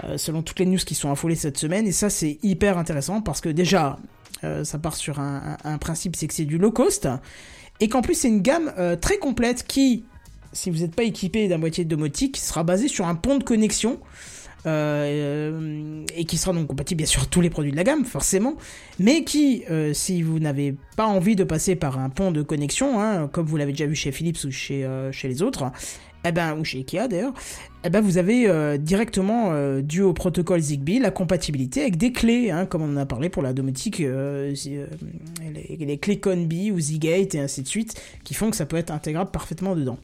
Euh, 0.04 0.18
selon 0.18 0.42
toutes 0.42 0.58
les 0.58 0.66
news 0.66 0.78
qui 0.78 0.94
sont 0.94 1.10
affolées 1.10 1.36
cette 1.36 1.58
semaine, 1.58 1.86
et 1.86 1.92
ça 1.92 2.10
c'est 2.10 2.38
hyper 2.42 2.78
intéressant 2.78 3.20
parce 3.20 3.40
que 3.40 3.48
déjà, 3.48 3.98
euh, 4.42 4.64
ça 4.64 4.78
part 4.78 4.96
sur 4.96 5.20
un, 5.20 5.78
principe, 5.78 6.16
c'est 6.16 6.26
que 6.26 6.34
c'est 6.34 6.44
du 6.44 6.58
low 6.58 6.72
cost, 6.72 7.08
et 7.80 7.88
qu'en 7.88 8.02
plus 8.02 8.14
c'est 8.14 8.28
une 8.28 8.42
gamme 8.42 8.72
euh, 8.78 8.96
très 8.96 9.18
complète 9.18 9.64
qui, 9.66 10.04
si 10.52 10.70
vous 10.70 10.78
n'êtes 10.78 10.96
pas 10.96 11.04
équipé 11.04 11.46
d'un 11.46 11.58
boîtier 11.58 11.84
domotique, 11.84 12.36
sera 12.36 12.64
basé 12.64 12.88
sur 12.88 13.06
un 13.06 13.14
pont 13.14 13.38
de 13.38 13.44
connexion. 13.44 14.00
et 14.64 16.24
qui 16.26 16.38
sera 16.38 16.52
donc 16.52 16.68
compatible 16.68 16.98
bien 16.98 17.06
sûr 17.06 17.28
tous 17.28 17.40
les 17.40 17.50
produits 17.50 17.72
de 17.72 17.76
la 17.76 17.82
gamme 17.82 18.04
forcément 18.04 18.54
mais 19.00 19.24
qui 19.24 19.64
si 19.92 20.22
vous 20.22 20.38
n'avez 20.38 20.76
pas 20.96 21.06
envie 21.06 21.34
de 21.34 21.42
passer 21.42 21.74
par 21.74 21.98
un 21.98 22.08
pont 22.10 22.30
de 22.30 22.42
connexion 22.42 23.00
hein, 23.00 23.26
comme 23.26 23.44
vous 23.44 23.56
l'avez 23.56 23.72
déjà 23.72 23.86
vu 23.86 23.96
chez 23.96 24.12
Philips 24.12 24.44
ou 24.44 24.52
chez, 24.52 24.88
chez 25.10 25.26
les 25.26 25.42
autres 25.42 25.72
eh 26.24 26.32
ben, 26.32 26.56
ou 26.58 26.64
chez 26.64 26.78
Ikea 26.78 27.08
d'ailleurs, 27.08 27.34
eh 27.84 27.90
ben, 27.90 28.00
vous 28.00 28.18
avez 28.18 28.48
euh, 28.48 28.76
directement, 28.76 29.50
euh, 29.52 29.80
dû 29.80 30.02
au 30.02 30.12
protocole 30.12 30.60
Zigbee, 30.60 30.98
la 30.98 31.10
compatibilité 31.10 31.82
avec 31.82 31.96
des 31.96 32.12
clés, 32.12 32.50
hein, 32.50 32.66
comme 32.66 32.82
on 32.82 32.92
en 32.92 32.96
a 32.96 33.06
parlé 33.06 33.28
pour 33.28 33.42
la 33.42 33.52
domotique, 33.52 34.00
euh, 34.00 34.54
euh, 34.68 34.86
les, 35.78 35.98
clés 35.98 36.20
Conbi 36.20 36.70
ou 36.70 36.78
Zigate 36.78 37.34
et 37.34 37.40
ainsi 37.40 37.62
de 37.62 37.68
suite, 37.68 38.00
qui 38.24 38.34
font 38.34 38.50
que 38.50 38.56
ça 38.56 38.66
peut 38.66 38.76
être 38.76 38.90
intégrable 38.90 39.30
parfaitement 39.30 39.74
dedans. 39.74 39.98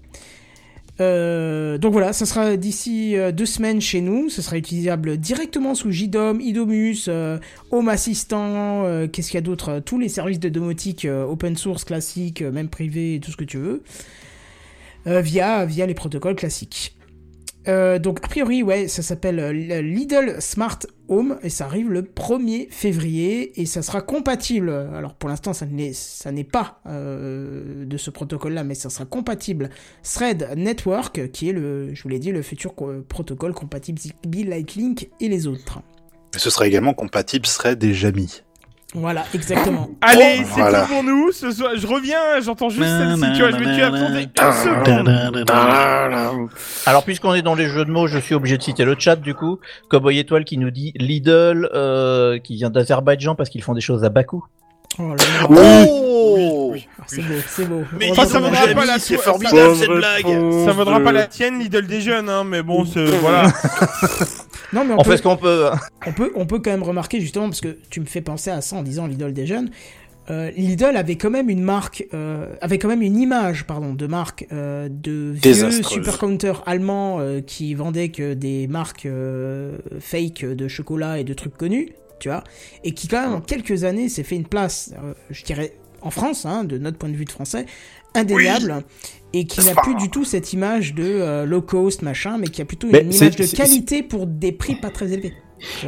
Donc 1.01 1.93
voilà, 1.93 2.13
ça 2.13 2.27
sera 2.27 2.57
d'ici 2.57 3.15
deux 3.33 3.47
semaines 3.47 3.81
chez 3.81 4.01
nous. 4.01 4.29
Ça 4.31 4.43
sera 4.43 4.59
utilisable 4.59 5.17
directement 5.17 5.77
sous 5.77 5.93
JDOM, 5.93 6.41
IDOMUS, 6.41 7.09
Home 7.71 7.89
Assistant, 7.89 9.07
qu'est-ce 9.07 9.29
qu'il 9.29 9.37
y 9.37 9.39
a 9.39 9.43
d'autre? 9.43 9.81
Tous 9.85 10.01
les 10.01 10.09
services 10.09 10.41
de 10.41 10.49
domotique 10.49 11.07
open 11.07 11.57
source 11.57 11.85
classiques, 11.85 12.43
euh, 12.43 12.51
même 12.51 12.69
privés, 12.69 13.21
tout 13.23 13.31
ce 13.31 13.37
que 13.37 13.45
tu 13.45 13.59
veux, 13.59 13.83
via, 15.23 15.65
via 15.67 15.87
les 15.87 15.95
protocoles 15.95 16.37
classiques. 16.37 16.95
Euh, 17.67 17.99
donc 17.99 18.25
a 18.25 18.29
priori, 18.29 18.63
ouais, 18.63 18.89
ça 18.89 19.03
s'appelle 19.03 19.39
euh, 19.41 19.83
Lidl 19.83 20.37
Smart 20.41 20.79
Home 21.09 21.39
et 21.43 21.51
ça 21.51 21.67
arrive 21.67 21.91
le 21.91 22.01
1er 22.03 22.69
février 22.71 23.61
et 23.61 23.67
ça 23.67 23.83
sera 23.83 24.01
compatible. 24.01 24.71
Alors 24.71 25.15
pour 25.15 25.29
l'instant, 25.29 25.53
ça 25.53 25.67
n'est 25.67 26.45
pas 26.45 26.81
euh, 26.87 27.85
de 27.85 27.97
ce 27.99 28.11
protocole-là, 28.11 28.65
mais 28.65 28.75
ça 28.75 28.89
sera 28.89 29.05
compatible 29.05 29.69
Thread 30.03 30.49
Network, 30.57 31.31
qui 31.33 31.51
est 31.51 31.53
le, 31.53 31.95
je 31.95 32.03
vous 32.03 32.09
l'ai 32.09 32.19
dit, 32.21 32.33
le 32.33 32.41
futur 32.43 32.75
co- 32.75 33.03
protocole 33.07 33.53
compatible 33.53 33.99
Zigbee, 33.99 34.45
Lightlink 34.45 35.11
et 35.21 35.29
les 35.29 35.47
autres. 35.47 35.81
Ce 36.37 36.49
sera 36.51 36.67
également 36.67 36.95
compatible 36.95 37.45
Thread 37.45 37.83
et 37.85 37.93
Jamy. 37.93 38.43
Voilà, 38.95 39.25
exactement. 39.35 39.91
Allez, 40.01 40.39
Oh, 40.41 40.45
c'est 40.55 40.61
voilà. 40.61 40.83
tout 40.83 40.89
pour 40.95 41.03
nous. 41.03 41.31
Ce 41.33 41.51
soir, 41.51 41.73
je 41.77 41.87
reviens, 41.87 42.41
j'entends 42.41 42.71
juste 42.71 42.89
celle-ci, 42.89 43.33
tu 43.35 43.41
vois, 43.41 43.51
je 43.51 43.57
me 43.57 43.73
suis 43.75 43.83
absenté 43.83 44.23
une 44.23 44.53
seconde. 44.53 45.09
Alors, 46.87 47.05
puisqu'on 47.05 47.35
est 47.35 47.43
dans 47.43 47.55
les 47.55 47.67
jeux 47.69 47.85
de 47.85 47.91
mots, 47.91 48.07
je 48.07 48.19
suis 48.19 48.35
obligé 48.35 48.57
de 48.57 48.63
citer 48.63 48.85
le 48.87 48.97
chat, 48.99 49.17
du 49.17 49.35
coup. 49.35 49.59
Cowboy 49.91 50.19
Étoile 50.19 50.45
qui 50.45 50.57
nous 50.57 50.71
dit 50.71 50.93
Lidl, 50.97 51.69
euh, 51.75 52.39
qui 52.39 52.55
vient 52.55 52.71
d'Azerbaïdjan 52.71 53.35
parce 53.35 53.51
qu'ils 53.51 53.63
font 53.63 53.75
des 53.75 53.81
choses 53.83 54.05
à 54.05 54.09
Bakou. 54.09 54.45
Oh 55.01 55.09
là 55.11 55.17
là. 55.17 55.47
Oh 55.49 56.75
Ah, 56.99 57.05
c'est 57.07 57.23
beau, 57.23 57.35
c'est 57.49 57.65
beau. 57.69 57.83
Mais 57.99 58.15
ça 58.15 58.25
vaudra 58.41 58.67
pas 58.75 58.85
la 58.85 58.99
c'est 58.99 59.17
so- 59.17 59.23
formidable 59.23 59.75
ça- 59.75 59.81
cette 59.81 59.91
blague 59.91 60.65
Ça 60.67 60.73
vaudra 60.73 61.01
pas 61.01 61.13
la 61.13 61.27
tienne, 61.27 61.59
Lidl 61.61 61.87
des 61.87 62.01
jeunes, 62.01 62.29
hein, 62.29 62.45
mais 62.45 62.63
bon, 62.63 62.85
c'est- 62.85 63.05
voilà. 63.07 63.53
Non, 64.73 64.85
mais 64.85 64.93
on, 64.95 64.99
On 65.01 65.03
peut, 65.03 65.13
fait 65.13 65.17
ce 65.17 65.23
qu'on 65.23 65.37
peut. 65.39 65.69
hein. 65.73 65.79
on, 66.07 66.13
peut, 66.13 66.31
on 66.37 66.45
peut 66.45 66.59
quand 66.59 66.71
même 66.71 66.83
remarquer, 66.83 67.21
justement, 67.23 67.47
parce 67.49 67.63
que 67.63 67.79
tu 67.89 68.01
me 68.01 68.05
fais 68.05 68.21
penser 68.21 68.51
à 68.51 68.61
ça 68.61 68.77
en 68.77 68.83
disant 68.83 69.07
l'idole 69.07 69.33
des 69.33 69.47
jeunes. 69.47 69.71
Euh, 70.31 70.51
Lidl 70.59 70.95
avait 70.95 71.17
quand 71.17 71.31
même 71.31 71.49
une 71.49 71.63
marque, 71.63 72.05
euh, 72.13 72.49
avait 72.61 72.77
quand 72.77 72.89
même 72.89 73.01
une 73.01 73.17
image, 73.19 73.65
pardon, 73.65 73.95
de 73.95 74.07
marque 74.07 74.47
euh, 74.53 74.89
de 74.91 75.31
vieux 75.43 75.71
supercounter 75.83 76.53
allemands 76.67 77.17
euh, 77.19 77.41
qui 77.41 77.73
vendaient 77.75 78.11
que 78.11 78.35
des 78.35 78.67
marques 78.67 79.07
euh, 79.07 79.79
fake 80.01 80.45
de 80.45 80.69
chocolat 80.69 81.19
et 81.19 81.25
de 81.25 81.33
trucs 81.33 81.57
connus, 81.57 81.93
tu 82.19 82.29
vois, 82.29 82.45
et 82.85 82.93
qui 82.93 83.09
quand 83.09 83.21
même 83.21 83.35
en 83.35 83.41
quelques 83.41 83.85
années 83.85 84.09
s'est 84.09 84.23
fait 84.23 84.37
une 84.37 84.47
place, 84.47 84.93
euh, 85.03 85.15
je 85.31 85.45
dirais 85.45 85.75
en 86.01 86.11
France, 86.11 86.47
hein, 86.47 86.65
de 86.65 86.79
notre 86.79 86.99
point 86.99 87.09
de 87.09 87.17
vue 87.17 87.25
de 87.25 87.33
français, 87.33 87.67
indéniable. 88.15 88.85
Et 89.33 89.47
qui 89.47 89.61
n'a 89.61 89.75
plus 89.75 89.95
du 89.95 90.09
tout 90.09 90.25
cette 90.25 90.53
image 90.55 90.95
de 90.95 91.05
euh, 91.05 91.45
low 91.45 91.61
cost 91.61 92.03
machin, 92.03 92.39
mais 92.39 92.49
qui 92.49 92.63
a 92.63 92.65
plutôt 92.65 92.89
Mais 92.91 93.03
une 93.03 93.13
image 93.13 93.37
de 93.37 93.45
qualité 93.45 94.03
pour 94.03 94.27
des 94.27 94.53
prix 94.53 94.77
pas 94.77 94.91
très 94.91 95.13
élevés. 95.13 95.35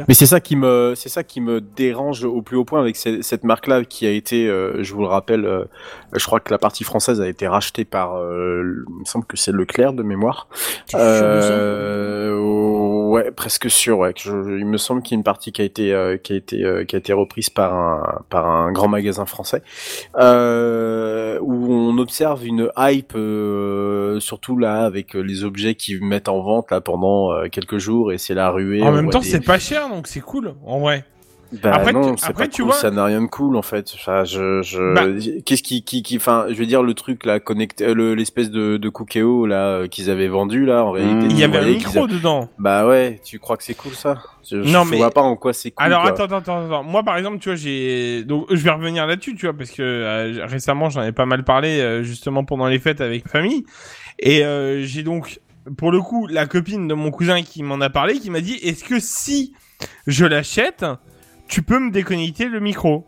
Mais 0.07 0.13
c'est 0.13 0.25
ça 0.25 0.39
qui 0.39 0.55
me, 0.55 0.93
c'est 0.95 1.09
ça 1.09 1.23
qui 1.23 1.41
me 1.41 1.61
dérange 1.61 2.23
au 2.23 2.41
plus 2.41 2.57
haut 2.57 2.65
point 2.65 2.79
avec 2.81 2.95
ce- 2.95 3.21
cette 3.21 3.43
marque-là 3.43 3.83
qui 3.85 4.05
a 4.05 4.11
été, 4.11 4.47
euh, 4.47 4.83
je 4.83 4.93
vous 4.93 5.01
le 5.01 5.07
rappelle, 5.07 5.45
euh, 5.45 5.65
je 6.13 6.25
crois 6.25 6.39
que 6.39 6.51
la 6.51 6.57
partie 6.57 6.83
française 6.83 7.19
a 7.21 7.27
été 7.27 7.47
rachetée 7.47 7.85
par, 7.85 8.15
euh, 8.17 8.61
il 8.89 8.99
me 8.99 9.05
semble 9.05 9.25
que 9.25 9.37
c'est 9.37 9.51
Leclerc 9.51 9.93
de 9.93 10.03
mémoire. 10.03 10.47
Euh, 10.95 12.37
ouais, 13.09 13.31
presque 13.31 13.69
sûr. 13.69 13.97
Ouais, 13.99 14.13
que 14.13 14.21
je- 14.21 14.57
il 14.57 14.65
me 14.65 14.77
semble 14.77 15.01
qu'il 15.01 15.15
y 15.15 15.17
a 15.17 15.19
une 15.19 15.23
partie 15.23 15.51
qui 15.51 15.61
a 15.61 15.65
été, 15.65 15.93
euh, 15.93 16.17
qui 16.17 16.33
a 16.33 16.35
été, 16.35 16.63
euh, 16.63 16.83
qui 16.85 16.95
a 16.95 16.99
été 16.99 17.13
reprise 17.13 17.49
par 17.49 17.73
un, 17.73 18.21
par 18.29 18.47
un 18.47 18.71
grand 18.71 18.87
magasin 18.87 19.25
français, 19.25 19.61
euh, 20.17 21.37
où 21.41 21.71
on 21.73 21.97
observe 21.97 22.45
une 22.45 22.69
hype, 22.77 23.13
euh, 23.15 24.19
surtout 24.19 24.57
là 24.57 24.83
avec 24.85 25.13
les 25.13 25.43
objets 25.43 25.75
qui 25.75 25.99
mettent 26.01 26.29
en 26.29 26.41
vente 26.41 26.71
là 26.71 26.81
pendant 26.81 27.31
euh, 27.31 27.47
quelques 27.49 27.77
jours 27.77 28.11
et 28.11 28.17
c'est 28.17 28.33
la 28.33 28.49
ruée. 28.49 28.81
En 28.81 28.87
on 28.87 28.91
même 28.93 29.03
voit 29.05 29.13
temps, 29.13 29.19
des- 29.19 29.27
c'est 29.29 29.45
pas 29.45 29.59
cher, 29.61 29.87
donc 29.89 30.07
c'est 30.07 30.19
cool, 30.21 30.53
en 30.65 30.79
vrai. 30.79 31.05
bah 31.63 31.71
Après, 31.73 31.91
non, 31.91 32.13
tu- 32.15 32.21
c'est 32.21 32.29
après, 32.29 32.45
pas 32.45 32.49
tu 32.49 32.61
cool, 32.61 32.71
vois- 32.71 32.79
ça 32.79 32.91
n'a 32.91 33.03
rien 33.03 33.21
de 33.21 33.27
cool 33.27 33.57
en 33.57 33.61
fait. 33.61 33.91
Enfin, 33.95 34.23
je, 34.23 34.61
je, 34.61 34.93
Bah. 34.95 35.03
qu'est-ce 35.45 35.61
qui, 35.63 35.83
qui, 35.83 36.01
qui, 36.01 36.15
enfin, 36.15 36.45
je 36.49 36.53
veux 36.55 36.65
dire 36.65 36.81
le 36.81 36.93
truc 36.93 37.25
là 37.25 37.41
connecté, 37.41 37.85
euh, 37.87 37.93
le- 37.93 38.15
l'espèce 38.15 38.49
de, 38.51 38.77
de 38.77 38.89
là 39.45 39.65
euh, 39.67 39.87
qu'ils 39.87 40.09
avaient 40.09 40.29
vendu 40.29 40.65
là 40.65 40.85
en 40.85 40.91
réalité. 40.91 41.25
Il 41.29 41.37
y 41.37 41.43
avait 41.43 41.57
un 41.57 41.65
micro 41.65 42.05
a- 42.05 42.07
dedans. 42.07 42.47
Bah 42.57 42.87
ouais, 42.87 43.19
tu 43.25 43.37
crois 43.37 43.57
que 43.57 43.65
c'est 43.65 43.73
cool 43.73 43.91
ça? 43.93 44.21
Je, 44.49 44.63
je 44.63 44.71
Non, 44.71 44.85
mais- 44.85 44.95
vois 44.95 45.11
pas 45.11 45.21
en 45.23 45.35
quoi 45.35 45.51
c'est 45.51 45.71
cool. 45.71 45.85
Alors 45.85 46.03
quoi. 46.03 46.11
attends, 46.11 46.37
attends, 46.37 46.65
attends. 46.65 46.83
Moi, 46.83 47.03
par 47.03 47.17
exemple, 47.17 47.39
tu 47.39 47.49
vois, 47.49 47.57
j'ai 47.57 48.23
donc 48.23 48.45
je 48.49 48.63
vais 48.63 48.71
revenir 48.71 49.05
là-dessus, 49.05 49.35
tu 49.35 49.45
vois, 49.45 49.53
parce 49.57 49.71
que 49.71 49.81
euh, 49.81 50.45
récemment, 50.45 50.89
j'en 50.89 51.03
ai 51.03 51.11
pas 51.11 51.25
mal 51.25 51.43
parlé 51.43 51.81
euh, 51.81 52.01
justement 52.01 52.45
pendant 52.45 52.67
les 52.67 52.79
fêtes 52.79 53.01
avec 53.01 53.27
famille, 53.27 53.65
et 54.19 54.45
euh, 54.45 54.83
j'ai 54.83 55.03
donc, 55.03 55.41
pour 55.77 55.91
le 55.91 56.01
coup, 56.01 56.27
la 56.27 56.45
copine 56.45 56.87
de 56.87 56.93
mon 56.93 57.11
cousin 57.11 57.41
qui 57.43 57.63
m'en 57.63 57.79
a 57.81 57.89
parlé, 57.89 58.19
qui 58.19 58.29
m'a 58.29 58.41
dit, 58.41 58.55
est-ce 58.63 58.83
que 58.83 58.99
si 58.99 59.53
je 60.07 60.25
l'achète, 60.25 60.85
tu 61.47 61.61
peux 61.63 61.79
me 61.79 61.91
déconnecter 61.91 62.45
le 62.45 62.59
micro? 62.59 63.05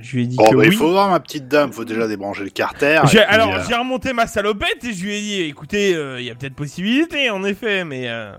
Je 0.00 0.16
lui 0.16 0.22
ai 0.24 0.26
dit 0.26 0.36
Oh, 0.38 0.44
que 0.50 0.54
bah, 0.56 0.62
oui. 0.62 0.68
il 0.68 0.76
faut 0.76 0.90
voir, 0.90 1.10
ma 1.10 1.20
petite 1.20 1.46
dame, 1.46 1.70
faut 1.72 1.84
déjà 1.84 2.08
débrancher 2.08 2.42
le 2.44 2.50
carter. 2.50 3.02
J'ai- 3.04 3.18
et 3.18 3.20
puis, 3.22 3.30
alors, 3.34 3.52
euh, 3.54 3.62
j'ai 3.68 3.74
remonté 3.74 4.14
ma 4.14 4.26
salopette 4.26 4.82
et 4.82 4.94
je 4.94 5.04
lui 5.04 5.14
ai 5.14 5.20
dit, 5.20 5.40
écoutez, 5.42 5.94
euh, 5.94 6.20
il 6.20 6.26
y 6.26 6.30
a 6.30 6.34
peut-être 6.34 6.54
possibilité, 6.54 7.28
en 7.28 7.44
effet, 7.44 7.84
mais 7.84 8.08
euh, 8.08 8.32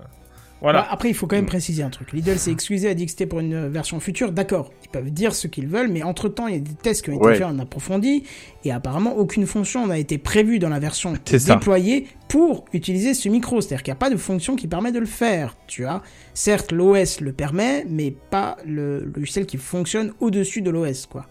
Voilà. 0.62 0.80
Bah, 0.82 0.88
après, 0.90 1.10
il 1.10 1.14
faut 1.14 1.26
quand 1.26 1.36
même 1.36 1.46
préciser 1.46 1.82
un 1.82 1.90
truc. 1.90 2.12
Lidl 2.12 2.38
s'est 2.38 2.50
excusé, 2.50 2.88
a 2.88 2.94
dit 2.94 3.04
que 3.04 3.10
c'était 3.10 3.26
pour 3.26 3.40
une 3.40 3.68
version 3.68 4.00
future. 4.00 4.32
D'accord, 4.32 4.70
ils 4.84 4.88
peuvent 4.88 5.10
dire 5.10 5.34
ce 5.34 5.46
qu'ils 5.48 5.66
veulent, 5.68 5.88
mais 5.90 6.02
entre-temps, 6.02 6.46
il 6.46 6.54
y 6.54 6.56
a 6.56 6.60
des 6.60 6.72
tests 6.74 7.02
qui 7.04 7.10
ont 7.10 7.14
été 7.16 7.24
Ouais. 7.26 7.34
faits 7.34 7.46
en 7.46 7.58
approfondi, 7.58 8.24
et 8.64 8.72
apparemment, 8.72 9.16
aucune 9.16 9.46
fonction 9.46 9.86
n'a 9.86 9.98
été 9.98 10.16
prévue 10.18 10.58
dans 10.58 10.70
la 10.70 10.78
version 10.78 11.12
ça. 11.26 11.54
déployée 11.54 12.06
pour 12.28 12.64
utiliser 12.72 13.12
ce 13.14 13.28
micro. 13.28 13.60
C'est-à-dire 13.60 13.82
qu'il 13.82 13.92
n'y 13.92 13.96
a 13.96 14.00
pas 14.00 14.10
de 14.10 14.16
fonction 14.16 14.56
qui 14.56 14.66
permet 14.66 14.92
de 14.92 14.98
le 14.98 15.06
faire, 15.06 15.56
tu 15.66 15.82
vois. 15.82 16.02
Certes, 16.34 16.72
l'OS 16.72 17.20
le 17.20 17.32
permet, 17.32 17.84
mais 17.88 18.10
pas 18.30 18.56
le 18.66 19.04
logiciel 19.14 19.46
qui 19.46 19.58
fonctionne 19.58 20.12
au-dessus 20.20 20.62
de 20.62 20.70
l'OS, 20.70 21.06
quoi. 21.06 21.26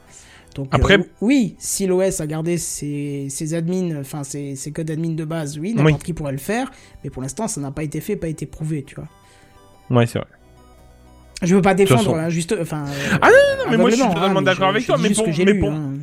Donc, 0.56 0.68
euh, 0.74 0.78
Après- 0.78 0.98
oui, 1.22 1.56
si 1.60 1.86
l'OS 1.86 2.22
a 2.22 2.28
gardé 2.28 2.58
ses, 2.58 3.28
ses 3.30 3.54
admins, 3.54 4.00
enfin 4.00 4.24
ses, 4.24 4.56
ses 4.56 4.72
codes 4.72 4.90
admin 4.90 5.14
de 5.14 5.26
base, 5.26 5.60
oui, 5.60 5.74
n'importe 5.76 6.04
qui 6.04 6.14
pourrait 6.14 6.32
le 6.32 6.38
faire, 6.38 6.72
mais 7.04 7.10
pour 7.10 7.22
l'instant, 7.22 7.48
ça 7.48 7.60
n'a 7.62 7.72
pas 7.72 7.84
été 7.84 8.00
fait, 8.00 8.16
pas 8.16 8.30
été 8.30 8.46
prouvé, 8.46 8.84
tu 8.84 8.96
vois. 8.96 9.08
Ouais, 9.90 10.08
c'est 10.08 10.18
vrai. 10.20 10.28
Je 11.42 11.54
veux 11.56 11.62
pas 11.62 11.74
défendre, 11.74 12.02
façon- 12.04 12.16
hein, 12.16 12.30
juste, 12.30 12.56
enfin. 12.60 12.86
euh, 12.88 13.18
Ah 13.22 13.28
non, 13.28 13.66
non, 13.66 13.72
mais 13.72 13.78
moi 13.78 13.90
je 13.90 13.96
suis 13.98 14.08
totalement 14.08 14.40
hein, 14.40 14.44
d'accord 14.44 14.70
avec 14.70 14.86
toi. 14.86 14.96
Mais 14.98 15.10
pour, 15.10 15.28
lu, 15.28 15.60
pour, 15.60 15.72
hein. 15.72 15.94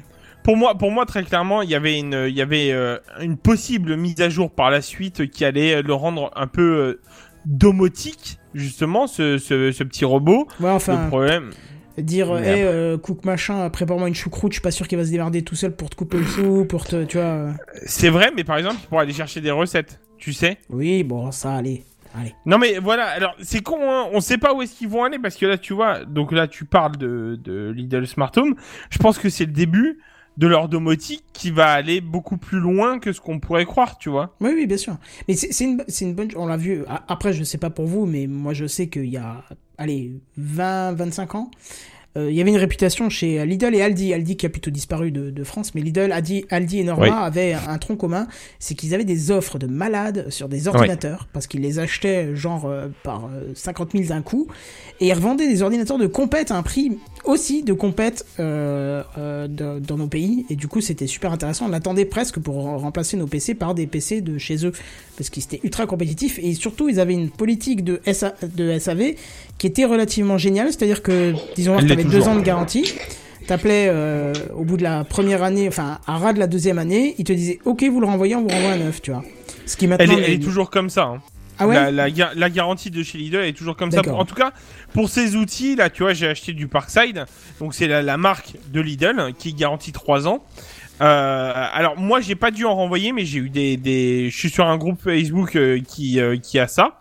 pour 0.44 0.56
moi, 0.58 0.76
pour 0.76 0.90
moi 0.90 1.06
très 1.06 1.22
clairement, 1.24 1.62
il 1.62 1.70
y 1.70 1.74
avait 1.74 1.98
une, 1.98 2.26
il 2.28 2.34
y 2.36 2.42
avait 2.42 2.70
euh, 2.72 2.98
une 3.22 3.38
possible 3.38 3.96
mise 3.96 4.20
à 4.20 4.28
jour 4.28 4.50
par 4.50 4.70
la 4.70 4.82
suite 4.82 5.30
qui 5.30 5.46
allait 5.46 5.80
le 5.80 5.94
rendre 5.94 6.30
un 6.36 6.46
peu 6.46 6.62
euh, 6.62 7.00
domotique, 7.46 8.38
justement, 8.54 9.06
ce, 9.06 9.38
ce, 9.38 9.72
ce 9.72 9.82
petit 9.84 10.04
robot. 10.04 10.46
Ouais, 10.60 10.68
enfin, 10.70 11.04
Le 11.04 11.08
problème, 11.08 11.50
dire, 11.98 12.36
hé, 12.38 12.62
euh, 12.64 12.96
cook 12.98 13.24
machin, 13.24 13.68
prépare-moi 13.70 14.08
une 14.08 14.14
choucroute, 14.14 14.52
je 14.52 14.56
suis 14.56 14.62
pas 14.62 14.70
sûr 14.70 14.88
qu'il 14.88 14.98
va 14.98 15.04
se 15.04 15.10
démerder 15.10 15.42
tout 15.42 15.54
seul 15.56 15.74
pour 15.76 15.90
te 15.90 15.96
couper 15.96 16.18
le 16.18 16.24
chou, 16.24 16.64
pour 16.64 16.84
te, 16.84 17.04
tu 17.04 17.16
vois. 17.18 17.26
euh. 17.26 17.52
c'est 17.86 18.08
vrai, 18.08 18.30
mais 18.34 18.44
par 18.44 18.56
exemple, 18.58 18.76
il 18.82 18.88
pourrait 18.88 19.02
aller 19.02 19.12
chercher 19.12 19.40
des 19.40 19.50
recettes, 19.50 20.00
tu 20.18 20.32
sais. 20.32 20.58
Oui, 20.70 21.02
bon, 21.02 21.30
ça, 21.32 21.54
allez, 21.54 21.84
allez. 22.18 22.34
Non 22.46 22.58
mais 22.58 22.78
voilà, 22.78 23.06
alors 23.06 23.34
c'est 23.42 23.60
con, 23.62 23.78
hein, 23.82 24.08
on 24.12 24.20
sait 24.20 24.38
pas 24.38 24.54
où 24.54 24.62
est-ce 24.62 24.74
qu'ils 24.76 24.88
vont 24.88 25.04
aller 25.04 25.18
parce 25.18 25.36
que 25.36 25.46
là 25.46 25.58
tu 25.58 25.74
vois, 25.74 26.04
donc 26.04 26.32
là 26.32 26.46
tu 26.48 26.64
parles 26.64 26.96
de, 26.96 27.38
de 27.42 27.70
Lidl 27.76 28.06
Smart 28.06 28.32
Home, 28.36 28.54
je 28.90 28.98
pense 28.98 29.18
que 29.18 29.28
c'est 29.28 29.46
le 29.46 29.52
début 29.52 29.98
de 30.36 30.46
leur 30.46 30.68
domotique 30.68 31.24
qui 31.32 31.50
va 31.50 31.70
aller 31.70 32.00
beaucoup 32.00 32.36
plus 32.36 32.58
loin 32.58 32.98
que 32.98 33.12
ce 33.12 33.20
qu'on 33.20 33.40
pourrait 33.40 33.64
croire, 33.64 33.98
tu 33.98 34.08
vois. 34.08 34.34
Oui, 34.40 34.50
oui, 34.54 34.66
bien 34.66 34.76
sûr. 34.76 34.96
Mais 35.28 35.34
c'est 35.34 35.64
une, 35.64 35.84
une 36.00 36.14
bonne. 36.14 36.28
On 36.36 36.46
l'a 36.46 36.56
vu. 36.56 36.84
Après, 37.08 37.32
je 37.32 37.44
sais 37.44 37.58
pas 37.58 37.70
pour 37.70 37.86
vous, 37.86 38.06
mais 38.06 38.26
moi, 38.26 38.54
je 38.54 38.66
sais 38.66 38.88
qu'il 38.88 39.06
y 39.06 39.16
a, 39.16 39.44
allez, 39.78 40.12
20, 40.36 40.92
25 40.92 41.34
ans, 41.34 41.50
il 42.16 42.34
y 42.34 42.40
avait 42.40 42.50
une 42.50 42.56
réputation 42.58 43.08
chez 43.08 43.44
Lidl 43.46 43.74
et 43.74 43.80
Aldi. 43.82 44.12
Aldi 44.12 44.36
qui 44.36 44.44
a 44.46 44.48
plutôt 44.50 44.70
disparu 44.70 45.10
de, 45.10 45.30
de 45.30 45.44
France, 45.44 45.74
mais 45.74 45.80
Lidl, 45.80 46.12
Aldi, 46.12 46.44
Aldi 46.50 46.80
et 46.80 46.84
Norma 46.84 47.04
Oui. 47.06 47.10
avaient 47.12 47.54
un 47.54 47.78
tronc 47.78 47.96
commun, 47.96 48.26
c'est 48.58 48.74
qu'ils 48.74 48.92
avaient 48.94 49.04
des 49.04 49.30
offres 49.30 49.58
de 49.58 49.66
malades 49.66 50.26
sur 50.30 50.48
des 50.48 50.68
ordinateurs, 50.68 51.28
parce 51.32 51.46
qu'ils 51.46 51.62
les 51.62 51.78
achetaient 51.78 52.36
genre 52.36 52.66
euh, 52.66 52.88
par 53.02 53.24
euh, 53.26 53.52
50 53.54 53.92
000 53.92 54.04
d'un 54.08 54.20
coup, 54.22 54.46
et 55.00 55.06
ils 55.08 55.12
revendaient 55.14 55.48
des 55.48 55.62
ordinateurs 55.62 55.98
de 55.98 56.06
compète 56.06 56.50
à 56.50 56.56
un 56.56 56.62
prix 56.62 56.98
aussi 57.24 57.62
de 57.62 57.72
compète 57.72 58.26
euh, 58.40 59.02
euh, 59.16 59.48
de- 59.48 59.78
dans 59.80 59.96
nos 59.96 60.08
pays, 60.08 60.44
et 60.50 60.56
du 60.56 60.68
coup 60.68 60.80
c'était 60.82 61.06
super 61.06 61.32
intéressant. 61.32 61.66
On 61.66 61.68
l'attendait 61.70 62.04
presque 62.04 62.38
pour 62.40 62.56
remplacer 62.56 63.16
nos 63.16 63.26
PC 63.26 63.54
par 63.54 63.74
des 63.74 63.86
PC 63.86 64.20
de 64.20 64.36
chez 64.38 64.66
eux, 64.66 64.72
parce 65.16 65.30
qu'ils 65.30 65.44
étaient 65.44 65.60
ultra 65.64 65.86
compétitifs, 65.86 66.38
et 66.42 66.52
surtout 66.54 66.88
ils 66.90 67.00
avaient 67.00 67.14
une 67.14 67.30
politique 67.30 67.84
de, 67.84 68.00
SA, 68.12 68.34
de 68.54 68.78
SAV 68.78 69.14
qui 69.62 69.68
était 69.68 69.84
relativement 69.84 70.38
géniale, 70.38 70.72
c'est-à-dire 70.72 71.02
que, 71.04 71.34
disons, 71.54 71.78
Elle 71.78 71.86
tu 71.86 71.92
avais 71.92 72.02
deux 72.02 72.26
ans 72.26 72.34
de 72.34 72.40
garantie. 72.40 72.92
T'appelais 73.46 73.86
euh, 73.88 74.32
au 74.56 74.64
bout 74.64 74.76
de 74.76 74.82
la 74.82 75.04
première 75.04 75.44
année, 75.44 75.68
enfin 75.68 76.00
à 76.08 76.18
ras 76.18 76.32
de 76.32 76.40
la 76.40 76.48
deuxième 76.48 76.78
année, 76.78 77.14
ils 77.18 77.22
te 77.24 77.32
disaient 77.32 77.60
ok 77.64 77.84
vous 77.84 78.00
le 78.00 78.06
renvoyez, 78.08 78.34
on 78.34 78.42
vous 78.42 78.48
renvoie 78.48 78.70
un 78.72 78.76
neuf, 78.78 79.00
tu 79.00 79.12
vois. 79.12 79.22
Ce 79.66 79.76
qui 79.76 79.84
Elle 79.84 79.90
maintenant 79.90 80.18
est, 80.18 80.22
elle 80.22 80.30
est 80.32 80.38
toujours 80.42 80.68
comme 80.68 80.90
ça. 80.90 81.04
hein. 81.04 81.22
ah 81.60 81.68
ouais 81.68 81.76
la, 81.76 81.90
la, 81.92 82.10
ga- 82.10 82.32
la 82.34 82.50
garantie 82.50 82.90
de 82.90 83.04
chez 83.04 83.18
Lidl 83.18 83.36
est 83.44 83.52
toujours 83.56 83.76
comme 83.76 83.92
ça. 83.92 84.00
En 84.12 84.24
tout 84.24 84.34
cas, 84.34 84.50
pour 84.94 85.08
ces 85.08 85.36
outils, 85.36 85.76
là, 85.76 85.90
tu 85.90 86.02
vois, 86.02 86.12
j'ai 86.12 86.26
acheté 86.26 86.54
du 86.54 86.66
Parkside. 86.66 87.24
Donc, 87.60 87.72
c'est 87.72 87.86
la, 87.86 88.02
la 88.02 88.16
marque 88.16 88.54
de 88.72 88.80
Lidl 88.80 89.32
qui 89.38 89.54
garantit 89.54 89.92
3 89.92 90.26
ans. 90.26 90.42
Euh, 91.00 91.52
alors, 91.72 91.96
moi, 91.96 92.20
j'ai 92.20 92.34
pas 92.34 92.50
dû 92.50 92.64
en 92.64 92.74
renvoyer, 92.74 93.12
mais 93.12 93.24
j'ai 93.24 93.38
eu 93.38 93.48
des, 93.48 93.76
des. 93.76 94.28
Je 94.28 94.36
suis 94.36 94.50
sur 94.50 94.66
un 94.66 94.76
groupe 94.76 95.00
Facebook 95.02 95.54
euh, 95.54 95.78
qui, 95.86 96.18
euh, 96.20 96.36
qui 96.36 96.58
a 96.58 96.66
ça. 96.66 96.98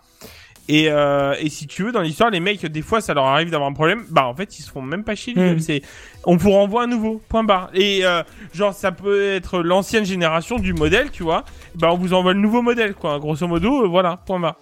Et, 0.68 0.88
euh, 0.88 1.34
et 1.40 1.48
si 1.48 1.66
tu 1.66 1.82
veux, 1.82 1.92
dans 1.92 2.00
l'histoire, 2.00 2.30
les 2.30 2.40
mecs, 2.40 2.64
des 2.64 2.82
fois, 2.82 3.00
ça 3.00 3.14
leur 3.14 3.24
arrive 3.24 3.50
d'avoir 3.50 3.68
un 3.68 3.72
problème. 3.72 4.04
Bah, 4.10 4.26
en 4.26 4.34
fait, 4.34 4.58
ils 4.58 4.62
se 4.62 4.70
font 4.70 4.82
même 4.82 5.04
pas 5.04 5.14
chier. 5.14 5.34
Lidl. 5.34 5.56
Mm. 5.56 5.60
C'est, 5.60 5.82
on 6.24 6.36
vous 6.36 6.52
renvoie 6.52 6.84
un 6.84 6.86
nouveau. 6.86 7.20
Point 7.28 7.44
barre. 7.44 7.70
Et 7.74 8.04
euh, 8.04 8.22
genre, 8.54 8.72
ça 8.72 8.92
peut 8.92 9.32
être 9.32 9.60
l'ancienne 9.60 10.04
génération 10.04 10.58
du 10.58 10.72
modèle, 10.72 11.10
tu 11.10 11.22
vois. 11.22 11.44
Bah, 11.74 11.88
on 11.92 11.96
vous 11.96 12.12
envoie 12.14 12.32
le 12.32 12.40
nouveau 12.40 12.62
modèle, 12.62 12.94
quoi. 12.94 13.18
Grosso 13.18 13.46
modo, 13.46 13.84
euh, 13.84 13.88
voilà. 13.88 14.18
Point 14.18 14.40
barre. 14.40 14.56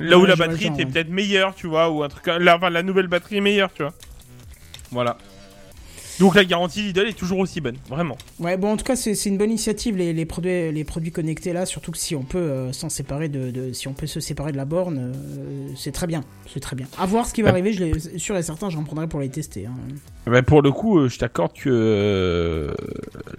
Là 0.00 0.18
où 0.18 0.24
la 0.24 0.34
batterie 0.34 0.66
était 0.66 0.84
ouais. 0.84 0.86
peut-être 0.86 1.10
meilleure, 1.10 1.54
tu 1.54 1.66
vois, 1.66 1.90
ou 1.90 2.02
un 2.02 2.08
truc. 2.08 2.26
Là, 2.26 2.56
enfin, 2.56 2.70
la 2.70 2.82
nouvelle 2.82 3.06
batterie 3.06 3.36
est 3.36 3.42
meilleure, 3.42 3.72
tu 3.72 3.82
vois. 3.82 3.92
Voilà. 4.90 5.16
Donc 6.20 6.34
la 6.36 6.44
garantie 6.44 6.82
Lidl 6.82 7.06
est 7.08 7.16
toujours 7.18 7.38
aussi 7.40 7.60
bonne, 7.60 7.76
vraiment. 7.88 8.16
Ouais, 8.38 8.56
bon, 8.56 8.72
en 8.72 8.76
tout 8.76 8.84
cas, 8.84 8.94
c'est 8.96 9.14
c'est 9.14 9.28
une 9.30 9.38
bonne 9.38 9.50
initiative, 9.50 9.96
les, 9.96 10.12
les, 10.12 10.24
produits, 10.26 10.70
les 10.72 10.84
produits 10.84 11.10
connectés 11.12 11.52
là, 11.52 11.66
surtout 11.66 11.90
que 11.92 11.98
si 11.98 12.14
on 12.14 12.22
peut 12.22 12.38
euh, 12.38 12.72
s'en 12.72 12.88
séparer 12.88 13.28
de, 13.28 13.50
de- 13.50 13.72
si 13.72 13.88
on 13.88 13.92
peut 13.94 14.06
se 14.06 14.20
séparer 14.20 14.52
de 14.52 14.56
la 14.56 14.64
borne, 14.64 14.98
euh, 15.12 15.68
c'est 15.76 15.92
très 15.92 16.06
bien, 16.06 16.22
c'est 16.52 16.60
très 16.60 16.76
bien. 16.76 16.86
À 16.98 17.06
voir 17.06 17.26
ce 17.26 17.34
qui 17.34 17.42
va 17.42 17.50
arriver, 17.50 17.72
je 17.72 17.98
sûr 18.18 18.36
et 18.36 18.42
certain, 18.42 18.70
j'en 18.70 18.84
prendrai 18.84 19.08
pour 19.08 19.20
les 19.20 19.28
tester. 19.28 19.66
hein. 19.66 19.74
Bah, 20.26 20.42
pour 20.42 20.62
le 20.62 20.70
coup, 20.72 20.98
euh, 21.00 21.08
je 21.08 21.18
t'accorde 21.18 21.52
que 21.52 22.74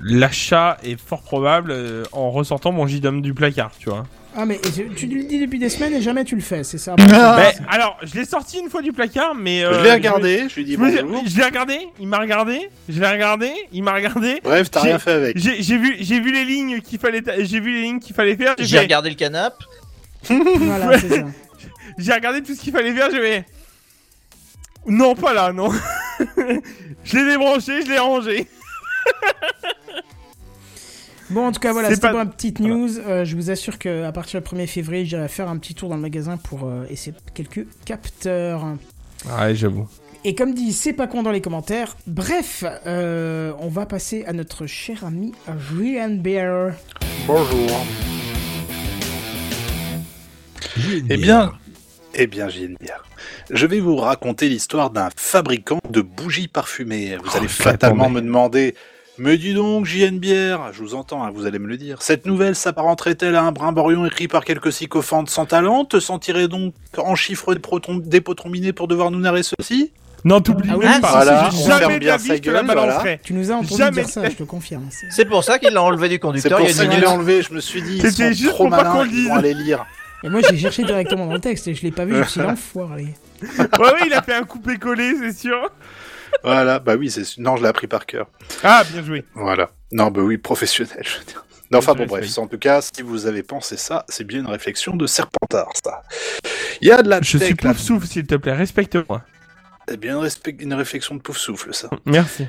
l'achat 0.01 0.77
est 0.83 0.99
fort 0.99 1.21
probable 1.21 1.73
en 2.11 2.31
ressortant 2.31 2.71
mon 2.71 2.87
JDOM 2.87 3.21
du 3.21 3.33
placard, 3.33 3.71
tu 3.79 3.89
vois. 3.89 4.05
Ah, 4.37 4.45
mais 4.45 4.59
tu, 4.59 5.07
le 5.07 5.23
dis 5.23 5.39
depuis 5.39 5.59
des 5.59 5.69
semaines 5.69 5.93
et 5.93 6.01
jamais 6.01 6.25
tu 6.25 6.35
le 6.35 6.41
fais, 6.41 6.63
c'est 6.63 6.77
ça 6.77 6.95
Ah. 6.99 7.05
Bah, 7.37 7.51
alors, 7.69 7.97
je 8.03 8.15
l'ai 8.15 8.25
sorti 8.25 8.59
une 8.59 8.69
fois 8.69 8.81
du 8.81 8.91
placard, 8.91 9.33
mais... 9.33 9.63
euh, 9.63 9.79
je 9.79 9.83
l'ai 9.83 9.93
regardé, 9.93 10.45
je 10.49 10.55
lui 10.55 10.61
ai 10.63 10.65
dit 10.65 10.77
bonjour. 10.77 11.23
je 11.25 11.37
l'ai 11.37 11.43
regardé, 11.45 11.79
il 11.99 12.07
m'a 12.07 12.19
regardé, 12.19 12.69
je 12.89 12.99
l'ai 12.99 13.07
regardé, 13.07 13.51
il 13.71 13.81
m'a 13.83 13.93
regardé. 13.93 14.41
Bref, 14.43 14.69
t'as 14.69 14.81
rien 14.81 14.99
fait 14.99 15.11
avec. 15.11 15.37
J'ai 15.37 15.77
vu, 15.77 15.95
j'ai 15.99 16.19
vu 16.19 16.33
les 16.33 16.43
lignes 16.43 16.81
qu'il 16.81 16.99
fallait, 16.99 17.23
j'ai 17.45 17.59
vu 17.61 17.73
les 17.73 17.81
lignes 17.83 17.99
qu'il 17.99 18.13
fallait 18.15 18.35
faire. 18.35 18.55
J'ai 18.59 18.75
fait- 18.77 18.83
regardé 18.83 19.09
le 19.09 19.15
canap. 19.15 19.55
Voilà, 20.29 20.99
c'est 20.99 21.09
ça. 21.09 21.25
J'ai 21.97 22.11
regardé 22.13 22.41
tout 22.43 22.53
ce 22.53 22.59
qu'il 22.59 22.73
fallait 22.73 22.93
faire, 22.93 23.09
je 23.09 23.17
vais. 23.17 23.45
Non, 24.85 25.15
pas 25.15 25.33
là, 25.33 25.53
non. 25.53 25.69
je 27.05 27.17
l'ai 27.17 27.25
débranché, 27.25 27.83
je 27.83 27.89
l'ai 27.89 27.99
rangé. 27.99 28.47
Bon, 31.31 31.47
en 31.47 31.51
tout 31.51 31.59
cas, 31.59 31.73
voilà, 31.73 31.87
C'est 31.89 31.95
c'était 31.95 32.07
pas- 32.07 32.13
pour 32.13 32.21
une 32.21 32.29
petite 32.29 32.59
news. 32.59 32.99
Euh, 32.99 33.25
je 33.25 33.35
vous 33.35 33.49
assure 33.49 33.79
qu'à 33.79 34.11
partir 34.11 34.41
du 34.41 34.47
1er 34.47 34.67
février, 34.67 35.05
j'irai 35.05 35.27
faire 35.27 35.49
un 35.49 35.57
petit 35.57 35.73
tour 35.73 35.89
dans 35.89 35.95
le 35.95 36.01
magasin 36.01 36.37
pour 36.37 36.65
euh, 36.65 36.85
essayer 36.89 37.15
quelques 37.33 37.65
capteurs. 37.85 38.63
Ouais, 39.39 39.55
j'avoue. 39.55 39.87
Et 40.23 40.35
comme 40.35 40.53
dit, 40.53 40.71
c'est 40.73 40.93
pas 40.93 41.07
con 41.07 41.23
dans 41.23 41.31
les 41.31 41.41
commentaires. 41.41 41.97
Bref, 42.07 42.63
euh, 42.85 43.53
on 43.59 43.69
va 43.69 43.85
passer 43.85 44.23
à 44.25 44.33
notre 44.33 44.65
cher 44.67 45.03
ami 45.03 45.33
Julian 45.69 46.09
Bear. 46.11 46.73
Bonjour. 47.27 47.69
Eh 51.09 51.17
bien, 51.17 51.53
eh 52.13 52.27
bien, 52.27 52.47
bière. 52.47 53.03
Je 53.49 53.65
vais 53.65 53.79
vous 53.79 53.95
raconter 53.95 54.49
l'histoire 54.49 54.89
d'un 54.89 55.09
fabricant 55.15 55.79
de 55.89 56.01
bougies 56.01 56.47
parfumées. 56.47 57.17
Vous 57.23 57.35
allez 57.37 57.45
Oh, 57.47 57.49
fatalement 57.49 58.03
attendez. 58.05 58.21
me 58.21 58.25
demander, 58.25 58.75
mais 59.17 59.37
dis 59.37 59.53
donc, 59.53 59.85
JN 59.85 60.17
Bière, 60.19 60.71
je 60.73 60.81
vous 60.81 60.93
entends, 60.95 61.23
hein, 61.23 61.31
vous 61.33 61.45
allez 61.45 61.59
me 61.59 61.67
le 61.67 61.77
dire. 61.77 62.01
Cette 62.01 62.25
nouvelle 62.25 62.55
s'apparenterait-elle 62.55 63.35
à 63.35 63.43
un 63.43 63.51
brimborion 63.51 64.05
écrit 64.05 64.27
par 64.27 64.43
quelques 64.43 64.71
sycophantes 64.73 65.29
sans 65.29 65.45
talent 65.45 65.85
Te 65.85 65.99
sentirais 65.99 66.47
donc 66.47 66.73
en 66.97 67.15
chiffres 67.15 67.53
des 67.53 67.59
proton- 67.61 67.97
des 68.03 68.21
potrons 68.21 68.49
minés 68.49 68.73
pour 68.73 68.87
devoir 68.87 69.11
nous 69.11 69.19
narrer 69.19 69.41
ceci? 69.43 69.91
Non, 70.25 70.41
t'oublies 70.41 70.69
Ah 70.73 70.77
oui, 70.77 70.85
même 70.85 70.93
ah, 70.97 71.01
pas. 71.01 71.11
voilà, 71.11 71.49
jamais 71.51 71.79
ferme 71.79 71.93
de 71.93 71.99
bien 71.99 72.11
la 72.13 72.17
vie, 72.17 72.27
sa 72.27 72.35
je 72.35 72.41
te 72.41 72.49
la 72.49 72.63
gueule, 72.63 72.71
voilà. 72.75 73.03
Tu 73.23 73.33
nous 73.33 73.51
as 73.51 73.55
entendu 73.55 73.77
Jamais 73.77 74.01
dire 74.01 74.09
ça, 74.09 74.27
je 74.29 74.35
te 74.35 74.43
confirme. 74.43 74.87
C'est- 74.89 75.07
C'est 75.11 75.25
pour 75.25 75.43
ça 75.43 75.59
qu'il 75.59 75.71
l'a 75.71 75.83
enlevé 75.83 76.09
du 76.09 76.15
C'est 76.15 76.19
conducteur 76.19 76.57
pour 76.57 76.67
il 76.67 76.71
y 76.71 76.73
a 76.73 76.75
ça 76.75 76.87
qu'il 76.87 76.99
l'a 76.99 77.11
enlevé, 77.11 77.41
je 77.41 77.53
me 77.53 77.59
suis 77.61 77.81
dit, 77.83 77.97
ils 77.97 78.01
C'était 78.01 78.29
sont 78.29 78.35
juste 78.37 78.49
trop 78.49 78.63
pour 78.67 78.71
pas 78.75 78.83
malins, 78.83 79.07
ils 79.11 79.27
vont 79.27 79.35
aller 79.35 79.53
lire. 79.53 79.85
Et 80.23 80.29
moi, 80.29 80.41
j'ai 80.49 80.57
cherché 80.57 80.83
directement 80.83 81.27
dans 81.27 81.33
le 81.33 81.39
texte 81.39 81.67
et 81.67 81.75
je 81.75 81.83
l'ai 81.83 81.91
pas 81.91 82.05
vu, 82.05 82.15
je 82.15 82.19
me 82.19 82.25
suis 82.25 82.41
dit, 82.41 82.47
l'enfoiré. 82.47 83.13
Ouais, 83.43 83.47
ouais, 83.79 83.99
il 84.07 84.13
a 84.13 84.23
fait 84.23 84.33
un 84.33 84.43
coupé-collé, 84.43 85.13
c'est 85.21 85.37
sûr. 85.37 85.69
Voilà, 86.43 86.79
bah 86.79 86.95
oui, 86.95 87.09
c'est 87.09 87.37
non, 87.37 87.57
je 87.57 87.63
l'ai 87.63 87.69
appris 87.69 87.87
par 87.87 88.05
cœur. 88.05 88.27
Ah, 88.63 88.83
bien 88.91 89.03
joué. 89.03 89.25
Voilà. 89.33 89.71
Non, 89.91 90.11
bah 90.11 90.21
oui, 90.21 90.37
professionnel, 90.37 91.01
je 91.03 91.17
veux 91.17 91.25
dire. 91.25 91.45
Non, 91.71 91.79
enfin 91.79 91.93
Je 91.93 91.99
bon, 91.99 92.05
bref, 92.05 92.37
en 92.37 92.47
tout 92.47 92.59
cas, 92.59 92.81
si 92.81 93.01
vous 93.01 93.25
avez 93.25 93.41
pensé 93.41 93.75
ça, 93.75 94.05
c'est 94.07 94.23
bien 94.23 94.41
une 94.41 94.47
réflexion 94.47 94.95
de 94.95 95.07
Serpentard, 95.07 95.71
ça. 95.83 96.03
Il 96.81 96.87
y 96.87 96.91
a 96.91 97.01
de 97.01 97.09
la 97.09 97.21
Je 97.21 97.37
tech 97.37 97.47
suis 97.47 97.55
là. 97.63 97.73
pouf 97.73 97.81
souffle, 97.81 98.07
s'il 98.07 98.27
te 98.27 98.35
plaît, 98.35 98.53
respecte-moi. 98.53 99.23
C'est 99.87 99.97
bien 99.97 100.19
une, 100.59 100.73
réflexion 100.73 101.15
de 101.15 101.21
pouf 101.21 101.37
souffle, 101.37 101.73
ça. 101.73 101.89
Merci. 102.05 102.45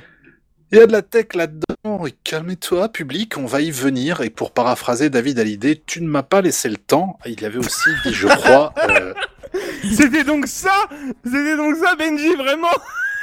Il 0.73 0.79
y 0.79 0.81
a 0.81 0.87
de 0.87 0.93
la 0.93 1.03
tech 1.03 1.29
là-dedans, 1.35 2.07
et 2.07 2.13
calmez-toi, 2.25 2.91
public, 2.91 3.37
on 3.39 3.47
va 3.47 3.61
y 3.61 3.71
venir, 3.71 4.21
et 4.21 4.31
pour 4.31 4.53
paraphraser 4.53 5.11
David 5.11 5.39
Hallyday, 5.39 5.83
tu 5.87 6.03
ne 6.03 6.09
m'as 6.09 6.25
pas 6.25 6.43
laissé 6.43 6.69
le 6.69 6.77
temps, 6.77 7.19
il 7.25 7.41
y 7.41 7.45
avait 7.45 7.59
aussi 7.59 7.91
dit, 8.05 8.13
je 8.13 8.27
crois, 8.27 8.75
euh, 8.89 9.15
C'était 9.95 10.25
donc 10.25 10.47
ça 10.47 10.89
C'était 11.25 11.57
donc 11.57 11.77
ça, 11.77 11.95
Benji, 11.95 12.35
vraiment 12.35 12.73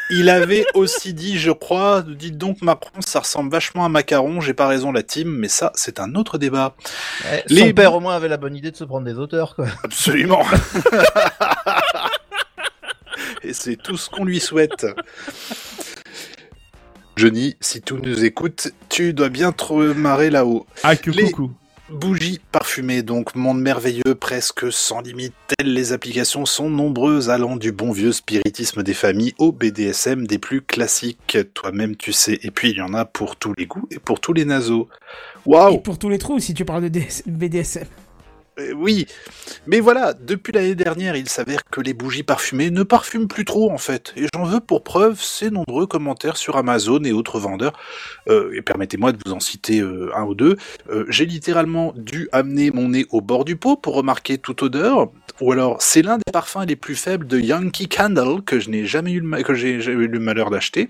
Il 0.09 0.29
avait 0.29 0.65
aussi 0.73 1.13
dit, 1.13 1.39
je 1.39 1.51
crois, 1.51 2.01
dites 2.01 2.37
donc 2.37 2.61
Macron, 2.61 2.99
ça 3.05 3.21
ressemble 3.21 3.49
vachement 3.51 3.85
à 3.85 3.89
macaron, 3.89 4.41
j'ai 4.41 4.53
pas 4.53 4.67
raison 4.67 4.91
la 4.91 5.01
team, 5.01 5.29
mais 5.29 5.47
ça, 5.47 5.71
c'est 5.75 5.99
un 5.99 6.13
autre 6.15 6.37
débat. 6.37 6.75
Ouais, 7.23 7.43
Les- 7.47 7.61
Son 7.61 7.73
père 7.73 7.93
au 7.95 7.99
moins 7.99 8.15
avait 8.15 8.27
la 8.27 8.37
bonne 8.37 8.55
idée 8.55 8.69
de 8.71 8.75
se 8.75 8.83
prendre 8.83 9.05
des 9.05 9.17
auteurs, 9.17 9.55
quoi. 9.55 9.65
Absolument. 9.83 10.43
Et 13.43 13.53
c'est 13.53 13.75
tout 13.75 13.97
ce 13.97 14.09
qu'on 14.09 14.23
lui 14.25 14.39
souhaite. 14.39 14.85
Johnny, 17.15 17.55
si 17.61 17.81
tu 17.81 17.93
nous 17.95 18.23
écoutes, 18.25 18.69
tu 18.89 19.13
dois 19.13 19.29
bien 19.29 19.51
te 19.51 19.93
marrer 19.93 20.29
là-haut. 20.29 20.65
Ah, 20.83 20.95
que 20.95 21.11
Les- 21.11 21.31
coucou. 21.31 21.51
Bougies 21.89 22.39
parfumées, 22.51 23.03
donc 23.03 23.35
monde 23.35 23.59
merveilleux, 23.59 24.15
presque 24.17 24.71
sans 24.71 25.01
limite, 25.01 25.33
telles 25.47 25.73
les 25.73 25.91
applications 25.91 26.45
sont 26.45 26.69
nombreuses, 26.69 27.29
allant 27.29 27.57
du 27.57 27.73
bon 27.73 27.91
vieux 27.91 28.13
spiritisme 28.13 28.83
des 28.83 28.93
familles 28.93 29.33
au 29.37 29.51
BDSM 29.51 30.25
des 30.25 30.37
plus 30.37 30.61
classiques, 30.61 31.37
toi-même 31.53 31.97
tu 31.97 32.13
sais, 32.13 32.39
et 32.41 32.51
puis 32.51 32.69
il 32.69 32.77
y 32.77 32.81
en 32.81 32.93
a 32.93 33.03
pour 33.03 33.35
tous 33.35 33.53
les 33.57 33.65
goûts 33.65 33.87
et 33.91 33.99
pour 33.99 34.21
tous 34.21 34.31
les 34.31 34.45
naseaux. 34.45 34.87
Et 35.45 35.49
Waouh 35.49 35.79
pour 35.79 35.99
tous 35.99 36.07
les 36.07 36.19
trous, 36.19 36.39
si 36.39 36.53
tu 36.53 36.63
parles 36.63 36.83
de 36.83 36.87
DS 36.87 37.23
BDSM. 37.25 37.85
Euh, 38.59 38.73
Oui, 38.73 39.07
mais 39.67 39.79
voilà, 39.79 40.13
depuis 40.13 40.51
l'année 40.51 40.75
dernière, 40.75 41.15
il 41.15 41.29
s'avère 41.29 41.63
que 41.65 41.81
les 41.81 41.93
bougies 41.93 42.23
parfumées 42.23 42.69
ne 42.69 42.83
parfument 42.83 43.27
plus 43.27 43.45
trop 43.45 43.71
en 43.71 43.77
fait, 43.77 44.13
et 44.15 44.27
j'en 44.33 44.43
veux 44.45 44.59
pour 44.59 44.83
preuve 44.83 45.21
ces 45.21 45.49
nombreux 45.49 45.87
commentaires 45.87 46.37
sur 46.37 46.57
Amazon 46.57 47.03
et 47.03 47.11
autres 47.11 47.39
vendeurs. 47.39 47.73
Euh, 48.29 48.53
et 48.53 48.61
permettez-moi 48.61 49.11
de 49.11 49.17
vous 49.25 49.33
en 49.33 49.39
citer 49.39 49.79
euh, 49.79 50.11
un 50.15 50.23
ou 50.23 50.35
deux. 50.35 50.57
J'ai 51.09 51.25
littéralement 51.25 51.93
dû 51.95 52.29
amener 52.31 52.71
mon 52.71 52.89
nez 52.89 53.05
au 53.09 53.21
bord 53.21 53.45
du 53.45 53.55
pot 53.55 53.75
pour 53.75 53.95
remarquer 53.95 54.37
toute 54.37 54.61
odeur. 54.63 55.11
Ou 55.41 55.51
alors, 55.51 55.81
c'est 55.81 56.01
l'un 56.01 56.17
des 56.17 56.31
parfums 56.31 56.65
les 56.67 56.75
plus 56.75 56.95
faibles 56.95 57.25
de 57.25 57.39
Yankee 57.39 57.87
Candle 57.89 58.43
que 58.43 58.59
je 58.59 58.69
n'ai 58.69 58.85
jamais 58.85 59.11
eu 59.11 59.19
le, 59.19 59.43
que 59.43 59.55
j'ai 59.55 59.73
eu 59.73 60.07
le 60.07 60.19
malheur 60.19 60.49
d'acheter. 60.51 60.89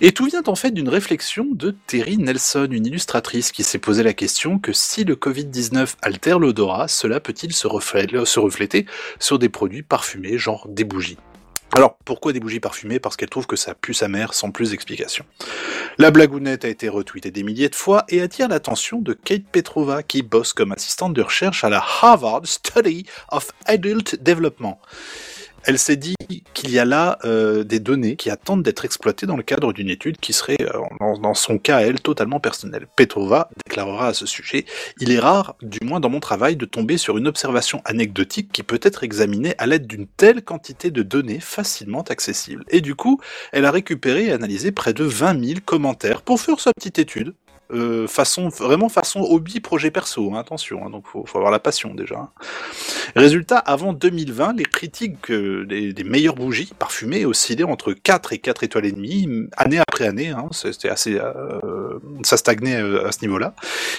Et 0.00 0.12
tout 0.12 0.26
vient 0.26 0.42
en 0.46 0.54
fait 0.54 0.72
d'une 0.72 0.90
réflexion 0.90 1.46
de 1.50 1.74
Terry 1.86 2.18
Nelson, 2.18 2.68
une 2.70 2.86
illustratrice 2.86 3.50
qui 3.50 3.62
s'est 3.62 3.78
posé 3.78 4.02
la 4.02 4.12
question 4.12 4.58
que 4.58 4.72
si 4.72 5.04
le 5.04 5.14
Covid-19 5.14 5.94
altère 6.02 6.38
l'odorat, 6.38 6.86
cela 6.88 7.18
peut-il 7.18 7.54
se, 7.54 7.66
reflé- 7.66 8.24
se 8.26 8.38
refléter 8.38 8.84
sur 9.18 9.38
des 9.38 9.48
produits 9.48 9.82
parfumés, 9.82 10.36
genre 10.36 10.66
des 10.68 10.84
bougies? 10.84 11.16
Alors, 11.74 11.96
pourquoi 12.04 12.32
des 12.32 12.40
bougies 12.40 12.60
parfumées? 12.60 13.00
Parce 13.00 13.16
qu'elle 13.16 13.28
trouve 13.28 13.46
que 13.46 13.56
ça 13.56 13.74
pue 13.74 13.92
sa 13.92 14.08
mère 14.08 14.34
sans 14.34 14.50
plus 14.50 14.70
d'explication. 14.70 15.24
La 15.98 16.10
blagounette 16.10 16.64
a 16.64 16.68
été 16.68 16.88
retweetée 16.88 17.30
des 17.30 17.42
milliers 17.42 17.68
de 17.68 17.74
fois 17.74 18.04
et 18.08 18.20
attire 18.20 18.48
l'attention 18.48 19.00
de 19.00 19.14
Kate 19.14 19.44
Petrova, 19.50 20.02
qui 20.02 20.22
bosse 20.22 20.52
comme 20.52 20.72
assistante 20.72 21.14
de 21.14 21.22
recherche 21.22 21.64
à 21.64 21.68
la 21.68 21.84
Harvard 22.02 22.42
Study 22.46 23.04
of 23.32 23.50
Adult 23.64 24.22
Development. 24.22 24.78
Elle 25.68 25.80
s'est 25.80 25.96
dit 25.96 26.14
qu'il 26.54 26.70
y 26.70 26.78
a 26.78 26.84
là 26.84 27.18
euh, 27.24 27.64
des 27.64 27.80
données 27.80 28.14
qui 28.14 28.30
attendent 28.30 28.62
d'être 28.62 28.84
exploitées 28.84 29.26
dans 29.26 29.36
le 29.36 29.42
cadre 29.42 29.72
d'une 29.72 29.90
étude 29.90 30.16
qui 30.18 30.32
serait, 30.32 30.58
euh, 30.60 30.80
dans, 31.20 31.34
son 31.34 31.58
cas 31.58 31.78
à 31.78 31.80
elle, 31.80 32.00
totalement 32.00 32.38
personnelle. 32.38 32.86
Petrova 32.94 33.50
déclarera 33.66 34.06
à 34.06 34.14
ce 34.14 34.26
sujet 34.26 34.64
Il 35.00 35.10
est 35.10 35.18
rare, 35.18 35.56
du 35.62 35.80
moins 35.82 35.98
dans 35.98 36.08
mon 36.08 36.20
travail, 36.20 36.54
de 36.54 36.66
tomber 36.66 36.98
sur 36.98 37.18
une 37.18 37.26
observation 37.26 37.82
anecdotique 37.84 38.52
qui 38.52 38.62
peut 38.62 38.78
être 38.80 39.02
examinée 39.02 39.56
à 39.58 39.66
l'aide 39.66 39.88
d'une 39.88 40.06
telle 40.06 40.44
quantité 40.44 40.92
de 40.92 41.02
données 41.02 41.40
facilement 41.40 42.02
accessibles. 42.02 42.64
Et 42.68 42.80
du 42.80 42.94
coup, 42.94 43.20
elle 43.50 43.64
a 43.64 43.72
récupéré 43.72 44.26
et 44.26 44.32
analysé 44.32 44.70
près 44.70 44.94
de 44.94 45.02
20 45.02 45.44
000 45.44 45.60
commentaires 45.64 46.22
pour 46.22 46.40
faire 46.40 46.60
sa 46.60 46.70
petite 46.74 47.00
étude. 47.00 47.34
Euh, 47.72 48.06
façon 48.06 48.48
vraiment 48.48 48.88
façon 48.88 49.22
hobby 49.22 49.58
projet 49.58 49.90
perso 49.90 50.32
hein, 50.32 50.38
attention 50.38 50.86
hein, 50.86 50.90
donc 50.90 51.04
faut, 51.08 51.26
avoir 51.34 51.50
la 51.50 51.58
passion 51.58 51.94
déjà 51.94 52.14
hein. 52.14 52.30
résultat 53.16 53.58
avant 53.58 53.92
2020 53.92 54.52
les 54.52 54.64
critiques 54.64 55.32
euh, 55.32 55.66
des, 55.66 56.04
meilleures 56.04 56.36
bougies 56.36 56.72
parfumées 56.78 57.24
oscillaient 57.24 57.64
entre 57.64 57.92
4 57.92 58.34
et 58.34 58.38
4 58.38 58.62
étoiles 58.62 58.86
et 58.86 58.92
demie 58.92 59.48
année 59.56 59.80
après 59.80 60.06
année 60.06 60.32
c'était 60.52 60.90
assez 60.90 61.18
euh, 61.18 61.98
ça 62.22 62.36
stagnait 62.36 62.76
à 62.76 63.10
ce 63.10 63.22
niveau 63.22 63.36
là 63.36 63.52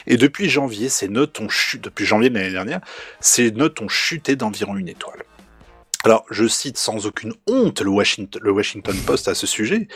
et 0.06 0.16
depuis 0.16 0.48
janvier 0.48 0.88
ces 0.88 1.10
notes 1.10 1.38
ont 1.42 1.50
chuté 1.50 1.84
depuis 1.84 2.06
janvier 2.06 2.30
de 2.30 2.36
l'année 2.36 2.54
dernière 2.54 2.80
ces 3.20 3.52
notes 3.52 3.82
ont 3.82 3.90
chuté 3.90 4.38
d'environ 4.38 4.78
une 4.78 4.88
étoile 4.88 5.24
alors, 6.08 6.24
je 6.32 6.48
cite 6.48 6.78
sans 6.78 7.06
aucune 7.06 7.34
honte 7.48 7.82
le 7.82 7.90
Washington, 7.90 8.96
Post 9.06 9.28
à 9.28 9.36
ce 9.36 9.46
sujet. 9.46 9.90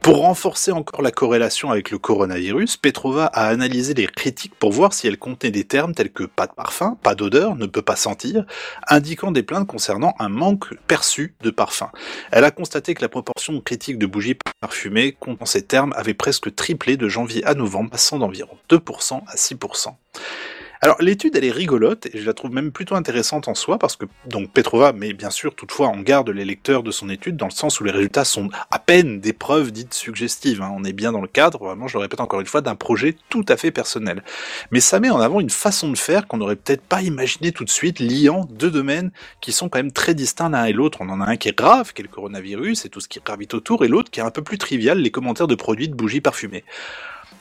Pour 0.00 0.18
renforcer 0.18 0.70
encore 0.70 1.02
la 1.02 1.10
corrélation 1.10 1.72
avec 1.72 1.90
le 1.90 1.98
coronavirus, 1.98 2.76
Petrova 2.76 3.26
a 3.26 3.48
analysé 3.48 3.92
les 3.92 4.06
critiques 4.06 4.54
pour 4.54 4.70
voir 4.70 4.92
si 4.92 5.08
elles 5.08 5.18
contenaient 5.18 5.50
des 5.50 5.64
termes 5.64 5.92
tels 5.92 6.12
que 6.12 6.22
pas 6.22 6.46
de 6.46 6.52
parfum, 6.52 6.96
pas 7.02 7.16
d'odeur, 7.16 7.56
ne 7.56 7.66
peut 7.66 7.82
pas 7.82 7.96
sentir, 7.96 8.46
indiquant 8.86 9.32
des 9.32 9.42
plaintes 9.42 9.66
concernant 9.66 10.14
un 10.20 10.28
manque 10.28 10.72
perçu 10.86 11.34
de 11.42 11.50
parfum. 11.50 11.90
Elle 12.30 12.44
a 12.44 12.52
constaté 12.52 12.94
que 12.94 13.02
la 13.02 13.08
proportion 13.08 13.52
de 13.52 13.58
critiques 13.58 13.98
de 13.98 14.06
bougies 14.06 14.38
parfumées 14.60 15.16
contenant 15.18 15.46
ces 15.46 15.62
termes 15.62 15.92
avait 15.96 16.14
presque 16.14 16.54
triplé 16.54 16.96
de 16.96 17.08
janvier 17.08 17.44
à 17.44 17.54
novembre, 17.54 17.90
passant 17.90 18.20
d'environ 18.20 18.56
2% 18.70 19.20
à 19.26 19.34
6%. 19.34 19.88
Alors 20.82 20.96
l'étude 21.00 21.34
elle 21.36 21.44
est 21.44 21.50
rigolote 21.50 22.06
et 22.12 22.18
je 22.18 22.26
la 22.26 22.34
trouve 22.34 22.52
même 22.52 22.70
plutôt 22.70 22.96
intéressante 22.96 23.48
en 23.48 23.54
soi 23.54 23.78
parce 23.78 23.96
que 23.96 24.04
donc 24.26 24.52
Petrova 24.52 24.92
mais 24.92 25.14
bien 25.14 25.30
sûr 25.30 25.54
toutefois 25.54 25.88
on 25.88 26.00
garde 26.00 26.28
les 26.28 26.44
lecteurs 26.44 26.82
de 26.82 26.90
son 26.90 27.08
étude 27.08 27.36
dans 27.36 27.46
le 27.46 27.52
sens 27.52 27.80
où 27.80 27.84
les 27.84 27.90
résultats 27.90 28.24
sont 28.24 28.50
à 28.70 28.78
peine 28.78 29.20
des 29.20 29.32
preuves 29.32 29.72
dites 29.72 29.94
suggestives. 29.94 30.60
hein. 30.62 30.72
On 30.76 30.84
est 30.84 30.92
bien 30.92 31.12
dans 31.12 31.22
le 31.22 31.28
cadre 31.28 31.64
vraiment 31.64 31.88
je 31.88 31.96
le 31.96 32.02
répète 32.02 32.20
encore 32.20 32.40
une 32.40 32.46
fois 32.46 32.60
d'un 32.60 32.74
projet 32.74 33.16
tout 33.30 33.44
à 33.48 33.56
fait 33.56 33.70
personnel. 33.70 34.22
Mais 34.70 34.80
ça 34.80 35.00
met 35.00 35.10
en 35.10 35.20
avant 35.20 35.40
une 35.40 35.50
façon 35.50 35.90
de 35.90 35.96
faire 35.96 36.26
qu'on 36.26 36.36
n'aurait 36.36 36.56
peut-être 36.56 36.82
pas 36.82 37.02
imaginé 37.02 37.52
tout 37.52 37.64
de 37.64 37.70
suite 37.70 37.98
liant 37.98 38.46
deux 38.50 38.70
domaines 38.70 39.10
qui 39.40 39.52
sont 39.52 39.68
quand 39.68 39.78
même 39.78 39.92
très 39.92 40.14
distincts 40.14 40.50
l'un 40.50 40.64
et 40.66 40.72
l'autre. 40.72 40.98
On 41.00 41.08
en 41.08 41.20
a 41.20 41.26
un 41.26 41.36
qui 41.36 41.48
est 41.48 41.56
grave 41.56 41.92
qui 41.92 42.02
est 42.02 42.04
le 42.04 42.10
coronavirus 42.10 42.84
et 42.84 42.88
tout 42.90 43.00
ce 43.00 43.08
qui 43.08 43.20
gravite 43.24 43.54
autour 43.54 43.84
et 43.84 43.88
l'autre 43.88 44.10
qui 44.10 44.20
est 44.20 44.24
un 44.24 44.30
peu 44.30 44.42
plus 44.42 44.58
trivial 44.58 44.98
les 44.98 45.10
commentaires 45.10 45.46
de 45.46 45.54
produits 45.54 45.88
de 45.88 45.94
bougies 45.94 46.20
parfumées 46.20 46.64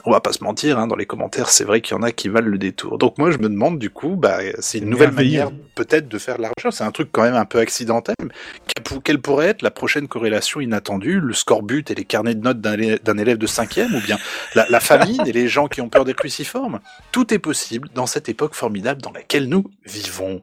on 0.06 0.12
va 0.12 0.22
pas 0.22 0.34
se 0.34 0.44
mentir, 0.44 0.78
hein, 0.80 0.88
dans 0.88 0.96
les 0.96 1.06
commentaires, 1.06 1.50
c'est 1.50 1.64
vrai 1.64 1.82
qu'il 1.82 1.96
y 1.96 2.00
en 2.00 2.04
a 2.04 2.12
qui 2.12 2.30
valent 2.30 2.48
le 2.48 2.58
détour. 2.58 2.98
Donc 2.98 3.18
moi, 3.18 3.32
je 3.32 3.38
me 3.38 3.50
demande 3.50 3.80
du 3.80 3.90
coup, 3.90 4.16
bah, 4.16 4.38
c'est 4.60 4.78
une 4.78 4.90
nouvelle 4.90 5.12
manière 5.12 5.50
peut-être 5.76 6.08
de 6.08 6.18
faire 6.20 6.38
de 6.38 6.44
la 6.44 6.52
recherche. 6.56 6.76
C'est 6.76 6.84
un 6.84 6.92
truc 6.92 7.10
quand 7.12 7.24
même 7.24 7.36
un 7.36 7.46
peu 7.46 7.60
accidentel. 7.60 8.16
Quelle 8.20 8.84
pour- 8.84 9.04
Quelle 9.04 9.20
pourrait 9.22 9.48
être 9.48 9.62
la 9.62 9.72
prochaine 9.72 10.08
corrélation 10.08 10.62
inattendue, 10.62 11.20
le 11.20 11.34
scorbut 11.34 11.90
et 11.90 11.96
les 11.96 12.06
carnets 12.06 12.36
de 12.36 12.42
notes 12.42 12.62
d'un 12.62 13.18
élève 13.18 13.38
de 13.38 13.48
cinquième, 13.48 13.94
ou 13.96 14.00
bien 14.02 14.18
la, 14.54 14.66
la 14.70 14.80
famine 14.80 15.22
et 15.26 15.32
les 15.32 15.48
gens 15.48 15.68
qui 15.68 15.82
ont 15.82 15.90
peur 15.90 16.06
des 16.06 16.14
cruciformes? 16.14 16.80
Tout 17.12 17.34
est 17.34 17.40
possible 17.40 17.90
dans 17.96 18.06
cette 18.06 18.30
époque 18.30 18.54
formidable 18.54 19.02
dans 19.02 19.12
laquelle 19.12 19.50
nous 19.50 19.66
vivons. 19.86 20.42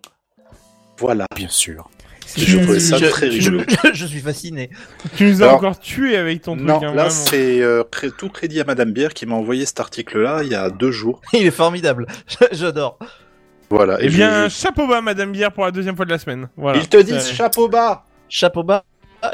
Voilà. 0.99 1.27
Bien 1.35 1.49
sûr. 1.49 1.89
Je 2.37 2.59
trouvais 2.59 2.81
ça 2.81 2.97
je, 2.99 3.07
très 3.07 3.31
je- 3.31 3.51
rigolo. 3.51 3.63
je- 3.69 3.91
je 3.95 4.07
suis 4.07 4.21
fasciné. 4.21 4.71
Tu 5.17 5.25
nous 5.25 5.43
as 5.43 5.47
Alors- 5.47 5.57
encore 5.57 5.79
tué 5.79 6.17
avec 6.17 6.43
ton 6.43 6.55
truc. 6.57 6.67
Non, 6.69 6.81
hein, 6.83 6.95
là 6.95 7.11
c'est 7.11 7.61
euh, 7.61 7.83
tout 8.19 8.29
crédit 8.29 8.61
à 8.61 8.65
Madame 8.65 8.93
Bière 8.93 9.15
qui 9.15 9.27
m'a 9.27 9.35
envoyé 9.35 9.67
cet 9.67 9.81
article-là 9.81 10.41
il 10.43 10.49
y 10.51 10.55
a 10.55 10.71
deux 10.71 10.91
jours. 10.93 11.21
Il 11.33 11.47
est 11.47 11.51
formidable. 11.51 12.07
J'adore. 12.53 12.99
Voilà. 13.71 13.99
Eh 14.01 14.09
je- 14.11 14.17
bien, 14.17 14.49
je- 14.49 14.55
chapeau 14.55 14.87
bas, 14.87 15.01
Madame 15.01 15.33
Bière, 15.33 15.53
pour 15.53 15.65
la 15.65 15.71
deuxième 15.71 15.97
fois 15.97 16.05
de 16.05 16.11
la 16.11 16.19
semaine. 16.19 16.49
Voilà. 16.57 16.79
Ils 16.79 16.89
te 16.89 16.97
disent 16.99 17.29
chapeau 17.33 17.69
bas. 17.69 18.05
Chapeau 18.29 18.63
bas 18.63 18.85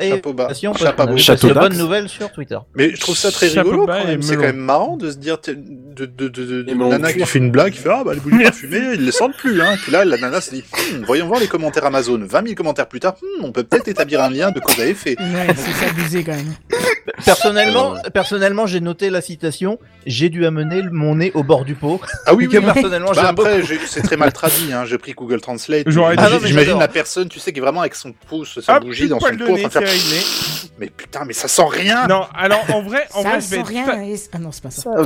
et 0.01 0.11
Chapeau 0.11 0.33
bas. 0.33 0.45
félicitations, 0.45 0.73
parce 0.73 0.85
Chapeau 0.85 0.97
qu'on 0.97 1.03
a 1.03 1.07
bas. 1.07 1.13
vu 1.13 1.19
Château 1.19 1.49
de 1.49 1.53
bonnes 1.55 1.77
nouvelles 1.79 2.09
sur 2.09 2.31
Twitter. 2.33 2.59
Mais 2.75 2.91
je 2.95 3.01
trouve 3.01 3.17
ça 3.17 3.31
très 3.31 3.49
Chapeau 3.49 3.71
rigolo 3.71 3.87
bas 3.87 3.99
quand 3.99 4.05
et 4.05 4.07
même. 4.13 4.23
C'est 4.23 4.33
melon. 4.33 4.41
quand 4.43 4.47
même 4.49 4.57
marrant 4.65 4.97
de 4.97 5.11
se 5.11 5.17
dire 5.17 5.41
t'es- 5.41 5.55
de 5.55 6.07
de 6.07 6.29
de 6.29 6.29
de, 6.29 6.63
de 6.63 6.71
Et 6.71 6.75
melon 6.75 6.89
nana 6.91 7.13
qui 7.13 7.25
fait 7.27 7.39
une 7.39 7.51
blague, 7.51 7.73
qui 7.73 7.79
fait 7.81 7.89
ah 7.93 8.03
bah 8.05 8.15
les 8.15 8.21
bougies 8.21 8.39
parfumées, 8.45 8.81
ils 8.95 9.05
les 9.05 9.13
sentent 9.13 9.37
plus 9.37 9.61
hein. 9.63 9.77
Puis 9.83 9.91
là 9.93 10.05
la 10.05 10.17
nana 10.19 10.41
se 10.41 10.51
dit 10.51 10.63
Hmm, 10.93 11.03
voyons 11.05 11.27
voir 11.27 11.41
les 11.41 11.47
commentaires 11.49 11.85
Amazon. 11.87 12.19
20 12.25 12.43
000 12.43 12.55
commentaires 12.55 12.87
plus 12.89 13.01
tard, 13.01 13.15
hmm, 13.21 13.45
on 13.45 13.53
peut 13.53 13.65
peut-être 13.65 13.89
établir 13.89 14.23
un 14.23 14.31
lien 14.31 14.51
de 14.51 14.61
cause 14.61 14.79
à 14.81 14.87
effet. 14.87 15.17
Ouais, 15.19 15.47
c'est 15.57 15.87
abusé 15.89 16.23
quand 16.25 16.33
même. 16.37 16.55
Personnellement, 17.25 17.95
personnellement, 18.13 18.67
j'ai 18.67 18.81
noté 18.81 19.11
la 19.11 19.21
citation. 19.21 19.79
J'ai 20.07 20.29
dû 20.29 20.47
amener 20.47 20.83
le- 20.83 20.91
mon 20.91 21.17
nez 21.17 21.33
au 21.35 21.43
bord 21.43 21.65
du 21.65 21.75
pot. 21.75 22.01
Ah 22.27 22.35
oui 22.35 22.47
oui. 22.51 22.61
personnellement, 22.61 23.09
Bah 23.09 23.15
j'aime 23.17 23.27
après, 23.27 23.63
j'ai- 23.63 23.79
c'est 23.87 24.03
très 24.03 24.17
mal 24.17 24.33
traduit. 24.33 24.73
Hein. 24.73 24.85
J'ai 24.85 24.99
pris 24.99 25.13
Google 25.13 25.41
Translate. 25.41 25.85
J'aurais 25.89 26.15
Ah 26.19 26.29
non, 26.31 26.39
mais 26.41 26.49
J'imagine 26.49 26.67
j'adore. 26.67 26.81
la 26.81 26.89
personne, 26.89 27.29
tu 27.29 27.41
sais, 27.41 27.53
qui 27.53 27.59
est 27.59 27.63
vraiment 27.63 27.81
avec 27.81 27.95
son 27.95 28.13
pouce, 28.13 28.61
sa 28.61 28.77
Hop, 28.77 28.85
bougie 28.85 29.09
dans 29.09 29.17
de 29.17 29.21
son 29.23 29.27
poil 29.27 29.37
de 29.37 29.45
pot, 29.45 29.53
en 29.53 29.57
nez, 29.57 29.61
train 29.63 29.69
de 29.78 29.78
c'est 29.79 29.85
faire. 29.87 29.93
réglé. 29.95 30.71
Mais 30.81 30.87
putain, 30.91 31.25
mais 31.27 31.33
ça 31.33 31.49
sent 31.49 31.63
rien. 31.69 32.07
Non, 32.07 32.23
alors 32.35 32.65
en 32.73 32.83
vrai, 32.83 33.07
en 33.15 33.23
ça 33.23 33.29
vrai, 33.31 33.41
je 33.41 33.47
vais 33.49 33.57
sent 33.57 33.61
être 33.61 33.67
rien. 33.67 33.87
Ah 34.33 34.39
non, 34.39 34.53
c'est 34.53 34.63
pas 34.63 34.71
ça. 34.71 34.91
Oh, 34.97 35.05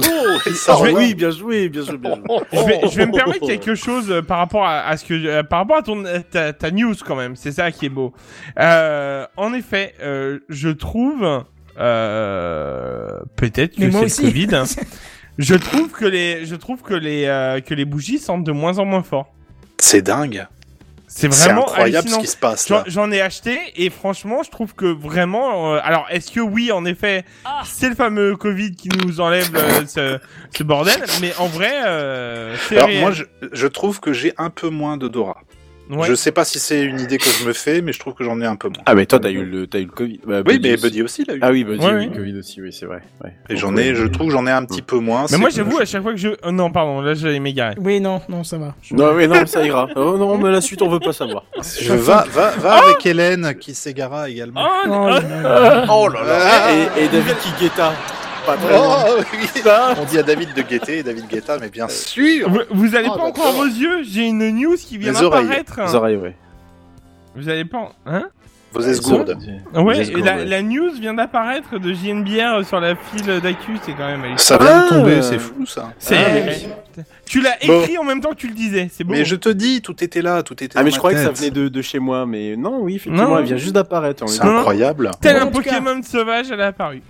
ça 0.54 0.76
Je 0.78 0.82
vais- 0.84 0.90
rend- 0.92 0.98
oui, 0.98 1.14
bien 1.14 1.30
joué, 1.30 1.68
bien 1.70 1.82
joué, 1.82 1.96
bien 1.96 2.14
joué. 2.16 2.38
Je 2.52 2.58
vais, 2.66 2.80
je 2.90 2.96
vais 2.96 3.06
me 3.06 3.12
permettre 3.12 3.46
quelque 3.46 3.74
chose 3.74 4.10
euh, 4.10 4.20
par 4.22 4.38
rapport 4.38 4.64
à, 4.66 4.80
à 4.86 4.96
ce 4.98 5.04
que 5.06 5.14
euh, 5.14 5.42
par 5.42 5.60
rapport 5.60 5.78
à 5.78 5.82
ton 5.82 6.04
euh, 6.04 6.18
ta, 6.30 6.52
ta 6.52 6.70
news 6.70 6.94
quand 7.06 7.16
même. 7.16 7.36
C'est 7.36 7.52
ça 7.52 7.70
qui 7.72 7.86
est 7.86 7.90
beau. 7.90 8.12
Euh, 8.58 9.26
en 9.38 9.54
effet, 9.54 9.94
euh, 10.02 10.40
je 10.50 10.68
trouve 10.68 11.44
euh, 11.78 13.08
peut-être 13.36 13.74
que 13.76 13.90
c'est 14.08 14.22
le. 14.22 14.28
Covid. 14.28 14.48
hein. 14.54 14.64
je 15.38 15.54
trouve 15.54 15.88
que 15.90 16.04
les 16.04 16.44
je 16.44 16.54
trouve 16.54 16.82
que 16.82 16.94
les 16.94 17.24
euh, 17.26 17.60
que 17.60 17.74
les 17.74 17.84
bougies 17.86 18.18
sentent 18.18 18.44
de 18.44 18.52
moins 18.52 18.78
en 18.78 18.84
moins 18.84 19.02
fort. 19.02 19.32
C'est 19.78 20.02
dingue. 20.02 20.46
C'est 21.14 21.28
vraiment 21.28 21.62
incroyable 21.68 22.08
ce 22.08 22.18
qui 22.18 22.26
se 22.26 22.36
passe 22.36 22.68
J'en 22.68 22.76
là. 22.76 22.84
j'en 22.86 23.10
ai 23.12 23.20
acheté 23.20 23.58
et 23.76 23.90
franchement, 23.90 24.42
je 24.42 24.50
trouve 24.50 24.74
que 24.74 24.86
vraiment. 24.86 25.74
euh, 25.74 25.80
alors, 25.82 26.06
est-ce 26.10 26.30
que 26.30 26.40
oui, 26.40 26.72
en 26.72 26.84
effet, 26.84 27.24
c'est 27.64 27.88
le 27.90 27.94
fameux 27.94 28.34
Covid 28.36 28.74
qui 28.74 28.88
nous 28.88 29.20
enlève 29.20 29.50
euh, 29.54 29.86
ce, 29.86 30.18
ce 30.56 30.62
bordel 30.62 31.02
Mais 31.20 31.32
en 31.38 31.46
vrai, 31.48 31.72
euh, 31.86 32.56
Alors 32.70 32.86
réel. 32.86 33.00
moi, 33.00 33.10
je, 33.12 33.24
je 33.52 33.66
trouve 33.66 34.00
que 34.00 34.12
j'ai 34.12 34.32
un 34.38 34.48
peu 34.50 34.68
moins 34.70 34.96
d'odorat. 34.96 35.36
Ouais. 35.92 36.06
Je 36.08 36.14
sais 36.14 36.32
pas 36.32 36.44
si 36.44 36.58
c'est 36.58 36.82
une 36.82 37.00
idée 37.00 37.18
que 37.18 37.24
je 37.28 37.46
me 37.46 37.52
fais, 37.52 37.82
mais 37.82 37.92
je 37.92 37.98
trouve 37.98 38.14
que 38.14 38.24
j'en 38.24 38.40
ai 38.40 38.46
un 38.46 38.56
peu 38.56 38.68
moins. 38.68 38.82
Ah 38.86 38.94
mais 38.94 39.04
toi 39.06 39.18
t'as 39.20 39.30
eu 39.30 39.44
le 39.44 39.66
t'as 39.66 39.78
eu 39.78 39.84
le 39.84 39.90
Covid. 39.90 40.20
Bah, 40.26 40.38
Oui, 40.46 40.54
Buddy 40.58 40.68
mais 40.68 40.74
aussi. 40.74 40.82
Buddy 40.84 41.02
aussi 41.02 41.24
l'a 41.26 41.34
eu. 41.34 41.38
Ah 41.42 41.50
oui, 41.50 41.64
Buddy, 41.64 41.84
Ouais, 41.84 41.92
oui, 41.94 42.06
ouais. 42.08 42.16
Covid 42.16 42.38
aussi, 42.38 42.60
oui, 42.62 42.72
c'est 42.72 42.86
vrai. 42.86 43.02
Ouais. 43.22 43.32
Et 43.50 43.56
j'en 43.56 43.76
ai, 43.76 43.90
euh, 43.90 43.94
je 43.94 44.06
trouve 44.06 44.28
que 44.28 44.32
j'en 44.32 44.46
ai 44.46 44.50
un 44.50 44.64
petit 44.64 44.82
peu 44.82 44.98
moins. 44.98 45.26
Mais 45.30 45.38
moi, 45.38 45.50
j'avoue, 45.50 45.76
je- 45.76 45.82
à 45.82 45.84
chaque 45.84 46.02
fois 46.02 46.12
que 46.12 46.18
je. 46.18 46.28
oh, 46.44 46.50
non, 46.50 46.70
pardon, 46.70 47.00
là, 47.00 47.14
j'allais 47.14 47.40
m'égarer. 47.40 47.74
Oui, 47.78 48.00
non, 48.00 48.20
non, 48.28 48.42
ça 48.44 48.58
va. 48.58 48.74
Non, 48.92 49.12
oui, 49.14 49.28
non, 49.28 49.44
ça 49.46 49.64
ira. 49.66 49.88
Oh 49.96 50.16
non, 50.18 50.38
mais 50.38 50.50
la 50.50 50.60
suite, 50.60 50.80
on 50.82 50.88
veut 50.88 51.00
pas 51.00 51.12
savoir. 51.12 51.44
Je 51.80 51.92
va, 51.92 52.24
va, 52.30 52.50
va 52.52 52.74
avec 52.84 53.04
Hélène 53.04 53.54
qui 53.60 53.74
s'égara 53.74 54.28
également. 54.30 54.62
Oh, 54.64 54.88
Oh, 54.88 54.90
oh, 54.90 55.08
là 55.08 55.20
là. 55.20 55.86
Oh 55.90 56.08
là 56.08 56.22
là 56.24 56.72
Et, 56.74 57.04
et 57.04 57.08
David 57.08 57.36
Kigueta. 57.38 57.92
Pas 58.46 58.56
très 58.56 58.72
loin. 58.72 59.04
Oh, 59.08 59.22
oui. 59.32 59.62
On 60.00 60.04
dit 60.04 60.18
à 60.18 60.22
David 60.22 60.54
de 60.54 60.62
guetter, 60.62 60.98
et 60.98 61.02
David 61.02 61.28
Guetta, 61.28 61.58
mais 61.58 61.68
bien 61.68 61.88
sûr 61.88 62.48
Vous, 62.50 62.60
vous 62.70 62.96
allez 62.96 63.08
Oh, 63.10 63.16
pas 63.16 63.24
en 63.24 63.30
croire 63.32 63.52
d'accord. 63.52 63.62
vos 63.62 63.66
yeux, 63.66 64.02
j'ai 64.02 64.26
une 64.26 64.48
news 64.50 64.76
qui 64.76 64.98
vient 64.98 65.12
d'apparaître. 65.12 65.80
Les 65.80 65.94
oreilles, 65.94 66.16
ouais. 66.16 66.36
Vous 67.36 67.48
allez 67.48 67.64
pas. 67.64 67.78
en- 67.78 67.92
Hein 68.06 68.24
Vos 68.72 68.80
esgourdes. 68.80 69.36
Ouais, 69.74 69.98
esgourdes, 70.00 70.24
la, 70.24 70.36
ouais. 70.36 70.44
la 70.46 70.62
news 70.62 70.92
vient 70.98 71.12
d'apparaître 71.12 71.78
de 71.78 71.92
JNBR 71.92 72.64
sur 72.66 72.80
la 72.80 72.94
file 72.96 73.40
d'actu, 73.42 73.78
c'est 73.84 73.92
quand 73.92 74.06
même. 74.06 74.38
Ça 74.38 74.56
vient 74.56 74.66
de 74.80 74.84
Ah. 74.86 74.88
tomber, 74.88 75.22
c'est 75.22 75.38
fou 75.38 75.66
ça. 75.66 75.92
C'est. 75.98 76.16
Ah, 76.16 77.02
Tu 77.32 77.40
l'as 77.40 77.56
Bon. 77.66 77.80
écrit 77.80 77.96
en 77.96 78.04
même 78.04 78.20
temps 78.20 78.28
que 78.32 78.34
tu 78.36 78.46
le 78.46 78.52
disais, 78.52 78.90
c'est 78.92 79.04
beau. 79.04 79.12
Mais 79.14 79.24
je 79.24 79.36
te 79.36 79.48
dis, 79.48 79.80
tout 79.80 80.04
était 80.04 80.20
là, 80.20 80.42
tout 80.42 80.52
était 80.52 80.68
Ah, 80.74 80.80
dans 80.80 80.84
mais 80.84 80.90
ma 80.90 80.94
je 80.94 80.98
croyais 80.98 81.16
que 81.16 81.24
ça 81.24 81.30
venait 81.30 81.50
de, 81.50 81.68
de 81.68 81.80
chez 81.80 81.98
moi, 81.98 82.26
mais 82.26 82.56
non, 82.56 82.80
oui, 82.82 82.96
effectivement, 82.96 83.30
Non. 83.30 83.38
elle 83.38 83.46
vient 83.46 83.56
juste 83.56 83.72
d'apparaître. 83.72 84.28
C'est 84.28 84.42
incroyable. 84.42 85.10
Tel 85.18 85.36
un 85.36 85.46
cas- 85.46 85.46
Pokémon 85.46 86.02
sauvage, 86.02 86.50
elle 86.50 86.60
est 86.60 86.64
apparue. 86.64 87.00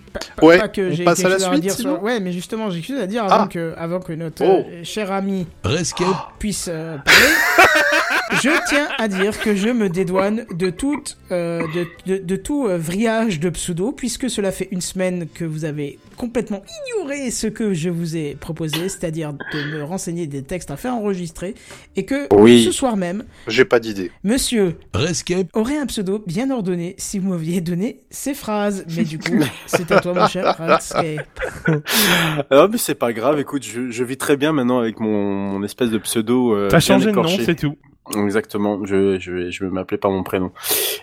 Ouais, 0.40 0.59
Pas 0.61 0.69
que 0.69 0.93
on 1.01 1.05
passe 1.05 1.24
à 1.24 1.28
la 1.28 1.39
suite, 1.40 1.61
dire 1.61 1.73
sinon 1.73 1.94
sur... 1.97 2.03
Ouais, 2.05 2.20
mais 2.20 2.31
justement, 2.31 2.70
j'ai 2.70 2.81
quelque 2.82 2.94
chose 2.94 3.03
à 3.03 3.07
dire 3.09 3.24
Ah. 3.28 3.35
avant, 3.35 3.47
que, 3.49 3.74
avant 3.77 3.99
que 3.99 4.12
notre 4.12 4.44
Oh. 4.44 4.65
euh, 4.65 4.85
cher 4.85 5.11
ami 5.11 5.47
Rescape. 5.65 6.07
puisse 6.39 6.66
euh, 6.69 6.99
parler. 6.99 8.40
je 8.43 8.51
tiens 8.69 8.89
à 8.99 9.09
dire 9.09 9.39
que 9.40 9.57
je 9.57 9.69
me 9.70 9.89
dédouane 9.89 10.44
de, 10.55 10.70
toute, 10.70 11.16
euh, 11.32 11.62
de, 11.74 11.86
de, 12.15 12.23
de 12.23 12.36
tout 12.36 12.66
euh, 12.69 12.78
vrillage 12.78 13.40
de 13.40 13.51
pseudo, 13.51 13.90
puisque 13.90 14.31
cela 14.31 14.53
fait 14.53 14.69
une 14.70 14.81
semaine 14.82 15.27
que 15.35 15.44
vous 15.44 15.65
avez 15.65 15.99
complètement 16.16 16.62
ignoré 16.97 17.30
ce 17.30 17.47
que 17.47 17.74
je 17.74 17.90
vous 17.90 18.16
ai 18.16 18.34
proposé, 18.39 18.89
c'est-à-dire 18.89 19.32
de 19.32 19.76
me 19.76 19.82
renseigner 19.84 20.26
des 20.26 20.43
textes 20.43 20.70
à 20.70 20.76
faire 20.76 20.94
enregistrer, 20.94 21.55
et 21.97 22.05
que 22.05 22.26
Oui. 22.34 22.64
ce 22.64 22.70
soir 22.72 22.97
même, 22.97 23.24
J'ai 23.48 23.64
pas 23.64 23.80
d'idée. 23.80 24.10
monsieur 24.24 24.76
Rescape. 24.94 25.48
aurait 25.55 25.76
un 25.78 25.86
pseudo 25.86 26.22
bien 26.26 26.51
ordonné 26.51 26.94
si 26.98 27.18
vous 27.18 27.30
m'aviez 27.30 27.60
donné 27.60 28.01
ces 28.10 28.34
phrases. 28.34 28.84
Mais 28.97 29.05
du 29.05 29.18
coup, 29.18 29.39
c'est 29.66 29.90
à 29.93 30.01
toi, 30.01 30.14
mon 30.14 30.26
cher 30.28 30.56
Redscape. 30.59 31.26
Ah, 32.51 32.68
mais 32.70 32.78
c'est 32.78 32.94
pas 32.94 33.12
grave, 33.12 33.39
écoute, 33.40 33.64
je, 33.64 33.90
je 33.90 34.05
vis 34.05 34.16
très 34.16 34.36
bien 34.36 34.52
maintenant 34.52 34.78
avec 34.78 35.01
mon, 35.01 35.09
mon 35.52 35.62
espèce 35.64 35.90
de 35.90 35.98
pseudo. 35.98 36.55
euh, 36.55 36.68
T'as 36.68 36.80
changé 36.80 37.06
de 37.06 37.12
nom, 37.12 37.26
c'est 37.26 37.55
tout. 37.56 37.76
Exactement, 38.15 38.85
je, 38.85 39.19
je, 39.20 39.51
je 39.51 39.65
m'appeler 39.65 39.97
par 39.99 40.11
mon 40.11 40.23
prénom. 40.24 40.51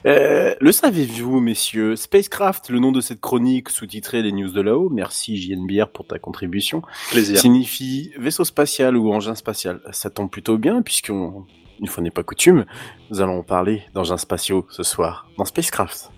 Euh, 0.06 0.54
le 0.60 0.72
savez-vous, 0.72 1.40
messieurs 1.40 1.96
Spacecraft, 1.96 2.70
le 2.70 2.80
nom 2.80 2.92
de 2.92 3.00
cette 3.00 3.22
chronique 3.22 3.70
sous-titrée 3.70 4.22
Les 4.22 4.34
News 4.34 4.52
de 4.52 4.62
là-haut, 4.62 4.90
merci 4.90 5.38
JNBR 5.38 5.88
pour 5.94 6.06
ta 6.06 6.20
contribution, 6.20 6.82
Plaisir. 7.12 7.40
signifie 7.40 8.12
vaisseau 8.18 8.44
spatial 8.44 8.98
ou 8.98 9.12
engin 9.14 9.36
spatial. 9.36 9.82
Ça 9.92 10.10
tombe 10.10 10.30
plutôt 10.30 10.58
bien, 10.58 10.82
puisqu'on, 10.82 11.46
une 11.80 11.88
fois 11.88 12.04
n'est 12.04 12.12
pas 12.12 12.24
coutume, 12.24 12.66
nous 13.12 13.22
allons 13.22 13.44
parler 13.44 13.84
d'engins 13.94 14.18
spatiaux 14.18 14.68
ce 14.70 14.84
soir 14.84 15.30
dans 15.38 15.46
Spacecraft. 15.46 16.12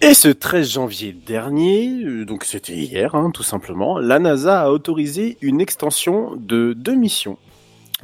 Et 0.00 0.14
ce 0.14 0.28
13 0.28 0.70
janvier 0.70 1.12
dernier, 1.12 2.04
euh, 2.04 2.24
donc 2.24 2.44
c'était 2.44 2.76
hier 2.76 3.16
hein, 3.16 3.32
tout 3.34 3.42
simplement, 3.42 3.98
la 3.98 4.20
NASA 4.20 4.62
a 4.62 4.70
autorisé 4.70 5.36
une 5.40 5.60
extension 5.60 6.36
de 6.36 6.72
deux 6.72 6.94
missions, 6.94 7.36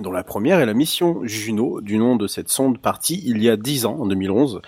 dont 0.00 0.10
la 0.10 0.24
première 0.24 0.58
est 0.58 0.66
la 0.66 0.74
mission 0.74 1.20
Juno, 1.22 1.80
du 1.80 1.96
nom 1.98 2.16
de 2.16 2.26
cette 2.26 2.48
sonde 2.48 2.78
partie 2.78 3.22
il 3.24 3.40
y 3.40 3.48
a 3.48 3.56
10 3.56 3.86
ans, 3.86 3.96
en 4.00 4.06
2011, 4.06 4.60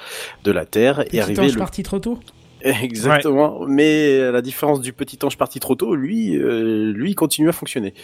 de 0.45 0.53
la 0.53 0.67
Terre, 0.67 1.05
et 1.13 1.21
arrivée 1.21 1.43
ange 1.43 1.55
le 1.55 1.59
parti 1.59 1.83
trop 1.83 1.99
tôt? 1.99 2.21
Exactement, 2.83 3.61
mais 3.67 4.21
à 4.21 4.31
la 4.33 4.43
différence 4.43 4.81
du 4.81 4.93
petit 4.93 5.19
ange 5.23 5.37
parti 5.37 5.61
trop 5.61 5.75
tôt, 5.75 5.95
lui, 5.95 6.37
euh, 6.37 6.93
lui 6.93 7.11
il 7.11 7.15
continue 7.15 7.49
à 7.49 7.53
fonctionner. 7.53 7.95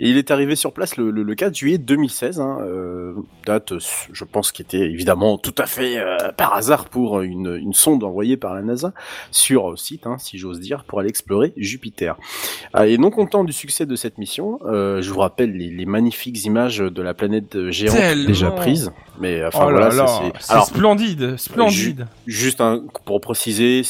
Et 0.00 0.08
il 0.08 0.16
est 0.16 0.30
arrivé 0.30 0.56
sur 0.56 0.72
place 0.72 0.96
le, 0.96 1.10
le, 1.10 1.22
le 1.22 1.34
4 1.34 1.54
juillet 1.54 1.78
2016, 1.78 2.40
hein, 2.40 2.58
euh, 2.62 3.14
date, 3.44 3.72
euh, 3.72 3.78
je 4.12 4.24
pense, 4.24 4.52
qui 4.52 4.62
était 4.62 4.78
évidemment 4.90 5.38
tout 5.38 5.54
à 5.58 5.66
fait 5.66 5.98
euh, 5.98 6.16
par 6.36 6.54
hasard 6.54 6.86
pour 6.86 7.20
une, 7.20 7.56
une 7.60 7.74
sonde 7.74 8.04
envoyée 8.04 8.36
par 8.36 8.54
la 8.54 8.62
NASA 8.62 8.92
sur 9.30 9.72
euh, 9.72 9.76
site, 9.76 10.06
hein, 10.06 10.16
si 10.18 10.38
j'ose 10.38 10.60
dire, 10.60 10.84
pour 10.84 11.00
aller 11.00 11.08
explorer 11.08 11.52
Jupiter. 11.56 12.16
Ah, 12.72 12.86
et 12.86 12.98
non 12.98 13.10
content 13.10 13.44
du 13.44 13.52
succès 13.52 13.86
de 13.86 13.96
cette 13.96 14.18
mission, 14.18 14.60
euh, 14.66 15.02
je 15.02 15.10
vous 15.10 15.20
rappelle 15.20 15.52
les, 15.52 15.70
les 15.70 15.86
magnifiques 15.86 16.44
images 16.44 16.78
de 16.78 17.02
la 17.02 17.14
planète 17.14 17.70
géante 17.70 17.96
Tellement. 17.96 18.26
déjà 18.26 18.50
prises, 18.50 18.92
mais 19.20 19.44
enfin 19.44 19.66
oh 19.68 19.70
voilà, 19.70 20.06
c'est 20.40 20.60
splendide, 20.60 21.36
splendide. 21.36 22.06
Juste 22.26 22.60
un, 22.60 22.84
pour 23.04 23.20
préciser, 23.20 23.82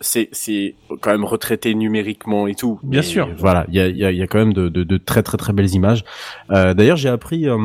c'est 0.00 0.74
quand 1.00 1.10
même 1.10 1.24
retraité 1.24 1.74
numériquement 1.74 2.46
et 2.46 2.54
tout. 2.54 2.78
Bien 2.82 3.02
sûr. 3.02 3.28
Voilà, 3.38 3.64
il 3.68 3.74
y 3.74 3.80
a, 3.80 3.88
il 3.88 3.96
y, 3.96 4.04
a, 4.04 4.10
il 4.10 4.18
y 4.18 4.22
a 4.22 4.26
quand 4.26 4.38
même 4.38 4.52
de, 4.52 4.68
de, 4.68 4.82
de 4.84 4.96
très 4.96 5.22
très 5.22 5.36
très 5.38 5.52
belles 5.52 5.74
images. 5.74 6.04
Euh, 6.50 6.74
D'ailleurs, 6.74 6.96
j'ai 6.96 7.08
appris, 7.08 7.48
euh, 7.48 7.58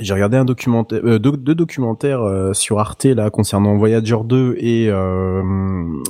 j'ai 0.00 0.14
regardé 0.14 0.36
un 0.36 0.44
documentaire, 0.44 1.00
euh, 1.04 1.18
deux, 1.18 1.32
deux 1.36 1.54
documentaires 1.54 2.22
euh, 2.22 2.52
sur 2.52 2.78
Arte 2.78 3.04
là 3.04 3.30
concernant 3.30 3.76
Voyager 3.76 4.16
2 4.24 4.56
et 4.58 4.88
euh, 4.88 5.42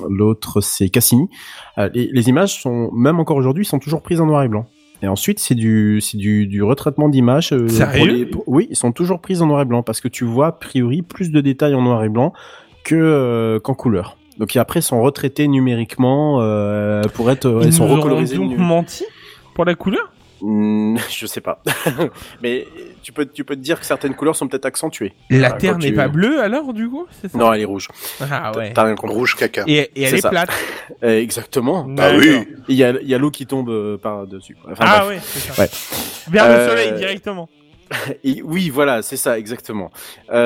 l'autre 0.09 0.61
c'est 0.61 0.89
Cassini. 0.89 1.29
Les, 1.77 2.09
les 2.13 2.29
images 2.29 2.61
sont 2.63 2.91
même 2.93 3.19
encore 3.21 3.37
aujourd'hui 3.37 3.65
sont 3.65 3.79
toujours 3.79 4.03
prises 4.03 4.21
en 4.21 4.27
noir 4.27 4.43
et 4.43 4.49
blanc. 4.49 4.67
Et 5.05 5.09
ensuite, 5.09 5.41
c'est 5.41 5.57
du, 5.57 6.01
c'est 6.01 6.17
du, 6.17 6.47
du 6.47 6.63
retraitement 6.63 7.09
d'images. 7.09 7.49
Sérieux 7.67 7.99
pour 7.99 8.07
les- 8.07 8.27
pour- 8.27 8.45
Oui, 8.47 8.69
ils 8.71 8.77
sont 8.77 8.93
toujours 8.93 9.21
prises 9.21 9.43
en 9.43 9.47
noir 9.47 9.61
et 9.63 9.65
blanc 9.65 9.83
parce 9.83 10.01
que 10.01 10.07
tu 10.07 10.25
vois, 10.25 10.47
a 10.49 10.53
priori, 10.53 11.03
plus 11.03 11.33
de 11.33 11.41
détails 11.41 11.75
en 11.75 11.83
noir 11.83 12.05
et 12.05 12.09
blanc 12.09 12.33
que 12.85 13.59
qu'en 13.65 13.75
couleur. 13.75 14.17
Donc 14.39 14.57
et 14.57 14.59
après, 14.59 14.81
ils 14.81 14.85
sont 14.85 15.01
retraités 15.03 15.47
numériquement 15.49 16.39
euh, 16.41 17.03
pour 17.15 17.31
être, 17.31 17.61
Ils 17.63 17.67
ils 17.69 17.73
sont 17.73 17.85
nous 17.85 17.93
auront 17.93 18.01
recolorisés. 18.03 18.37
donc 18.37 18.51
nu- 18.51 18.57
menti 18.57 19.05
pour 19.55 19.65
la 19.65 19.75
couleur? 19.75 20.11
Hmm, 20.41 20.97
je 21.11 21.27
sais 21.27 21.41
pas. 21.41 21.63
Mais 22.43 22.67
tu 23.03 23.13
peux, 23.13 23.27
tu 23.27 23.45
peux 23.45 23.55
te 23.55 23.61
dire 23.61 23.79
que 23.79 23.87
certaines 23.87 24.15
couleurs 24.15 24.35
sont 24.35 24.49
peut-être 24.49 24.65
accentuées. 24.67 25.13
La 25.31 25.53
Terre 25.53 25.79
n'est 25.79 25.89
tu- 25.91 25.95
pas 25.95 26.09
bleue 26.09 26.41
alors 26.41 26.73
du 26.73 26.89
coup 26.89 27.07
c'est 27.21 27.31
ça? 27.31 27.39
Non, 27.39 27.53
elle 27.53 27.61
est 27.61 27.65
rouge. 27.67 27.89
Ah 28.21 28.51
ouais. 28.57 28.73
T'as 28.73 28.85
rien 28.85 28.95
compris. 28.97 29.15
Rouge 29.15 29.37
caca. 29.37 29.63
Et, 29.69 29.91
et 29.95 30.03
elle 30.03 30.09
C'est 30.11 30.17
est 30.17 30.21
ça. 30.21 30.31
plate. 30.31 30.51
Euh, 31.05 31.21
exactement. 31.21 31.87
Ah 31.91 31.95
D'accord. 32.13 32.21
oui. 32.21 32.47
Il 32.69 32.77
y 32.77 32.85
a, 32.85 32.91
il 33.01 33.09
y 33.09 33.15
a 33.15 33.19
l'eau 33.19 33.31
qui 33.31 33.47
tombe 33.47 33.71
euh, 33.71 33.97
par 33.99 34.27
dessus. 34.27 34.57
Enfin, 34.71 34.85
Ah 34.87 35.05
bref. 35.05 35.09
ouais, 35.09 35.21
c'est 35.23 35.53
ça. 35.53 35.63
Ouais. 35.63 35.69
Vers 36.31 36.45
Euh, 36.45 36.65
le 36.65 36.71
soleil 36.71 36.99
directement. 36.99 37.49
Et 38.25 38.41
oui, 38.43 38.69
voilà, 38.71 39.03
c'est 39.03 39.17
ça, 39.17 39.39
exactement. 39.39 39.91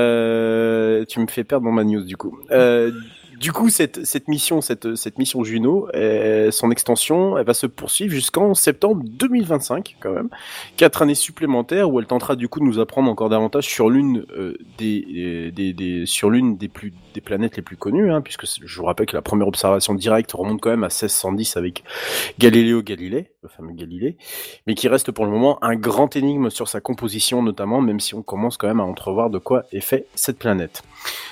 Euh, 0.06 1.04
tu 1.08 1.20
me 1.20 1.26
fais 1.26 1.44
perdre 1.44 1.64
dans 1.66 1.72
ma 1.72 1.84
news 1.84 2.02
du 2.04 2.16
coup. 2.16 2.38
Euh, 2.50 2.90
du 3.38 3.52
coup, 3.52 3.68
cette, 3.68 4.04
cette 4.06 4.28
mission, 4.28 4.60
cette, 4.60 4.96
cette 4.96 5.18
mission 5.18 5.44
Juno, 5.44 5.88
euh, 5.94 6.50
son 6.50 6.70
extension, 6.70 7.36
elle 7.36 7.46
va 7.46 7.54
se 7.54 7.66
poursuivre 7.66 8.12
jusqu'en 8.12 8.54
septembre 8.54 9.02
2025 9.04 9.96
quand 10.00 10.12
même. 10.12 10.28
Quatre 10.76 11.02
années 11.02 11.14
supplémentaires 11.14 11.90
où 11.90 12.00
elle 12.00 12.06
tentera 12.06 12.36
du 12.36 12.48
coup 12.48 12.60
de 12.60 12.64
nous 12.64 12.78
apprendre 12.78 13.10
encore 13.10 13.28
davantage 13.28 13.66
sur 13.66 13.90
l'une 13.90 14.24
euh, 14.36 14.56
des, 14.78 15.04
euh, 15.16 15.50
des, 15.50 15.72
des 15.72 16.06
sur 16.06 16.30
l'une 16.30 16.56
des 16.56 16.68
plus 16.68 16.92
des 17.14 17.20
planètes 17.20 17.56
les 17.56 17.62
plus 17.62 17.76
connues, 17.76 18.12
hein, 18.12 18.20
puisque 18.20 18.44
je 18.46 18.78
vous 18.78 18.84
rappelle 18.84 19.06
que 19.06 19.16
la 19.16 19.22
première 19.22 19.48
observation 19.48 19.94
directe 19.94 20.32
remonte 20.32 20.60
quand 20.60 20.70
même 20.70 20.84
à 20.84 20.88
1610 20.88 21.56
avec 21.56 21.84
Galiléo 22.38 22.82
Galilée, 22.82 23.30
le 23.46 23.56
fameux 23.56 23.72
Galilée, 23.72 24.16
mais 24.66 24.74
qui 24.74 24.88
reste 24.88 25.12
pour 25.12 25.24
le 25.24 25.30
moment 25.30 25.58
un 25.62 25.76
grand 25.76 26.14
énigme 26.16 26.50
sur 26.50 26.68
sa 26.68 26.80
composition 26.80 27.42
notamment, 27.42 27.80
même 27.80 28.00
si 28.00 28.14
on 28.14 28.22
commence 28.22 28.56
quand 28.56 28.68
même 28.68 28.80
à 28.80 28.84
entrevoir 28.84 29.30
de 29.30 29.38
quoi 29.38 29.64
est 29.72 29.80
fait 29.80 30.06
cette 30.14 30.38
planète. 30.38 30.82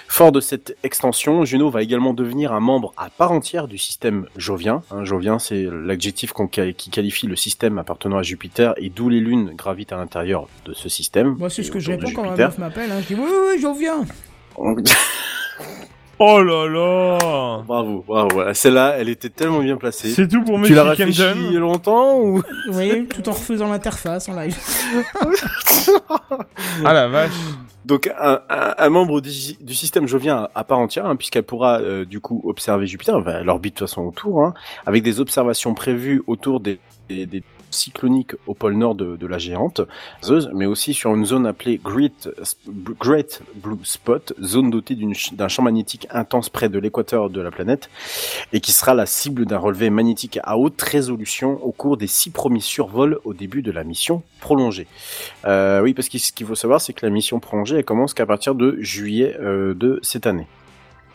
Fort 0.09 0.31
de 0.31 0.41
cette 0.41 0.77
extension, 0.85 1.45
Juno 1.45 1.71
va 1.71 1.83
également 1.83 2.15
devenir 2.15 2.53
un 2.53 2.61
membre 2.61 2.93
à 2.97 3.11
part 3.11 3.33
entière 3.33 3.67
du 3.67 3.79
système 3.79 4.27
jovien. 4.37 4.83
Hein, 4.91 5.05
jovien, 5.05 5.39
c'est 5.39 5.67
l'adjectif 5.71 6.33
qui 6.77 6.91
qualifie 6.91 7.27
le 7.27 7.37
système 7.37 7.79
appartenant 7.79 8.19
à 8.19 8.23
Jupiter 8.23 8.75
et 8.77 8.91
d'où 8.91 9.09
les 9.09 9.21
lunes 9.21 9.55
gravitent 9.57 9.93
à 9.93 9.97
l'intérieur 9.97 10.47
de 10.67 10.73
ce 10.73 10.89
système. 10.89 11.35
Moi, 11.39 11.51
c'est 11.51 11.65
ce 11.65 11.73
que 11.73 11.81
je 11.81 11.91
réponds 11.91 12.13
quand 12.15 12.25
ma 12.25 12.37
meuf 12.37 12.59
m'appelle. 12.59 12.93
Hein. 12.93 13.01
Je 13.03 13.15
dis 13.15 13.21
oui, 13.21 13.27
oui, 13.27 13.55
oui, 13.55 13.61
j'en 13.61 13.75
viens. 13.75 14.05
Oh 16.19 16.41
là 16.43 16.67
là 16.69 17.63
bravo, 17.67 18.05
bravo. 18.07 18.29
Voilà. 18.33 18.55
Celle-là, 18.55 18.95
elle 18.99 19.09
était 19.09 19.29
tellement 19.31 19.61
bien 19.61 19.77
placée. 19.77 20.11
C'est 20.11 20.29
tout 20.29 20.43
pour 20.43 20.55
Tu 20.57 20.61
Monsieur 20.63 20.77
l'as 20.77 20.85
réfléchi 20.85 21.23
Camden. 21.23 21.57
longtemps 21.59 22.19
ou? 22.21 22.43
Oui, 22.73 23.07
tout 23.09 23.29
en 23.29 23.33
refaisant 23.33 23.69
l'interface 23.71 24.29
en 24.29 24.37
live. 24.41 24.57
Ah 26.85 26.93
la 26.93 27.09
vache. 27.09 27.33
Donc 27.85 28.11
un, 28.19 28.41
un- 28.49 28.75
un 28.79 28.89
membre 28.89 29.21
du, 29.21 29.31
du 29.61 29.75
système 29.75 30.07
jovien 30.09 30.37
à, 30.37 30.51
à 30.61 30.65
part 30.65 30.79
entière, 30.79 31.05
hein, 31.07 31.17
puisqu'elle 31.17 31.43
pourra 31.43 31.81
euh, 31.81 32.05
du 32.05 32.19
coup 32.21 32.41
observer 32.45 32.87
Jupiter, 32.87 33.15
enfin, 33.17 33.39
elle 33.41 33.49
orbite 33.51 33.75
de 33.75 33.79
toute 33.81 33.89
façon 33.89 34.03
autour, 34.03 34.43
hein, 34.43 34.55
avec 34.87 35.03
des 35.03 35.21
observations 35.21 35.75
prévues 35.75 36.23
autour 36.27 36.61
des, 36.61 36.79
des, 37.11 37.27
des 37.27 37.43
cyclonique 37.75 38.33
au 38.47 38.55
pôle 38.55 38.75
nord 38.75 38.95
de, 38.95 39.27
la 39.27 39.39
géante, 39.39 39.81
mais 40.53 40.67
aussi 40.67 40.95
sur 40.95 41.15
une 41.15 41.25
zone 41.25 41.47
appelée 41.47 41.81
Great, 41.83 42.29
Blue 42.67 43.79
Spot, 43.85 44.33
zone 44.43 44.71
dotée 44.71 44.97
d'un 45.33 45.49
champ 45.49 45.63
magnétique 45.63 46.07
intense 46.11 46.49
près 46.49 46.69
de 46.69 46.79
l'équateur 46.79 47.31
de 47.31 47.41
la 47.41 47.51
planète, 47.51 47.91
et 48.53 48.61
qui 48.61 48.73
sera 48.73 48.95
la 48.95 49.07
cible 49.07 49.47
d'un 49.47 49.59
relevé 49.59 49.91
magnétique 49.91 50.39
à 50.43 50.59
haute 50.59 50.81
résolution 50.81 51.63
au 51.65 51.73
cours 51.73 51.97
des 51.97 52.07
six 52.07 52.31
premiers 52.31 52.61
survols 52.61 53.19
au 53.25 53.35
début 53.35 53.63
de 53.63 53.71
la 53.71 53.85
mission 53.85 54.23
prolongée. 54.41 54.87
Euh, 55.47 55.81
oui, 55.81 55.95
parce 55.95 56.09
que 56.09 56.19
ce 56.19 56.33
qu'il 56.33 56.47
faut 56.47 56.55
savoir, 56.55 56.81
c'est 56.81 56.93
que 56.93 57.05
la 57.05 57.11
mission 57.11 57.41
prolongée, 57.41 57.77
elle 57.77 57.85
commence 57.85 58.15
qu'à 58.15 58.27
partir 58.27 58.55
de 58.55 58.77
juillet 58.81 59.37
euh, 59.41 59.75
de 59.75 59.99
cette 60.03 60.27
année. 60.27 60.47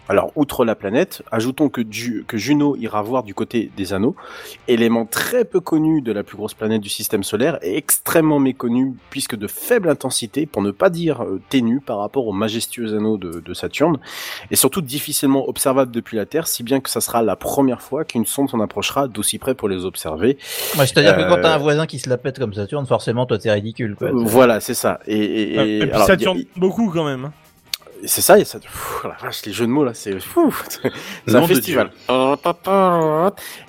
Alors, 0.09 0.31
outre 0.35 0.65
la 0.65 0.75
planète, 0.75 1.21
ajoutons 1.31 1.69
que, 1.69 1.81
Ju- 1.89 2.25
que 2.27 2.35
Juno 2.37 2.75
ira 2.75 3.01
voir 3.03 3.21
du 3.23 3.33
côté 3.35 3.71
des 3.77 3.93
anneaux, 3.93 4.15
élément 4.67 5.05
très 5.05 5.45
peu 5.45 5.59
connu 5.59 6.01
de 6.01 6.11
la 6.11 6.23
plus 6.23 6.35
grosse 6.35 6.55
planète 6.55 6.81
du 6.81 6.89
système 6.89 7.23
solaire 7.23 7.59
et 7.61 7.77
extrêmement 7.77 8.39
méconnu 8.39 8.95
puisque 9.11 9.35
de 9.35 9.45
faible 9.47 9.87
intensité, 9.87 10.45
pour 10.47 10.61
ne 10.63 10.71
pas 10.71 10.89
dire 10.89 11.21
euh, 11.23 11.39
ténu 11.49 11.79
par 11.79 11.99
rapport 11.99 12.25
aux 12.27 12.33
majestueux 12.33 12.95
anneaux 12.97 13.17
de, 13.17 13.39
de 13.39 13.53
Saturne, 13.53 13.97
et 14.51 14.55
surtout 14.55 14.81
difficilement 14.81 15.47
observable 15.47 15.91
depuis 15.91 16.17
la 16.17 16.25
Terre, 16.25 16.47
si 16.47 16.63
bien 16.63 16.79
que 16.79 16.89
ça 16.89 17.01
sera 17.01 17.21
la 17.21 17.35
première 17.35 17.81
fois 17.81 18.03
qu'une 18.03 18.25
sonde 18.25 18.49
s'en 18.49 18.59
approchera 18.59 19.07
d'aussi 19.07 19.37
près 19.37 19.53
pour 19.53 19.69
les 19.69 19.85
observer. 19.85 20.37
Ouais, 20.77 20.87
C'est-à-dire 20.87 21.15
que 21.15 21.21
quand 21.29 21.37
Euh, 21.37 21.41
t'as 21.43 21.53
un 21.53 21.57
voisin 21.59 21.85
qui 21.85 21.99
se 21.99 22.09
la 22.09 22.17
pète 22.17 22.39
comme 22.39 22.53
Saturne, 22.55 22.85
forcément, 22.87 23.25
toi, 23.27 23.37
t'es 23.37 23.51
ridicule. 23.51 23.95
Quoi. 23.95 24.09
Voilà, 24.11 24.59
c'est 24.59 24.73
ça. 24.73 24.99
Et, 25.07 25.53
et, 25.53 25.57
Ah, 25.59 25.65
et- 25.65 25.77
Et 25.77 25.79
puis 25.81 25.91
alors, 25.91 26.07
ça 26.07 26.13
il 26.15 26.19
y 26.19 26.23
a- 26.23 26.25
tourne 26.25 26.43
beaucoup 26.55 26.89
quand 26.89 27.05
même. 27.05 27.29
Hein. 28.01 28.05
C'est 28.05 28.21
ça, 28.21 28.39
et 28.39 28.45
ça. 28.45 28.59
Pfff, 28.59 29.03
la 29.03 29.17
vache, 29.21 29.45
les 29.45 29.51
jeux 29.53 29.65
de 29.67 29.71
mots 29.71 29.83
là, 29.83 29.93
c'est 29.93 30.19
fou. 30.19 30.55
C'est 30.69 31.33
Nom 31.33 31.43
un 31.43 31.47
festival. 31.47 31.91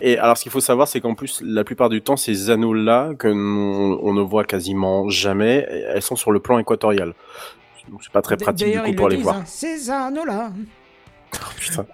Et 0.01 0.19
alors, 0.19 0.37
ce 0.37 0.43
qu'il 0.45 0.53
faut 0.53 0.61
savoir, 0.61 0.87
c'est 0.89 1.01
qu'en 1.01 1.15
plus, 1.15 1.43
la 1.45 1.65
plupart 1.65 1.89
du 1.89 2.01
temps, 2.03 2.17
ces 2.17 2.51
anneaux-là, 2.51 3.11
que 3.19 3.29
on 3.29 4.13
ne 4.15 4.21
voit 4.23 4.45
quasiment 4.45 5.09
jamais, 5.09 5.67
elles 5.89 6.03
sont 6.03 6.17
sur 6.17 6.31
le 6.33 6.41
plan 6.41 6.59
équatorial. 6.59 7.15
Donc, 7.91 8.01
c'est 8.05 8.13
pas 8.13 8.23
très 8.23 8.37
pratique 8.37 8.71
du 8.71 8.81
coup 8.81 8.93
pour 8.95 9.09
le 9.09 9.13
les 9.13 9.17
disent, 9.17 9.25
voir. 9.25 9.37
hein, 9.39 9.45
ces 9.47 9.91
anneaux-là. 9.91 10.51
Putain. 11.59 11.87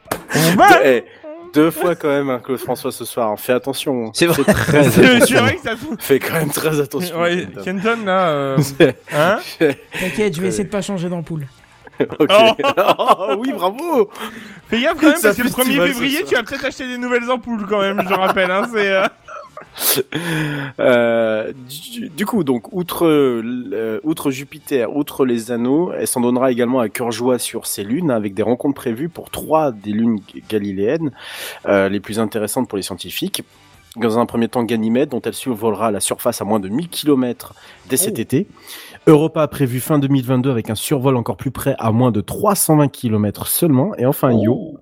Va 0.56 0.68
Deux, 0.68 0.76
eh, 0.84 1.04
deux 1.54 1.70
fois 1.70 1.94
quand 1.94 2.08
même, 2.08 2.28
hein, 2.28 2.40
Claude 2.42 2.58
François 2.58 2.92
ce 2.92 3.04
soir. 3.06 3.38
Fais 3.38 3.52
attention. 3.54 4.06
hein. 4.06 4.10
C'est 4.12 4.26
vrai. 4.26 4.42
Fais 4.44 4.52
très 4.52 4.82
vrai 5.40 5.56
que 5.56 5.62
ça 5.62 5.70
se 5.76 5.96
Fais 6.00 6.18
quand 6.18 6.34
même 6.34 6.50
très 6.50 6.80
attention. 6.80 7.20
Ouais, 7.20 7.46
Kenton. 7.54 7.62
Kenton 7.64 8.04
là. 8.04 8.28
euh, 8.28 8.58
Hein 9.12 9.38
T'inquiète, 9.98 10.36
je 10.36 10.42
vais 10.42 10.48
essayer 10.48 10.64
de 10.64 10.68
pas 10.70 10.82
changer 10.82 11.08
d'ampoule. 11.08 11.46
Oh. 12.28 13.36
Oui, 13.38 13.52
bravo. 13.52 14.10
Fais 14.68 14.80
gaffe 14.80 14.98
quand 15.00 15.08
même 15.08 15.22
parce 15.22 15.36
que 15.36 15.42
le 15.42 15.48
1er 15.48 15.54
festival, 15.54 15.88
février 15.88 16.24
tu 16.24 16.34
vas 16.34 16.42
peut-être 16.42 16.64
acheter 16.64 16.86
des 16.86 16.98
nouvelles 16.98 17.30
ampoules 17.30 17.66
quand 17.68 17.80
même, 17.80 18.02
je 18.06 18.14
rappelle. 18.14 18.50
Hein, 18.50 18.68
c'est. 18.72 18.90
euh, 18.92 19.06
Euh, 20.78 21.52
du, 21.68 22.08
du 22.10 22.26
coup, 22.26 22.44
donc, 22.44 22.72
outre, 22.72 23.06
euh, 23.06 24.00
outre 24.04 24.30
Jupiter, 24.30 24.94
outre 24.94 25.24
les 25.24 25.50
anneaux, 25.50 25.92
elle 25.92 26.06
s'en 26.06 26.20
donnera 26.20 26.50
également 26.52 26.80
à 26.80 26.88
cœur 26.88 27.10
joie 27.12 27.38
sur 27.38 27.66
ces 27.66 27.82
lunes, 27.84 28.10
avec 28.10 28.34
des 28.34 28.42
rencontres 28.42 28.74
prévues 28.74 29.08
pour 29.08 29.30
trois 29.30 29.72
des 29.72 29.92
lunes 29.92 30.20
galiléennes, 30.48 31.12
euh, 31.66 31.88
les 31.88 32.00
plus 32.00 32.18
intéressantes 32.18 32.68
pour 32.68 32.76
les 32.76 32.82
scientifiques. 32.82 33.42
Dans 33.96 34.18
un 34.18 34.26
premier 34.26 34.48
temps, 34.48 34.62
Ganymède, 34.62 35.08
dont 35.10 35.22
elle 35.22 35.34
survolera 35.34 35.90
la 35.90 36.00
surface 36.00 36.42
à 36.42 36.44
moins 36.44 36.60
de 36.60 36.68
1000 36.68 36.88
km 36.88 37.54
dès 37.88 37.96
cet 37.96 38.18
été. 38.18 38.46
Europa 39.06 39.42
a 39.42 39.48
prévu 39.48 39.80
fin 39.80 39.98
2022 39.98 40.50
avec 40.50 40.68
un 40.68 40.74
survol 40.74 41.16
encore 41.16 41.36
plus 41.36 41.50
près 41.50 41.76
à 41.78 41.92
moins 41.92 42.10
de 42.10 42.20
320 42.20 42.88
km 42.88 43.46
seulement. 43.46 43.94
Et 43.96 44.04
enfin, 44.04 44.32
Io, 44.32 44.78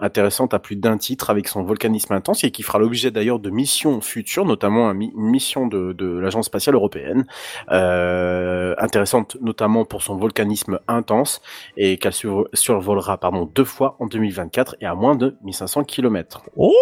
intéressante 0.00 0.54
à 0.54 0.58
plus 0.58 0.76
d'un 0.76 0.98
titre 0.98 1.30
avec 1.30 1.48
son 1.48 1.62
volcanisme 1.62 2.12
intense 2.14 2.44
et 2.44 2.50
qui 2.50 2.62
fera 2.62 2.78
l'objet 2.78 3.10
d'ailleurs 3.10 3.38
de 3.38 3.50
missions 3.50 4.00
futures, 4.00 4.44
notamment 4.44 4.90
une 4.92 5.10
mission 5.14 5.66
de, 5.66 5.92
de 5.92 6.18
l'Agence 6.18 6.46
spatiale 6.46 6.74
européenne, 6.74 7.26
euh, 7.70 8.74
intéressante 8.78 9.36
notamment 9.40 9.84
pour 9.84 10.02
son 10.02 10.16
volcanisme 10.16 10.78
intense 10.88 11.40
et 11.76 11.96
qu'elle 11.98 12.12
sur- 12.12 12.48
survolera 12.52 13.18
pardon 13.18 13.50
deux 13.54 13.64
fois 13.64 13.96
en 14.00 14.06
2024 14.06 14.76
et 14.80 14.86
à 14.86 14.94
moins 14.94 15.16
de 15.16 15.36
1500 15.44 15.84
km. 15.84 16.42
Oh 16.56 16.74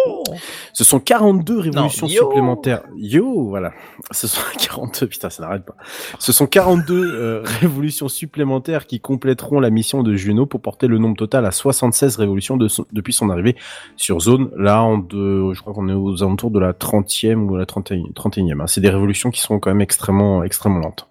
Ce 0.73 0.83
sont 0.83 0.99
42 0.99 1.59
révolutions 1.59 2.07
yo 2.07 2.23
supplémentaires. 2.25 2.83
Yo, 2.95 3.47
voilà. 3.49 3.71
Ce 4.11 4.27
sont 4.27 4.41
42, 4.59 5.07
putain, 5.07 5.29
ça 5.29 5.43
n'arrête 5.43 5.65
pas. 5.65 5.75
Ce 6.19 6.31
sont 6.31 6.47
42 6.47 6.93
euh, 6.95 7.41
révolutions 7.43 8.07
supplémentaires 8.07 8.85
qui 8.87 8.99
compléteront 8.99 9.59
la 9.59 9.69
mission 9.69 10.03
de 10.03 10.15
Juno 10.15 10.45
pour 10.45 10.61
porter 10.61 10.87
le 10.87 10.97
nombre 10.97 11.17
total 11.17 11.45
à 11.45 11.51
76 11.51 12.17
révolutions 12.17 12.57
de 12.57 12.67
son- 12.77 12.85
depuis 12.91 13.13
son 13.13 13.29
arrivée 13.29 13.55
sur 13.95 14.19
zone. 14.21 14.49
Là, 14.57 14.85
de, 15.09 15.53
je 15.53 15.61
crois 15.61 15.73
qu'on 15.73 15.89
est 15.89 15.93
aux 15.93 16.23
alentours 16.23 16.51
de 16.51 16.59
la 16.59 16.73
30e 16.73 17.49
ou 17.49 17.55
la 17.55 17.65
31, 17.65 18.03
31e. 18.15 18.61
hein. 18.61 18.67
C'est 18.67 18.81
des 18.81 18.89
révolutions 18.89 19.29
qui 19.31 19.41
sont 19.41 19.59
quand 19.59 19.69
même 19.69 19.81
extrêmement, 19.81 20.43
extrêmement 20.43 20.79
lentes. 20.79 21.07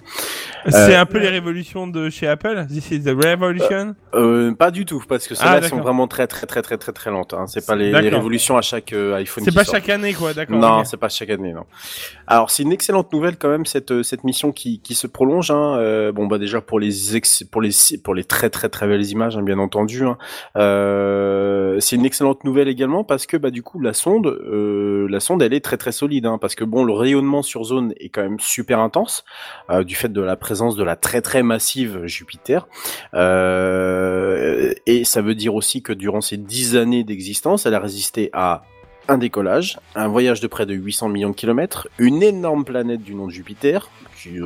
C'est 0.68 0.97
un 0.97 1.06
peu 1.06 1.18
les 1.18 1.28
révolutions 1.28 1.86
de 1.86 2.10
chez 2.10 2.26
Apple? 2.26 2.66
This 2.68 2.90
is 2.90 3.02
the 3.05 3.09
revolution? 3.10 3.94
Euh, 4.14 4.52
pas 4.55 4.70
du 4.70 4.84
tout, 4.84 5.02
parce 5.09 5.26
que 5.28 5.34
Ah, 5.34 5.36
celles-là 5.36 5.56
elles 5.59 5.68
sont 5.68 5.80
vraiment 5.80 6.09
très, 6.09 6.26
très, 6.26 6.47
très, 6.47 6.62
très, 6.62 6.76
très, 6.78 6.93
très 6.93 7.10
lentes. 7.10 7.34
Hein. 7.34 7.47
C'est 7.47 7.66
pas 7.66 7.76
les, 7.76 7.93
révolutions 7.93 8.56
à 8.56 8.62
chaque 8.62 8.93
euh, 8.93 9.14
iPhone. 9.16 9.44
C'est 9.44 9.55
pas 9.55 9.64
sort. 9.64 9.74
chaque 9.74 9.88
année 9.88 10.12
quoi, 10.14 10.32
d'accord. 10.34 10.59
Non, 10.59 10.84
c'est 10.84 10.97
pas 10.97 11.09
chaque 11.09 11.30
année, 11.30 11.52
non. 11.52 11.64
Alors, 12.26 12.51
c'est 12.51 12.62
une 12.62 12.72
excellente 12.72 13.12
nouvelle 13.12 13.36
quand 13.36 13.48
même 13.48 13.66
cette 13.66 13.90
euh, 13.93 14.02
cette 14.02 14.24
mission 14.24 14.52
qui 14.52 14.80
qui 14.80 14.94
se 14.94 15.06
prolonge. 15.06 15.51
Hein. 15.51 15.76
Euh, 15.78 16.12
bon, 16.12 16.26
bah 16.26 16.38
déjà 16.38 16.60
pour 16.60 16.80
les 16.80 17.16
ex- 17.16 17.44
pour 17.44 17.60
les 17.62 17.70
pour 18.02 18.14
les 18.14 18.24
très 18.24 18.51
très 18.51 18.68
très 18.68 18.86
belles 18.86 19.06
images, 19.06 19.36
hein, 19.36 19.43
bien 19.43 19.59
entendu. 19.59 20.02
Euh, 21.47 21.81
c'est 21.81 21.97
une 21.97 22.05
excellente 22.05 22.44
nouvelle 22.44 22.68
également 22.68 23.05
parce 23.05 23.27
que 23.27 23.36
bah 23.36 23.51
du 23.51 23.62
coup 23.62 23.81
la 23.81 23.93
sonde 23.93 24.27
euh, 24.27 25.06
la 25.09 25.20
sonde 25.20 25.43
elle 25.43 25.55
est 25.55 25.64
très 25.64 25.77
très 25.77 25.93
solide. 25.93 26.27
Hein, 26.27 26.39
parce 26.39 26.55
que 26.55 26.64
bon, 26.64 26.85
le 26.85 26.93
rayonnement 26.93 27.43
sur 27.43 27.64
zone 27.64 27.94
est 27.98 28.09
quand 28.09 28.23
même 28.23 28.40
super 28.40 28.81
intense 28.81 29.24
euh, 29.70 29.85
du 29.85 29.94
fait 29.94 30.12
de 30.12 30.20
la 30.20 30.36
présence 30.36 30.77
de 30.77 30.85
la 30.85 30.97
très 30.97 31.23
très 31.23 31.43
massive 31.43 32.05
Jupiter. 32.05 32.66
Et 33.14 35.05
ça 35.05 35.23
veut 35.23 35.35
dire 35.35 35.55
aussi 35.55 35.82
que 35.82 35.93
durant 35.93 36.20
ces 36.20 36.36
dix 36.36 36.77
années 36.77 37.05
d'existence, 37.05 37.66
elle 37.66 37.74
a 37.74 37.81
résisté 37.81 38.31
à 38.32 38.62
un 39.09 39.18
décollage, 39.18 39.78
un 39.94 40.09
voyage 40.09 40.40
de 40.40 40.47
près 40.47 40.66
de 40.66 40.74
800 40.74 41.09
millions 41.09 41.31
de 41.31 41.35
kilomètres, 41.35 41.89
une 41.98 42.23
énorme 42.23 42.64
planète 42.64 43.02
du 43.02 43.14
nom 43.14 43.27
de 43.27 43.32
Jupiter, 43.32 43.89
qui, 44.20 44.40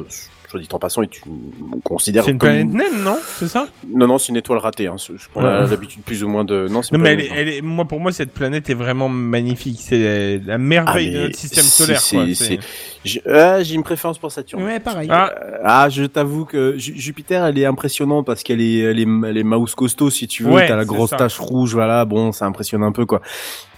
soit 0.51 0.60
dit 0.60 0.68
en 0.72 0.78
passant, 0.78 1.02
est 1.02 1.24
une, 1.24 1.32
on 1.72 1.81
considère 1.81 2.24
C'est 2.24 2.32
une 2.32 2.39
comme- 2.39 2.48
planète 2.51 2.68
naine, 2.68 3.02
non? 3.02 3.16
C'est 3.39 3.48
ça? 3.48 3.68
Non, 3.89 4.06
non, 4.06 4.18
c'est 4.18 4.28
une 4.31 4.36
étoile 4.36 4.59
ratée. 4.59 4.86
Hein. 4.89 4.97
On 5.35 5.44
a 5.44 5.66
l'habitude 5.66 6.02
plus 6.02 6.22
ou 6.24 6.28
moins 6.28 6.44
de. 6.44 6.66
Non, 6.68 6.82
c'est 6.82 6.93
Non 6.93 6.98
mais 6.98 7.12
elle 7.12 7.20
est, 7.20 7.24
étoile. 7.27 7.39
elle 7.39 7.48
est- 7.48 7.60
moi 7.62 7.85
pour 7.86 8.01
moi 8.01 8.12
cette 8.12 8.32
planète 8.32 8.68
est 8.70 8.74
vraiment 8.74 9.09
magnifique. 9.09 9.78
C'est 9.81 10.40
la 10.44 10.59
merveille 10.59 11.12
Ah, 11.14 11.18
de 11.18 11.22
notre 11.24 11.36
système 11.39 11.64
solaire. 11.64 12.01
c'est- 12.01 12.16
quoi. 12.16 12.27
c'est- 12.27 12.35
C'est- 12.35 12.59
J'ai 13.05 13.22
ah, 13.27 13.62
j'ai 13.62 13.74
une 13.77 13.82
préférence 13.82 14.18
pour 14.18 14.31
Saturne. 14.32 14.62
Ouais, 14.62 14.78
pareil. 14.81 15.09
Ah, 15.10 15.31
Euh, 15.35 15.56
Ah, 15.64 15.89
je 15.89 16.05
t'avoue 16.05 16.44
que 16.44 16.77
Ju- 16.78 16.94
Jupiter, 16.98 17.44
elle 17.44 17.59
est 17.59 17.64
impressionnante 17.66 18.27
parce 18.27 18.43
qu'elle 18.43 18.60
est, 18.60 18.78
elle 18.81 18.98
est, 18.98 19.06
elle 19.28 19.36
est 19.39 19.43
mouse 19.44 19.74
costaud 19.74 20.10
si 20.10 20.27
tu 20.27 20.43
veux. 20.44 20.51
Ouais, 20.51 20.66
T'as 20.68 20.77
la 20.77 20.85
grosse 20.85 21.10
ça. 21.10 21.16
tache 21.16 21.39
rouge, 21.39 21.72
voilà. 21.74 22.05
Bon, 22.05 22.32
ça 22.32 22.47
impressionne 22.47 22.82
un 22.82 22.93
peu 22.93 23.06
quoi. 23.06 23.20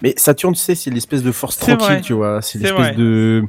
Mais 0.01 0.13
Saturne, 0.17 0.53
tu 0.53 0.59
sais, 0.59 0.75
c'est 0.75 0.89
l'espèce 0.89 1.23
de 1.23 1.31
force 1.31 1.55
C'est 1.57 1.67
tranquille, 1.77 1.85
vrai. 1.97 2.01
tu 2.01 2.13
vois. 2.13 2.41
C'est 2.41 2.57
C'est 2.57 2.63
l'espèce 2.65 2.79
vrai. 2.87 2.95
de. 2.95 3.43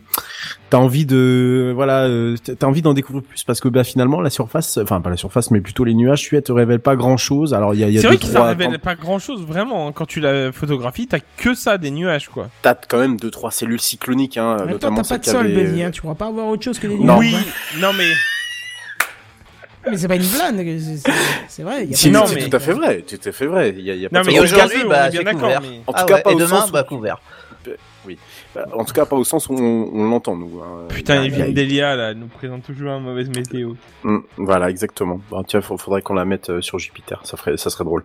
T'as 0.71 0.79
envie 0.79 1.07
de, 1.07 1.71
voilà, 1.75 2.05
euh, 2.07 2.37
t'as 2.59 2.67
envie 2.67 2.83
d'en 2.83 2.95
découvrir 2.95 3.23
plus 3.23 3.45
parce 3.45 3.61
que 3.61 3.69
bah 3.69 3.85
finalement 3.85 4.21
la 4.21 4.31
surface, 4.31 4.79
enfin 4.79 5.01
pas 5.01 5.11
la 5.11 5.17
surface, 5.17 5.53
mais 5.53 5.61
plutôt 5.61 5.85
les 5.85 5.95
nuages, 5.95 6.23
tu 6.23 6.43
te 6.43 6.51
révèlent 6.51 6.81
pas 6.81 6.97
grand 6.97 7.17
chose. 7.17 7.55
Alors 7.55 7.75
il 7.75 7.81
y 7.81 7.85
a, 7.85 7.89
y 7.91 7.99
a 7.99 8.01
C'est 8.01 8.09
vrai 8.09 8.17
que 8.17 8.25
ça 8.27 8.33
trois 8.35 8.47
révèle 8.49 8.79
pas 8.81 8.97
grand 8.97 9.21
chose 9.21 9.43
vraiment. 9.47 9.87
hein. 9.87 9.93
Quand 9.93 10.07
tu 10.07 10.19
la 10.19 10.51
photographies, 10.51 11.07
t'as 11.07 11.21
que 11.37 11.55
ça, 11.55 11.79
des 11.79 11.93
nuages 11.93 12.29
quoi. 12.29 12.49
t'as 12.63 12.75
quand 12.75 12.99
même 12.99 13.19
deux 13.19 13.31
trois 13.31 13.53
cellules 13.53 13.81
cycloniques, 13.81 14.37
hein, 14.37 14.57
temps, 14.59 14.67
notamment 14.67 15.03
t'as 15.03 15.09
pas 15.11 15.19
de 15.19 15.25
sol, 15.27 15.47
avaient- 15.47 15.55
Benny, 15.65 15.85
hein. 15.85 15.91
tu 15.93 16.01
pourras 16.01 16.15
pas 16.17 16.27
avoir 16.27 16.49
autre 16.49 16.65
chose 16.65 16.79
que 16.81 16.89
des 16.89 16.97
nuages. 16.99 17.19
oui, 17.19 17.37
hein. 17.37 17.79
non 17.81 17.93
mais 17.97 18.09
Mais 19.93 19.97
c'est 19.99 20.09
pas 20.09 20.17
une 20.17 20.23
blague, 20.27 20.79
c'est- 20.81 20.97
c'est 20.97 21.13
c'est 21.47 21.63
vrai. 21.63 21.85
il 21.85 21.91
y 21.91 22.09
a 22.09 22.11
non, 22.11 22.27
c'est 22.27 22.35
mais- 22.37 22.49
tout 22.49 22.57
à 22.57 22.59
fait 22.59 22.73
vrai, 22.73 23.03
tout 23.03 23.29
à 23.29 23.33
fait 23.33 23.47
vrai. 23.47 23.75
Il 23.79 23.85
y 23.85 23.91
a, 23.93 23.95
y 23.95 24.07
a 24.07 24.09
pas 24.09 24.19
non 24.19 24.25
de 24.25 24.31
mais 24.31 24.41
aujourd'hui, 24.41 24.79
bah, 24.89 25.11
c'est 25.13 25.23
d'accord. 25.23 25.41
couvert. 25.43 25.61
mais- 25.61 25.83
En 25.87 25.93
tout 25.93 25.99
Ah 26.01 26.05
cas, 26.05 26.15
ouais, 26.15 26.23
pas 26.23 26.31
et 26.33 26.35
au 26.35 26.39
demain, 26.39 26.61
sens 26.63 26.73
bah 26.73 26.83
couvert. 26.85 27.21
Bah, 28.55 28.67
En 28.75 28.85
tout 28.85 28.93
cas, 28.93 29.05
pas 29.07 29.17
au 29.17 29.25
sens 29.25 29.49
où 29.49 29.55
on, 29.55 29.91
on 29.93 30.09
l'entend, 30.09 30.37
nous. 30.37 30.61
hein. 30.63 30.87
Putain, 30.89 31.23
Il 31.25 31.35
a- 31.35 31.45
Evil 31.47 31.55
Delia 31.55 31.97
là 31.97 32.15
nous 32.15 32.27
présente 32.27 32.63
toujours 32.65 32.91
une 32.93 33.03
mauvaise 33.05 33.29
météo. 33.29 33.75
Mm, 34.03 34.19
voilà, 34.39 34.71
exactement. 34.71 35.21
Bon, 35.31 35.43
tiens, 35.43 35.61
faut- 35.61 35.79
faudrait 35.79 36.03
qu'on 36.03 36.15
la 36.15 36.25
mette 36.25 36.51
euh, 36.51 36.61
sur 36.61 36.79
Jupiter, 36.79 37.21
ça 37.25 37.37
ferait, 37.37 37.57
ça 37.57 37.71
serait 37.71 37.85
drôle. 37.85 38.05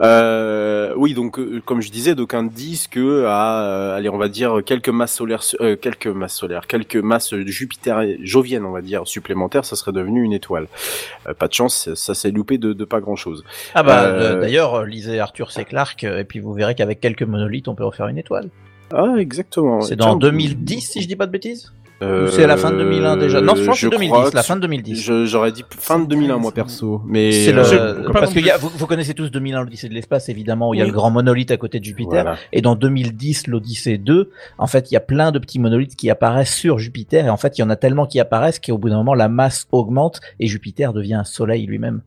Euh, 0.00 0.92
oui, 0.96 1.14
donc 1.14 1.38
euh, 1.38 1.60
comme 1.64 1.80
je 1.80 1.90
disais, 1.90 2.14
d'aucuns 2.14 2.44
disent 2.44 2.86
que 2.86 3.24
à, 3.26 3.62
euh, 3.64 3.96
allez, 3.96 4.08
on 4.08 4.18
va 4.18 4.28
dire 4.28 4.60
quelques 4.64 4.88
masses 4.88 5.14
solaires, 5.14 5.42
euh, 5.60 5.76
quelques 5.76 6.06
masses 6.06 6.36
solaires, 6.36 6.66
quelques 6.66 6.96
masses 6.96 7.32
de 7.32 7.46
Jupiter 7.46 8.02
joviennes, 8.22 8.64
on 8.64 8.72
va 8.72 8.80
dire 8.82 9.06
supplémentaires, 9.06 9.64
ça 9.64 9.76
serait 9.76 9.92
devenu 9.92 10.22
une 10.22 10.32
étoile. 10.32 10.66
Euh, 11.28 11.34
pas 11.34 11.48
de 11.48 11.52
chance, 11.52 11.84
ça, 11.84 11.96
ça 11.96 12.14
s'est 12.14 12.30
loupé 12.30 12.58
de, 12.58 12.72
de 12.72 12.84
pas 12.84 13.00
grand 13.00 13.16
chose. 13.16 13.44
Ah 13.74 13.82
bah 13.82 14.04
Euh, 14.04 14.40
d'ailleurs, 14.40 14.84
lisez 14.84 15.18
Arthur 15.20 15.52
C. 15.52 15.64
Clarke 15.64 16.04
et 16.04 16.24
puis 16.24 16.40
vous 16.40 16.52
verrez 16.52 16.74
qu'avec 16.74 17.00
quelques 17.00 17.22
monolithes, 17.22 17.68
on 17.68 17.74
peut 17.74 17.84
en 17.84 17.90
faire 17.90 18.08
une 18.08 18.18
étoile. 18.18 18.48
Ah, 18.92 19.14
exactement. 19.18 19.80
C'est 19.82 19.96
dans 19.96 20.16
2010, 20.16 20.80
si 20.80 21.02
je 21.02 21.08
dis 21.08 21.16
pas 21.16 21.26
de 21.26 21.32
bêtises. 21.32 21.72
Euh, 22.02 22.30
C'est 22.30 22.44
à 22.44 22.46
la 22.46 22.56
fin 22.56 22.70
de 22.70 22.78
2001 22.78 23.18
déjà. 23.18 23.42
Non, 23.42 23.54
je 23.54 23.62
pense 23.64 23.74
que 23.78 23.80
c'est 23.90 23.94
crois 23.94 23.98
2010, 23.98 24.30
que 24.30 24.34
la 24.36 24.42
fin 24.42 24.56
de 24.56 24.62
2010. 24.62 24.94
je- 25.02 25.26
J'aurais 25.26 25.52
dit 25.52 25.64
fin 25.68 25.98
de 25.98 26.06
2001 26.06 26.38
moi 26.38 26.50
perso, 26.50 27.02
mais 27.06 27.30
C'est 27.30 27.52
le, 27.52 27.60
euh, 27.60 28.10
pas 28.10 28.20
parce 28.20 28.32
que 28.32 28.40
y 28.40 28.48
a- 28.50 28.56
vous, 28.56 28.70
vous 28.74 28.86
connaissez 28.86 29.12
tous 29.12 29.30
2001 29.30 29.60
l'Odyssée 29.64 29.90
de 29.90 29.92
l'espace 29.92 30.30
évidemment 30.30 30.70
où 30.70 30.74
il 30.74 30.78
y 30.78 30.82
a 30.82 30.86
le 30.86 30.92
grand 30.92 31.10
monolithe 31.10 31.50
à 31.50 31.58
côté 31.58 31.78
de 31.78 31.84
Jupiter 31.84 32.22
voilà. 32.22 32.38
et 32.54 32.62
dans 32.62 32.74
2010 32.74 33.48
l'Odyssée 33.48 33.98
2 33.98 34.30
en 34.56 34.66
fait 34.66 34.90
il 34.90 34.94
y 34.94 34.96
a 34.96 35.00
plein 35.00 35.30
de 35.30 35.38
petits 35.38 35.58
monolithes 35.58 35.94
qui 35.94 36.08
apparaissent 36.08 36.54
sur 36.54 36.78
Jupiter 36.78 37.26
et 37.26 37.28
en 37.28 37.36
fait 37.36 37.58
il 37.58 37.60
y 37.60 37.64
en 37.64 37.68
a 37.70 37.76
tellement 37.76 38.06
qui 38.06 38.18
apparaissent 38.18 38.60
qu'au 38.60 38.78
bout 38.78 38.88
d'un 38.88 38.96
moment 38.96 39.12
la 39.14 39.28
masse 39.28 39.66
augmente 39.70 40.20
et 40.38 40.46
Jupiter 40.46 40.94
devient 40.94 41.14
un 41.14 41.24
soleil 41.24 41.66
lui-même 41.66 42.00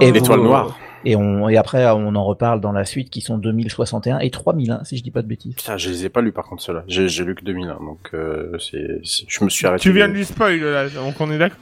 Et 0.00 0.10
l'étoile 0.12 0.38
vous- 0.40 0.44
noire. 0.46 0.78
et 1.04 1.16
on 1.16 1.48
et 1.48 1.56
après 1.56 1.84
on 1.90 2.14
en 2.14 2.24
reparle 2.24 2.60
dans 2.60 2.72
la 2.72 2.84
suite 2.84 3.10
qui 3.10 3.20
sont 3.20 3.38
2061 3.38 4.18
et 4.20 4.30
3001 4.30 4.84
si 4.84 4.96
je 4.98 5.02
dis 5.02 5.10
pas 5.10 5.22
de 5.22 5.26
bêtises. 5.26 5.54
Putain, 5.54 5.76
je 5.76 5.88
les 5.90 6.04
ai 6.04 6.08
pas 6.08 6.20
lus 6.20 6.32
par 6.32 6.44
contre 6.44 6.62
ceux-là. 6.62 6.84
J'ai 6.88 7.24
lu 7.24 7.34
que 7.34 7.44
2001, 7.44 7.74
donc 7.84 8.10
euh, 8.14 8.56
c'est, 8.58 9.00
je 9.28 9.44
me 9.44 9.50
suis 9.50 9.66
arrêté. 9.66 9.82
Tu 9.82 9.92
viens 9.92 10.08
de 10.08 10.12
lui 10.14 10.24
spoil 10.24 10.60
là, 10.60 10.88
donc 10.88 11.14
on 11.20 11.30
est 11.30 11.38
d'accord. 11.38 11.58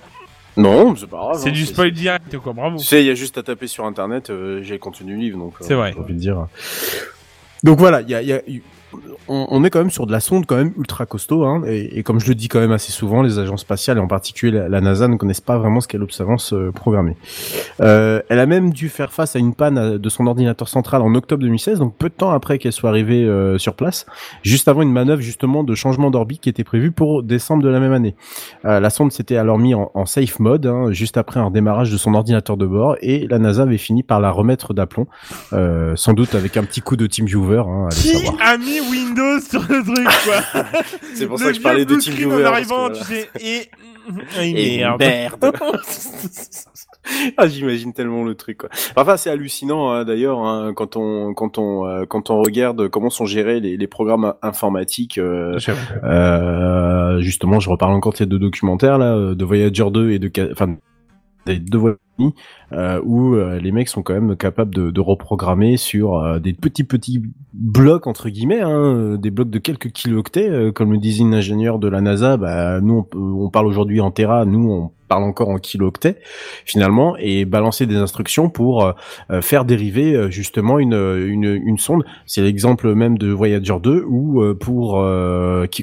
Non, 0.56 0.94
c'est 0.96 1.06
pas 1.08 1.16
grave. 1.18 1.38
C'est 1.40 1.48
hein, 1.50 1.52
du 1.52 1.64
spoil 1.64 1.92
direct 1.92 2.36
quoi, 2.38 2.52
bravo. 2.52 2.76
Tu 2.78 2.84
sais, 2.84 3.02
il 3.02 3.06
y 3.06 3.10
a 3.10 3.14
juste 3.14 3.38
à 3.38 3.42
taper 3.42 3.66
sur 3.68 3.84
internet, 3.86 4.30
euh, 4.30 4.60
j'ai 4.62 4.74
le 4.74 4.78
contenu 4.80 5.16
livre, 5.16 5.38
donc. 5.38 5.54
euh, 5.60 5.64
C'est 5.64 5.74
vrai. 5.74 5.92
J'ai 5.94 6.00
envie 6.00 6.14
de 6.14 6.18
dire. 6.18 6.46
Donc 7.62 7.78
voilà, 7.78 8.00
il 8.00 8.10
y 8.10 8.14
a, 8.14 8.22
il 8.22 8.28
y 8.28 8.32
a- 8.32 8.40
on, 9.28 9.46
on 9.50 9.64
est 9.64 9.70
quand 9.70 9.78
même 9.78 9.90
sur 9.90 10.06
de 10.06 10.12
la 10.12 10.20
sonde 10.20 10.46
quand 10.46 10.56
même 10.56 10.72
ultra 10.78 11.06
costaud, 11.06 11.44
hein, 11.44 11.62
et, 11.66 11.98
et 11.98 12.02
comme 12.02 12.20
je 12.20 12.28
le 12.28 12.34
dis 12.34 12.48
quand 12.48 12.60
même 12.60 12.72
assez 12.72 12.92
souvent, 12.92 13.22
les 13.22 13.38
agences 13.38 13.60
spatiales 13.62 13.98
et 13.98 14.00
en 14.00 14.06
particulier 14.08 14.58
la, 14.58 14.68
la 14.68 14.80
NASA 14.80 15.08
ne 15.08 15.16
connaissent 15.16 15.40
pas 15.40 15.58
vraiment 15.58 15.80
ce 15.80 15.88
qu'est 15.88 15.98
l'observance 15.98 16.52
euh, 16.52 16.70
programmée. 16.72 17.16
Euh, 17.80 18.20
elle 18.28 18.38
a 18.38 18.46
même 18.46 18.70
dû 18.72 18.88
faire 18.88 19.12
face 19.12 19.36
à 19.36 19.38
une 19.38 19.54
panne 19.54 19.78
euh, 19.78 19.98
de 19.98 20.08
son 20.08 20.26
ordinateur 20.26 20.68
central 20.68 21.02
en 21.02 21.14
octobre 21.14 21.42
2016, 21.42 21.78
donc 21.78 21.94
peu 21.96 22.08
de 22.08 22.14
temps 22.14 22.30
après 22.30 22.58
qu'elle 22.58 22.72
soit 22.72 22.90
arrivée 22.90 23.24
euh, 23.24 23.58
sur 23.58 23.74
place, 23.74 24.06
juste 24.42 24.68
avant 24.68 24.82
une 24.82 24.92
manœuvre 24.92 25.20
justement 25.22 25.64
de 25.64 25.74
changement 25.74 26.10
d'orbite 26.10 26.40
qui 26.42 26.48
était 26.48 26.64
prévue 26.64 26.90
pour 26.92 27.22
décembre 27.22 27.62
de 27.62 27.68
la 27.68 27.80
même 27.80 27.92
année. 27.92 28.14
Euh, 28.64 28.80
la 28.80 28.90
sonde 28.90 29.12
s'était 29.12 29.36
alors 29.36 29.58
mise 29.58 29.74
en, 29.74 29.90
en 29.94 30.06
safe 30.06 30.38
mode, 30.40 30.66
hein, 30.66 30.90
juste 30.90 31.16
après 31.16 31.40
un 31.40 31.50
démarrage 31.50 31.90
de 31.92 31.96
son 31.96 32.14
ordinateur 32.14 32.56
de 32.56 32.66
bord, 32.66 32.96
et 33.00 33.26
la 33.28 33.38
NASA 33.38 33.62
avait 33.62 33.78
fini 33.78 34.02
par 34.02 34.20
la 34.20 34.30
remettre 34.30 34.74
d'aplomb, 34.74 35.06
euh, 35.52 35.92
sans 35.96 36.12
doute 36.12 36.34
avec 36.34 36.56
un 36.56 36.64
petit 36.64 36.80
coup 36.80 36.96
de 36.96 37.06
TeamViewer, 37.06 37.62
hein, 37.66 37.88
allez 37.90 38.00
Qui 38.00 38.08
savoir. 38.08 38.34
a 38.44 38.56
mis 38.58 38.79
Windows 38.90 39.40
sur 39.40 39.60
le 39.62 39.82
truc 39.84 40.08
quoi 40.24 40.62
C'est 41.14 41.26
pour 41.26 41.38
Le 41.38 41.44
ça 41.44 41.50
que 41.50 41.56
je 41.56 41.60
parlais 41.60 41.84
de 41.84 41.94
TeamViewer. 41.96 42.34
en 42.34 42.38
que 42.38 42.44
arrivant, 42.44 42.88
voilà. 42.88 42.98
tu 42.98 43.04
sais, 43.04 43.28
et... 43.40 43.70
Et 44.40 44.76
Et 44.76 44.78
merde. 44.78 45.00
merde. 45.00 45.52
ah, 47.36 47.46
j'imagine 47.46 47.92
tellement 47.92 48.24
le 48.24 48.34
truc. 48.34 48.58
Quoi. 48.58 48.68
Enfin, 48.96 49.16
c'est 49.16 49.30
hallucinant 49.30 49.90
hein, 49.90 50.04
d'ailleurs 50.04 50.40
hein, 50.40 50.72
quand 50.74 50.96
on 50.96 51.32
quand 51.34 51.58
on 51.58 51.86
euh, 51.86 52.04
quand 52.06 52.30
on 52.30 52.40
regarde 52.42 52.88
comment 52.88 53.10
sont 53.10 53.26
gérés 53.26 53.60
les, 53.60 53.76
les 53.76 53.86
programmes 53.86 54.34
informatiques. 54.42 55.18
euh, 55.18 55.58
euh, 56.02 57.20
justement, 57.20 57.60
je 57.60 57.70
reparle 57.70 57.92
encore 57.92 58.12
de 58.12 58.18
ces 58.18 58.26
deux 58.26 58.38
documentaires 58.38 58.98
là, 58.98 59.34
de 59.34 59.44
Voyager 59.44 59.90
2 59.90 60.10
et 60.10 60.18
de 60.18 60.30
enfin 60.50 60.76
des 61.46 61.58
deux 61.58 61.78
Voyager 61.78 61.98
euh, 62.72 63.00
où 63.04 63.34
euh, 63.34 63.58
les 63.58 63.72
mecs 63.72 63.88
sont 63.88 64.02
quand 64.02 64.14
même 64.14 64.36
capables 64.36 64.74
de, 64.74 65.00
reprogrammer 65.00 65.76
sur 65.76 66.18
euh, 66.18 66.38
des 66.38 66.52
petits 66.52 66.84
petits 66.84 67.22
blocs 67.52 68.06
entre 68.06 68.28
guillemets, 68.28 68.60
hein, 68.60 69.16
des 69.16 69.30
blocs 69.30 69.50
de 69.50 69.58
quelques 69.58 69.90
kilooctets, 69.90 70.72
comme 70.74 70.92
le 70.92 70.98
disait 70.98 71.22
une 71.22 71.34
ingénieure 71.34 71.78
de 71.78 71.88
la 71.88 72.00
NASA. 72.00 72.36
Bah, 72.36 72.80
nous, 72.80 73.06
on, 73.14 73.48
parle 73.50 73.66
aujourd'hui 73.66 74.00
en 74.00 74.10
Tera, 74.10 74.44
nous, 74.44 74.70
on 74.70 74.90
parle 75.08 75.24
encore 75.24 75.48
en 75.48 75.58
kilooctets 75.58 76.18
finalement, 76.64 77.16
et 77.18 77.44
balancer 77.44 77.86
des 77.86 77.96
instructions 77.96 78.50
pour 78.50 78.94
faire 79.40 79.64
dériver 79.64 80.30
justement 80.30 80.78
une, 80.78 80.94
une, 80.94 81.78
sonde. 81.78 82.04
C'est 82.26 82.42
l'exemple 82.42 82.94
même 82.94 83.18
de 83.18 83.32
Voyager 83.32 83.74
2 83.82 84.04
où 84.06 84.42
pour 84.60 85.04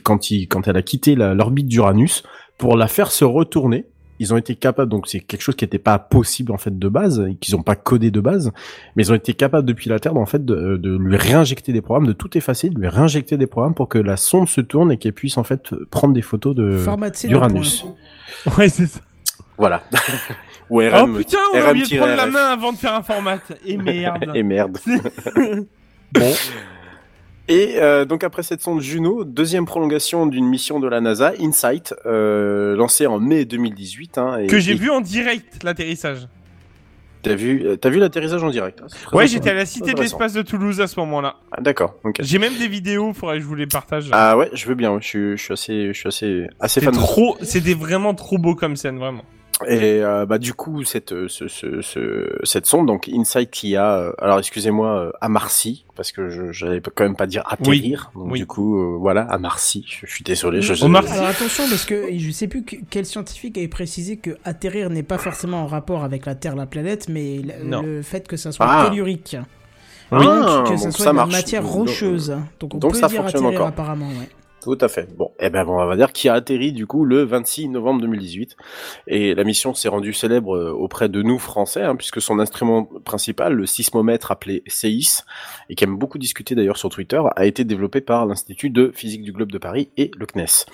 quand, 0.03 0.67
elle 0.67 0.77
a 0.77 0.81
quitté 0.81 1.15
l'orbite 1.15 1.67
d'Uranus, 1.67 2.23
pour 2.57 2.77
la 2.77 2.87
faire 2.87 3.11
se 3.11 3.25
retourner, 3.25 3.85
ils 4.19 4.33
ont 4.33 4.37
été 4.37 4.55
capables, 4.55 4.89
donc 4.89 5.07
c'est 5.07 5.19
quelque 5.19 5.41
chose 5.41 5.55
qui 5.55 5.63
n'était 5.65 5.79
pas 5.79 5.99
possible 5.99 6.51
en 6.51 6.57
fait 6.57 6.77
de 6.77 6.87
base, 6.89 7.25
et 7.29 7.35
qu'ils 7.35 7.55
n'ont 7.55 7.63
pas 7.63 7.75
codé 7.75 8.11
de 8.11 8.19
base, 8.19 8.51
mais 8.95 9.03
ils 9.03 9.11
ont 9.11 9.15
été 9.15 9.33
capables 9.33 9.67
depuis 9.67 9.89
la 9.89 9.99
Terre 9.99 10.15
en 10.15 10.25
fait 10.25 10.43
de, 10.43 10.77
de 10.77 10.97
lui 10.97 11.17
réinjecter 11.17 11.73
des 11.73 11.81
programmes, 11.81 12.07
de 12.07 12.13
tout 12.13 12.37
effacer, 12.37 12.69
de 12.69 12.79
lui 12.79 12.87
réinjecter 12.87 13.37
des 13.37 13.47
programmes 13.47 13.73
pour 13.75 13.89
que 13.89 13.97
la 13.97 14.17
sonde 14.17 14.47
se 14.47 14.61
tourne 14.61 14.91
et 14.91 14.97
qu'elle 14.97 15.13
puisse 15.13 15.37
en 15.37 15.43
fait 15.43 15.73
prendre 15.91 16.13
des 16.13 16.21
photos 16.21 16.55
de 16.55 16.79
d'Uranus. 17.27 17.85
Ouais, 18.57 18.69
c'est 18.69 18.87
ça. 18.87 18.99
Voilà. 19.57 19.83
Ou 20.69 20.81
Oh 20.81 20.85
RM. 20.89 21.17
putain, 21.17 21.37
on 21.53 21.57
a 21.57 21.69
oublié 21.71 21.85
de 21.85 21.97
prendre 21.97 22.15
la 22.15 22.27
main 22.27 22.47
avant 22.49 22.73
de 22.73 22.77
faire 22.77 22.93
un 22.93 23.01
format. 23.01 23.39
Et 23.65 23.77
merde. 23.77 24.31
Et 24.35 24.43
merde. 24.43 24.77
bon. 26.11 26.33
Et 27.49 27.75
euh, 27.77 28.03
donc 28.05 28.23
après 28.23 28.43
cette 28.43 28.61
sonde 28.61 28.81
Juno, 28.81 29.23
deuxième 29.23 29.65
prolongation 29.65 30.25
d'une 30.25 30.45
mission 30.47 30.79
de 30.79 30.87
la 30.87 30.99
NASA, 30.99 31.33
InSight, 31.39 31.93
euh, 32.05 32.75
lancée 32.75 33.07
en 33.07 33.19
mai 33.19 33.45
2018. 33.45 34.17
Hein, 34.17 34.39
et- 34.39 34.47
que 34.47 34.59
j'ai 34.59 34.73
et- 34.73 34.75
vu 34.75 34.89
en 34.89 34.99
direct 35.01 35.63
l'atterrissage. 35.63 36.27
T'as 37.23 37.35
vu, 37.35 37.65
euh, 37.65 37.75
t'as 37.77 37.89
vu 37.89 37.99
l'atterrissage 37.99 38.43
en 38.43 38.49
direct 38.49 38.79
hein, 38.81 38.87
très 39.03 39.17
Ouais, 39.17 39.27
j'étais 39.27 39.49
à 39.49 39.53
la 39.53 39.65
Cité 39.65 39.93
de 39.93 39.99
l'Espace 39.99 40.33
de 40.33 40.41
Toulouse 40.43 40.79
à 40.81 40.87
ce 40.87 40.99
moment-là. 40.99 41.37
Ah, 41.51 41.59
D'accord. 41.61 41.95
J'ai 42.19 42.37
même 42.37 42.55
des 42.57 42.67
vidéos, 42.67 43.11
faudrait 43.13 43.37
que 43.37 43.41
je 43.43 43.47
vous 43.47 43.55
les 43.55 43.65
partage. 43.67 44.07
Ah 44.11 44.37
ouais, 44.37 44.49
je 44.53 44.65
veux 44.67 44.75
bien. 44.75 44.99
Je 45.01 45.07
suis, 45.07 45.37
je 45.37 45.43
suis 45.43 45.53
assez, 45.53 45.87
je 45.93 45.97
suis 45.99 46.07
assez, 46.07 46.47
assez 46.59 46.79
fan. 46.79 46.93
de- 46.93 46.99
trop, 46.99 47.35
c'était 47.41 47.73
vraiment 47.73 48.13
trop 48.13 48.37
beau 48.37 48.55
comme 48.55 48.75
scène, 48.75 48.97
vraiment. 48.99 49.23
Et 49.65 50.03
euh, 50.03 50.27
bah 50.27 50.37
du 50.37 50.53
coup 50.53 50.83
cette 50.83 51.13
euh, 51.13 51.27
ce, 51.27 51.47
ce, 51.47 51.81
ce- 51.81 52.37
cette 52.43 52.67
sonde 52.67 52.85
donc 52.85 53.09
Insight 53.09 53.49
qui 53.49 53.75
a 53.75 53.95
euh, 53.97 54.11
alors 54.19 54.37
excusez-moi 54.37 54.87
euh, 54.89 55.11
à 55.19 55.29
Marcy 55.29 55.83
parce 55.95 56.11
que 56.11 56.29
je 56.29 56.51
j'allais 56.51 56.79
quand 56.93 57.03
même 57.03 57.15
pas 57.15 57.25
dire 57.25 57.43
atterrir 57.49 58.11
donc 58.13 58.31
oui. 58.33 58.39
du 58.39 58.45
coup 58.45 58.77
euh, 58.79 58.97
voilà 58.99 59.21
à 59.21 59.39
Marcy 59.39 59.83
je, 59.87 60.05
je 60.05 60.13
suis 60.13 60.23
désolé 60.23 60.61
je, 60.61 60.75
je- 60.75 60.85
Alors 60.85 60.99
attention 61.27 61.63
parce 61.69 61.85
que 61.85 62.05
je 62.15 62.29
sais 62.31 62.47
plus 62.47 62.63
que- 62.65 62.75
quel 62.91 63.07
scientifique 63.07 63.57
avait 63.57 63.67
précisé 63.67 64.17
que 64.17 64.37
atterrir 64.45 64.91
n'est 64.91 65.01
pas 65.01 65.17
forcément 65.17 65.63
en 65.63 65.67
rapport 65.67 66.03
avec 66.03 66.27
la 66.27 66.35
Terre, 66.35 66.55
la 66.55 66.67
planète, 66.67 67.09
mais 67.09 67.41
le, 67.63 68.03
fait 68.03 68.27
que 68.27 68.37
ça 68.37 68.51
soit 68.51 68.67
Ah. 68.69 68.87
tellurique. 68.89 69.37
Oui, 70.11 70.23
Donc, 70.23 70.69
que 70.69 70.77
ça 70.77 70.91
soit 70.91 71.05
ça 71.05 71.13
marche. 71.13 71.31
matière 71.33 71.65
rocheuse. 71.67 72.37
Donc 72.59 72.75
on 72.75 72.77
donc 72.77 72.91
peut 72.93 72.99
ça 72.99 73.07
dire 73.07 73.21
fonctionne 73.21 73.41
atterrir 73.45 73.57
encore. 73.61 73.67
apparemment, 73.69 74.07
ouais. 74.07 74.29
Tout 74.61 74.77
à 74.81 74.87
fait. 74.87 75.07
Bon, 75.15 75.31
eh 75.39 75.49
ben 75.49 75.65
on 75.67 75.85
va 75.85 75.95
dire 75.95 76.11
qui 76.11 76.29
a 76.29 76.33
atterri 76.33 76.71
du 76.71 76.87
coup 76.87 77.05
le 77.05 77.23
26 77.23 77.69
novembre 77.69 78.01
2018 78.01 78.57
et 79.07 79.35
la 79.35 79.43
mission 79.43 79.73
s'est 79.73 79.87
rendue 79.87 80.13
célèbre 80.13 80.55
euh, 80.55 80.71
auprès 80.71 81.09
de 81.09 81.21
nous 81.21 81.37
français 81.37 81.83
hein, 81.83 81.95
puisque 81.95 82.21
son 82.21 82.39
instrument 82.39 82.85
principal, 83.05 83.53
le 83.53 83.65
sismomètre 83.65 84.31
appelé 84.31 84.63
CEIS 84.67 85.23
et 85.69 85.75
qui 85.75 85.83
aime 85.83 85.97
beaucoup 85.97 86.17
discuter 86.17 86.55
d'ailleurs 86.55 86.77
sur 86.77 86.89
Twitter, 86.89 87.21
a 87.35 87.45
été 87.45 87.63
développé 87.65 88.01
par 88.01 88.25
l'Institut 88.25 88.69
de 88.69 88.91
physique 88.93 89.21
du 89.21 89.31
globe 89.31 89.51
de 89.51 89.57
Paris 89.57 89.89
et 89.95 90.11
le 90.17 90.25
CNES. 90.25 90.65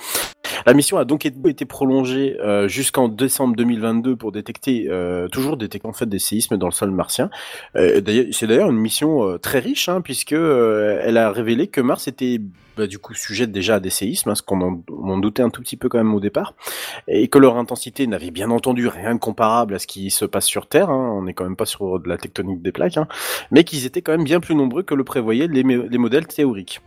La 0.65 0.73
mission 0.73 0.97
a 0.97 1.05
donc 1.05 1.26
été 1.26 1.65
prolongée 1.65 2.38
euh, 2.39 2.68
jusqu'en 2.68 3.10
décembre 3.10 3.55
2022 3.55 4.15
pour 4.15 4.31
détecter, 4.31 4.88
euh, 4.89 5.27
toujours 5.27 5.57
détecter 5.57 5.88
en 5.88 5.93
fait 5.93 6.05
des 6.05 6.19
séismes 6.19 6.57
dans 6.57 6.68
le 6.68 6.73
sol 6.73 6.91
martien. 6.91 7.30
Euh, 7.76 8.01
c'est 8.31 8.47
d'ailleurs 8.47 8.69
une 8.69 8.77
mission 8.77 9.38
très 9.39 9.60
riche 9.60 9.89
hein, 9.89 10.01
puisque 10.01 10.34
elle 10.34 11.18
a 11.18 11.31
révélé 11.31 11.68
que 11.68 11.81
Mars 11.81 12.07
était 12.07 12.39
bah, 12.77 12.87
du 12.87 12.99
coup 12.99 13.13
sujette 13.13 13.51
déjà 13.51 13.75
à 13.75 13.79
des 13.79 13.89
séismes, 13.89 14.29
hein, 14.29 14.35
ce 14.35 14.41
qu'on 14.41 14.61
en, 14.61 15.17
doutait 15.17 15.43
un 15.43 15.49
tout 15.49 15.61
petit 15.61 15.77
peu 15.77 15.89
quand 15.89 15.97
même 15.97 16.13
au 16.13 16.19
départ, 16.19 16.53
et 17.07 17.27
que 17.27 17.37
leur 17.37 17.57
intensité 17.57 18.07
n'avait 18.07 18.31
bien 18.31 18.49
entendu 18.49 18.87
rien 18.87 19.15
de 19.15 19.19
comparable 19.19 19.75
à 19.75 19.79
ce 19.79 19.87
qui 19.87 20.09
se 20.11 20.25
passe 20.25 20.45
sur 20.45 20.67
Terre. 20.67 20.89
Hein, 20.89 21.11
on 21.13 21.23
n'est 21.23 21.33
quand 21.33 21.43
même 21.43 21.55
pas 21.55 21.65
sur 21.65 21.99
de 21.99 22.09
la 22.09 22.17
tectonique 22.17 22.61
des 22.61 22.71
plaques, 22.71 22.97
hein, 22.97 23.07
mais 23.51 23.63
qu'ils 23.63 23.85
étaient 23.85 24.01
quand 24.01 24.11
même 24.11 24.23
bien 24.23 24.39
plus 24.39 24.55
nombreux 24.55 24.83
que 24.83 24.95
le 24.95 25.03
prévoyaient 25.03 25.47
les 25.47 25.63
modèles 25.97 26.27
théoriques. 26.27 26.81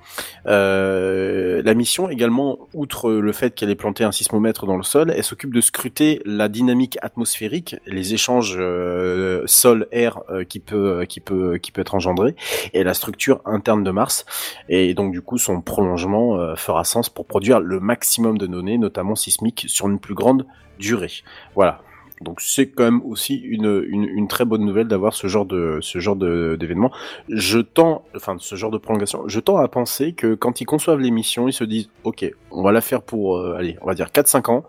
Euh, 0.46 1.62
la 1.64 1.74
mission 1.74 2.08
également, 2.08 2.58
outre 2.74 3.10
le 3.10 3.32
fait 3.32 3.54
qu'elle 3.54 3.70
ait 3.70 3.74
planté 3.76 4.04
un 4.04 4.12
sismomètre 4.12 4.66
dans 4.66 4.76
le 4.76 4.82
sol, 4.82 5.12
elle 5.14 5.24
s'occupe 5.24 5.54
de 5.54 5.60
scruter 5.60 6.20
la 6.24 6.48
dynamique 6.48 6.98
atmosphérique, 7.02 7.76
les 7.86 8.14
échanges 8.14 8.56
euh, 8.58 9.42
sol-air 9.46 10.20
euh, 10.30 10.44
qui 10.44 10.60
peut 10.60 11.04
qui 11.08 11.20
peut 11.20 11.58
qui 11.58 11.72
peut 11.72 11.80
être 11.80 11.94
engendré, 11.94 12.34
et 12.72 12.84
la 12.84 12.94
structure 12.94 13.40
interne 13.44 13.84
de 13.84 13.90
Mars. 13.90 14.24
Et 14.68 14.94
donc 14.94 15.12
du 15.12 15.22
coup, 15.22 15.38
son 15.38 15.60
euh, 15.80 16.56
fera 16.56 16.84
sens 16.84 17.08
pour 17.08 17.26
produire 17.26 17.60
le 17.60 17.80
maximum 17.80 18.38
de 18.38 18.46
données, 18.46 18.78
notamment 18.78 19.14
sismiques, 19.14 19.66
sur 19.68 19.88
une 19.88 19.98
plus 19.98 20.14
grande 20.14 20.46
durée. 20.78 21.12
Voilà. 21.54 21.80
Donc 22.22 22.40
c'est 22.40 22.70
quand 22.70 22.84
même 22.84 23.02
aussi 23.04 23.34
une, 23.34 23.84
une, 23.88 24.04
une 24.04 24.26
très 24.26 24.46
bonne 24.46 24.64
nouvelle 24.64 24.88
d'avoir 24.88 25.12
ce 25.12 25.26
genre 25.26 25.44
de 25.44 25.78
ce 25.82 25.98
genre 25.98 26.16
d'événement. 26.16 26.90
Je 27.28 27.58
tends, 27.58 28.04
enfin 28.14 28.36
ce 28.38 28.54
genre 28.56 28.70
de 28.70 28.78
prolongation, 28.78 29.24
je 29.26 29.38
tends 29.38 29.58
à 29.58 29.68
penser 29.68 30.14
que 30.14 30.34
quand 30.34 30.62
ils 30.62 30.64
conçoivent 30.64 31.00
l'émission, 31.00 31.46
ils 31.46 31.52
se 31.52 31.64
disent 31.64 31.90
ok, 32.04 32.24
on 32.50 32.62
va 32.62 32.72
la 32.72 32.80
faire 32.80 33.02
pour 33.02 33.36
euh, 33.36 33.56
allez, 33.56 33.76
on 33.82 33.86
va 33.86 33.94
dire 33.94 34.08
4-5 34.08 34.50
ans. 34.50 34.64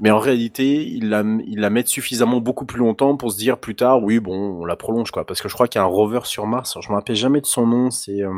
Mais 0.00 0.10
en 0.10 0.18
réalité, 0.18 0.84
ils 0.86 1.08
la, 1.08 1.22
ils 1.46 1.60
la 1.60 1.70
mettent 1.70 1.88
suffisamment 1.88 2.40
beaucoup 2.40 2.66
plus 2.66 2.78
longtemps 2.78 3.16
pour 3.16 3.30
se 3.30 3.38
dire 3.38 3.58
plus 3.58 3.76
tard, 3.76 4.02
oui, 4.02 4.18
bon, 4.18 4.60
on 4.60 4.64
la 4.64 4.74
prolonge, 4.74 5.12
quoi. 5.12 5.24
Parce 5.24 5.40
que 5.40 5.48
je 5.48 5.54
crois 5.54 5.68
qu'il 5.68 5.78
y 5.78 5.82
a 5.82 5.84
un 5.84 5.88
rover 5.88 6.20
sur 6.24 6.46
Mars, 6.46 6.76
je 6.80 6.88
me 6.88 6.94
rappelle 6.94 7.14
jamais 7.16 7.40
de 7.40 7.46
son 7.46 7.66
nom, 7.66 7.90
c'est... 7.90 8.22
Euh, 8.22 8.32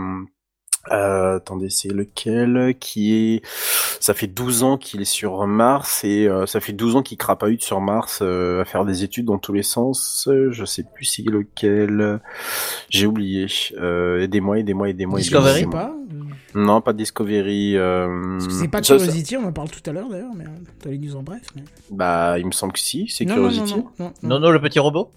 euh, 0.93 1.37
attendez, 1.37 1.69
c'est 1.71 1.89
lequel 1.93 2.75
qui 2.79 3.15
est... 3.35 3.43
Ça 4.01 4.15
fait 4.15 4.27
12 4.27 4.63
ans 4.63 4.77
qu'il 4.79 5.01
est 5.01 5.05
sur 5.05 5.47
Mars 5.47 6.05
et 6.05 6.29
euh, 6.29 6.47
ça 6.47 6.61
fait 6.61 6.73
12 6.73 6.97
ans 6.97 7.03
qu'il 7.03 7.19
crapahute 7.19 7.63
sur 7.63 7.81
Mars 7.81 8.21
euh, 8.23 8.63
à 8.63 8.65
faire 8.65 8.85
des 8.85 9.03
études 9.05 9.27
dans 9.27 9.39
tous 9.39 9.53
les 9.53 9.63
sens. 9.63 10.29
Je 10.51 10.65
sais 10.65 10.85
plus 10.95 11.05
c'est 11.05 11.23
lequel. 11.23 12.21
J'ai 12.89 13.07
oublié. 13.07 13.47
Euh, 13.79 14.21
aidez-moi, 14.23 14.59
aidez-moi, 14.61 14.91
aidez-moi. 14.91 15.19
Discovery 15.19 15.61
aidez-moi. 15.63 15.73
pas. 15.73 15.93
Non, 16.55 16.81
pas 16.81 16.93
Discovery. 16.93 17.77
euh, 17.77 18.39
C'est 18.49 18.69
pas 18.69 18.79
ça- 18.83 18.99
ça- 18.99 19.05
Curiosity, 19.05 19.37
on 19.37 19.45
en 19.47 19.53
parle 19.53 19.69
tout 19.71 19.83
à 19.91 19.93
l'heure 19.93 20.09
d'ailleurs, 20.09 20.33
mais 20.37 20.45
les 20.87 20.99
news 20.99 21.17
en 21.17 21.23
bref. 21.23 21.43
mais- 21.55 21.65
Bah, 21.91 22.39
il 22.39 22.47
me 22.47 22.53
semble 22.53 22.73
que 22.73 22.79
si, 22.79 23.09
c'est 23.09 23.25
Non, 23.25 23.37
non, 23.37 23.49
Curiosity. 23.49 23.73
non, 23.75 23.77
non, 23.77 23.91
non, 23.99 24.13
non. 24.23 24.29
Non, 24.29 24.39
non, 24.41 24.51
le 24.51 24.61
petit 24.61 24.79
robot? 24.79 25.11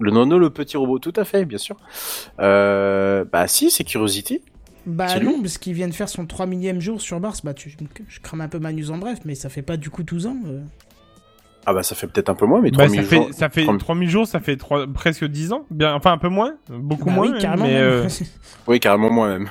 Le 0.00 0.10
Nono, 0.10 0.38
le 0.40 0.50
petit 0.50 0.76
robot, 0.76 0.98
tout 0.98 1.12
à 1.14 1.24
fait, 1.24 1.44
bien 1.44 1.58
sûr. 1.58 1.76
Euh, 2.40 3.24
bah 3.30 3.46
si, 3.46 3.70
c'est 3.70 3.84
Curiosity. 3.84 4.42
Bah 4.86 5.18
non, 5.20 5.40
parce 5.40 5.58
qu'il 5.58 5.72
vient 5.74 5.88
de 5.88 5.94
faire 5.94 6.08
son 6.08 6.26
3 6.26 6.46
millième 6.46 6.80
jour 6.80 7.00
sur 7.00 7.18
Mars. 7.20 7.42
Bah 7.44 7.54
tu, 7.54 7.74
je 8.08 8.20
crame 8.20 8.40
un 8.42 8.48
peu 8.48 8.58
ma 8.58 8.72
news 8.72 8.90
en 8.90 8.98
bref, 8.98 9.20
mais 9.24 9.34
ça 9.34 9.48
fait 9.48 9.62
pas 9.62 9.76
du 9.76 9.90
coup 9.90 10.02
12 10.02 10.26
ans. 10.26 10.36
euh. 10.46 10.60
Ah 11.66 11.72
bah 11.72 11.82
ça 11.82 11.94
fait 11.94 12.06
peut-être 12.06 12.28
un 12.28 12.34
peu 12.34 12.44
moins, 12.44 12.60
mais 12.60 12.70
Bah, 12.70 12.84
3000 12.84 13.00
ça 13.02 13.08
fait, 13.08 13.16
jours. 13.16 13.28
ça 13.32 13.48
fait 13.48 13.62
3000 13.62 13.78
3000 13.80 14.10
jours, 14.10 14.26
ça 14.26 14.40
fait 14.40 14.56
trois- 14.56 14.86
presque 14.86 15.24
10 15.24 15.52
ans. 15.52 15.64
Bien, 15.70 15.94
enfin, 15.94 16.12
un 16.12 16.18
peu 16.18 16.28
moins. 16.28 16.54
Beaucoup 16.68 17.06
Bah 17.06 17.12
moins. 17.12 17.26
oui, 17.26 17.32
même, 17.32 17.40
carrément. 17.40 17.64
mais, 17.66 17.76
euh, 17.76 18.06
Oui, 18.66 18.78
carrément 18.80 19.10
moi 19.10 19.28
même. 19.28 19.48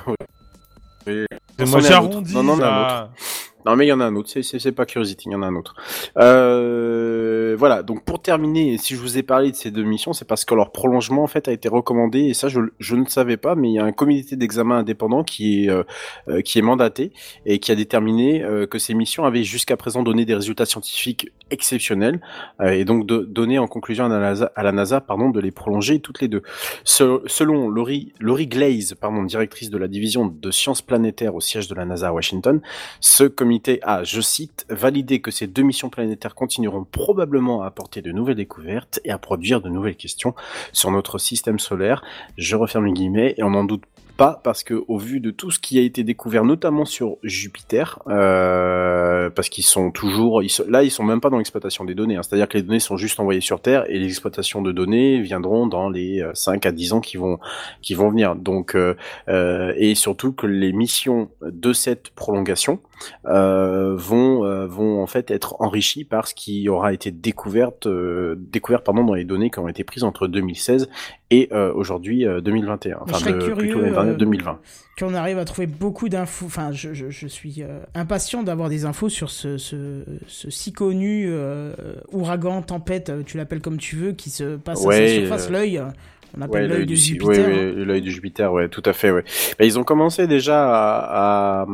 Oui. 1.08 1.24
moi, 1.58 1.80
j'ai 1.80 1.92
un 1.92 1.98
autre. 1.98 2.12
arrondi. 2.12 2.34
Non, 2.34 2.42
non, 2.44 2.62
un. 2.62 3.08
Non, 3.66 3.76
mais 3.76 3.86
il 3.86 3.88
y 3.88 3.92
en 3.92 4.00
a 4.00 4.04
un 4.04 4.14
autre. 4.16 4.28
C'est, 4.28 4.72
pas 4.72 4.84
Curiosity, 4.84 5.28
il 5.28 5.32
y 5.32 5.34
en 5.34 5.42
a 5.42 5.46
un 5.46 5.54
autre. 5.54 5.74
Euh, 6.18 7.56
voilà. 7.58 7.82
Donc, 7.82 8.04
pour 8.04 8.20
terminer, 8.20 8.76
si 8.78 8.94
je 8.94 9.00
vous 9.00 9.16
ai 9.16 9.22
parlé 9.22 9.50
de 9.50 9.56
ces 9.56 9.70
deux 9.70 9.82
missions, 9.84 10.12
c'est 10.12 10.26
parce 10.26 10.44
que 10.44 10.54
leur 10.54 10.70
prolongement, 10.70 11.22
en 11.22 11.26
fait, 11.26 11.48
a 11.48 11.52
été 11.52 11.68
recommandé. 11.68 12.20
Et 12.20 12.34
ça, 12.34 12.48
je, 12.48 12.60
ne 12.94 13.04
savais 13.06 13.36
pas, 13.36 13.54
mais 13.54 13.70
il 13.70 13.74
y 13.74 13.78
a 13.78 13.84
un 13.84 13.92
comité 13.92 14.36
d'examen 14.36 14.78
indépendant 14.78 15.24
qui 15.24 15.64
est, 15.64 15.70
euh, 15.70 15.82
euh, 16.28 16.42
qui 16.42 16.58
est 16.58 16.62
mandaté 16.62 17.12
et 17.46 17.58
qui 17.58 17.72
a 17.72 17.74
déterminé 17.74 18.42
euh, 18.42 18.66
que 18.66 18.78
ces 18.78 18.94
missions 18.94 19.24
avaient 19.24 19.44
jusqu'à 19.44 19.76
présent 19.76 20.02
donné 20.02 20.24
des 20.24 20.34
résultats 20.34 20.66
scientifiques 20.66 21.30
exceptionnels 21.50 22.20
et 22.64 22.84
donc 22.84 23.06
de, 23.06 23.18
donné 23.18 23.58
en 23.58 23.66
conclusion 23.66 24.06
à 24.06 24.62
la 24.62 24.72
NASA, 24.72 25.00
pardon, 25.00 25.30
de 25.30 25.40
les 25.40 25.50
prolonger 25.50 26.00
toutes 26.00 26.20
les 26.20 26.28
deux. 26.28 26.42
Se- 26.84 27.20
selon 27.26 27.68
Laurie, 27.68 28.12
Laurie 28.18 28.46
Glaze, 28.46 28.94
pardon, 28.98 29.22
directrice 29.22 29.70
de 29.70 29.78
la 29.78 29.86
division 29.86 30.26
de 30.26 30.50
sciences 30.50 30.82
planétaires 30.82 31.34
au 31.34 31.40
siège 31.40 31.68
de 31.68 31.74
la 31.74 31.84
NASA 31.84 32.08
à 32.08 32.12
Washington, 32.12 32.60
ce 33.00 33.24
comité 33.24 33.53
je 34.02 34.20
cite, 34.20 34.66
validé 34.68 35.20
que 35.20 35.30
ces 35.30 35.46
deux 35.46 35.62
missions 35.62 35.90
planétaires 35.90 36.34
continueront 36.34 36.84
probablement 36.84 37.62
à 37.62 37.66
apporter 37.66 38.02
de 38.02 38.12
nouvelles 38.12 38.36
découvertes 38.36 39.00
et 39.04 39.10
à 39.10 39.18
produire 39.18 39.60
de 39.60 39.68
nouvelles 39.68 39.96
questions 39.96 40.34
sur 40.72 40.90
notre 40.90 41.18
système 41.18 41.58
solaire. 41.58 42.02
Je 42.36 42.56
referme 42.56 42.86
les 42.86 42.92
guillemets 42.92 43.34
et 43.36 43.42
on 43.42 43.50
n'en 43.50 43.64
doute 43.64 43.84
pas 44.16 44.40
parce 44.44 44.62
que 44.62 44.74
au 44.88 44.98
vu 44.98 45.20
de 45.20 45.30
tout 45.30 45.50
ce 45.50 45.58
qui 45.58 45.78
a 45.78 45.82
été 45.82 46.04
découvert, 46.04 46.44
notamment 46.44 46.84
sur 46.84 47.16
Jupiter, 47.22 47.98
euh, 48.08 49.28
parce 49.30 49.48
qu'ils 49.48 49.64
sont 49.64 49.90
toujours, 49.90 50.42
ils 50.42 50.48
sont- 50.48 50.64
là 50.68 50.82
ils 50.84 50.90
sont 50.90 51.02
même 51.02 51.20
pas 51.20 51.30
dans 51.30 51.38
l'exploitation 51.38 51.84
des 51.84 51.94
données, 51.94 52.16
hein. 52.16 52.22
c'est-à-dire 52.22 52.48
que 52.48 52.56
les 52.56 52.62
données 52.62 52.78
sont 52.80 52.96
juste 52.96 53.18
envoyées 53.18 53.40
sur 53.40 53.60
Terre 53.60 53.84
et 53.90 53.98
les 53.98 54.06
exploitations 54.06 54.62
de 54.62 54.72
données 54.72 55.20
viendront 55.20 55.66
dans 55.66 55.88
les 55.88 56.20
euh, 56.22 56.30
5 56.34 56.64
à 56.66 56.72
10 56.72 56.92
ans 56.92 57.00
qui 57.00 57.16
vont 57.16 57.38
qui 57.82 57.94
vont 57.94 58.08
venir. 58.10 58.36
Donc 58.36 58.76
euh, 58.76 58.94
euh, 59.28 59.72
et 59.76 59.94
surtout 59.94 60.32
que 60.32 60.46
les 60.46 60.72
missions 60.72 61.30
de 61.42 61.72
cette 61.72 62.10
prolongation 62.10 62.78
euh, 63.26 63.94
vont 63.96 64.44
euh, 64.44 64.66
vont 64.66 65.02
en 65.02 65.06
fait 65.06 65.30
être 65.30 65.56
enrichies 65.60 66.04
par 66.04 66.28
ce 66.28 66.34
qui 66.34 66.68
aura 66.68 66.92
été 66.92 67.10
découverte 67.10 67.86
euh, 67.86 68.36
découvert 68.38 68.82
pardon 68.82 69.04
dans 69.04 69.14
les 69.14 69.24
données 69.24 69.50
qui 69.50 69.58
ont 69.58 69.68
été 69.68 69.82
prises 69.84 70.04
entre 70.04 70.28
2016 70.28 70.88
et 71.30 71.48
euh, 71.52 71.72
aujourd'hui 71.72 72.26
euh, 72.26 72.40
2021 72.40 72.98
je 73.06 73.12
enfin 73.14 73.30
de- 73.30 73.38
curieux, 73.38 73.54
plutôt 73.54 73.80
euh, 73.80 74.14
2020 74.14 74.58
Qu'on 74.98 75.14
arrive 75.14 75.38
à 75.38 75.44
trouver 75.44 75.66
beaucoup 75.66 76.08
d'infos. 76.08 76.46
Enfin, 76.46 76.70
je, 76.70 76.94
je, 76.94 77.10
je 77.10 77.26
suis 77.26 77.62
euh, 77.62 77.80
impatient 77.96 78.44
d'avoir 78.44 78.68
des 78.68 78.84
infos 78.84 79.08
sur 79.08 79.30
ce, 79.30 79.58
ce, 79.58 80.04
ce 80.28 80.50
si 80.50 80.72
connu 80.72 81.26
euh, 81.28 81.72
ouragan, 82.12 82.62
tempête, 82.62 83.08
euh, 83.10 83.22
tu 83.26 83.36
l'appelles 83.36 83.60
comme 83.60 83.78
tu 83.78 83.96
veux, 83.96 84.12
qui 84.12 84.30
se 84.30 84.54
passe 84.56 84.80
à 84.80 84.82
sa 85.08 85.08
surface, 85.20 85.48
euh, 85.48 85.52
l'œil. 85.52 85.82
On 86.36 86.42
appelle 86.42 86.62
Ouais, 86.62 86.68
l'œil 86.68 86.86
du, 86.86 86.96
Jupiter. 86.96 87.28
ouais, 87.28 87.38
hein. 87.38 87.72
l'œil 87.84 88.02
de 88.02 88.10
Jupiter, 88.10 88.52
ouais, 88.52 88.68
tout 88.68 88.82
à 88.84 88.92
fait, 88.92 89.10
ouais. 89.10 89.22
Ben, 89.58 89.64
ils 89.64 89.78
ont 89.78 89.84
commencé 89.84 90.26
déjà 90.26 90.64
à, 90.64 91.62
à, 91.62 91.66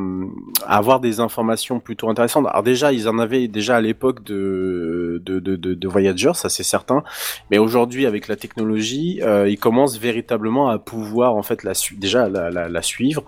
à 0.66 0.77
avoir 0.77 1.01
des 1.01 1.20
informations 1.20 1.81
plutôt 1.81 2.09
intéressantes. 2.11 2.47
Alors 2.49 2.62
déjà, 2.62 2.93
ils 2.93 3.09
en 3.09 3.19
avaient 3.19 3.49
déjà 3.49 3.77
à 3.77 3.81
l'époque 3.81 4.23
de, 4.24 5.23
de, 5.24 5.39
de, 5.41 5.57
de, 5.57 5.74
de 5.74 5.89
Voyager, 5.89 6.32
ça 6.35 6.49
c'est 6.49 6.62
certain. 6.62 7.03
Mais 7.51 7.59
aujourd'hui, 7.59 8.05
avec 8.07 8.28
la 8.28 8.37
technologie, 8.37 9.20
euh, 9.23 9.49
ils 9.49 9.59
commencent 9.59 9.99
véritablement 9.99 10.69
à 10.69 10.78
pouvoir 10.78 11.35
en 11.35 11.43
fait 11.43 11.62
la 11.65 11.73
déjà 11.97 12.28
la, 12.28 12.51
la, 12.51 12.69
la 12.69 12.82
suivre, 12.82 13.24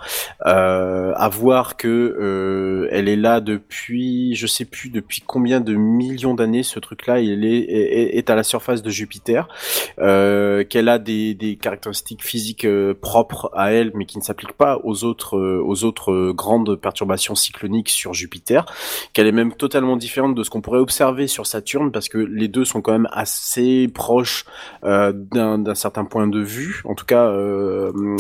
euh, 0.47 1.13
à 1.17 1.29
voir 1.29 1.77
que 1.77 1.89
euh, 1.89 2.89
elle 2.91 3.09
est 3.09 3.17
là 3.17 3.41
depuis, 3.41 4.35
je 4.35 4.47
sais 4.47 4.65
plus 4.67 4.91
depuis 4.91 5.23
combien 5.27 5.61
de 5.61 5.75
millions 5.75 6.35
d'années 6.35 6.63
ce 6.63 6.79
truc-là, 6.79 7.21
il 7.21 7.45
est, 7.45 7.59
est, 7.61 8.17
est 8.19 8.29
à 8.31 8.35
la 8.35 8.43
surface 8.43 8.83
de 8.83 8.91
Jupiter 8.91 9.49
euh, 9.99 10.65
qu'elle 10.65 10.89
a 10.89 10.99
des, 10.99 11.22
des 11.35 11.57
caractéristiques 11.57 12.23
physiques 12.23 12.65
euh, 12.65 12.95
propres 12.95 13.51
à 13.55 13.73
elle, 13.73 13.93
mais 13.95 14.05
qui 14.05 14.19
ne 14.19 14.23
s'appliquent 14.23 14.53
pas 14.53 14.81
aux 14.85 15.05
autres, 15.05 15.37
euh, 15.39 15.63
aux 15.65 15.85
autres 15.85 16.13
euh, 16.13 16.33
grandes 16.33 16.77
perturbations 16.77 17.35
cycloniques 17.35 17.89
sur 17.89 18.15
Jupiter, 18.15 18.67
qu'elle 19.13 19.27
est 19.27 19.33
même 19.33 19.53
totalement 19.53 19.97
différente 19.97 20.35
de 20.35 20.43
ce 20.43 20.51
qu'on 20.51 20.61
pourrait 20.61 20.81
observer 20.81 21.27
sur 21.27 21.47
Saturne, 21.47 21.93
parce 21.93 22.09
que 22.09 22.19
les 22.19 22.49
deux 22.49 22.65
sont 22.65 22.83
quand 22.83 22.93
même 22.93 23.09
assez 23.13 23.89
proches 23.89 24.45
d'un 24.83 25.75
certain 25.75 26.05
point 26.05 26.27
de 26.27 26.41
vue. 26.41 26.83
En 26.85 26.95
tout 26.95 27.05
cas, 27.05 27.33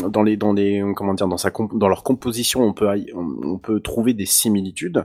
dans 0.08 0.22
les, 0.22 0.36
dans 0.36 0.52
les, 0.52 0.82
comment 0.96 1.14
dire, 1.14 1.28
dans 1.28 1.36
sa, 1.36 1.50
dans 1.50 1.88
leur 1.88 2.02
composition, 2.02 2.62
on 2.62 2.72
peut, 2.72 2.88
on, 3.14 3.58
peut 3.58 3.80
trouver 3.80 4.14
des 4.14 4.26
similitudes. 4.26 5.04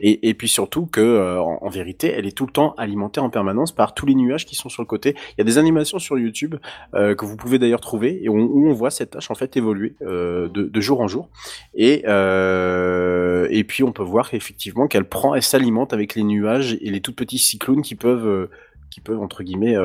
Et, 0.00 0.34
puis 0.34 0.48
surtout 0.48 0.86
que, 0.86 1.38
en 1.38 1.68
vérité, 1.68 2.12
elle 2.14 2.26
est 2.26 2.36
tout 2.36 2.46
le 2.46 2.52
temps 2.52 2.74
alimentée 2.76 3.20
en 3.20 3.30
permanence 3.30 3.72
par 3.72 3.94
tous 3.94 4.06
les 4.06 4.14
nuages 4.14 4.46
qui 4.46 4.54
sont 4.54 4.68
sur 4.68 4.82
le 4.82 4.86
côté. 4.86 5.14
Il 5.36 5.38
y 5.38 5.42
a 5.42 5.44
des 5.44 5.58
animations 5.58 5.98
sur 5.98 6.18
YouTube 6.18 6.56
euh, 6.94 7.14
que 7.14 7.24
vous 7.28 7.36
pouvez 7.36 7.58
d'ailleurs 7.58 7.80
trouver 7.80 8.22
et 8.22 8.28
où 8.28 8.68
on 8.68 8.72
voit 8.72 8.90
cette 8.90 9.10
tâche 9.10 9.30
en 9.30 9.34
fait 9.34 9.56
évoluer 9.56 9.94
euh, 10.02 10.48
de, 10.48 10.80
jour 10.80 11.00
en 11.00 11.08
jour. 11.08 11.28
Et 11.74 12.04
euh, 12.06 13.46
et 13.50 13.64
puis 13.64 13.82
on 13.84 13.92
peut 13.92 14.02
voir 14.02 14.32
effectivement 14.32 14.86
qu'elle 14.86 15.04
prend, 15.04 15.34
elle 15.34 15.42
s'alimente 15.42 15.92
avec 15.92 16.14
les 16.14 16.24
nuages 16.24 16.78
et 16.80 16.90
les 16.90 17.00
tout 17.00 17.14
petits 17.14 17.38
cyclones 17.38 17.82
qui 17.82 17.94
peuvent 17.94 18.26
euh, 18.26 18.50
entre 19.20 19.44
guillemets 19.44 19.76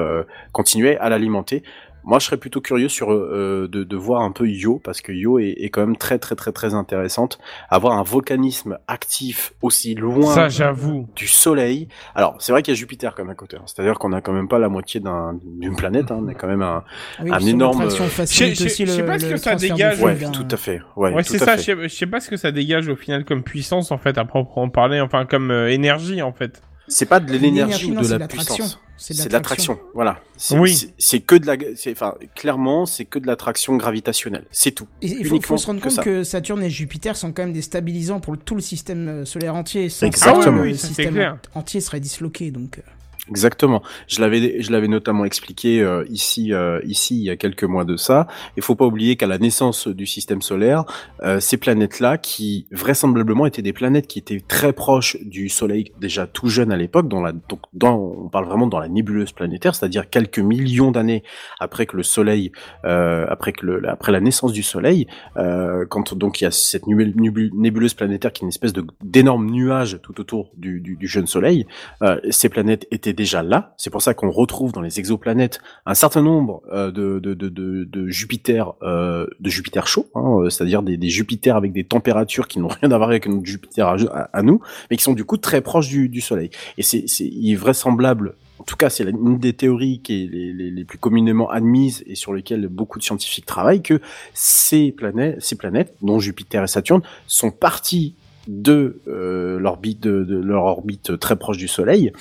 continuer 0.53 0.97
à 0.97 1.07
l'alimenter. 1.09 1.61
Moi, 2.05 2.19
je 2.19 2.25
serais 2.25 2.37
plutôt 2.37 2.61
curieux 2.61 2.89
sur 2.89 3.11
euh, 3.13 3.67
de, 3.71 3.83
de 3.83 3.95
voir 3.97 4.21
un 4.21 4.31
peu 4.31 4.47
Io 4.47 4.79
parce 4.83 5.01
que 5.01 5.11
Io 5.11 5.39
est, 5.39 5.55
est 5.57 5.69
quand 5.69 5.81
même 5.81 5.95
très 5.97 6.19
très 6.19 6.35
très 6.35 6.51
très 6.51 6.73
intéressante. 6.73 7.39
Avoir 7.69 7.97
un 7.97 8.03
volcanisme 8.03 8.77
actif 8.87 9.53
aussi 9.61 9.95
loin 9.95 10.33
Ça, 10.33 10.49
j'avoue. 10.49 11.07
du 11.15 11.27
Soleil. 11.27 11.87
Alors, 12.15 12.35
c'est 12.39 12.51
vrai 12.51 12.61
qu'il 12.61 12.73
y 12.73 12.77
a 12.77 12.79
Jupiter 12.79 13.15
comme 13.15 13.29
à 13.29 13.35
côté. 13.35 13.57
hein. 13.57 13.63
C'est-à-dire 13.65 13.99
qu'on 13.99 14.11
a 14.13 14.21
quand 14.21 14.33
même 14.33 14.47
pas 14.47 14.59
la 14.59 14.69
moitié 14.69 14.99
d'un- 14.99 15.37
d'une 15.43 15.75
planète. 15.75 16.11
Hein. 16.11 16.19
On 16.23 16.27
a 16.27 16.33
quand 16.33 16.47
même 16.47 16.61
un, 16.61 16.83
oui, 17.21 17.31
un 17.31 17.39
énorme- 17.39 17.89
facilite 17.89 18.55
Je- 18.55 18.59
je- 18.61 18.65
aussi 18.65 18.85
je 18.85 18.91
sais 18.91 19.03
pas 19.03 19.19
ce 19.19 19.25
que 19.25 19.37
ça 19.37 19.55
dégage. 19.55 20.01
Ouais, 20.01 20.17
hein. 20.25 20.31
tout 20.31 20.47
à 20.51 20.57
fait. 20.57 20.81
Ouais, 20.95 21.11
c'est 21.23 21.37
ça. 21.39 21.57
Je 21.57 21.61
sais, 21.61 21.75
je 21.83 21.87
sais 21.87 22.05
pas 22.07 22.19
ce 22.19 22.29
que 22.29 22.37
ça 22.37 22.51
dégage 22.51 22.87
au 22.89 22.95
final 22.95 23.23
comme 23.25 23.43
puissance 23.43 23.91
en 23.91 23.97
fait, 23.97 24.17
à 24.17 24.25
proprement 24.25 24.69
parler, 24.69 24.99
enfin 25.01 25.25
comme 25.25 25.51
euh, 25.51 25.69
énergie 25.71 26.21
en 26.21 26.33
fait. 26.33 26.61
C'est 26.93 27.05
pas 27.05 27.19
de 27.19 27.31
l'énergie 27.31 27.91
ou 27.91 28.01
de 28.01 28.07
la 28.15 28.27
puissance. 28.27 28.79
C'est 28.97 29.27
de 29.27 29.33
l'attraction. 29.33 29.79
Voilà. 29.93 30.19
C'est 30.37 30.57
Oui. 30.57 30.93
c'est- 30.97 31.19
que 31.19 31.35
de 31.35 31.45
la, 31.47 31.55
enfin, 31.91 32.15
clairement, 32.35 32.85
c'est 32.85 33.03
que 33.05 33.19
de 33.19 33.27
l'attraction 33.27 33.75
gravitationnelle. 33.75 34.45
C'est 34.51 34.71
tout. 34.71 34.87
Et 35.01 35.07
il 35.07 35.25
faut, 35.25 35.41
faut 35.41 35.57
se 35.57 35.65
rendre 35.65 35.79
que 35.81 35.85
compte 35.87 35.95
ça. 35.95 36.03
que 36.03 36.23
Saturne 36.23 36.63
et 36.63 36.69
Jupiter 36.69 37.17
sont 37.17 37.33
quand 37.33 37.43
même 37.43 37.51
des 37.53 37.61
stabilisants 37.63 38.19
pour 38.21 38.37
tout 38.37 38.55
le 38.55 38.61
système 38.61 39.07
euh, 39.09 39.25
solaire 39.25 39.55
entier. 39.55 39.89
Sans 39.89 40.05
Exactement. 40.05 40.41
ça, 40.43 40.49
Ah 40.49 40.51
le 40.55 40.61
oui, 40.61 40.77
système 40.77 41.13
clair. 41.15 41.37
entier 41.55 41.81
serait 41.81 41.99
disloqué. 41.99 42.51
Donc, 42.51 42.77
euh, 42.77 42.81
Exactement. 43.29 43.81
Je 44.07 44.19
l'avais, 44.19 44.61
je 44.61 44.69
l'avais 44.69 44.89
notamment 44.89 45.23
expliqué 45.23 45.81
euh, 45.81 46.03
ici, 46.09 46.51
euh, 46.51 46.81
ici 46.83 47.15
il 47.15 47.23
y 47.23 47.29
a 47.29 47.37
quelques 47.37 47.63
mois 47.63 47.85
de 47.85 47.95
ça. 47.95 48.27
Il 48.57 48.63
faut 48.63 48.75
pas 48.75 48.85
oublier 48.85 49.15
qu'à 49.15 49.27
la 49.27 49.37
naissance 49.37 49.87
du 49.87 50.05
système 50.05 50.41
solaire, 50.41 50.83
euh, 51.23 51.39
ces 51.39 51.55
planètes-là, 51.55 52.17
qui 52.17 52.67
vraisemblablement 52.71 53.45
étaient 53.45 53.61
des 53.61 53.71
planètes 53.71 54.07
qui 54.07 54.19
étaient 54.19 54.41
très 54.45 54.73
proches 54.73 55.15
du 55.21 55.47
Soleil 55.47 55.93
déjà 56.01 56.27
tout 56.27 56.49
jeune 56.49 56.73
à 56.73 56.75
l'époque, 56.75 57.07
dans 57.07 57.21
la, 57.21 57.31
donc 57.31 57.61
dans, 57.71 57.95
on 57.95 58.27
parle 58.27 58.45
vraiment 58.45 58.67
dans 58.67 58.79
la 58.79 58.89
nébuleuse 58.89 59.31
planétaire, 59.31 59.73
c'est-à-dire 59.73 60.09
quelques 60.09 60.39
millions 60.39 60.91
d'années 60.91 61.23
après 61.61 61.85
que 61.85 61.95
le 61.95 62.03
Soleil, 62.03 62.51
euh, 62.83 63.25
après 63.29 63.53
que 63.53 63.65
le, 63.65 63.87
après 63.87 64.11
la 64.11 64.19
naissance 64.19 64.51
du 64.51 64.63
Soleil, 64.63 65.07
euh, 65.37 65.85
quand 65.87 66.13
donc 66.13 66.41
il 66.41 66.43
y 66.43 66.47
a 66.47 66.51
cette 66.51 66.87
nébuleuse 66.87 67.93
planétaire 67.93 68.33
qui 68.33 68.43
est 68.43 68.47
une 68.47 68.49
espèce 68.49 68.73
de 68.73 68.85
d'énorme 69.01 69.49
nuage 69.49 69.99
tout 70.03 70.19
autour 70.19 70.51
du, 70.57 70.81
du, 70.81 70.97
du 70.97 71.07
jeune 71.07 71.27
Soleil, 71.27 71.65
euh, 72.01 72.19
ces 72.29 72.49
planètes 72.49 72.85
étaient 72.91 73.12
déjà 73.13 73.43
là. 73.43 73.73
C'est 73.77 73.89
pour 73.89 74.01
ça 74.01 74.13
qu'on 74.13 74.29
retrouve 74.29 74.71
dans 74.71 74.81
les 74.81 74.99
exoplanètes 74.99 75.59
un 75.85 75.93
certain 75.93 76.21
nombre 76.21 76.61
euh, 76.71 76.91
de, 76.91 77.19
de, 77.19 77.33
de, 77.33 77.49
de, 77.49 78.07
Jupiter, 78.07 78.73
euh, 78.81 79.27
de 79.39 79.49
Jupiter 79.49 79.87
chaud, 79.87 80.07
hein, 80.15 80.39
euh, 80.39 80.49
c'est-à-dire 80.49 80.83
des, 80.83 80.97
des 80.97 81.09
Jupiters 81.09 81.55
avec 81.55 81.71
des 81.71 81.83
températures 81.83 82.47
qui 82.47 82.59
n'ont 82.59 82.67
rien 82.81 82.91
à 82.91 82.97
voir 82.97 83.09
avec 83.09 83.27
notre 83.27 83.45
Jupiter 83.45 83.87
à, 83.87 84.43
nous, 84.43 84.61
mais 84.89 84.97
qui 84.97 85.03
sont 85.03 85.13
du 85.13 85.25
coup 85.25 85.37
très 85.37 85.61
proches 85.61 85.87
du, 85.87 86.09
du 86.09 86.21
Soleil. 86.21 86.49
Et 86.77 86.83
c'est, 86.83 87.05
c'est, 87.07 87.25
il 87.25 87.51
est 87.51 87.55
vraisemblable. 87.55 88.35
En 88.59 88.63
tout 88.63 88.75
cas, 88.75 88.89
c'est 88.89 89.03
une 89.03 89.39
des 89.39 89.53
théories 89.53 90.01
qui 90.01 90.23
est 90.23 90.27
les, 90.27 90.71
les, 90.71 90.85
plus 90.85 90.97
communément 90.97 91.49
admises 91.49 92.03
et 92.05 92.15
sur 92.15 92.33
lesquelles 92.33 92.67
beaucoup 92.67 92.97
de 92.97 93.03
scientifiques 93.03 93.45
travaillent, 93.45 93.81
que 93.81 93.99
ces 94.33 94.91
planètes, 94.91 95.41
ces 95.41 95.57
planètes, 95.57 95.95
dont 96.01 96.19
Jupiter 96.19 96.63
et 96.63 96.67
Saturne, 96.67 97.01
sont 97.27 97.51
parties 97.51 98.15
de 98.47 99.01
euh, 99.07 99.59
l'orbite 99.59 100.01
de 100.01 100.35
leur 100.37 100.65
orbite 100.65 101.17
très 101.19 101.35
proche 101.35 101.57
du 101.57 101.67
Soleil 101.67 102.11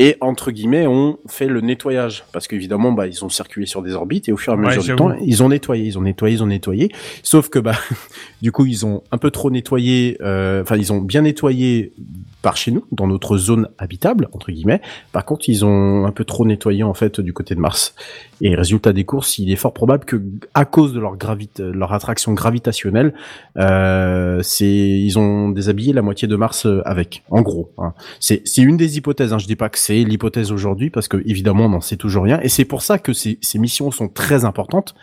et 0.00 0.16
entre 0.22 0.50
guillemets 0.50 0.86
ont 0.86 1.18
fait 1.28 1.46
le 1.46 1.60
nettoyage. 1.60 2.24
Parce 2.32 2.48
qu'évidemment 2.48 2.90
bah 2.90 3.06
ils 3.06 3.24
ont 3.24 3.28
circulé 3.28 3.66
sur 3.66 3.82
des 3.82 3.92
orbites 3.92 4.28
et 4.28 4.32
au 4.32 4.36
fur 4.38 4.52
et 4.52 4.56
à 4.56 4.58
Ouais, 4.58 4.66
mesure 4.68 4.82
du 4.82 4.96
temps 4.96 5.12
ils 5.20 5.42
ont 5.42 5.50
nettoyé 5.50 5.84
ils 5.84 5.98
ont 5.98 6.02
nettoyé 6.02 6.34
ils 6.34 6.42
ont 6.42 6.46
nettoyé. 6.46 6.90
Sauf 7.22 7.50
que 7.50 7.58
bah 7.58 7.76
du 8.42 8.50
coup 8.50 8.64
ils 8.64 8.86
ont 8.86 9.02
un 9.12 9.18
peu 9.18 9.30
trop 9.30 9.50
nettoyé 9.50 10.16
euh, 10.22 10.62
enfin 10.62 10.76
ils 10.76 10.92
ont 10.92 11.00
bien 11.02 11.22
nettoyé 11.22 11.92
par 12.40 12.56
chez 12.56 12.70
nous 12.70 12.86
dans 12.92 13.06
notre 13.06 13.36
zone 13.36 13.68
habitable 13.78 14.28
entre 14.32 14.50
guillemets. 14.50 14.80
Par 15.12 15.26
contre 15.26 15.48
ils 15.48 15.64
ont 15.64 16.06
un 16.06 16.12
peu 16.12 16.24
trop 16.24 16.46
nettoyé 16.46 16.82
en 16.82 16.94
fait 16.94 17.20
du 17.20 17.34
côté 17.34 17.54
de 17.54 17.60
Mars 17.60 17.94
et 18.40 18.54
résultat 18.54 18.92
des 18.92 19.04
courses 19.04 19.38
il 19.38 19.50
est 19.50 19.56
fort 19.56 19.72
probable 19.72 20.04
que 20.04 20.22
à 20.54 20.64
cause 20.64 20.92
de 20.92 21.00
leur 21.00 21.16
gravité 21.16 21.62
leur 21.62 21.92
attraction 21.92 22.32
gravitationnelle 22.32 23.14
euh, 23.56 24.40
c'est 24.42 24.66
ils 24.66 25.18
ont 25.18 25.50
déshabillé 25.50 25.92
la 25.92 26.02
moitié 26.02 26.28
de 26.28 26.36
Mars 26.36 26.66
euh, 26.66 26.82
avec 26.84 27.22
en 27.30 27.42
gros 27.42 27.70
hein. 27.78 27.92
c'est 28.18 28.42
c'est 28.44 28.62
une 28.62 28.76
des 28.76 28.96
hypothèses. 28.96 29.32
Hein. 29.32 29.38
Je 29.38 29.46
dis 29.46 29.56
pas 29.56 29.68
que 29.68 29.78
c'est 29.78 30.02
l'hypothèse 30.04 30.52
aujourd'hui 30.52 30.90
parce 30.90 31.08
que 31.08 31.18
évidemment 31.26 31.66
on 31.66 31.70
n'en 31.70 31.80
sait 31.80 31.96
toujours 31.96 32.24
rien 32.24 32.40
et 32.42 32.48
c'est 32.48 32.64
pour 32.64 32.82
ça 32.82 32.98
que 32.98 33.12
ces, 33.12 33.38
ces 33.40 33.58
missions 33.58 33.90
sont 33.90 34.08
très 34.08 34.44
importantes 34.44 34.94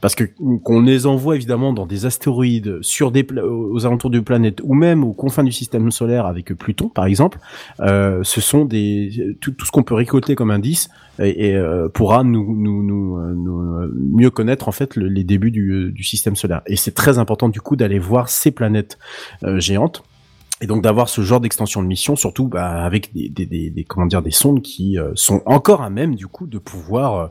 parce 0.00 0.14
que 0.14 0.24
qu'on 0.62 0.80
les 0.80 1.06
envoie 1.06 1.36
évidemment 1.36 1.72
dans 1.72 1.86
des 1.86 2.06
astéroïdes 2.06 2.82
sur 2.82 3.10
des 3.10 3.26
aux 3.32 3.86
alentours 3.86 4.10
d'une 4.10 4.24
planète 4.24 4.60
ou 4.62 4.74
même 4.74 5.04
aux 5.04 5.12
confins 5.12 5.44
du 5.44 5.52
système 5.52 5.90
solaire 5.90 6.26
avec 6.26 6.52
Pluton 6.54 6.88
par 6.88 7.06
exemple. 7.06 7.38
Euh, 7.80 8.20
ce 8.22 8.40
sont 8.40 8.64
des 8.64 9.36
tout, 9.40 9.52
tout 9.52 9.66
ce 9.66 9.70
qu'on 9.70 9.82
peut 9.82 9.94
récolter 9.94 10.34
comme 10.34 10.50
indice 10.50 10.90
et, 11.20 11.54
euh, 11.54 11.88
pourra 11.88 12.24
nous, 12.24 12.54
nous, 12.56 12.82
nous, 12.82 13.18
euh, 13.18 13.34
nous, 13.34 13.60
euh, 13.60 13.92
mieux 13.94 14.30
connaître 14.30 14.68
en 14.68 14.72
fait 14.72 14.96
le- 14.96 15.08
les 15.08 15.24
débuts 15.24 15.50
du, 15.50 15.92
du 15.92 16.02
système 16.02 16.36
solaire. 16.36 16.62
Et 16.66 16.76
c'est 16.76 16.92
très 16.94 17.18
important 17.18 17.48
du 17.48 17.60
coup 17.60 17.76
d'aller 17.76 17.98
voir 17.98 18.28
ces 18.28 18.50
planètes 18.50 18.98
euh, 19.44 19.60
géantes 19.60 20.02
et 20.60 20.66
donc 20.66 20.82
d'avoir 20.82 21.08
ce 21.08 21.20
genre 21.20 21.40
d'extension 21.40 21.82
de 21.82 21.88
mission, 21.88 22.16
surtout 22.16 22.46
bah, 22.48 22.84
avec 22.84 23.12
des, 23.12 23.28
des, 23.28 23.44
des, 23.46 23.84
comment 23.84 24.06
dire 24.06 24.22
des 24.22 24.30
sondes 24.30 24.62
qui 24.62 24.98
euh, 24.98 25.10
sont 25.14 25.42
encore 25.46 25.82
à 25.82 25.90
même 25.90 26.14
du 26.14 26.26
coup 26.26 26.46
de 26.46 26.58
pouvoir 26.58 27.14
euh, 27.14 27.26
euh, 27.26 27.28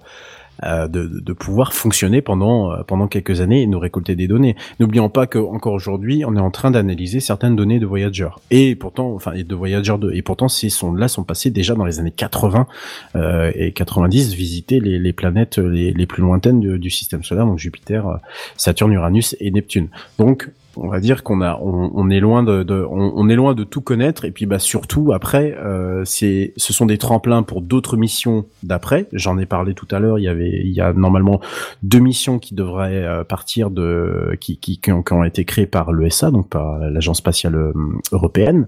de, 0.88 0.88
de- 1.07 1.19
de 1.19 1.34
pouvoir 1.34 1.73
fonctionner 1.73 2.22
pendant 2.22 2.72
euh, 2.72 2.84
pendant 2.88 3.07
quelques 3.07 3.41
années 3.41 3.61
et 3.61 3.68
nous 3.68 3.80
récolter 3.80 4.15
des 4.15 4.27
données. 4.27 4.56
N'oublions 4.80 5.10
pas 5.10 5.27
que 5.27 5.38
encore 5.40 5.73
aujourd'hui, 5.73 6.23
on 6.26 6.35
est 6.35 6.40
en 6.40 6.52
train 6.52 6.72
d'analyser 6.72 7.19
certaines 7.19 7.56
données 7.56 7.80
de 7.80 7.85
Voyager 7.85 8.30
et 8.52 8.76
pourtant, 8.76 9.14
enfin, 9.14 9.34
et 9.34 9.44
de 9.44 9.56
Voyager 9.56 9.95
2 9.99 10.11
et 10.14 10.22
pourtant 10.22 10.48
ces 10.48 10.69
sondes-là 10.69 11.07
sont 11.07 11.23
passées 11.23 11.49
déjà 11.52 11.76
dans 11.76 11.85
les 11.85 11.99
années 11.99 12.11
80 12.11 12.68
euh, 13.15 13.52
et 13.56 13.72
90 13.72 14.34
visiter 14.34 14.80
les, 14.80 14.99
les 14.99 15.14
planètes 15.14 15.57
les, 15.57 15.91
les 15.91 16.06
plus 16.06 16.22
lointaines 16.22 16.60
du, 16.60 16.80
du 16.80 16.90
système 16.90 17.23
solaire, 17.23 17.45
donc 17.45 17.60
Jupiter, 17.60 18.07
euh, 18.07 18.15
Saturne, 18.57 18.91
Uranus 18.94 19.35
et 19.40 19.52
Neptune. 19.52 19.88
Donc 20.19 20.49
on 20.78 20.88
va 20.88 21.00
dire 21.00 21.24
qu'on 21.24 21.41
a 21.41 21.60
on, 21.62 22.10
est 22.10 22.20
loin 22.20 22.44
de, 22.44 22.86
on, 22.90 23.30
est 23.30 23.36
loin 23.36 23.54
de 23.54 23.64
tout 23.64 23.82
connaître. 23.82 24.26
Et 24.26 24.32
puis 24.32 24.45
bah 24.45 24.60
surtout 24.60 25.14
après 25.14 25.56
euh, 25.58 26.04
c'est 26.06 26.54
ce 26.58 26.74
sont 26.74 26.86
des 26.86 26.98
tremplins 26.98 27.44
pour 27.44 27.62
d'autres 27.62 27.98
missions 27.98 28.45
d'après. 28.64 29.08
J'en 29.14 29.38
ai 29.38 29.45
parlé 29.45 29.74
tout 29.74 29.88
à 29.91 30.00
l'heure. 30.00 30.20
Il 30.20 30.24
y 30.24 30.28
avait 30.28 30.62
il 30.64 30.72
y 30.72 30.82
a 30.82 30.94
normalement 30.94 31.41
deux 31.84 32.00
missions 32.00 32.40
qui 32.40 32.56
devraient 32.56 33.04
euh, 33.04 33.24
partir 33.24 33.70
de 33.70 34.36
qui, 34.40 34.58
qui 34.58 34.80
qui 34.80 34.91
ont, 34.91 35.04
qui 35.04 35.14
ont 35.14 35.24
été 35.24 35.45
créées 35.45 35.68
par 35.68 35.91
l'ESA 35.94 36.32
donc 36.32 36.50
par 36.50 36.80
l'agence 36.80 37.18
spatiale 37.18 37.56
euh, 37.56 37.74
européenne. 38.12 38.68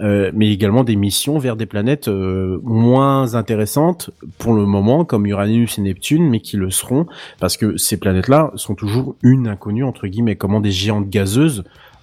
Mais 0.00 0.52
également 0.52 0.84
des 0.84 0.96
missions 0.96 1.38
vers 1.38 1.56
des 1.56 1.66
planètes 1.66 2.08
moins 2.08 3.34
intéressantes 3.34 4.10
pour 4.38 4.54
le 4.54 4.66
moment 4.66 5.04
comme 5.04 5.26
Uranus 5.26 5.78
et 5.78 5.82
Neptune 5.82 6.28
mais 6.28 6.40
qui 6.40 6.56
le 6.56 6.70
seront 6.70 7.06
parce 7.40 7.56
que 7.56 7.76
ces 7.76 7.96
planètes-là 7.96 8.52
sont 8.56 8.74
toujours 8.74 9.16
une 9.22 9.48
inconnue 9.48 9.84
entre 9.84 10.06
guillemets, 10.06 10.36
comment 10.36 10.60
des 10.60 10.70
géantes 10.70 11.08
gazeuses 11.08 11.45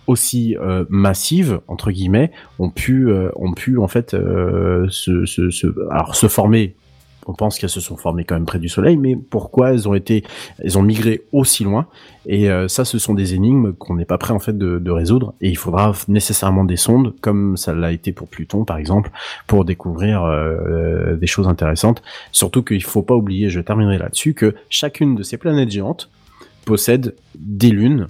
aussi 0.07 0.55
euh, 0.57 0.85
massives 0.89 1.59
entre 1.67 1.91
guillemets 1.91 2.31
ont 2.59 2.69
pu 2.69 3.09
euh, 3.09 3.29
ont 3.35 3.53
pu 3.53 3.77
en 3.77 3.87
fait 3.87 4.13
euh, 4.13 4.87
se, 4.89 5.25
se, 5.25 5.49
se 5.49 5.67
alors 5.91 6.15
se 6.15 6.27
former. 6.27 6.75
On 7.25 7.33
pense 7.33 7.57
qu'elles 7.57 7.69
se 7.69 7.79
sont 7.79 7.95
formées 7.95 8.25
quand 8.25 8.35
même 8.35 8.45
près 8.45 8.59
du 8.59 8.67
Soleil, 8.67 8.97
mais 8.97 9.15
pourquoi 9.15 9.71
elles 9.71 9.87
ont 9.87 9.93
été, 9.93 10.25
elles 10.59 10.77
ont 10.77 10.81
migré 10.81 11.21
aussi 11.31 11.63
loin? 11.63 11.87
Et 12.25 12.49
ça, 12.67 12.83
ce 12.83 12.99
sont 12.99 13.13
des 13.13 13.33
énigmes 13.33 13.71
qu'on 13.71 13.95
n'est 13.95 14.03
pas 14.03 14.17
prêt 14.17 14.33
en 14.33 14.39
fait 14.39 14.57
de, 14.57 14.91
résoudre. 14.91 15.33
Et 15.39 15.47
il 15.47 15.55
faudra 15.55 15.93
nécessairement 16.09 16.65
des 16.65 16.75
sondes, 16.75 17.15
comme 17.21 17.55
ça 17.55 17.73
l'a 17.73 17.93
été 17.93 18.11
pour 18.11 18.27
Pluton 18.27 18.65
par 18.65 18.75
exemple, 18.75 19.09
pour 19.47 19.63
découvrir 19.63 20.29
des 21.17 21.27
choses 21.27 21.47
intéressantes. 21.47 22.03
Surtout 22.33 22.61
qu'il 22.61 22.83
faut 22.83 23.03
pas 23.03 23.15
oublier, 23.15 23.49
je 23.49 23.61
terminerai 23.61 23.99
là-dessus, 23.99 24.33
que 24.33 24.53
chacune 24.69 25.15
de 25.15 25.23
ces 25.23 25.37
planètes 25.37 25.71
géantes 25.71 26.09
possède 26.65 27.15
des 27.35 27.69
lunes 27.69 28.09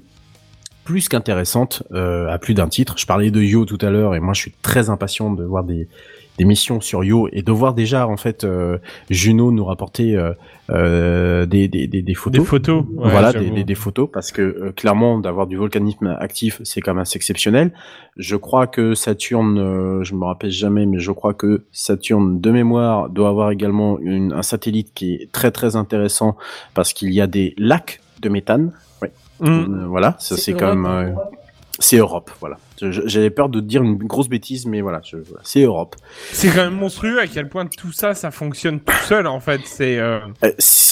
plus 0.83 1.09
qu'intéressantes 1.09 1.83
euh, 1.93 2.27
à 2.29 2.37
plus 2.37 2.53
d'un 2.53 2.67
titre. 2.67 2.95
Je 2.97 3.05
parlais 3.05 3.31
de 3.31 3.41
Yo 3.41 3.65
tout 3.65 3.77
à 3.81 3.89
l'heure 3.89 4.15
et 4.15 4.19
moi 4.19 4.33
je 4.33 4.41
suis 4.41 4.53
très 4.61 4.89
impatient 4.89 5.31
de 5.31 5.43
voir 5.43 5.63
des, 5.63 5.87
des 6.37 6.45
missions 6.45 6.81
sur 6.81 7.03
Yo 7.03 7.29
et 7.31 7.41
de 7.41 7.51
voir 7.51 7.73
déjà 7.73 8.07
en 8.07 8.17
fait 8.17 8.43
euh, 8.43 8.77
Juno 9.09 9.51
nous 9.51 9.65
rapporter 9.65 10.15
euh, 10.15 10.33
euh, 10.69 11.45
des, 11.45 11.67
des, 11.67 11.87
des, 11.87 12.01
des 12.01 12.13
photos. 12.13 12.39
Des 12.41 12.45
photos. 12.45 12.83
ouais, 12.95 13.11
voilà, 13.11 13.33
des, 13.33 13.63
des 13.63 13.75
photos, 13.75 14.09
parce 14.11 14.31
que 14.31 14.41
euh, 14.41 14.71
clairement, 14.71 15.19
d'avoir 15.19 15.45
du 15.45 15.57
volcanisme 15.57 16.15
actif, 16.19 16.61
c'est 16.63 16.81
quand 16.81 16.93
même 16.93 17.01
assez 17.01 17.17
exceptionnel. 17.17 17.71
Je 18.15 18.35
crois 18.37 18.67
que 18.67 18.95
Saturne, 18.95 19.59
euh, 19.59 20.03
je 20.03 20.15
me 20.15 20.25
rappelle 20.25 20.51
jamais, 20.51 20.85
mais 20.85 20.99
je 20.99 21.11
crois 21.11 21.33
que 21.33 21.65
Saturne, 21.71 22.39
de 22.39 22.51
mémoire, 22.51 23.09
doit 23.09 23.29
avoir 23.29 23.51
également 23.51 23.99
une, 23.99 24.31
un 24.31 24.41
satellite 24.41 24.93
qui 24.93 25.15
est 25.15 25.31
très 25.31 25.51
très 25.51 25.75
intéressant, 25.75 26.37
parce 26.73 26.93
qu'il 26.93 27.13
y 27.13 27.21
a 27.21 27.27
des 27.27 27.53
lacs 27.57 28.01
de 28.21 28.29
méthane. 28.29 28.71
Mm. 29.39 29.47
Euh, 29.83 29.85
voilà, 29.87 30.15
ça 30.19 30.35
C'est 30.35 30.41
c'est 30.41 30.53
quand 30.53 30.75
même... 30.75 30.85
Europe. 30.85 31.17
euh, 31.31 31.37
c'est 31.79 31.97
Europe, 31.97 32.31
voilà. 32.39 32.57
Je- 32.81 32.91
je- 32.91 33.01
J'avais 33.07 33.29
peur 33.31 33.49
de 33.49 33.59
dire 33.59 33.81
une 33.81 33.95
grosse 33.97 34.29
bêtise, 34.29 34.65
mais 34.67 34.81
voilà, 34.81 35.01
je- 35.03 35.17
voilà, 35.17 35.41
c'est 35.43 35.61
Europe. 35.61 35.95
C'est 36.31 36.49
quand 36.49 36.63
même 36.63 36.75
monstrueux 36.75 37.19
à 37.19 37.25
quel 37.27 37.49
point 37.49 37.65
tout 37.65 37.91
ça, 37.91 38.13
ça 38.13 38.29
fonctionne 38.31 38.79
tout 38.79 38.93
seul 39.07 39.25
en 39.27 39.39
fait. 39.39 39.61
C'est 39.65 39.97
euh, 39.97 40.19
Euh, 40.43 40.51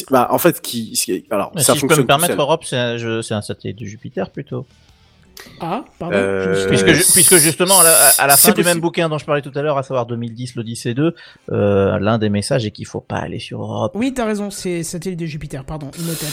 bah, 0.09 0.27
en 0.31 0.37
fait, 0.39 0.59
qui, 0.61 1.25
alors, 1.29 1.51
Mais 1.55 1.61
ça 1.61 1.73
si 1.73 1.79
je 1.79 1.81
peux 1.85 1.89
fonctionne 1.89 2.03
me 2.03 2.07
permettre. 2.07 2.39
Europe, 2.39 2.63
c'est 2.65 2.77
un, 2.77 2.97
je- 2.97 3.21
satellite 3.21 3.77
de 3.77 3.85
Jupiter 3.85 4.29
plutôt. 4.31 4.65
Ah, 5.59 5.83
pardon. 5.97 6.15
Euh, 6.17 6.63
je 6.63 6.67
Puisque, 6.67 7.13
puisque 7.13 7.37
justement, 7.37 7.79
à 7.79 7.83
la, 7.83 7.91
à 8.19 8.27
la 8.27 8.35
c'est 8.35 8.49
fin 8.49 8.53
du 8.53 8.63
même 8.63 8.79
bouquin 8.79 9.09
dont 9.09 9.17
je 9.17 9.25
parlais 9.25 9.41
tout 9.41 9.51
à 9.55 9.61
l'heure, 9.61 9.77
à 9.77 9.83
savoir 9.83 10.05
2010, 10.05 10.55
l'Odyssée 10.55 10.93
2, 10.93 11.15
euh, 11.51 11.99
l'un 11.99 12.17
des 12.19 12.29
messages 12.29 12.65
est 12.65 12.71
qu'il 12.71 12.85
faut 12.85 12.99
pas 13.01 13.17
aller 13.17 13.39
sur 13.39 13.61
Europe. 13.61 13.93
Oui, 13.95 14.13
t'as 14.13 14.25
raison, 14.25 14.49
c'est 14.51 14.83
satellite 14.83 15.19
de 15.19 15.25
Jupiter, 15.25 15.63
pardon, 15.63 15.89
Imhotep. 15.99 16.27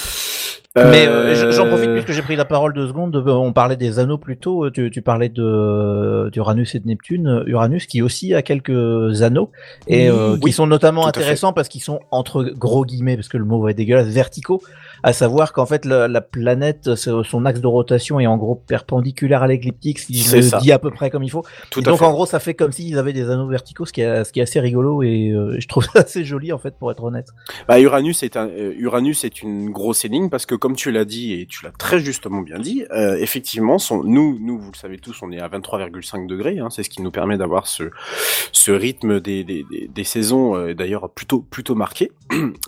Mais 0.91 1.07
euh, 1.07 1.35
j- 1.35 1.57
j'en 1.57 1.67
Euh, 1.67 1.69
profite 1.69 1.91
puisque 1.93 2.13
j'ai 2.13 2.23
pris 2.23 2.37
la 2.37 2.45
parole 2.45 2.73
deux 2.73 2.87
secondes. 2.89 3.15
euh, 3.17 3.31
On 3.33 3.53
parlait 3.53 3.77
des 3.77 3.99
anneaux 3.99 4.19
plus 4.19 4.37
tôt. 4.37 4.65
euh, 4.65 4.71
Tu, 4.71 4.91
tu 4.91 5.03
parlais 5.03 5.29
de 5.29 6.31
d'Uranus 6.33 6.75
et 6.75 6.81
de 6.81 6.87
Neptune. 6.87 7.27
Euh, 7.29 7.45
Uranus 7.47 7.87
qui 7.87 8.03
aussi 8.03 8.35
a 8.35 8.43
quelques 8.43 9.23
anneaux 9.23 9.51
et 9.87 10.11
Oui. 10.11 10.17
euh, 10.17 10.35
qui 10.37 10.45
Oui, 10.45 10.53
sont 10.53 10.67
notamment 10.67 11.07
intéressants 11.07 11.53
parce 11.53 11.69
qu'ils 11.69 11.83
sont 11.83 12.01
entre 12.11 12.45
gros 12.45 12.85
guillemets 12.85 13.17
parce 13.17 13.29
que 13.29 13.39
le 13.39 13.45
mot 13.45 13.61
va 13.61 13.71
être 13.71 13.77
dégueulasse 13.77 14.09
verticaux. 14.09 14.61
À 15.03 15.13
savoir 15.13 15.53
qu'en 15.53 15.67
fait 15.67 15.85
la, 15.85 16.09
la 16.09 16.21
planète, 16.21 16.95
c'est- 16.97 17.11
son 17.25 17.45
axe 17.47 17.61
de 17.61 17.67
rotation 17.67 18.19
est 18.21 18.27
en 18.27 18.37
gros 18.37 18.55
perpendiculaire 18.57 19.43
à 19.43 19.47
l'écliptique, 19.49 19.99
si 19.99 20.15
je 20.15 20.37
le 20.37 20.43
ça. 20.43 20.59
dis 20.59 20.73
à 20.73 20.79
peu 20.79 20.91
près 20.91 21.11
comme 21.11 21.23
il 21.23 21.31
faut. 21.31 21.45
Tout 21.71 21.81
Et 21.81 21.87
à 21.87 21.91
donc 21.91 22.01
fait. 22.01 22.05
en 22.05 22.13
gros, 22.13 22.27
ça 22.27 22.41
fait 22.41 22.55
comme 22.55 22.73
s'ils 22.73 22.99
avaient 22.99 23.13
des 23.13 23.31
anneaux 23.31 23.47
verticaux, 23.49 23.85
ce 23.87 23.93
qui 23.93 24.01
est, 24.01 24.25
ce 24.25 24.33
qui 24.33 24.41
est 24.41 24.43
assez 24.43 24.61
rigolo 24.61 25.03
et 25.03 25.31
euh, 25.31 25.57
je 25.59 25.69
trouve 25.69 25.85
ça 25.85 26.01
assez 26.01 26.25
joli 26.25 26.53
en 26.53 26.59
fait 26.59 26.75
pour 26.79 26.91
être 26.91 27.03
honnête. 27.05 27.29
Bah, 27.69 27.81
Uranus 27.81 28.23
est 28.23 28.37
un 28.37 28.49
euh, 28.49 28.75
Uranus 28.77 29.25
est 29.25 29.43
une 29.43 29.71
grosse 29.71 30.05
énigme 30.05 30.29
parce 30.31 30.47
que 30.47 30.55
comme 30.55 30.75
tu 30.77 30.91
l'as 30.91 31.05
dit 31.05 31.33
et 31.35 31.47
tu 31.47 31.65
l'as 31.65 31.71
très 31.73 32.01
justement 32.01 32.41
bien 32.41 32.59
dit, 32.59 32.85
euh, 32.93 33.17
effectivement, 33.19 33.79
son, 33.79 34.03
nous 34.05 34.39
nous 34.41 34.59
vous 34.59 34.71
le 34.73 34.77
savez 34.77 34.99
tous, 34.99 35.19
on 35.23 35.31
est 35.33 35.41
à 35.41 35.49
23,5 35.49 36.27
degrés, 36.27 36.59
hein, 36.59 36.69
c'est 36.71 36.83
ce 36.83 36.91
qui 36.91 37.03
nous 37.03 37.11
permet 37.11 37.37
d'avoir 37.39 37.67
ce 37.67 37.85
ce 38.53 38.71
rythme 38.73 39.21
des 39.21 39.45
des, 39.45 39.65
des, 39.71 39.89
des 39.89 40.05
saisons 40.05 40.57
euh, 40.57 40.75
d'ailleurs 40.75 41.11
plutôt 41.11 41.41
plutôt 41.41 41.75
marqué. 41.75 42.11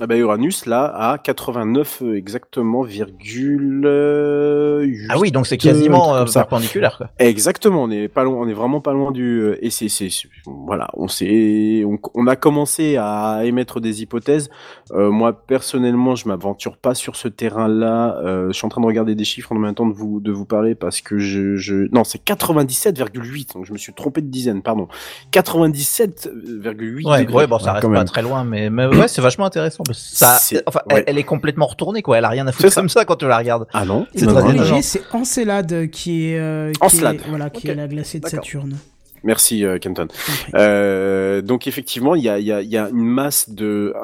Ah 0.01 0.07
bah, 0.07 0.17
Uranus 0.17 0.67
là 0.67 0.85
à 0.85 1.19
89 1.19 2.03
euh, 2.03 2.20
exactement 2.21 2.83
virgule 2.83 3.83
euh, 3.87 4.87
Ah 5.09 5.19
oui, 5.19 5.33
donc 5.33 5.47
c'est 5.47 5.57
quasiment 5.57 6.15
euh, 6.15 6.25
perpendiculaire 6.27 6.99
quoi. 6.99 7.11
Exactement, 7.19 7.85
on 7.85 7.91
est 7.91 8.09
pas 8.09 8.25
loin, 8.25 8.37
on 8.39 8.49
est 8.49 8.55
vraiment 8.55 8.81
pas 8.81 8.93
loin 8.93 9.11
du 9.11 9.41
euh, 9.41 9.65
et 9.65 9.71
c'est 9.71 9.89
c'est 9.89 10.09
voilà, 10.47 10.89
on 10.95 11.09
s'est 11.09 11.83
on, 11.85 11.99
on 12.15 12.27
a 12.27 12.37
commencé 12.37 12.97
à 12.97 13.41
émettre 13.45 13.81
des 13.81 14.03
hypothèses. 14.03 14.51
Euh, 14.93 15.11
moi 15.11 15.33
personnellement, 15.33 16.15
je 16.15 16.29
m'aventure 16.29 16.77
pas 16.77 16.95
sur 16.95 17.17
ce 17.17 17.29
terrain-là. 17.29 18.19
Euh, 18.19 18.49
je 18.49 18.53
suis 18.53 18.67
en 18.67 18.69
train 18.69 18.83
de 18.83 18.87
regarder 18.87 19.15
des 19.15 19.25
chiffres 19.25 19.53
en 19.53 19.57
même 19.57 19.75
temps 19.75 19.87
de 19.87 19.95
vous 19.95 20.21
de 20.21 20.31
vous 20.31 20.45
parler 20.45 20.75
parce 20.75 21.01
que 21.01 21.19
je 21.19 21.57
je 21.57 21.89
non, 21.93 22.05
c'est 22.05 22.23
97,8 22.25 23.55
donc 23.55 23.65
je 23.65 23.73
me 23.73 23.79
suis 23.79 23.93
trompé 23.93 24.21
de 24.21 24.29
dizaine, 24.29 24.63
pardon. 24.63 24.89
97,8 25.33 27.07
Ouais, 27.07 27.33
ouais, 27.33 27.47
bon, 27.47 27.59
ça 27.59 27.73
reste 27.73 27.93
pas 27.93 28.05
très 28.05 28.23
loin, 28.23 28.45
mais, 28.45 28.71
mais 28.71 28.87
ouais, 28.87 29.09
c'est 29.09 29.23
vachement 29.23 29.47
intéressant. 29.47 29.83
Ça, 29.93 30.39
enfin, 30.67 30.81
ouais. 30.91 30.97
elle, 30.99 31.05
elle 31.07 31.19
est 31.19 31.25
complètement 31.25 31.67
retournée, 31.67 32.03
quoi. 32.03 32.10
Elle 32.15 32.25
a 32.25 32.29
rien 32.29 32.47
à 32.47 32.53
foutre 32.53 32.75
comme 32.75 32.89
ça 32.89 33.05
quand 33.05 33.17
tu 33.17 33.27
la 33.29 33.39
regardes. 33.39 33.67
Ah 33.73 33.85
non, 33.85 34.07
C'est 34.15 34.27
très 34.27 34.37
intelligent. 34.43 34.81
c'est 34.83 35.03
Encelade 35.13 35.89
qui 35.91 36.27
est, 36.31 36.39
euh, 36.39 36.73
qui 36.73 36.79
Encelade. 36.83 37.17
est- 37.17 37.29
voilà, 37.29 37.51
qui 37.51 37.69
est 37.69 37.75
la 37.75 37.87
glacée 37.89 38.21
de. 38.21 38.29
Saturne. 38.29 38.77
Merci 39.23 39.65
euh, 39.65 39.79
Kenton. 39.79 40.09
Euh, 40.55 41.43
donc 41.43 41.67
effectivement, 41.67 42.15
il 42.15 42.23
y 42.23 42.29
a, 42.29 42.39
il 42.39 42.47
y, 42.47 42.53
a, 42.53 42.63
il 42.63 42.69
y 42.69 42.77
a 42.77 42.89
une 42.89 43.05
masse 43.05 43.51
de 43.51 43.95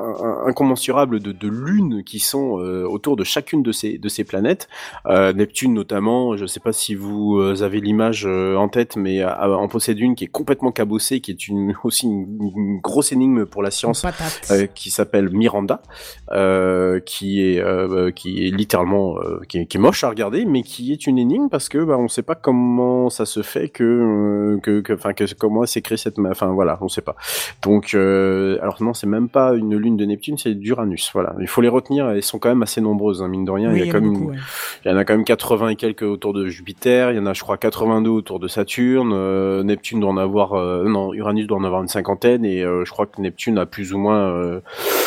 incommensurable 0.47 1.20
de, 1.20 1.32
de 1.32 1.48
lunes 1.48 2.05
qui 2.05 2.18
sont 2.18 2.59
euh, 2.59 2.84
autour 2.84 3.16
de 3.16 3.24
chacune 3.24 3.62
de 3.62 3.72
ces 3.72 3.98
de 3.98 4.09
ces 4.09 4.24
planètes. 4.24 4.68
Euh, 5.06 5.32
Neptune 5.32 5.72
notamment. 5.72 6.36
Je 6.36 6.43
ne 6.43 6.47
sais 6.47 6.60
pas 6.60 6.72
si 6.72 6.94
vous 6.94 7.40
avez 7.62 7.80
l'image 7.80 8.26
en 8.26 8.68
tête, 8.68 8.97
mais 8.97 9.24
en 9.24 9.68
possède 9.68 9.98
une 9.98 10.14
qui 10.14 10.24
est 10.24 10.28
complètement 10.28 10.72
cabossée, 10.72 11.20
qui 11.20 11.30
est 11.30 11.48
une 11.48 11.74
aussi 11.84 12.06
une, 12.06 12.51
une 12.56 12.80
grosse 12.80 13.12
énigme 13.12 13.47
pour 13.47 13.62
la 13.62 13.70
science. 13.70 14.05
Qui 14.74 14.90
s'appelle 14.90 15.30
Miranda, 15.30 15.82
qui 17.05 17.40
est 17.43 18.14
qui 18.14 18.47
est 18.47 18.51
littéralement 18.51 19.16
qui, 19.48 19.59
est, 19.59 19.66
qui 19.66 19.76
est 19.76 19.80
moche 19.80 20.05
à 20.05 20.09
regarder, 20.09 20.44
mais 20.44 20.62
qui 20.62 20.93
est 20.93 21.06
une 21.06 21.18
énigme 21.18 21.48
parce 21.48 21.68
que 21.68 21.78
bah, 21.78 21.97
on 21.98 22.09
sait 22.09 22.22
pas 22.22 22.34
comment 22.34 23.10
ça 23.10 23.26
se 23.26 23.43
fait 23.43 23.68
que 23.68 24.59
que 24.62 24.80
que 24.80 24.97
enfin 25.07 25.12
que, 25.15 25.24
comment 25.35 25.65
s'écrit 25.66 25.99
cette 25.99 26.19
enfin 26.19 26.49
voilà 26.49 26.78
on 26.81 26.89
sait 26.89 27.01
pas. 27.03 27.16
Donc 27.62 27.95
euh, 27.95 28.59
alors 28.62 28.83
non 28.83 28.93
c'est 28.95 29.07
même 29.07 29.28
pas 29.28 29.55
une 29.55 29.77
lune 29.77 29.97
de 29.97 30.05
Neptune, 30.05 30.37
c'est 30.39 30.55
d'Uranus. 30.55 31.11
Voilà, 31.15 31.35
il 31.41 31.47
faut 31.49 31.61
les 31.61 31.69
retenir. 31.69 32.09
Elles 32.11 32.23
sont 32.23 32.39
quand 32.39 32.49
même 32.49 32.62
assez 32.62 32.81
nombreuses 32.81 33.23
hein, 33.23 33.28
mine 33.28 33.45
de 33.45 33.51
rien. 33.51 33.70
Oui, 33.73 33.81
il 33.81 33.87
y 33.87 33.89
a 33.89 33.93
quand 33.93 34.01
même 34.01 34.12
beaucoup, 34.12 34.24
une- 34.33 34.39
ouais. 34.39 34.43
il 34.85 34.91
y 34.91 34.95
en 34.95 34.97
a 34.97 35.05
quand 35.05 35.15
même 35.15 35.24
80 35.24 35.69
et 35.70 35.77
quelques 35.77 36.03
autour 36.03 36.33
de 36.33 36.47
Jupiter, 36.49 37.12
il 37.12 37.16
y 37.16 37.20
en 37.20 37.27
a 37.27 37.33
je 37.33 37.43
crois 37.43 37.57
82 37.57 38.11
autour 38.11 38.41
de 38.41 38.49
Saturne, 38.49 39.12
euh, 39.15 39.62
Neptune 39.62 40.01
doit 40.01 40.11
en 40.11 40.16
avoir 40.16 40.55
euh, 40.55 40.85
non, 40.89 41.12
Uranus 41.15 41.47
doit 41.47 41.59
en 41.59 41.65
avoir 41.65 41.83
une 41.83 41.89
cinquantaine 41.89 42.45
et 42.45 42.62
euh, 42.62 42.85
je 42.85 42.91
crois 42.91 43.07
que 43.07 43.20
Neptune 43.20 43.59
a 43.59 43.66
plus 43.66 43.93
ou 43.93 43.99
moins 43.99 44.28
euh, 44.31 44.61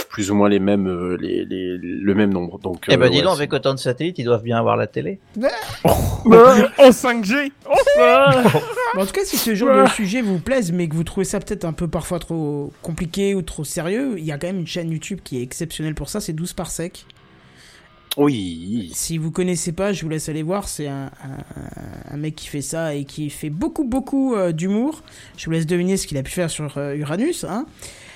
plus 0.09 0.31
ou 0.31 0.35
moins 0.35 0.49
les 0.49 0.59
mêmes 0.59 0.87
euh, 0.87 1.17
les, 1.19 1.45
les 1.45 1.77
le 1.79 2.15
même 2.15 2.33
nombre. 2.33 2.59
Donc 2.59 2.85
Eh 2.87 2.97
ben 2.97 3.05
euh, 3.05 3.09
dis 3.09 3.17
ouais, 3.17 3.23
donc, 3.23 3.35
avec 3.35 3.53
autant 3.53 3.73
de 3.73 3.79
satellites, 3.79 4.17
ils 4.19 4.25
doivent 4.25 4.43
bien 4.43 4.57
avoir 4.57 4.77
la 4.77 4.87
télé. 4.87 5.19
En 6.25 6.89
5G 6.89 7.51
Oh, 7.69 7.73
ah. 7.99 8.43
Bon, 8.95 9.01
en 9.01 9.05
tout 9.05 9.11
cas, 9.13 9.21
si 9.23 9.37
ce 9.37 9.53
genre 9.55 9.69
de 9.69 9.88
sujet 9.95 10.21
vous 10.21 10.39
plaise, 10.39 10.71
mais 10.71 10.87
que 10.87 10.95
vous 10.95 11.03
trouvez 11.03 11.25
ça 11.25 11.39
peut-être 11.39 11.65
un 11.65 11.73
peu 11.73 11.87
parfois 11.87 12.19
trop 12.19 12.71
compliqué 12.81 13.35
ou 13.35 13.41
trop 13.41 13.63
sérieux, 13.63 14.15
il 14.17 14.25
y 14.25 14.31
a 14.31 14.37
quand 14.37 14.47
même 14.47 14.59
une 14.59 14.67
chaîne 14.67 14.91
YouTube 14.91 15.19
qui 15.23 15.37
est 15.37 15.43
exceptionnelle 15.43 15.95
pour 15.95 16.09
ça, 16.09 16.21
c'est 16.21 16.33
12 16.33 16.53
par 16.53 16.71
sec. 16.71 17.05
Oui. 18.17 18.91
Si 18.93 19.17
vous 19.17 19.31
connaissez 19.31 19.71
pas, 19.71 19.93
je 19.93 20.03
vous 20.03 20.09
laisse 20.09 20.29
aller 20.29 20.43
voir. 20.43 20.67
C'est 20.67 20.87
un, 20.87 21.05
un- 21.23 22.13
un 22.13 22.17
mec 22.17 22.35
qui 22.35 22.47
fait 22.47 22.61
ça 22.61 22.93
et 22.95 23.05
qui 23.05 23.29
fait 23.29 23.49
beaucoup, 23.49 23.83
beaucoup 23.83 24.35
euh, 24.35 24.51
d'humour. 24.51 25.03
Je 25.37 25.45
vous 25.45 25.51
laisse 25.51 25.65
deviner 25.67 25.95
ce 25.95 26.07
qu'il 26.07 26.17
a 26.17 26.23
pu 26.23 26.31
faire 26.31 26.49
sur 26.49 26.77
euh, 26.77 26.95
Uranus. 26.95 27.43
Hein. 27.43 27.65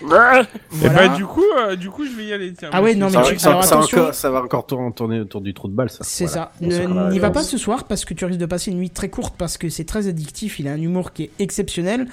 Et 0.02 0.06
Voilà. 0.06 0.48
bah 0.82 1.08
du 1.16 1.26
coup, 1.26 1.44
euh, 1.58 1.76
du 1.78 1.90
coup, 1.90 2.06
je 2.06 2.12
vais 2.12 2.26
y 2.26 2.34
aller. 2.34 2.54
Tiens, 2.54 2.70
Ah 2.74 2.82
ouais, 2.82 2.96
non, 2.96 3.08
Ça, 3.10 3.20
mais 3.20 3.24
va- 3.26 3.32
tu- 3.32 3.40
ça- 3.40 3.50
alors 3.52 3.64
ça 3.64 3.76
va 3.76 3.82
attention. 3.82 3.98
encore, 4.02 4.14
ça 4.16 4.30
va 4.32 4.42
encore 4.44 4.66
tour- 4.66 4.94
tourner 4.94 5.20
autour 5.22 5.40
du 5.42 5.54
trou 5.54 5.68
de 5.70 5.74
balle, 5.74 5.90
ça. 5.90 6.00
C'est 6.02 6.26
Voilà. 6.26 6.52
ça. 6.60 7.10
N'y 7.10 7.20
va 7.20 7.30
pas 7.30 7.44
ce 7.44 7.58
soir 7.58 7.86
parce 7.86 8.04
que 8.04 8.14
tu 8.14 8.26
risques 8.26 8.40
de 8.40 8.46
passer 8.46 8.72
une 8.72 8.80
nuit 8.80 8.90
très 8.90 9.10
courte 9.10 9.36
parce 9.38 9.58
que 9.58 9.70
c'est 9.70 9.86
très 9.86 10.08
addictif. 10.08 10.60
Il 10.60 10.68
a 10.68 10.74
un 10.74 10.82
humour 10.82 11.14
qui 11.14 11.24
est 11.24 11.32
exceptionnel 11.40 12.08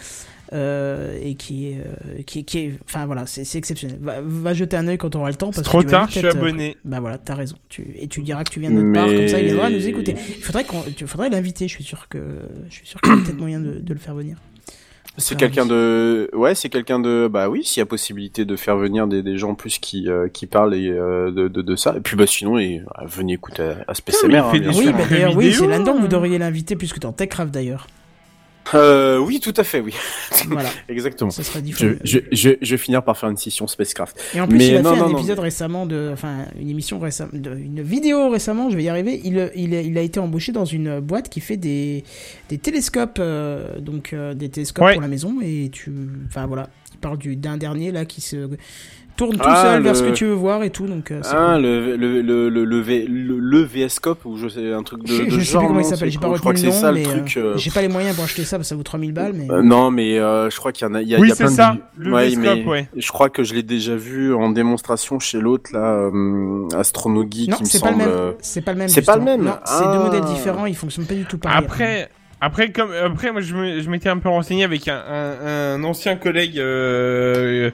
euh, 0.52 1.16
et 1.22 1.34
qui 1.36 1.68
est, 1.68 1.78
euh, 1.78 2.22
qui, 2.26 2.40
est- 2.40 2.42
qui 2.42 2.58
est, 2.58 2.72
enfin 2.84 3.06
voilà, 3.06 3.24
c'est 3.26 3.56
exceptionnel. 3.56 3.98
Va, 4.00 4.16
va 4.22 4.52
jeter 4.54 4.76
un 4.76 4.88
œil 4.88 4.98
quand 4.98 5.14
on 5.14 5.20
aura 5.20 5.30
le 5.30 5.36
temps. 5.36 5.52
C'est 5.52 5.60
Parce 5.62 5.68
trop 5.68 5.78
que 5.78 5.84
tu 5.84 5.90
vas 5.92 5.98
tard, 5.98 6.08
je 6.10 6.18
suis 6.18 6.26
euh, 6.26 6.30
abonné. 6.32 6.76
Bah 6.84 7.00
voilà, 7.00 7.18
t'as 7.18 7.34
raison. 7.34 7.56
Tu, 7.68 7.86
et 7.98 8.08
tu 8.08 8.22
diras 8.22 8.42
que 8.44 8.50
tu 8.50 8.60
viens 8.60 8.70
de 8.70 8.76
notre 8.82 8.92
part, 8.92 9.06
Mais- 9.08 9.16
comme 9.16 9.28
ça 9.28 9.38
il 9.40 9.46
viendra 9.46 9.70
nous 9.70 9.86
écouter. 9.88 10.14
Il 10.36 10.42
faudrait 10.42 10.64
qu'on, 10.64 10.82
tu 10.96 11.06
faudrait 11.06 11.30
l'inviter. 11.30 11.68
Je 11.68 11.74
suis 11.74 11.84
sûr 11.84 12.08
que, 12.08 12.18
je 12.68 12.74
suis 12.74 12.86
sûr 12.86 13.00
qu'il 13.00 13.12
y 13.14 13.16
a 13.16 13.22
peut-être 13.24 13.38
moyen 13.38 13.60
de, 13.60 13.74
de 13.80 13.92
le 13.92 14.00
faire 14.00 14.14
venir. 14.14 14.36
C'est 15.18 15.36
quelqu'un 15.36 15.64
oui. 15.64 15.68
de, 15.70 16.30
ouais, 16.34 16.54
c'est 16.54 16.68
quelqu'un 16.68 16.98
de, 16.98 17.28
bah 17.30 17.48
oui, 17.50 17.62
s'il 17.64 17.80
y 17.80 17.82
a 17.82 17.86
possibilité 17.86 18.44
de 18.44 18.56
faire 18.56 18.76
venir 18.76 19.06
des, 19.06 19.22
des 19.22 19.36
gens 19.36 19.54
plus 19.54 19.78
qui, 19.78 20.08
euh, 20.08 20.28
qui 20.28 20.46
parlent 20.46 20.74
et, 20.74 20.88
euh, 20.88 21.30
de, 21.30 21.48
de, 21.48 21.62
de 21.62 21.76
ça. 21.76 21.94
Et 21.96 22.00
puis 22.00 22.16
bah 22.16 22.26
sinon, 22.26 22.58
et, 22.58 22.78
euh, 22.78 23.04
venez 23.06 23.34
écouter 23.34 23.62
à, 23.62 23.84
à 23.88 23.94
Space 23.94 24.22
mais 24.26 24.34
il 24.34 24.36
MR, 24.40 24.50
fait 24.50 24.64
hein, 24.64 24.70
Oui, 24.74 24.92
bah, 24.92 25.30
oui, 25.36 25.52
c'est 25.52 25.66
là-dedans 25.66 25.94
que 25.94 25.98
vous 25.98 26.04
hein. 26.06 26.08
devriez 26.08 26.38
l'inviter 26.38 26.74
plus 26.76 26.92
que 26.92 27.00
dans 27.00 27.12
Techcraft 27.12 27.52
d'ailleurs. 27.52 27.86
Euh, 28.74 29.18
oui, 29.18 29.40
tout 29.40 29.54
à 29.56 29.64
fait, 29.64 29.80
oui. 29.80 29.94
Voilà, 30.48 30.68
Exactement. 30.88 31.30
ça 31.30 31.42
serait 31.42 31.58
Je, 31.60 31.64
différent. 31.64 31.92
je, 32.04 32.18
je, 32.32 32.50
je 32.60 32.70
vais 32.70 32.78
finir 32.78 33.02
par 33.02 33.16
faire 33.18 33.28
une 33.28 33.36
session 33.36 33.66
Spacecraft. 33.66 34.18
Et 34.34 34.40
en 34.40 34.46
plus, 34.48 34.58
Mais 34.58 34.68
il 34.68 34.76
a 34.76 34.82
non, 34.82 34.92
fait 34.94 35.00
non, 35.00 35.06
un 35.06 35.08
non, 35.10 35.18
épisode 35.18 35.38
récemment 35.40 35.86
de, 35.86 36.10
enfin, 36.12 36.46
une 36.58 36.70
émission 36.70 36.98
récemment, 36.98 37.32
une 37.32 37.82
vidéo 37.82 38.28
récemment. 38.30 38.70
Je 38.70 38.76
vais 38.76 38.84
y 38.84 38.88
arriver. 38.88 39.20
Il, 39.24 39.50
il, 39.54 39.74
il 39.74 39.98
a 39.98 40.02
été 40.02 40.20
embauché 40.20 40.52
dans 40.52 40.64
une 40.64 41.00
boîte 41.00 41.28
qui 41.28 41.40
fait 41.40 41.56
des, 41.56 42.04
des 42.48 42.58
télescopes, 42.58 43.18
euh, 43.20 43.78
donc 43.80 44.12
euh, 44.12 44.34
des 44.34 44.48
télescopes 44.48 44.84
Ouais. 44.84 44.92
pour 44.94 45.02
la 45.02 45.08
maison. 45.08 45.36
Et 45.42 45.68
tu, 45.72 45.92
enfin 46.26 46.46
voilà, 46.46 46.68
il 46.92 46.98
parle 46.98 47.18
du 47.18 47.36
d'un 47.36 47.56
dernier 47.56 47.92
là 47.92 48.04
qui 48.04 48.20
se 48.20 48.48
tourne 49.20 49.36
tout 49.36 49.42
Ah, 49.44 49.62
seul 49.62 49.82
vers 49.82 49.92
le- 49.92 49.98
ce 49.98 50.02
que 50.02 50.10
tu 50.10 50.24
veux 50.24 50.32
voir 50.32 50.62
et 50.62 50.70
tout. 50.70 50.86
Donc, 50.86 51.10
euh, 51.10 51.20
Ah, 51.30 51.52
cool. 51.54 51.62
le, 51.62 51.96
le, 51.96 52.22
le, 52.22 52.48
le, 52.48 52.64
le, 52.64 52.80
V- 52.80 53.06
le, 53.08 53.38
le 53.38 53.60
VScope, 53.62 54.24
ou 54.24 54.36
je 54.38 54.48
sais, 54.48 54.72
un 54.72 54.82
truc 54.82 55.02
de, 55.04 55.08
je, 55.12 55.22
de 55.24 55.30
je 55.30 55.40
sais 55.44 55.58
plus 55.58 55.66
comment 55.66 55.80
il 55.80 55.84
s'appelle. 55.84 56.10
J'ai 56.10 56.18
pas 56.18 56.32
je 56.34 56.38
crois 56.40 56.52
retenu 56.52 56.62
que 56.62 56.66
le 56.66 56.72
c'est 56.72 56.76
nom, 56.80 56.86
ça 56.88 56.92
mais 56.92 57.02
le 57.02 57.08
truc. 57.08 57.36
euh, 57.36 57.40
euh, 57.54 57.56
j'ai 57.58 57.70
pas 57.70 57.82
les 57.82 57.88
moyens 57.88 58.14
pour 58.16 58.24
acheter 58.24 58.44
ça, 58.44 58.56
parce 58.56 58.66
que 58.68 58.70
ça 58.70 58.76
vaut 58.76 58.82
3000 58.82 59.12
balles. 59.12 59.32
Mais 59.34 59.50
Euh, 59.50 59.62
non, 59.62 59.90
mais 59.90 60.18
euh, 60.18 60.48
je 60.50 60.56
crois 60.56 60.72
qu'il 60.72 60.86
y 60.86 60.90
en 60.90 60.94
a, 60.94 61.02
il 61.02 61.08
y 61.08 61.14
a, 61.14 61.18
Oui, 61.20 61.28
y 61.28 61.32
a 61.32 61.34
c'est 61.34 61.44
plein 61.44 61.52
ça, 61.52 61.76
de 61.98 62.04
le 62.04 62.12
ouais, 62.14 62.34
mais 62.36 62.64
ouais. 62.64 62.88
Je 62.96 63.08
crois 63.12 63.28
que 63.28 63.44
je 63.44 63.52
l'ai 63.54 63.62
déjà 63.62 63.94
vu 63.96 64.32
en 64.34 64.50
démonstration 64.50 65.18
chez 65.18 65.38
l'autre 65.40 65.70
là, 65.72 66.10
euh, 66.12 66.66
Astronogeek, 66.78 67.48
non, 67.50 67.56
qui 67.58 67.62
me 67.64 67.68
c'est 67.68 67.80
pas 67.80 67.90
le 67.92 67.98
semble. 68.00 68.08
même. 68.10 68.34
C'est 68.40 68.60
pas 68.62 68.72
le 68.72 68.78
même. 68.78 68.88
c'est 68.88 69.02
pas 69.02 69.16
le 69.16 69.20
justement. 69.22 69.38
même. 69.38 69.46
Non, 69.46 69.56
c'est 69.64 69.84
deux 69.84 69.90
Ah. 69.92 70.02
modèles 70.04 70.24
différents. 70.24 70.66
Ils 70.66 70.76
fonctionnent 70.76 71.06
pas 71.06 71.14
du 71.14 71.24
tout 71.26 71.38
pareil. 71.38 71.58
Après, 71.58 72.08
après 72.40 72.72
comme 72.72 72.92
après 72.92 73.32
moi 73.32 73.40
je 73.40 73.90
m'étais 73.90 74.08
un 74.08 74.18
peu 74.18 74.28
renseigné 74.28 74.64
avec 74.64 74.88
un, 74.88 74.96
un, 74.96 75.74
un 75.74 75.84
ancien 75.84 76.16
collègue. 76.16 76.58
euh, 76.58 77.70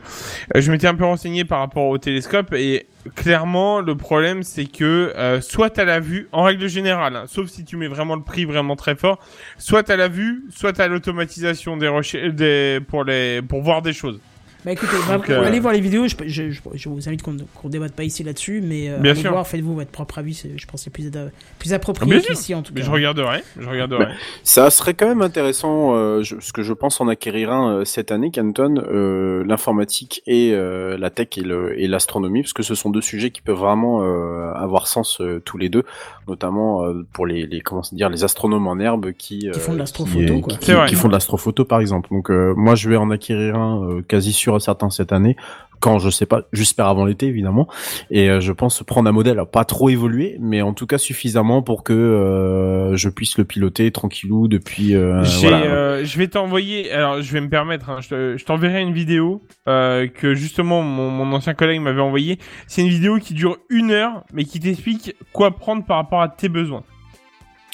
je 0.55 0.71
m'étais 0.71 0.87
un 0.87 0.95
peu 0.95 1.05
renseigné 1.05 1.45
par 1.45 1.61
rapport 1.61 1.87
au 1.87 1.99
télescope 1.99 2.53
et 2.53 2.87
clairement 3.15 3.81
le 3.81 3.97
problème 3.97 4.43
c'est 4.43 4.67
que 4.67 5.13
euh, 5.17 5.41
soit 5.41 5.71
t'as 5.71 5.85
la 5.85 6.01
vue 6.01 6.29
en 6.33 6.43
règle 6.43 6.69
générale, 6.69 7.17
hein, 7.17 7.25
sauf 7.27 7.49
si 7.49 7.65
tu 7.65 7.77
mets 7.77 7.89
vraiment 7.89 8.17
le 8.17 8.23
prix 8.23 8.45
vraiment 8.45 8.77
très 8.77 8.97
fort, 8.97 9.19
soit 9.59 9.83
t'as 9.85 9.97
la 9.97 10.09
vue, 10.09 10.45
soit 10.51 10.73
t'as 10.73 10.89
l'automatisation 10.89 11.77
des 11.77 11.91
des 12.33 12.81
pour 12.89 13.05
les 13.05 13.43
pour 13.43 13.63
voir 13.63 13.83
des 13.83 13.93
choses. 13.93 14.21
Bah 14.67 14.73
écoutez, 14.73 14.97
va- 15.07 15.17
Donc, 15.17 15.31
euh, 15.31 15.45
allez 15.45 15.61
voir 15.61 15.73
les 15.73 15.81
vidéos, 15.81 16.09
je, 16.09 16.17
je, 16.27 16.51
je, 16.51 16.61
je 16.75 16.89
vous 16.89 17.09
invite 17.09 17.23
qu'on 17.23 17.37
qu'on 17.55 17.69
débatte 17.69 17.93
pas 17.93 18.03
ici 18.03 18.25
là-dessus, 18.25 18.61
mais 18.61 18.91
euh, 18.91 18.99
Bien 18.99 19.13
allez 19.13 19.21
sûr. 19.21 19.31
voir, 19.31 19.47
faites-vous 19.47 19.77
votre 19.77 19.93
propre 19.93 20.19
avis, 20.19 20.35
je 20.35 20.67
pense 20.67 20.81
que 20.81 20.85
c'est 20.87 20.91
plus, 20.91 21.07
ada- 21.07 21.31
plus 21.61 21.73
Ah, 21.73 21.77
approprié 21.77 22.21
qu'ici 22.21 22.53
en 22.53 22.63
tout 22.63 22.73
Mais 22.75 22.83
je 22.83 22.91
regarderai, 22.91 23.45
je 23.61 23.69
regarderai. 23.69 24.07
Ça 24.43 24.69
serait 24.71 24.95
quand 24.95 25.07
même 25.07 25.23
intéressant, 25.23 25.95
euh, 25.95 26.25
je, 26.25 26.35
parce 26.35 26.51
que 26.51 26.65
je 26.65 26.73
pense 26.73 27.01
en 27.01 27.07
acquérir 27.07 27.53
un 27.53 27.71
euh, 27.77 27.85
cette 27.85 28.11
année, 28.11 28.33
Canton, 28.33 28.75
euh, 28.91 29.45
l'informatique 29.47 30.23
et 30.27 30.51
euh, 30.53 30.99
la 30.99 31.11
tech 31.11 31.29
et 31.39 31.87
l'astronomie, 31.87 32.43
parce 32.43 32.53
que 32.53 32.65
ce 32.65 32.75
sont 32.75 32.91
deux 32.91 33.01
sujets 33.03 33.31
qui 33.31 33.43
peuvent 33.43 33.57
vraiment 33.57 34.03
euh, 34.03 34.53
avoir 34.55 34.89
sens 34.89 35.21
euh, 35.21 35.41
tous 35.45 35.59
les 35.59 35.69
deux, 35.69 35.85
notamment 36.27 36.85
euh, 36.85 37.07
pour 37.13 37.25
les, 37.27 37.47
les 37.47 37.61
comment 37.61 37.83
dire 37.93 38.09
les 38.11 38.25
astronomes 38.25 38.67
en 38.67 38.81
herbe 38.81 39.13
qui 39.13 39.49
Qui 39.53 39.61
font 39.61 39.71
de 39.73 39.77
euh, 39.77 39.79
l'astrophoto, 39.79 40.35
qui, 40.35 40.41
quoi. 40.41 40.55
qui- 40.57 40.73
qui 40.89 40.95
font 40.97 41.07
de 41.07 41.13
l'astrophoto 41.13 41.65
par 41.65 41.79
exemple. 41.81 42.09
Donc 42.11 42.33
euh, 42.33 42.53
moi 42.57 42.75
je 42.75 42.89
vais 42.91 42.97
en 42.97 43.13
acquérir 43.13 43.55
un 43.55 43.85
euh, 43.85 44.03
quasi 44.03 44.33
sûr 44.33 44.56
et 44.57 44.61
certain 44.61 44.91
cette 44.91 45.13
année. 45.13 45.37
Quand 45.79 45.99
je 45.99 46.09
sais 46.09 46.25
pas, 46.25 46.43
j'espère 46.55 46.87
avant 46.87 47.05
l'été 47.05 47.27
évidemment, 47.27 47.69
et 48.11 48.31
euh, 48.31 48.41
je 48.41 48.51
pense 48.53 48.83
prendre 48.83 49.11
un 49.11 49.13
modèle 49.13 49.39
pas 49.53 49.67
trop 49.67 49.91
évolué, 49.91 50.39
mais 50.41 50.63
en 50.63 50.73
tout 50.73 50.87
cas 50.87 50.97
suffisamment 50.97 51.61
pour 51.61 51.85
que 51.85 51.93
euh, 51.93 52.97
je 52.97 53.11
puisse 53.11 53.37
le 53.37 53.45
piloter 53.45 53.91
tranquillou 53.91 54.49
depuis. 54.49 54.95
euh, 54.95 55.23
voilà. 55.41 55.61
euh, 55.61 56.05
je 56.05 56.17
vais 56.19 56.29
t'envoyer. 56.29 56.91
Alors, 56.91 57.21
je 57.21 57.31
vais 57.31 57.43
me 57.43 57.51
permettre. 57.51 57.91
hein, 57.91 57.99
je, 58.01 58.09
te- 58.09 58.37
je 58.39 58.45
t'enverrai 58.47 58.81
une 58.81 58.95
vidéo 58.95 59.43
euh, 59.69 60.07
que 60.09 60.35
justement 60.35 60.81
mon, 60.81 61.11
mon 61.11 61.31
ancien 61.35 61.53
collègue 61.53 61.81
m'avait 61.83 62.01
envoyé. 62.01 62.39
C'est 62.67 62.81
une 62.81 62.89
vidéo 62.89 63.19
qui 63.19 63.35
dure 63.35 63.59
une 63.69 63.91
heure, 63.91 64.25
mais 64.33 64.45
qui 64.45 64.59
t'explique 64.61 65.15
quoi 65.35 65.51
prendre 65.51 65.85
par 65.85 65.99
rapport 65.99 66.23
à 66.23 66.29
tes 66.31 66.49
besoins. 66.49 66.85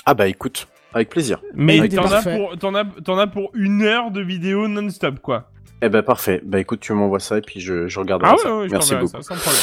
Ah 0.06 0.14
bah 0.14 0.26
écoute, 0.26 0.66
avec 0.92 1.08
plaisir. 1.08 1.38
Mais 1.54 1.76
écoutez, 1.78 1.94
t'en 1.96 2.06
as 2.06 2.10
parfait. 2.10 2.36
pour 2.36 2.58
t'en 2.58 2.74
as 2.74 2.84
t'en 3.04 3.16
as 3.16 3.28
pour 3.28 3.50
une 3.54 3.82
heure 3.82 4.10
de 4.10 4.20
vidéo 4.20 4.66
non-stop 4.66 5.20
quoi. 5.20 5.51
Eh 5.82 5.88
ben 5.88 6.02
parfait. 6.02 6.40
Bah 6.44 6.60
écoute, 6.60 6.80
tu 6.80 6.92
m'envoies 6.92 7.18
ça 7.20 7.38
et 7.38 7.42
puis 7.42 7.60
je, 7.60 7.88
je 7.88 7.98
regarderai 7.98 8.30
Ah 8.30 8.34
ouais, 8.34 8.38
ça. 8.42 8.56
ouais, 8.56 8.66
je 8.68 8.72
Merci 8.72 8.94
beaucoup. 8.94 9.08
ça 9.08 9.22
sans 9.22 9.34
problème. 9.34 9.62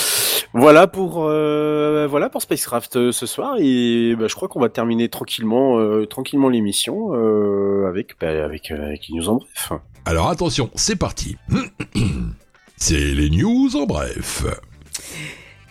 Voilà 0.54 0.88
pour 0.88 1.24
euh, 1.26 2.08
voilà 2.10 2.28
pour 2.30 2.42
Spacecraft 2.42 2.96
euh, 2.96 3.12
ce 3.12 3.26
soir 3.26 3.56
et 3.60 4.16
bah, 4.18 4.26
je 4.28 4.36
crois 4.36 4.48
qu'on 4.48 4.60
va 4.60 4.70
terminer 4.70 5.08
tranquillement 5.08 5.80
euh, 5.80 6.06
tranquillement 6.06 6.50
l'émission 6.50 7.14
euh, 7.14 7.88
avec 7.88 8.20
bah, 8.20 8.46
avec 8.46 8.72
euh, 8.72 8.84
avec 8.88 9.08
les 9.08 9.16
news 9.18 9.30
en 9.30 9.36
bref. 9.36 9.72
Alors 10.06 10.30
attention, 10.30 10.70
c'est 10.76 10.96
parti. 10.98 11.38
C'est 12.78 12.98
les 12.98 13.30
news 13.30 13.76
en 13.76 13.86
bref. 13.86 14.46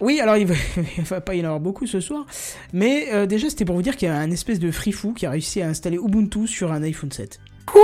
Oui, 0.00 0.20
alors 0.20 0.36
il 0.36 0.46
va, 0.46 0.54
il 0.98 1.04
va 1.04 1.20
pas 1.22 1.34
y 1.34 1.40
en 1.40 1.44
avoir 1.44 1.58
beaucoup 1.60 1.86
ce 1.86 2.00
soir, 2.00 2.26
mais 2.72 3.06
euh, 3.12 3.24
déjà 3.26 3.48
c'était 3.48 3.64
pour 3.64 3.74
vous 3.76 3.82
dire 3.82 3.96
qu'il 3.96 4.08
y 4.08 4.10
a 4.10 4.14
un 4.16 4.30
espèce 4.30 4.58
de 4.58 4.70
free 4.70 4.92
fou 4.92 5.12
qui 5.14 5.24
a 5.26 5.30
réussi 5.30 5.62
à 5.62 5.68
installer 5.68 5.96
Ubuntu 5.96 6.46
sur 6.46 6.70
un 6.70 6.82
iPhone 6.82 7.10
7. 7.10 7.40
Oui. 7.74 7.80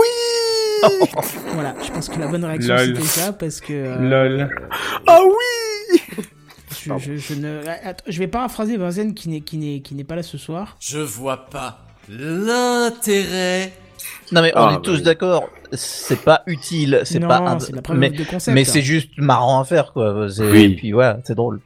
Voilà, 1.55 1.75
je 1.85 1.91
pense 1.91 2.09
que 2.09 2.19
la 2.19 2.27
bonne 2.27 2.45
réaction 2.45 2.75
Lol. 2.75 2.87
c'était 2.97 3.03
ça 3.09 3.33
parce 3.33 3.61
que 3.61 3.73
euh, 3.73 3.97
Lol. 3.99 4.51
Ah 5.07 5.21
oui. 5.25 6.01
je, 6.71 6.93
je, 6.99 7.17
je 7.17 7.35
ne, 7.35 7.61
attends, 7.85 8.05
je 8.07 8.19
vais 8.19 8.27
paraphraser 8.29 8.77
Vinzen 8.77 9.15
qui 9.15 9.29
n'est 9.29 9.41
qui 9.41 9.57
n'est 9.59 9.81
qui 9.81 9.95
n'est 9.95 10.05
pas 10.05 10.17
là 10.17 10.23
ce 10.23 10.39
soir. 10.39 10.77
Je 10.81 10.99
vois 10.99 11.47
pas 11.47 11.79
l'intérêt. 12.09 13.73
Non 14.33 14.43
mais 14.43 14.53
on 14.57 14.61
Ah, 14.61 14.71
est 14.73 14.75
bah 14.77 14.81
tous 14.83 14.97
oui. 14.97 15.03
d'accord, 15.03 15.49
c'est 15.73 16.21
pas 16.21 16.43
utile, 16.47 17.01
c'est 17.05 17.19
Non, 17.19 17.29
pas 17.29 17.39
un- 17.39 17.59
mais, 17.95 18.11
de 18.11 18.25
concept. 18.25 18.55
mais 18.55 18.65
c'est 18.65 18.83
juste 18.83 19.11
marrant 19.19 19.61
à 19.61 19.65
faire 19.65 19.93
quoi. 19.93 20.29
C'est- 20.31 20.43
Oui. 20.51 20.63
Et 20.65 20.77
puis 20.77 20.93
voilà, 20.93 21.19
c'est 21.25 21.35
drôle. 21.35 21.61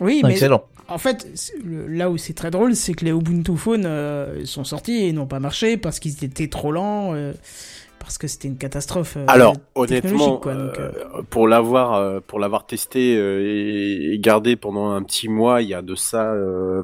Oui, 0.00 0.20
mais 0.24 0.32
Excellent. 0.32 0.62
En 0.90 0.96
fait, 0.96 1.26
là 1.66 2.08
où 2.08 2.16
c'est 2.16 2.32
très 2.32 2.50
drôle, 2.50 2.74
c'est 2.74 2.94
que 2.94 3.04
les 3.04 3.10
Ubuntu 3.10 3.56
Phone 3.58 3.84
euh, 3.84 4.46
sont 4.46 4.64
sortis 4.64 5.04
et 5.04 5.12
n'ont 5.12 5.26
pas 5.26 5.38
marché 5.40 5.76
parce 5.76 5.98
qu'ils 6.00 6.24
étaient 6.24 6.48
trop 6.48 6.72
lents. 6.72 7.10
euh, 7.14 7.34
parce 7.98 8.18
que 8.18 8.26
c'était 8.26 8.48
une 8.48 8.56
catastrophe. 8.58 9.16
euh, 9.16 9.24
Alors 9.28 9.56
honnêtement, 9.74 10.36
quoi, 10.38 10.54
donc, 10.54 10.78
euh, 10.78 10.90
euh, 11.16 11.22
pour 11.28 11.48
l'avoir 11.48 12.22
pour 12.22 12.38
l'avoir 12.38 12.66
testé 12.66 13.14
et, 13.14 14.14
et 14.14 14.18
gardé 14.18 14.56
pendant 14.56 14.90
un 14.90 15.02
petit 15.02 15.28
mois, 15.28 15.62
il 15.62 15.68
y 15.68 15.74
a 15.74 15.82
de 15.82 15.94
ça, 15.94 16.34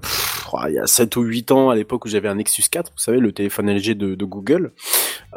pff, 0.00 0.46
il 0.68 0.74
y 0.74 0.78
a 0.78 0.86
7 0.86 1.16
ou 1.16 1.22
8 1.22 1.52
ans 1.52 1.70
à 1.70 1.74
l'époque 1.74 2.04
où 2.04 2.08
j'avais 2.08 2.28
un 2.28 2.36
Nexus 2.36 2.64
4, 2.70 2.92
vous 2.92 2.98
savez 2.98 3.18
le 3.18 3.32
téléphone 3.32 3.70
LG 3.70 3.92
de, 3.94 4.14
de 4.14 4.24
Google. 4.24 4.72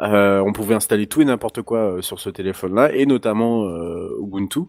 On 0.00 0.52
pouvait 0.52 0.74
installer 0.74 1.06
tout 1.06 1.22
et 1.22 1.24
n'importe 1.24 1.62
quoi 1.62 1.96
sur 2.00 2.20
ce 2.20 2.30
téléphone-là 2.30 2.92
et 2.94 3.04
notamment 3.06 3.68
Ubuntu. 4.20 4.60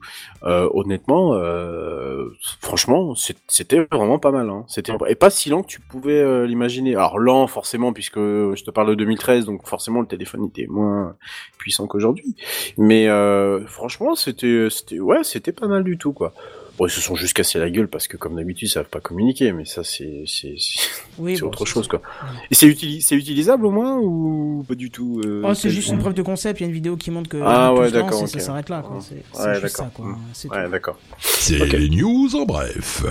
Honnêtement, 0.43 1.39
franchement, 2.61 3.13
c'était 3.47 3.87
vraiment 3.91 4.19
pas 4.19 4.31
mal. 4.31 4.49
Hein. 4.49 4.65
C'était 4.67 4.93
et 5.07 5.15
pas 5.15 5.29
si 5.29 5.49
lent 5.49 5.61
que 5.63 5.67
tu 5.67 5.79
pouvais 5.81 6.47
l'imaginer. 6.47 6.95
Alors 6.95 7.19
lent 7.19 7.45
forcément 7.47 7.93
puisque 7.93 8.17
je 8.19 8.63
te 8.63 8.71
parle 8.71 8.89
de 8.89 8.95
2013, 8.95 9.45
donc 9.45 9.67
forcément 9.67 10.01
le 10.01 10.07
téléphone 10.07 10.45
était 10.45 10.67
moins 10.67 10.98
puissant 11.57 11.87
qu'aujourd'hui. 11.87 12.35
Mais 12.77 13.07
euh, 13.07 13.65
franchement, 13.67 14.15
c'était, 14.15 14.67
c'était, 14.69 14.99
ouais, 14.99 15.23
c'était 15.23 15.51
pas 15.51 15.67
mal 15.67 15.83
du 15.83 15.97
tout, 15.97 16.13
quoi. 16.13 16.33
Bon, 16.77 16.87
ils 16.87 16.91
se 16.91 17.01
sont 17.01 17.15
juste 17.15 17.33
cassés 17.33 17.59
la 17.59 17.69
gueule 17.69 17.89
parce 17.89 18.07
que, 18.07 18.15
comme 18.15 18.37
d'habitude, 18.37 18.69
ils 18.69 18.71
savent 18.71 18.87
pas 18.87 19.01
communiquer, 19.01 19.51
mais 19.51 19.65
ça, 19.65 19.83
c'est, 19.83 20.23
c'est, 20.25 20.55
c'est, 20.57 20.79
oui, 21.17 21.35
c'est 21.35 21.41
bon, 21.41 21.47
autre 21.49 21.65
c'est- 21.65 21.73
chose, 21.73 21.87
quoi. 21.89 22.01
Et 22.49 22.55
c'est, 22.55 22.67
utili- 22.67 23.01
c'est 23.01 23.15
utilisable 23.15 23.65
au 23.65 23.71
moins 23.71 23.97
ou 23.99 24.63
pas 24.65 24.75
du 24.75 24.89
tout 24.89 25.19
euh, 25.25 25.41
Oh, 25.45 25.53
c'est 25.53 25.69
juste 25.69 25.89
une 25.89 25.97
preuve 25.99 26.13
de 26.13 26.21
concept. 26.21 26.61
Il 26.61 26.63
y 26.63 26.65
a 26.65 26.67
une 26.69 26.73
vidéo 26.73 26.95
qui 26.95 27.11
montre 27.11 27.29
que 27.29 27.41
Ah 27.43 27.73
ouais, 27.73 27.91
d'accord, 27.91 28.25
ça 28.29 28.39
s'arrête 28.39 28.69
là. 28.69 28.81
quoi. 28.81 28.99
C'est 29.01 29.21
c'est 29.33 29.41
Ouais, 29.43 29.59
juste 29.59 29.63
d'accord. 29.77 29.85
ça, 29.87 29.91
quoi. 29.93 30.05
Mm. 30.05 30.17
C'est 30.31 30.49
Ouais, 30.51 30.69
d'accord. 30.69 30.97
C'est 31.19 31.65
les 31.77 31.89
news 31.89 32.33
en 32.35 32.45
bref. 32.45 33.03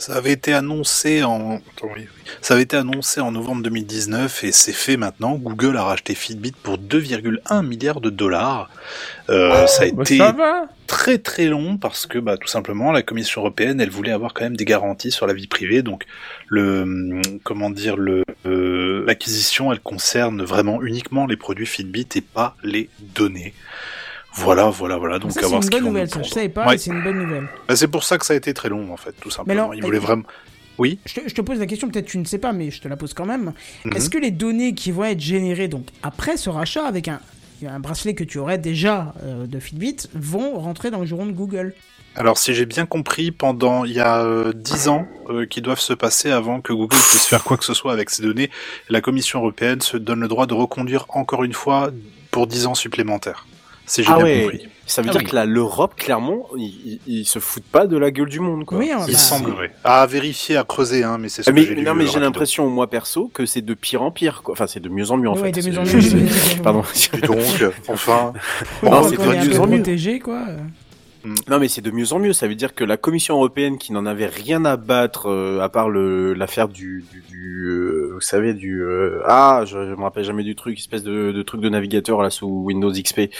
Ça 0.00 0.14
avait 0.14 0.32
été 0.32 0.54
annoncé 0.54 1.22
en 1.22 1.56
Attends, 1.56 1.88
oui, 1.94 2.06
oui. 2.16 2.32
ça 2.40 2.54
avait 2.54 2.62
été 2.62 2.74
annoncé 2.76 3.20
en 3.20 3.32
novembre 3.32 3.62
2019 3.62 4.44
et 4.44 4.50
c'est 4.52 4.72
fait 4.72 4.96
maintenant. 4.96 5.34
Google 5.34 5.76
a 5.76 5.82
racheté 5.84 6.14
Fitbit 6.14 6.52
pour 6.62 6.78
2,1 6.78 7.66
milliards 7.66 8.00
de 8.00 8.08
dollars. 8.08 8.70
Euh, 9.28 9.66
ça 9.66 9.82
a 9.82 9.90
Bah, 9.90 10.02
été 10.02 10.16
ça 10.16 10.34
très 10.86 11.18
très 11.18 11.46
long 11.48 11.76
parce 11.76 12.06
que 12.06 12.18
bah, 12.18 12.38
tout 12.38 12.48
simplement 12.48 12.92
la 12.92 13.02
Commission 13.02 13.42
européenne 13.42 13.78
elle 13.80 13.90
voulait 13.90 14.10
avoir 14.10 14.32
quand 14.32 14.44
même 14.44 14.56
des 14.56 14.64
garanties 14.64 15.10
sur 15.12 15.26
la 15.26 15.34
vie 15.34 15.46
privée 15.46 15.82
donc 15.82 16.04
le 16.48 16.80
hum, 16.82 17.22
comment 17.44 17.68
dire 17.70 17.96
le 17.96 18.24
euh, 18.46 19.04
l'acquisition 19.06 19.70
elle 19.70 19.80
concerne 19.80 20.42
vraiment 20.42 20.82
uniquement 20.82 21.26
les 21.26 21.36
produits 21.36 21.66
Fitbit 21.66 22.08
et 22.16 22.22
pas 22.22 22.56
les 22.64 22.88
données. 23.00 23.52
Voilà, 24.34 24.70
voilà, 24.70 24.96
voilà. 24.96 25.18
Donc 25.18 25.32
ça, 25.32 25.40
à 25.40 25.42
c'est 25.42 25.48
voir 25.48 25.58
une 25.58 25.62
ce 25.64 25.70
qu'ils 25.70 25.78
bonne 25.78 25.84
vont 25.84 25.92
nouvelle. 25.92 26.10
Ça, 26.10 26.22
je 26.22 26.28
savais 26.30 26.48
pas. 26.48 26.66
Ouais. 26.68 26.78
C'est 26.78 26.90
une 26.90 27.02
bonne 27.02 27.18
nouvelle. 27.18 27.48
Bah, 27.68 27.76
c'est 27.76 27.88
pour 27.88 28.04
ça 28.04 28.16
que 28.18 28.24
ça 28.26 28.34
a 28.34 28.36
été 28.36 28.54
très 28.54 28.68
long 28.68 28.92
en 28.92 28.96
fait, 28.96 29.12
tout 29.20 29.30
simplement. 29.30 29.62
alors, 29.62 29.74
Ils 29.74 29.82
voulaient 29.82 29.98
vraiment. 29.98 30.22
Oui. 30.78 30.98
Je 31.04 31.14
te, 31.14 31.28
je 31.28 31.34
te 31.34 31.40
pose 31.42 31.58
la 31.58 31.66
question, 31.66 31.88
peut-être 31.90 32.06
tu 32.06 32.16
ne 32.16 32.24
sais 32.24 32.38
pas, 32.38 32.52
mais 32.52 32.70
je 32.70 32.80
te 32.80 32.88
la 32.88 32.96
pose 32.96 33.12
quand 33.12 33.26
même. 33.26 33.52
Mhm. 33.84 33.96
Est-ce 33.96 34.08
que 34.08 34.18
les 34.18 34.30
données 34.30 34.74
qui 34.74 34.92
vont 34.92 35.04
être 35.04 35.20
générées 35.20 35.68
donc 35.68 35.86
après 36.02 36.36
ce 36.38 36.48
rachat 36.48 36.86
avec 36.86 37.08
un, 37.08 37.20
un 37.68 37.80
bracelet 37.80 38.14
que 38.14 38.24
tu 38.24 38.38
aurais 38.38 38.56
déjà 38.56 39.12
euh, 39.22 39.46
de 39.46 39.60
Fitbit 39.60 39.96
vont 40.14 40.58
rentrer 40.58 40.90
dans 40.90 41.00
le 41.00 41.06
giron 41.06 41.26
de 41.26 41.32
Google? 41.32 41.74
Alors 42.16 42.38
si 42.38 42.54
j'ai 42.54 42.66
bien 42.66 42.86
compris, 42.86 43.30
pendant 43.30 43.84
il 43.84 43.92
y 43.92 44.00
a 44.00 44.22
euh, 44.24 44.52
10 44.54 44.88
ans 44.88 45.06
euh, 45.28 45.44
qui 45.46 45.60
doivent 45.60 45.80
se 45.80 45.92
passer 45.92 46.30
avant 46.30 46.60
que 46.60 46.72
Google 46.72 46.96
puisse 46.96 47.26
faire 47.26 47.44
quoi 47.44 47.56
que 47.56 47.64
ce 47.64 47.74
soit 47.74 47.92
avec 47.92 48.10
ces 48.10 48.22
données, 48.22 48.50
la 48.88 49.00
Commission 49.00 49.40
européenne 49.40 49.80
se 49.80 49.96
donne 49.96 50.20
le 50.20 50.28
droit 50.28 50.46
de 50.46 50.54
reconduire 50.54 51.04
encore 51.10 51.44
une 51.44 51.52
fois 51.52 51.90
pour 52.30 52.46
10 52.46 52.66
ans 52.66 52.74
supplémentaires. 52.74 53.46
Si 53.90 54.04
j'ai 54.04 54.08
Ah 54.12 54.16
bien 54.18 54.24
ouais. 54.24 54.40
compris. 54.42 54.68
Ça 54.86 55.02
veut 55.02 55.08
Ah 55.08 55.12
dire 55.12 55.20
oui. 55.22 55.30
que 55.30 55.34
là, 55.34 55.46
l'Europe, 55.46 55.94
clairement, 55.96 56.46
ils, 56.56 57.24
se 57.24 57.38
foutent 57.40 57.64
pas 57.64 57.86
de 57.88 57.96
la 57.96 58.10
gueule 58.12 58.28
du 58.28 58.38
monde, 58.38 58.64
quoi. 58.64 58.78
Oui, 58.78 58.90
hein, 58.92 59.04
Il 59.08 59.12
bah, 59.14 59.18
semblerait. 59.18 59.72
À 59.82 60.06
vérifier, 60.06 60.56
à 60.56 60.62
creuser, 60.64 61.02
hein, 61.02 61.16
mais 61.18 61.28
c'est 61.28 61.42
ce 61.42 61.50
Ah, 61.50 61.52
mais, 61.52 61.64
que 61.66 61.74
j'ai 61.74 61.82
non, 61.82 61.94
mais 61.94 62.06
j'ai 62.06 62.20
l'impression, 62.20 62.68
moi 62.68 62.88
perso, 62.88 63.30
que 63.34 63.46
c'est 63.46 63.62
de 63.62 63.74
pire 63.74 64.02
en 64.02 64.12
pire, 64.12 64.42
quoi. 64.44 64.52
Enfin, 64.52 64.68
c'est 64.68 64.78
de 64.80 64.88
mieux 64.88 65.10
en 65.10 65.16
mieux, 65.16 65.28
en 65.28 65.34
Ouais, 65.36 65.52
fait. 65.52 65.60
de 65.60 65.68
mieux 65.70 65.78
en 65.78 65.84
C'est- 65.86 65.96
mieux. 65.96 66.28
c'est- 66.28 66.62
Pardon. 66.62 66.84
Dis 66.94 67.20
donc, 67.22 67.38
enfin. 67.88 68.32
Non, 68.84 69.02
c'est 69.08 69.16
de 69.16 69.22
mieux 69.48 69.60
en 69.60 69.66
mieux. 69.66 69.76
protégé, 69.76 70.18
quoi. 70.20 70.40
Non, 71.24 71.58
mais 71.58 71.68
c'est 71.68 71.82
de 71.82 71.90
mieux 71.90 72.12
en 72.12 72.18
mieux. 72.18 72.32
Ça 72.32 72.48
veut 72.48 72.54
dire 72.54 72.74
que 72.74 72.82
la 72.82 72.96
Commission 72.96 73.34
européenne, 73.36 73.76
qui 73.78 73.92
n'en 73.92 74.06
avait 74.06 74.26
rien 74.26 74.64
à 74.64 74.76
battre, 74.76 75.26
euh, 75.28 75.60
à 75.60 75.68
part 75.68 75.90
le 75.90 76.32
l'affaire 76.32 76.68
du, 76.68 77.04
du, 77.12 77.22
du, 77.28 77.64
euh, 77.66 78.10
vous 78.14 78.20
savez, 78.20 78.54
du 78.54 78.82
euh, 78.82 79.20
ah, 79.26 79.64
je, 79.66 79.90
je 79.90 79.94
me 79.94 80.02
rappelle 80.02 80.24
jamais 80.24 80.44
du 80.44 80.54
truc, 80.54 80.78
espèce 80.78 81.02
de, 81.02 81.32
de 81.32 81.42
truc 81.42 81.60
de 81.60 81.68
navigateur 81.68 82.22
là 82.22 82.30
sous 82.30 82.46
Windows 82.46 82.90
XP, 82.90 83.30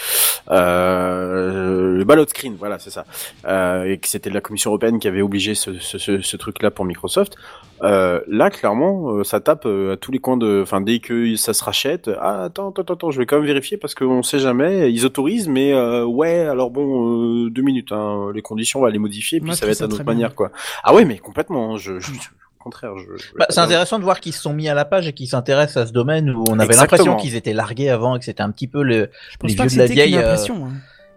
euh, 0.50 1.96
le 1.96 2.04
ballot 2.04 2.26
screen, 2.26 2.56
voilà, 2.58 2.78
c'est 2.78 2.90
ça. 2.90 3.06
Euh, 3.46 3.84
et 3.84 3.98
que 3.98 4.08
c'était 4.08 4.30
la 4.30 4.40
Commission 4.42 4.70
européenne 4.70 4.98
qui 4.98 5.08
avait 5.08 5.22
obligé 5.22 5.54
ce, 5.54 5.78
ce, 5.78 5.96
ce, 5.96 6.20
ce 6.20 6.36
truc-là 6.36 6.70
pour 6.70 6.84
Microsoft. 6.84 7.36
Euh, 7.82 8.20
là, 8.28 8.50
clairement, 8.50 9.10
euh, 9.12 9.24
ça 9.24 9.40
tape 9.40 9.64
euh, 9.64 9.94
à 9.94 9.96
tous 9.96 10.12
les 10.12 10.18
coins 10.18 10.36
de, 10.36 10.60
enfin, 10.62 10.80
dès 10.80 10.98
que 10.98 11.34
ça 11.36 11.54
se 11.54 11.64
rachète, 11.64 12.10
ah, 12.20 12.44
attends, 12.44 12.70
attends, 12.70 12.92
attends, 12.94 13.10
je 13.10 13.18
vais 13.18 13.26
quand 13.26 13.36
même 13.36 13.46
vérifier 13.46 13.76
parce 13.78 13.94
qu'on 13.94 14.22
sait 14.22 14.38
jamais. 14.38 14.92
Ils 14.92 15.06
autorisent, 15.06 15.48
mais 15.48 15.72
euh, 15.72 16.04
ouais, 16.04 16.40
alors 16.40 16.70
bon, 16.70 17.44
euh, 17.46 17.50
deux 17.50 17.62
minutes, 17.62 17.92
hein, 17.92 18.30
les 18.34 18.42
conditions, 18.42 18.80
on 18.80 18.82
va 18.82 18.90
les 18.90 18.98
modifier, 18.98 19.40
puis 19.40 19.46
Moi, 19.46 19.54
ça 19.56 19.64
va 19.66 19.72
être 19.72 19.80
à 19.82 19.86
notre 19.86 20.04
bien. 20.04 20.12
manière, 20.12 20.34
quoi. 20.34 20.50
Ah 20.84 20.94
ouais, 20.94 21.04
mais 21.04 21.18
complètement. 21.18 21.74
hein, 21.74 21.76
Je, 21.78 21.98
je, 22.00 22.10
au 22.12 22.62
contraire, 22.62 22.92
je. 22.98 23.16
je- 23.16 23.32
Bah, 23.38 23.46
c'est 23.48 23.60
intéressant 23.60 23.98
de 23.98 24.04
voir 24.04 24.20
qu'ils 24.20 24.34
se 24.34 24.42
sont 24.42 24.52
mis 24.52 24.68
à 24.68 24.74
la 24.74 24.84
page 24.84 25.08
et 25.08 25.14
qu'ils 25.14 25.28
s'intéressent 25.28 25.82
à 25.82 25.86
ce 25.86 25.92
domaine 25.92 26.28
où 26.30 26.44
on 26.50 26.58
avait 26.58 26.74
l'impression 26.82 27.16
qu'ils 27.16 27.34
étaient 27.36 27.54
largués 27.54 27.88
avant 27.88 28.16
et 28.16 28.18
que 28.18 28.26
c'était 28.26 28.42
un 28.42 28.50
petit 28.50 28.68
peu 28.68 28.82
le, 28.82 29.08
les 29.42 29.54
vieux 29.54 29.66
de 29.68 29.78
la 29.78 29.86
vieille. 29.86 30.16
euh, 30.18 30.36
hein. 30.36 30.68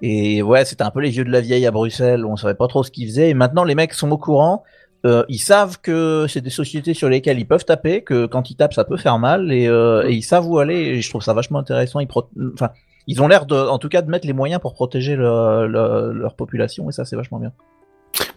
Et 0.01 0.41
ouais, 0.41 0.65
c'était 0.65 0.83
un 0.83 0.91
peu 0.91 0.99
les 1.01 1.09
vieux 1.09 1.23
de 1.25 1.31
la 1.31 1.41
vieille 1.41 1.65
à 1.65 1.71
Bruxelles 1.71 2.25
où 2.25 2.31
on 2.31 2.35
savait 2.35 2.55
pas 2.55 2.67
trop 2.67 2.83
ce 2.83 2.91
qu'ils 2.91 3.07
faisaient. 3.07 3.29
Et 3.29 3.33
maintenant, 3.33 3.63
les 3.63 3.75
mecs 3.75 3.93
sont 3.93 4.11
au 4.11 4.17
courant. 4.17 4.63
Euh, 5.05 5.23
ils 5.27 5.39
savent 5.39 5.79
que 5.81 6.25
c'est 6.29 6.39
des 6.41 6.49
sociétés 6.49 6.93
sur 6.93 7.09
lesquelles 7.09 7.37
ils 7.37 7.45
peuvent 7.47 7.65
taper, 7.65 8.03
que 8.03 8.25
quand 8.25 8.49
ils 8.49 8.55
tapent, 8.55 8.73
ça 8.73 8.85
peut 8.85 8.95
faire 8.97 9.19
mal, 9.19 9.51
et, 9.51 9.67
euh, 9.67 10.07
et 10.07 10.13
ils 10.13 10.21
savent 10.23 10.47
où 10.47 10.59
aller. 10.59 10.75
Et 10.75 11.01
je 11.01 11.09
trouve 11.09 11.21
ça 11.21 11.33
vachement 11.33 11.59
intéressant. 11.59 11.99
Ils, 11.99 12.07
pro- 12.07 12.29
enfin, 12.53 12.69
ils 13.07 13.21
ont 13.21 13.27
l'air 13.27 13.45
de, 13.45 13.55
en 13.55 13.79
tout 13.79 13.89
cas, 13.89 14.01
de 14.01 14.09
mettre 14.09 14.25
les 14.25 14.33
moyens 14.33 14.61
pour 14.61 14.73
protéger 14.73 15.15
le- 15.17 15.67
le- 15.67 16.13
leur 16.13 16.35
population, 16.35 16.89
et 16.89 16.93
ça, 16.93 17.03
c'est 17.03 17.17
vachement 17.17 17.39
bien. 17.39 17.51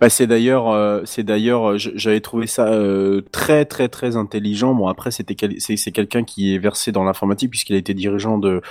Bah, 0.01 0.09
c'est 0.09 0.27
d'ailleurs, 0.27 0.71
euh, 0.71 1.03
c'est 1.05 1.23
d'ailleurs, 1.23 1.73
euh, 1.73 1.77
j'avais 1.79 2.21
trouvé 2.21 2.47
ça 2.47 2.69
euh, 2.69 3.23
très 3.33 3.65
très 3.65 3.89
très 3.89 4.17
intelligent. 4.17 4.75
Bon 4.75 4.89
après 4.89 5.11
c'était 5.11 5.35
quel- 5.35 5.57
c'est 5.59 5.93
quelqu'un 5.93 6.25
qui 6.25 6.55
est 6.55 6.59
versé 6.59 6.93
dans 6.93 7.05
l'informatique 7.05 7.51
puisqu'il 7.51 7.75
a 7.75 7.79
été 7.79 7.95
dirigeant 7.95 8.39
de 8.39 8.63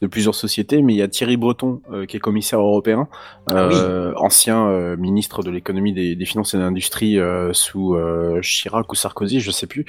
de 0.00 0.06
plusieurs 0.06 0.34
sociétés. 0.34 0.82
Mais 0.82 0.94
il 0.94 0.96
y 0.96 1.02
a 1.02 1.08
Thierry 1.08 1.36
Breton 1.36 1.80
euh, 1.92 2.06
qui 2.06 2.16
est 2.16 2.20
commissaire 2.20 2.60
européen, 2.60 3.08
euh, 3.50 4.12
ancien 4.16 4.96
ministre 4.96 5.42
de 5.42 5.50
l'économie, 5.50 5.92
des, 5.92 6.14
des 6.16 6.24
finances 6.26 6.54
et 6.54 6.56
de 6.58 6.62
l'industrie 6.62 7.18
sous 7.52 7.96
Chirac 8.42 8.90
ou 8.92 8.94
Sarkozy, 8.94 9.40
je 9.40 9.50
sais 9.50 9.66
plus, 9.66 9.84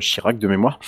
Chirac 0.00 0.38
de 0.38 0.48
mémoire. 0.48 0.78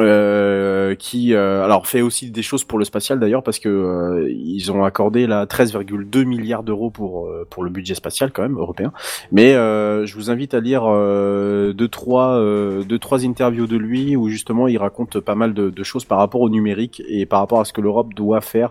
Euh, 0.00 0.96
qui 0.96 1.34
euh, 1.34 1.62
alors 1.64 1.86
fait 1.86 2.00
aussi 2.02 2.30
des 2.32 2.42
choses 2.42 2.64
pour 2.64 2.80
le 2.80 2.84
spatial 2.84 3.20
d'ailleurs 3.20 3.44
parce 3.44 3.60
que 3.60 3.68
euh, 3.68 4.28
ils 4.28 4.72
ont 4.72 4.82
accordé 4.84 5.28
là 5.28 5.44
13,2 5.46 6.24
milliards 6.24 6.64
d'euros 6.64 6.90
pour 6.90 7.26
euh, 7.26 7.46
pour 7.48 7.62
le 7.62 7.70
budget 7.70 7.94
spatial 7.94 8.32
quand 8.32 8.42
même 8.42 8.58
européen 8.58 8.92
mais 9.30 9.54
euh, 9.54 10.04
je 10.04 10.14
vous 10.16 10.30
invite 10.32 10.52
à 10.54 10.58
lire 10.60 10.82
euh, 10.86 11.72
deux 11.72 11.86
trois 11.86 12.36
euh, 12.38 12.82
deux 12.82 12.98
trois 12.98 13.24
interviews 13.24 13.68
de 13.68 13.76
lui 13.76 14.16
où 14.16 14.28
justement 14.28 14.66
il 14.66 14.78
raconte 14.78 15.20
pas 15.20 15.36
mal 15.36 15.54
de, 15.54 15.70
de 15.70 15.82
choses 15.84 16.04
par 16.04 16.18
rapport 16.18 16.40
au 16.40 16.50
numérique 16.50 17.00
et 17.08 17.24
par 17.24 17.38
rapport 17.38 17.60
à 17.60 17.64
ce 17.64 17.72
que 17.72 17.80
l'Europe 17.80 18.14
doit 18.14 18.40
faire 18.40 18.70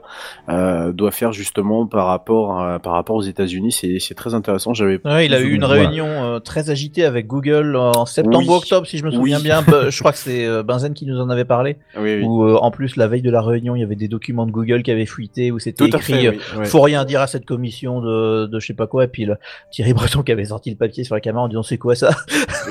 euh, 0.50 0.92
doit 0.92 1.12
faire 1.12 1.32
justement 1.32 1.88
par 1.88 2.08
rapport 2.08 2.60
à- 2.62 2.80
par 2.80 2.94
rapport 2.94 3.16
aux 3.16 3.22
États-Unis 3.24 3.72
c'est 3.72 3.98
c'est 4.00 4.16
très 4.16 4.34
intéressant 4.34 4.74
j'avais 4.74 5.00
Ouais, 5.06 5.26
il 5.26 5.34
a 5.34 5.40
eu 5.40 5.54
une 5.54 5.64
Voilà. 5.66 5.84
réunion 5.84 6.06
euh, 6.08 6.40
très 6.40 6.70
agitée 6.70 7.06
avec 7.06 7.28
Google 7.28 7.76
en 7.78 8.06
septembre 8.06 8.40
Oui. 8.40 8.48
ou 8.50 8.54
octobre, 8.54 8.86
si 8.86 8.98
je 8.98 9.06
me 9.06 9.12
souviens 9.12 9.38
Oui. 9.38 9.44
bien. 9.44 9.62
Bah, 9.68 9.90
je 9.90 10.00
crois 10.00 10.12
que 10.12 10.18
c'est 10.18 10.64
Benzen 10.64 10.94
qui 10.94 11.06
nous 11.06 11.13
en 11.20 11.30
avait 11.30 11.46
parlé. 11.46 11.78
oui, 11.98 12.16
oui. 12.18 12.24
Où 12.24 12.44
euh, 12.46 12.56
en 12.56 12.72
plus 12.72 12.96
la 12.96 13.08
veille 13.08 13.22
de 13.22 13.30
la 13.32 13.42
réunion, 13.42 13.76
il 13.76 13.80
y 13.80 13.84
avait 13.84 13.96
des 13.96 14.08
documents 14.08 14.46
de 14.46 14.52
Google 14.52 14.84
qui 14.84 14.92
avaient 14.92 15.06
fuité 15.06 15.52
où 15.52 15.60
c'était 15.60 15.86
écrit 15.86 16.02
fait 16.02 16.28
euh, 16.28 16.32
oui, 16.32 16.60
ouais. 16.60 16.66
faut 16.66 16.82
rien 16.82 17.06
dire 17.06 17.22
à 17.22 17.28
cette 17.28 17.46
commission 17.46 18.02
de, 18.02 18.46
de 18.48 18.60
je 18.60 18.68
sais 18.68 18.74
pas 18.74 18.88
quoi. 18.88 19.06
Et 19.06 19.08
puis 19.08 19.26
le 19.26 19.36
Thierry 19.72 19.94
Breton 19.94 20.24
qui 20.24 20.32
avait 20.32 20.46
sorti 20.46 20.70
le 20.70 20.76
papier 20.78 21.04
sur 21.04 21.16
la 21.16 21.22
caméra 21.22 21.44
en 21.44 21.48
disant 21.48 21.64
c'est 21.64 21.78
quoi 21.78 21.96
ça? 21.96 22.12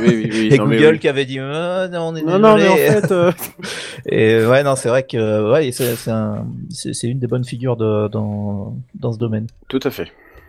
Oui, 0.00 0.06
oui, 0.08 0.30
oui. 0.32 0.48
Et 0.52 0.58
Non, 0.58 0.64
Google 0.64 0.92
oui. 0.92 0.98
qui 0.98 1.08
avait 1.08 1.24
dit 1.24 1.38
Ah, 1.38 1.88
non, 1.90 2.08
on 2.08 2.16
est 2.16 2.22
non 2.22 2.38
non 2.38 2.56
mais 2.56 2.68
en 2.68 2.76
fait 2.76 3.12
euh, 3.12 3.32
Et 4.06 4.34
euh, 4.34 4.50
ouais 4.50 4.62
non 4.62 4.74
c'est 4.76 4.88
vrai 4.88 5.02
que 5.04 5.50
ouais 5.52 5.70
un- 6.08 6.46
c'est 6.70 7.06
une 7.08 7.18
des 7.18 7.26
bonnes 7.26 7.44
figures 7.44 7.76
de, 7.76 8.08
dans 8.08 8.76
dans 8.98 9.12
ce 9.12 9.18
domaine. 9.18 9.46
tout 9.68 9.80
à 9.84 9.90
fait 9.90 10.08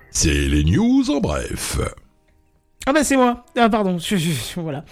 C'est 0.10 0.30
les 0.48 0.64
news 0.64 1.04
en 1.10 1.20
bref. 1.20 1.80
Ah 2.86 2.92
bah 2.94 3.04
c'est 3.04 3.16
moi. 3.16 3.46
Ah 3.58 3.70
pardon. 3.70 3.98
je- 3.98 4.18
je- 4.18 4.60
voilà. 4.60 4.84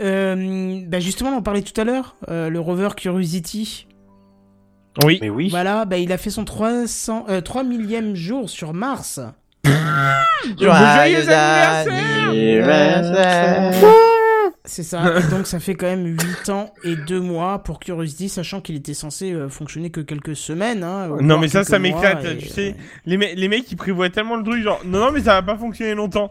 Euh, 0.00 0.80
bah 0.86 1.00
justement, 1.00 1.30
on 1.30 1.36
en 1.38 1.42
parlait 1.42 1.62
tout 1.62 1.78
à 1.80 1.84
l'heure. 1.84 2.16
euh, 2.28 2.50
le 2.50 2.60
rover 2.60 2.90
Curiosity. 2.96 3.86
Oui. 5.04 5.18
mais 5.22 5.30
oui 5.30 5.48
Voilà, 5.48 5.84
bah 5.84 5.96
il 5.98 6.10
a 6.12 6.18
fait 6.18 6.30
son 6.30 6.44
300, 6.44 7.26
euh, 7.28 7.40
3 7.40 7.62
millième 7.62 8.14
jour 8.16 8.50
sur 8.50 8.74
Mars. 8.74 9.20
Joyeux 10.58 11.22
C'est 14.64 14.82
ça. 14.82 15.18
Et 15.18 15.30
donc 15.30 15.46
ça 15.46 15.60
fait 15.60 15.74
quand 15.74 15.86
même 15.86 16.04
8 16.42 16.48
ans 16.50 16.74
et 16.84 16.96
2 16.96 17.20
mois 17.20 17.60
pour 17.62 17.78
Curiosity, 17.80 18.28
sachant 18.28 18.60
qu'il 18.60 18.76
était 18.76 18.92
censé 18.92 19.32
euh, 19.32 19.48
fonctionner 19.48 19.90
que 19.90 20.00
quelques 20.00 20.36
semaines. 20.36 20.82
Hein, 20.82 21.16
Non 21.22 21.38
mais 21.38 21.48
ça, 21.48 21.64
ça 21.64 21.78
m'éclate, 21.78 22.24
et- 22.24 22.36
tu 22.38 22.48
sais. 22.48 22.74
Les, 23.06 23.16
me- 23.16 23.34
les 23.34 23.48
mecs, 23.48 23.70
ils 23.72 23.76
prévoient 23.76 24.10
tellement 24.10 24.36
le 24.36 24.42
truc, 24.44 24.62
genre, 24.62 24.80
non, 24.84 24.98
non, 24.98 25.12
mais 25.12 25.20
ça 25.20 25.34
va 25.34 25.42
pas 25.42 25.56
fonctionner 25.56 25.94
longtemps. 25.94 26.30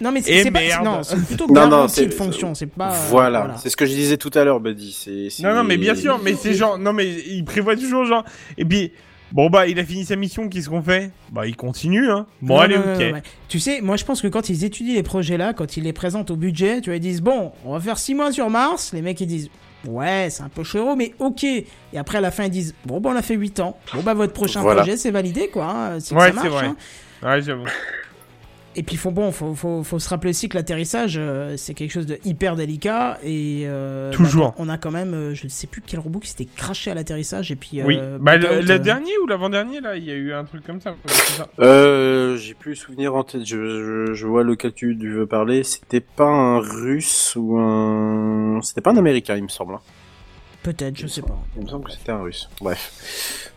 Non, 0.00 0.10
mais 0.12 0.22
c'est 0.22 0.42
c'est 0.42 0.50
pas. 0.50 0.60
Non, 0.82 1.02
c'est 1.02 1.16
plutôt 1.24 1.46
Non, 1.50 1.68
non, 1.68 1.86
de 1.86 2.10
fonction. 2.10 2.54
C'est 2.54 2.66
pas. 2.66 2.90
voilà, 3.08 3.54
c'est 3.62 3.70
ce 3.70 3.76
que 3.76 3.86
je 3.86 3.92
disais 3.94 4.16
tout 4.16 4.30
à 4.34 4.44
l'heure, 4.44 4.60
Buddy. 4.60 4.92
C'est, 4.92 5.42
Non, 5.42 5.54
non, 5.54 5.64
mais 5.64 5.76
bien 5.76 5.94
sûr, 5.94 6.20
mais 6.22 6.34
c'est 6.34 6.54
genre, 6.54 6.78
non, 6.78 6.92
mais 6.92 7.06
il 7.06 7.44
prévoit 7.44 7.76
toujours 7.76 8.04
genre, 8.04 8.24
et 8.58 8.64
puis, 8.64 8.92
bon 9.32 9.48
bah, 9.50 9.66
il 9.66 9.78
a 9.78 9.84
fini 9.84 10.04
sa 10.04 10.16
mission, 10.16 10.48
qu'est-ce 10.48 10.68
qu'on 10.68 10.82
fait? 10.82 11.10
Bah, 11.32 11.46
il 11.46 11.56
continue, 11.56 12.10
hein. 12.10 12.26
Bon, 12.42 12.56
Non, 12.56 12.60
allez, 12.60 12.76
non, 12.76 12.82
ok. 12.82 13.00
non, 13.00 13.06
non, 13.06 13.12
ouais. 13.14 13.22
Tu 13.48 13.60
sais, 13.60 13.80
moi 13.80 13.96
je 13.96 14.04
pense 14.04 14.20
que 14.20 14.28
quand 14.28 14.48
ils 14.48 14.64
étudient 14.64 14.94
les 14.94 15.02
projets 15.04 15.36
là, 15.36 15.52
quand 15.52 15.76
ils 15.76 15.84
les 15.84 15.92
présentent 15.92 16.30
au 16.32 16.36
budget, 16.36 16.80
tu 16.80 16.90
vois, 16.90 16.96
ils 16.96 17.00
disent 17.00 17.22
bon, 17.22 17.52
on 17.64 17.72
va 17.72 17.80
faire 17.80 17.98
6 17.98 18.14
mois 18.14 18.32
sur 18.32 18.50
Mars. 18.50 18.92
Les 18.92 19.02
mecs 19.02 19.20
ils 19.20 19.26
disent 19.28 19.48
ouais, 19.86 20.28
c'est 20.30 20.42
un 20.42 20.48
peu 20.48 20.64
chéro, 20.64 20.96
mais 20.96 21.14
ok. 21.20 21.44
Et 21.44 21.66
après 21.96 22.18
à 22.18 22.20
la 22.20 22.30
fin 22.32 22.44
ils 22.44 22.50
disent 22.50 22.74
bon, 22.84 23.00
bah 23.00 23.10
on 23.12 23.16
a 23.16 23.22
fait 23.22 23.34
8 23.34 23.60
ans. 23.60 23.76
Bon, 23.94 24.02
bah 24.02 24.14
votre 24.14 24.32
prochain 24.32 24.60
Voilà. 24.62 24.82
projet 24.82 24.96
c'est 24.96 25.10
validé 25.12 25.48
quoi. 25.48 25.66
hein, 25.66 26.00
C'est 26.00 26.14
Ouais, 26.14 26.20
ça 26.20 26.26
c'est 26.28 26.34
marche. 26.34 26.48
vrai. 26.50 26.66
hein. 26.66 26.76
Ouais, 27.22 27.42
j'avoue. 27.42 27.64
Et 28.76 28.82
puis 28.82 28.96
faut 28.96 29.10
bon, 29.10 29.30
faut, 29.32 29.54
faut, 29.54 29.82
faut 29.84 29.98
se 29.98 30.08
rappeler 30.08 30.30
aussi 30.30 30.48
que 30.48 30.56
l'atterrissage 30.56 31.14
euh, 31.16 31.56
c'est 31.56 31.74
quelque 31.74 31.92
chose 31.92 32.06
de 32.06 32.18
hyper 32.24 32.56
délicat 32.56 33.18
et 33.22 33.62
euh, 33.66 34.10
Toujours. 34.12 34.48
bah, 34.48 34.54
on 34.58 34.68
a 34.68 34.78
quand 34.78 34.90
même, 34.90 35.14
euh, 35.14 35.34
je 35.34 35.44
ne 35.44 35.48
sais 35.48 35.66
plus 35.66 35.80
quel 35.80 36.00
robot 36.00 36.18
qui 36.18 36.28
s'était 36.30 36.44
craché 36.56 36.90
à 36.90 36.94
l'atterrissage 36.94 37.52
et 37.52 37.56
puis. 37.56 37.82
oui. 37.84 37.96
euh, 38.00 38.18
Bah, 38.20 38.36
le, 38.36 38.46
euh, 38.70 38.78
dernier 38.78 39.12
ou 39.22 39.26
l'avant-dernier, 39.26 39.80
là, 39.80 39.96
il 39.96 40.04
y 40.04 40.10
a 40.10 40.14
eu 40.14 40.32
un 40.32 40.44
truc 40.44 40.64
comme 40.66 40.80
ça. 40.80 40.96
ça. 41.06 41.48
Euh, 41.60 42.36
j'ai 42.36 42.54
plus 42.54 42.70
le 42.70 42.76
souvenir 42.76 43.14
en 43.14 43.22
tête. 43.24 43.44
Je, 43.46 44.06
je, 44.08 44.14
je 44.14 44.26
vois 44.26 44.42
lequel 44.42 44.72
tu, 44.72 44.94
veux 44.94 45.26
parler. 45.26 45.62
C'était 45.62 46.00
pas 46.00 46.26
un 46.26 46.58
Russe 46.58 47.34
ou 47.36 47.56
un. 47.58 48.60
C'était 48.62 48.80
pas 48.80 48.90
un 48.92 48.96
Américain, 48.96 49.36
il 49.36 49.44
me 49.44 49.48
semble. 49.48 49.74
hein. 49.74 49.80
Peut-être, 50.62 50.96
je 50.98 51.06
sais 51.06 51.22
pas. 51.22 51.38
Il 51.56 51.62
me 51.64 51.68
semble 51.68 51.84
que 51.84 51.92
c'était 51.92 52.12
un 52.12 52.22
Russe. 52.22 52.48
Bref. 52.60 53.52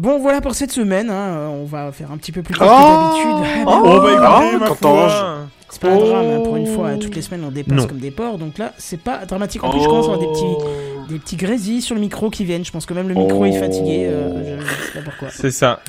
Bon, 0.00 0.18
voilà 0.18 0.40
pour 0.40 0.54
cette 0.54 0.72
semaine. 0.72 1.10
hein, 1.10 1.12
euh, 1.36 1.46
On 1.48 1.66
va 1.66 1.92
faire 1.92 2.10
un 2.10 2.16
petit 2.16 2.32
peu 2.32 2.40
plus 2.42 2.54
court 2.54 2.66
Oh 2.66 2.74
que 2.74 3.26
d'habitude. 3.36 3.64
Oh, 3.66 3.70
Oh, 3.84 4.00
bah, 4.00 4.40
oh, 4.70 4.74
foi. 4.74 5.36
C'est 5.68 5.80
pas 5.82 5.90
un 5.90 5.96
drame, 5.98 6.26
hein, 6.26 6.40
pour 6.42 6.56
une 6.56 6.66
fois, 6.74 6.94
toutes 6.96 7.14
les 7.14 7.20
semaines 7.22 7.44
on 7.44 7.50
dépasse 7.50 7.76
Non. 7.76 7.86
comme 7.86 7.98
des 7.98 8.10
porcs, 8.10 8.38
donc 8.38 8.56
là 8.58 8.72
c'est 8.78 8.98
pas 8.98 9.24
dramatique. 9.26 9.62
En 9.62 9.70
plus, 9.70 9.80
je 9.80 9.84
commence 9.86 10.08
à 10.08 10.12
avoir 10.14 10.18
des 10.18 10.26
petits, 10.26 11.12
des 11.12 11.18
petits 11.18 11.36
grésilles 11.36 11.82
sur 11.82 11.94
le 11.94 12.00
micro 12.00 12.30
qui 12.30 12.44
viennent. 12.46 12.64
Je 12.64 12.72
pense 12.72 12.86
que 12.86 12.94
même 12.94 13.08
le 13.08 13.14
micro 13.14 13.44
est 13.44 13.52
fatigué. 13.58 14.06
euh, 14.08 14.58
je, 14.58 14.66
je 14.66 14.72
sais 14.92 14.98
pas 14.98 15.04
pourquoi. 15.10 15.28
C'est 15.30 15.50
ça. 15.50 15.80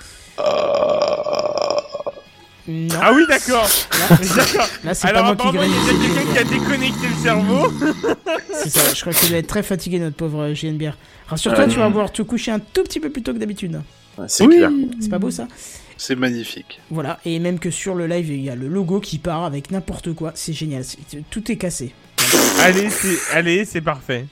Non, 2.68 2.96
Ah 3.02 3.12
oui, 3.14 3.24
d'accord. 3.28 3.68
là, 3.92 4.18
D'accord. 4.36 4.68
là, 4.84 4.94
c'est 4.94 5.02
pas 5.02 5.08
Alors, 5.20 5.26
moi 5.26 5.36
qui 5.36 5.48
apparemment, 5.48 5.64
il 5.64 5.72
y 5.72 5.90
a 5.90 6.16
quelqu'un 6.16 6.32
qui 6.32 6.38
a 6.38 6.44
déconnecté 6.44 7.08
le 7.08 7.16
cerveau. 7.24 7.68
C'est 8.54 8.70
ça, 8.70 8.94
je 8.94 9.02
crois 9.02 9.14
qu'il 9.14 9.30
doit 9.30 9.40
être 9.40 9.48
très 9.48 9.64
fatigué, 9.64 9.98
notre 10.00 10.16
pauvre 10.16 10.54
JNBR. 10.54 10.94
Rassure-toi, 11.28 11.68
tu 11.68 11.80
vas 11.80 11.88
pouvoir 11.88 12.12
te 12.12 12.22
coucher 12.22 12.52
un 12.52 12.60
tout 12.60 12.84
petit 12.84 13.00
peu 13.00 13.10
plus 13.10 13.24
tôt 13.24 13.34
que 13.34 13.40
d'habitude. 13.40 13.82
C'est 14.28 14.48
clair. 14.48 14.72
C'est 15.00 15.10
pas 15.10 15.20
beau 15.20 15.32
ça 15.32 15.48
C'est 15.98 16.16
magnifique. 16.16 16.80
Voilà, 16.90 17.20
et 17.26 17.40
même 17.40 17.60
que 17.60 17.72
sur 17.72 17.96
le 17.96 18.08
live, 18.08 18.30
il 18.30 18.42
y 18.42 18.50
a 18.50 18.56
le 18.56 18.68
logo 18.68 19.00
qui 19.00 19.18
part 19.18 19.44
avec 19.44 19.72
n'importe 19.72 20.14
quoi. 20.14 20.32
C'est 20.36 20.54
génial, 20.54 20.84
c'est- 20.84 20.98
tout 21.30 21.52
est 21.52 21.58
cassé. 21.58 21.94
allez, 22.62 22.90
c'est, 22.90 23.18
allez, 23.36 23.66
c'est 23.66 23.82
parfait. 23.82 24.26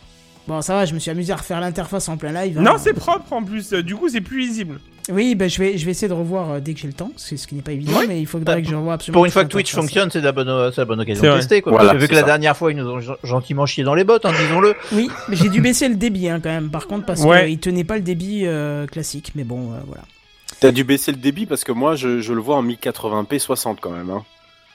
Bon, 0.48 0.62
ça 0.62 0.74
va, 0.74 0.86
je 0.86 0.94
me 0.96 1.00
suis 1.00 1.12
amusé 1.12 1.32
à 1.32 1.36
refaire 1.36 1.60
l'interface 1.62 2.10
en 2.10 2.18
plein 2.18 2.32
live. 2.44 2.58
hein. 2.58 2.62
Non, 2.62 2.76
c'est 2.80 2.94
propre 2.94 3.34
en 3.34 3.44
plus. 3.44 3.72
Du 3.74 3.96
coup, 3.96 4.10
c'est 4.10 4.22
plus 4.22 4.40
lisible. 4.40 4.80
Oui, 5.10 5.36
bah, 5.36 5.48
je, 5.48 5.58
vais, 5.60 5.78
je 5.78 5.86
vais 5.86 5.92
essayer 5.92 6.08
de 6.08 6.14
revoir 6.14 6.52
euh, 6.52 6.60
dès 6.60 6.74
que 6.74 6.80
j'ai 6.80 6.88
le 6.88 6.94
temps, 6.94 7.12
c'est 7.18 7.36
ce 7.38 7.48
qui 7.48 7.56
n'est 7.56 7.62
pas 7.62 7.72
évident, 7.72 8.00
mais 8.08 8.20
il 8.20 8.26
faudrait 8.28 8.62
que 8.62 8.68
je 8.70 8.76
revoie 8.76 8.94
absolument. 8.94 9.18
Pour 9.20 9.26
une 9.26 9.32
fois 9.32 9.44
que 9.44 9.50
Twitch 9.50 9.74
fonctionne, 9.74 10.10
c'est 10.12 10.22
la 10.22 10.32
bonne, 10.32 10.72
c'est 10.74 10.82
la 10.82 10.86
bonne 10.86 11.00
occasion 11.02 11.24
de 11.24 11.38
tester. 11.38 11.62
Quoi. 11.62 11.72
Voilà, 11.72 11.94
vu 11.94 12.08
que 12.08 12.16
la 12.16 12.24
dernière 12.24 12.56
fois, 12.56 12.72
ils 12.72 12.78
nous 12.78 12.88
ont 12.88 13.00
gen- 13.00 13.16
gentiment 13.24 13.66
chié 13.66 13.84
dans 13.84 13.96
les 13.96 14.04
bottes, 14.04 14.26
hein, 14.26 14.34
disons-le. 14.40 14.76
Oui, 14.92 15.10
mais 15.28 15.36
j'ai 15.36 15.50
dû 15.50 15.62
baisser 15.62 15.88
le 15.90 15.96
débit 15.96 16.30
hein, 16.30 16.40
quand 16.42 16.50
même, 16.50 16.70
par 16.70 16.88
contre, 16.88 17.06
parce 17.06 17.22
Ouais. 17.22 17.48
qu'il 17.48 17.60
tenait 17.60 17.84
pas 17.84 17.96
le 17.96 18.02
débit 18.02 18.44
euh, 18.46 18.86
classique, 18.88 19.32
mais 19.36 19.44
bon, 19.44 19.72
euh, 19.74 19.78
voilà. 19.88 20.04
T'as 20.60 20.72
dû 20.72 20.84
baisser 20.84 21.12
le 21.12 21.18
débit 21.18 21.46
parce 21.46 21.64
que 21.64 21.72
moi, 21.72 21.96
je, 21.96 22.20
je 22.22 22.34
le 22.34 22.42
vois 22.42 22.58
en 22.58 22.64
1080p 22.64 23.40
60 23.40 23.80
quand 23.82 23.92
même. 23.92 24.10
Hein. 24.10 24.24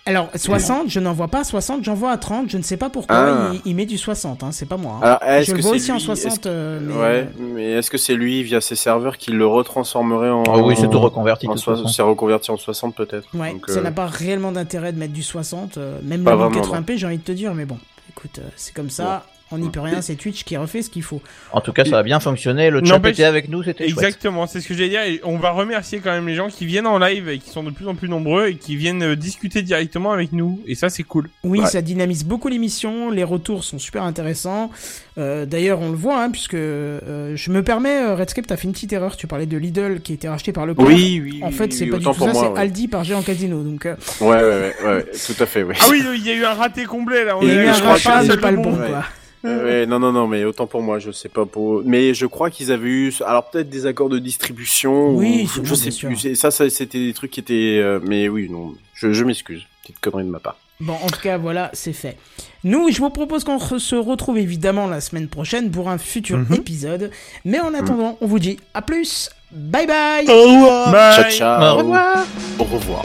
Alors, 0.07 0.29
60, 0.35 0.89
je 0.91 1.01
n'en 1.01 1.15
vois 1.15 1.29
pas 1.29 1.45
60, 1.45 1.83
j'en 1.83 1.95
vois 1.95 2.11
à 2.11 2.19
30, 2.19 2.51
je 2.51 2.59
ne 2.59 2.63
sais 2.63 2.77
pas 2.77 2.91
pourquoi, 2.91 3.17
Ah. 3.17 3.51
il, 3.55 3.63
il 3.65 3.75
met 3.75 3.87
du 3.87 3.97
60, 3.97 4.43
hein, 4.43 4.51
c'est 4.53 4.67
pas 4.69 4.77
moi. 4.77 4.99
hein. 5.01 5.01
Alors, 5.03 5.23
est-ce 5.23 5.51
je 5.51 5.57
le 5.57 5.63
vois 5.63 5.71
aussi 5.73 5.91
en 5.93 5.95
lui- 5.95 6.03
est-ce 6.03 6.07
60, 6.23 6.41
que- 6.43 6.49
euh, 6.51 6.81
mais... 6.83 6.95
Ouais, 6.95 7.29
mais 7.39 7.71
est-ce 7.73 7.91
que 7.91 7.97
c'est 7.97 8.15
lui 8.15 8.43
via 8.43 8.61
ses 8.61 8.77
serveurs 8.77 9.17
qui 9.17 9.31
le 9.31 9.47
retransformerait 9.47 10.29
en. 10.29 10.43
Ah 10.47 10.59
oui, 10.59 10.75
c'est 10.79 10.91
tout 10.91 11.01
reconverti. 11.01 11.49
C'est 11.91 12.03
reconverti 12.03 12.51
en 12.51 12.59
60 12.59 12.95
peut-être. 12.95 13.27
Ouais, 13.35 13.53
Donc, 13.53 13.65
ça 13.69 13.79
euh, 13.79 13.83
n'a 13.83 13.93
pas 13.93 14.05
réellement 14.07 14.53
d'intérêt 14.53 14.93
de 14.93 14.99
mettre 14.99 15.15
du 15.15 15.23
60, 15.23 15.79
euh, 15.79 15.99
même 16.03 16.23
Pas 16.23 16.33
le 16.33 16.37
vraiment, 16.37 16.61
1080p, 16.61 16.97
j'ai 16.99 17.07
envie 17.07 17.19
de 17.19 17.23
te 17.23 17.33
dire, 17.33 17.55
mais 17.55 17.65
bon, 17.65 17.79
écoute, 18.11 18.41
euh, 18.41 18.49
c'est 18.57 18.75
comme 18.75 18.91
ça, 18.91 19.25
on 19.55 19.59
n'y 19.59 19.71
peut 19.71 19.81
rien, 19.81 20.03
c'est 20.03 20.15
Twitch 20.17 20.45
qui 20.45 20.57
refait 20.57 20.83
ce 20.83 20.91
qu'il 20.91 21.03
faut. 21.03 21.21
En 21.53 21.61
tout 21.61 21.73
cas, 21.73 21.85
ça 21.85 21.99
a 21.99 22.03
bien 22.03 22.21
fonctionné. 22.21 22.71
Le 22.71 22.85
chat 22.85 23.01
était 23.09 23.25
avec 23.25 23.49
nous, 23.49 23.63
c'était. 23.63 23.85
Exactement, 23.85 24.47
c'est 24.47 24.61
ce 24.61 24.69
que 24.69 24.75
j'allais 24.75 24.89
dire. 24.91 25.03
Et 25.03 25.21
on 25.25 25.39
va 25.39 25.51
remercier 25.51 26.01
quand 26.01 26.13
même 26.13 26.27
les 26.27 26.35
gens 26.35 26.49
qui 26.49 26.67
viennent 26.67 26.87
en 26.87 26.99
live 26.99 27.29
et 27.29 27.39
qui 27.39 27.51
sont 27.51 27.63
de 27.63 27.71
plus 27.71 27.87
en 27.89 27.95
plus 27.95 28.09
nombreux 28.09 28.49
et 28.49 28.55
qui 28.57 28.77
viennent 28.77 29.03
euh, 29.03 29.17
discuter 29.17 29.63
directement 29.63 30.13
avec 30.13 30.33
nous. 30.33 30.61
Et 30.67 30.75
ça, 30.75 30.89
c'est 30.91 31.03
cool. 31.05 31.29
Oui, 31.43 31.61
Ouais. 31.61 31.67
ça 31.67 31.81
dynamise 31.83 32.25
beaucoup 32.25 32.49
l'émission, 32.49 33.11
les 33.11 33.25
retours 33.25 33.65
sont 33.65 33.79
super 33.79 34.03
intéressants. 34.03 34.71
Euh, 35.19 35.47
D'ailleurs, 35.47 35.81
on 35.81 35.91
le 35.91 35.97
voit, 35.97 36.23
hein, 36.23 36.31
puisque 36.31 36.55
euh, 36.55 37.33
je 37.37 37.51
me 37.51 37.63
permets, 37.63 38.13
Redscape, 38.15 38.47
t'as 38.47 38.57
fait 38.57 38.65
une 38.65 38.73
petite 38.73 38.93
erreur, 38.93 39.17
tu 39.17 39.27
parlais 39.27 39.47
de 39.47 39.57
Lidl 39.57 40.01
qui 40.01 40.13
a 40.13 40.15
été 40.17 40.29
racheté 40.29 40.53
par 40.53 40.67
le 40.67 40.75
Oui, 40.79 41.21
oui. 41.23 41.41
En 41.43 41.51
fait, 41.51 41.67
oui, 41.67 41.73
c'est 41.73 41.87
pas 41.87 41.99
du 41.99 42.05
tout 42.05 42.13
ça, 42.15 42.35
c'est 42.35 42.41
ouais. 42.49 42.59
Aldi 42.59 42.89
par 42.89 43.05
Géant 43.05 43.23
Casino, 43.23 43.63
donc... 43.63 43.87
euh, 43.87 43.95
Ouais, 44.21 44.29
ouais, 44.29 44.43
ouais, 44.43 44.75
ouais, 44.85 44.95
ouais, 44.97 45.05
tout 45.05 45.43
à 45.43 45.47
fait, 45.47 45.63
oui. 45.63 45.75
Ah 45.81 45.85
oui, 45.91 46.03
il 46.17 46.27
y 46.27 46.31
a 46.31 46.35
eu 46.35 46.45
un 46.45 46.55
raté 46.55 46.85
complet 46.85 47.25
là. 47.25 47.37
On 47.39 47.43
il 47.43 47.49
y 47.49 47.51
a 47.53 47.55
est 47.55 47.65
eu 47.65 47.69
un 47.69 47.95
mais 47.95 48.27
c'est 48.29 48.41
pas 48.41 48.51
le 48.51 48.57
bon, 48.59 48.75
quoi. 48.75 49.05
Ouais, 49.45 49.87
non, 49.87 49.99
non, 49.99 50.11
non, 50.12 50.27
mais 50.27 50.45
autant 50.45 50.66
pour 50.66 50.83
moi, 50.83 50.99
je 50.99 51.11
sais 51.11 51.29
pas 51.29 51.45
pour. 51.45 51.83
Mais 51.85 52.15
je 52.15 52.27
crois 52.27 52.51
qu'ils 52.51 52.73
avaient 52.73 52.89
eu, 52.89 53.15
alors 53.27 53.51
peut-être 53.51 53.69
des 53.69 53.87
accords 53.87 54.09
de 54.09 54.19
distribution. 54.19 55.11
Oui, 55.15 55.49
ou... 55.59 55.65
je 55.65 55.75
sais 55.75 55.91
plus. 56.07 56.35
Ça, 56.35 56.51
ça 56.51 56.69
c'était 56.71 56.99
des 56.99 57.12
trucs 57.12 57.31
qui 57.31 57.41
étaient. 57.41 57.79
euh, 57.83 58.01
Mais 58.07 58.29
oui, 58.29 58.49
non, 58.51 58.75
je, 58.95 59.12
je 59.12 59.25
m'excuse. 59.25 59.62
Petite 59.83 60.01
connerie 60.01 60.25
de 60.25 60.31
ma 60.31 60.41
part. 60.41 60.57
Bon, 60.81 60.95
en 60.95 61.07
tout 61.07 61.21
cas, 61.23 61.39
voilà, 61.39 61.71
c'est 61.73 61.93
fait. 61.93 62.16
Nous, 62.65 62.91
je 62.91 62.99
vous 62.99 63.11
propose 63.11 63.45
qu'on 63.45 63.59
re- 63.59 63.79
se 63.79 63.95
retrouve 63.95 64.39
évidemment 64.39 64.87
la 64.89 65.01
semaine 65.01 65.29
prochaine 65.29 65.71
pour 65.71 65.89
un 65.89 65.99
futur 65.99 66.39
Mhm. 66.39 66.55
épisode. 66.55 67.11
Mais 67.45 67.61
en 67.61 67.75
attendant, 67.75 68.16
on 68.21 68.27
vous 68.27 68.39
dit 68.41 68.59
à 68.73 68.83
plus. 68.83 69.31
Bye 69.53 69.87
bye. 69.87 70.27
Bye. 70.27 71.15
Ciao, 71.15 71.31
ciao. 71.31 71.75
Au 71.75 71.79
revoir. 71.79 72.27
Au 72.59 72.65
revoir. 72.65 73.05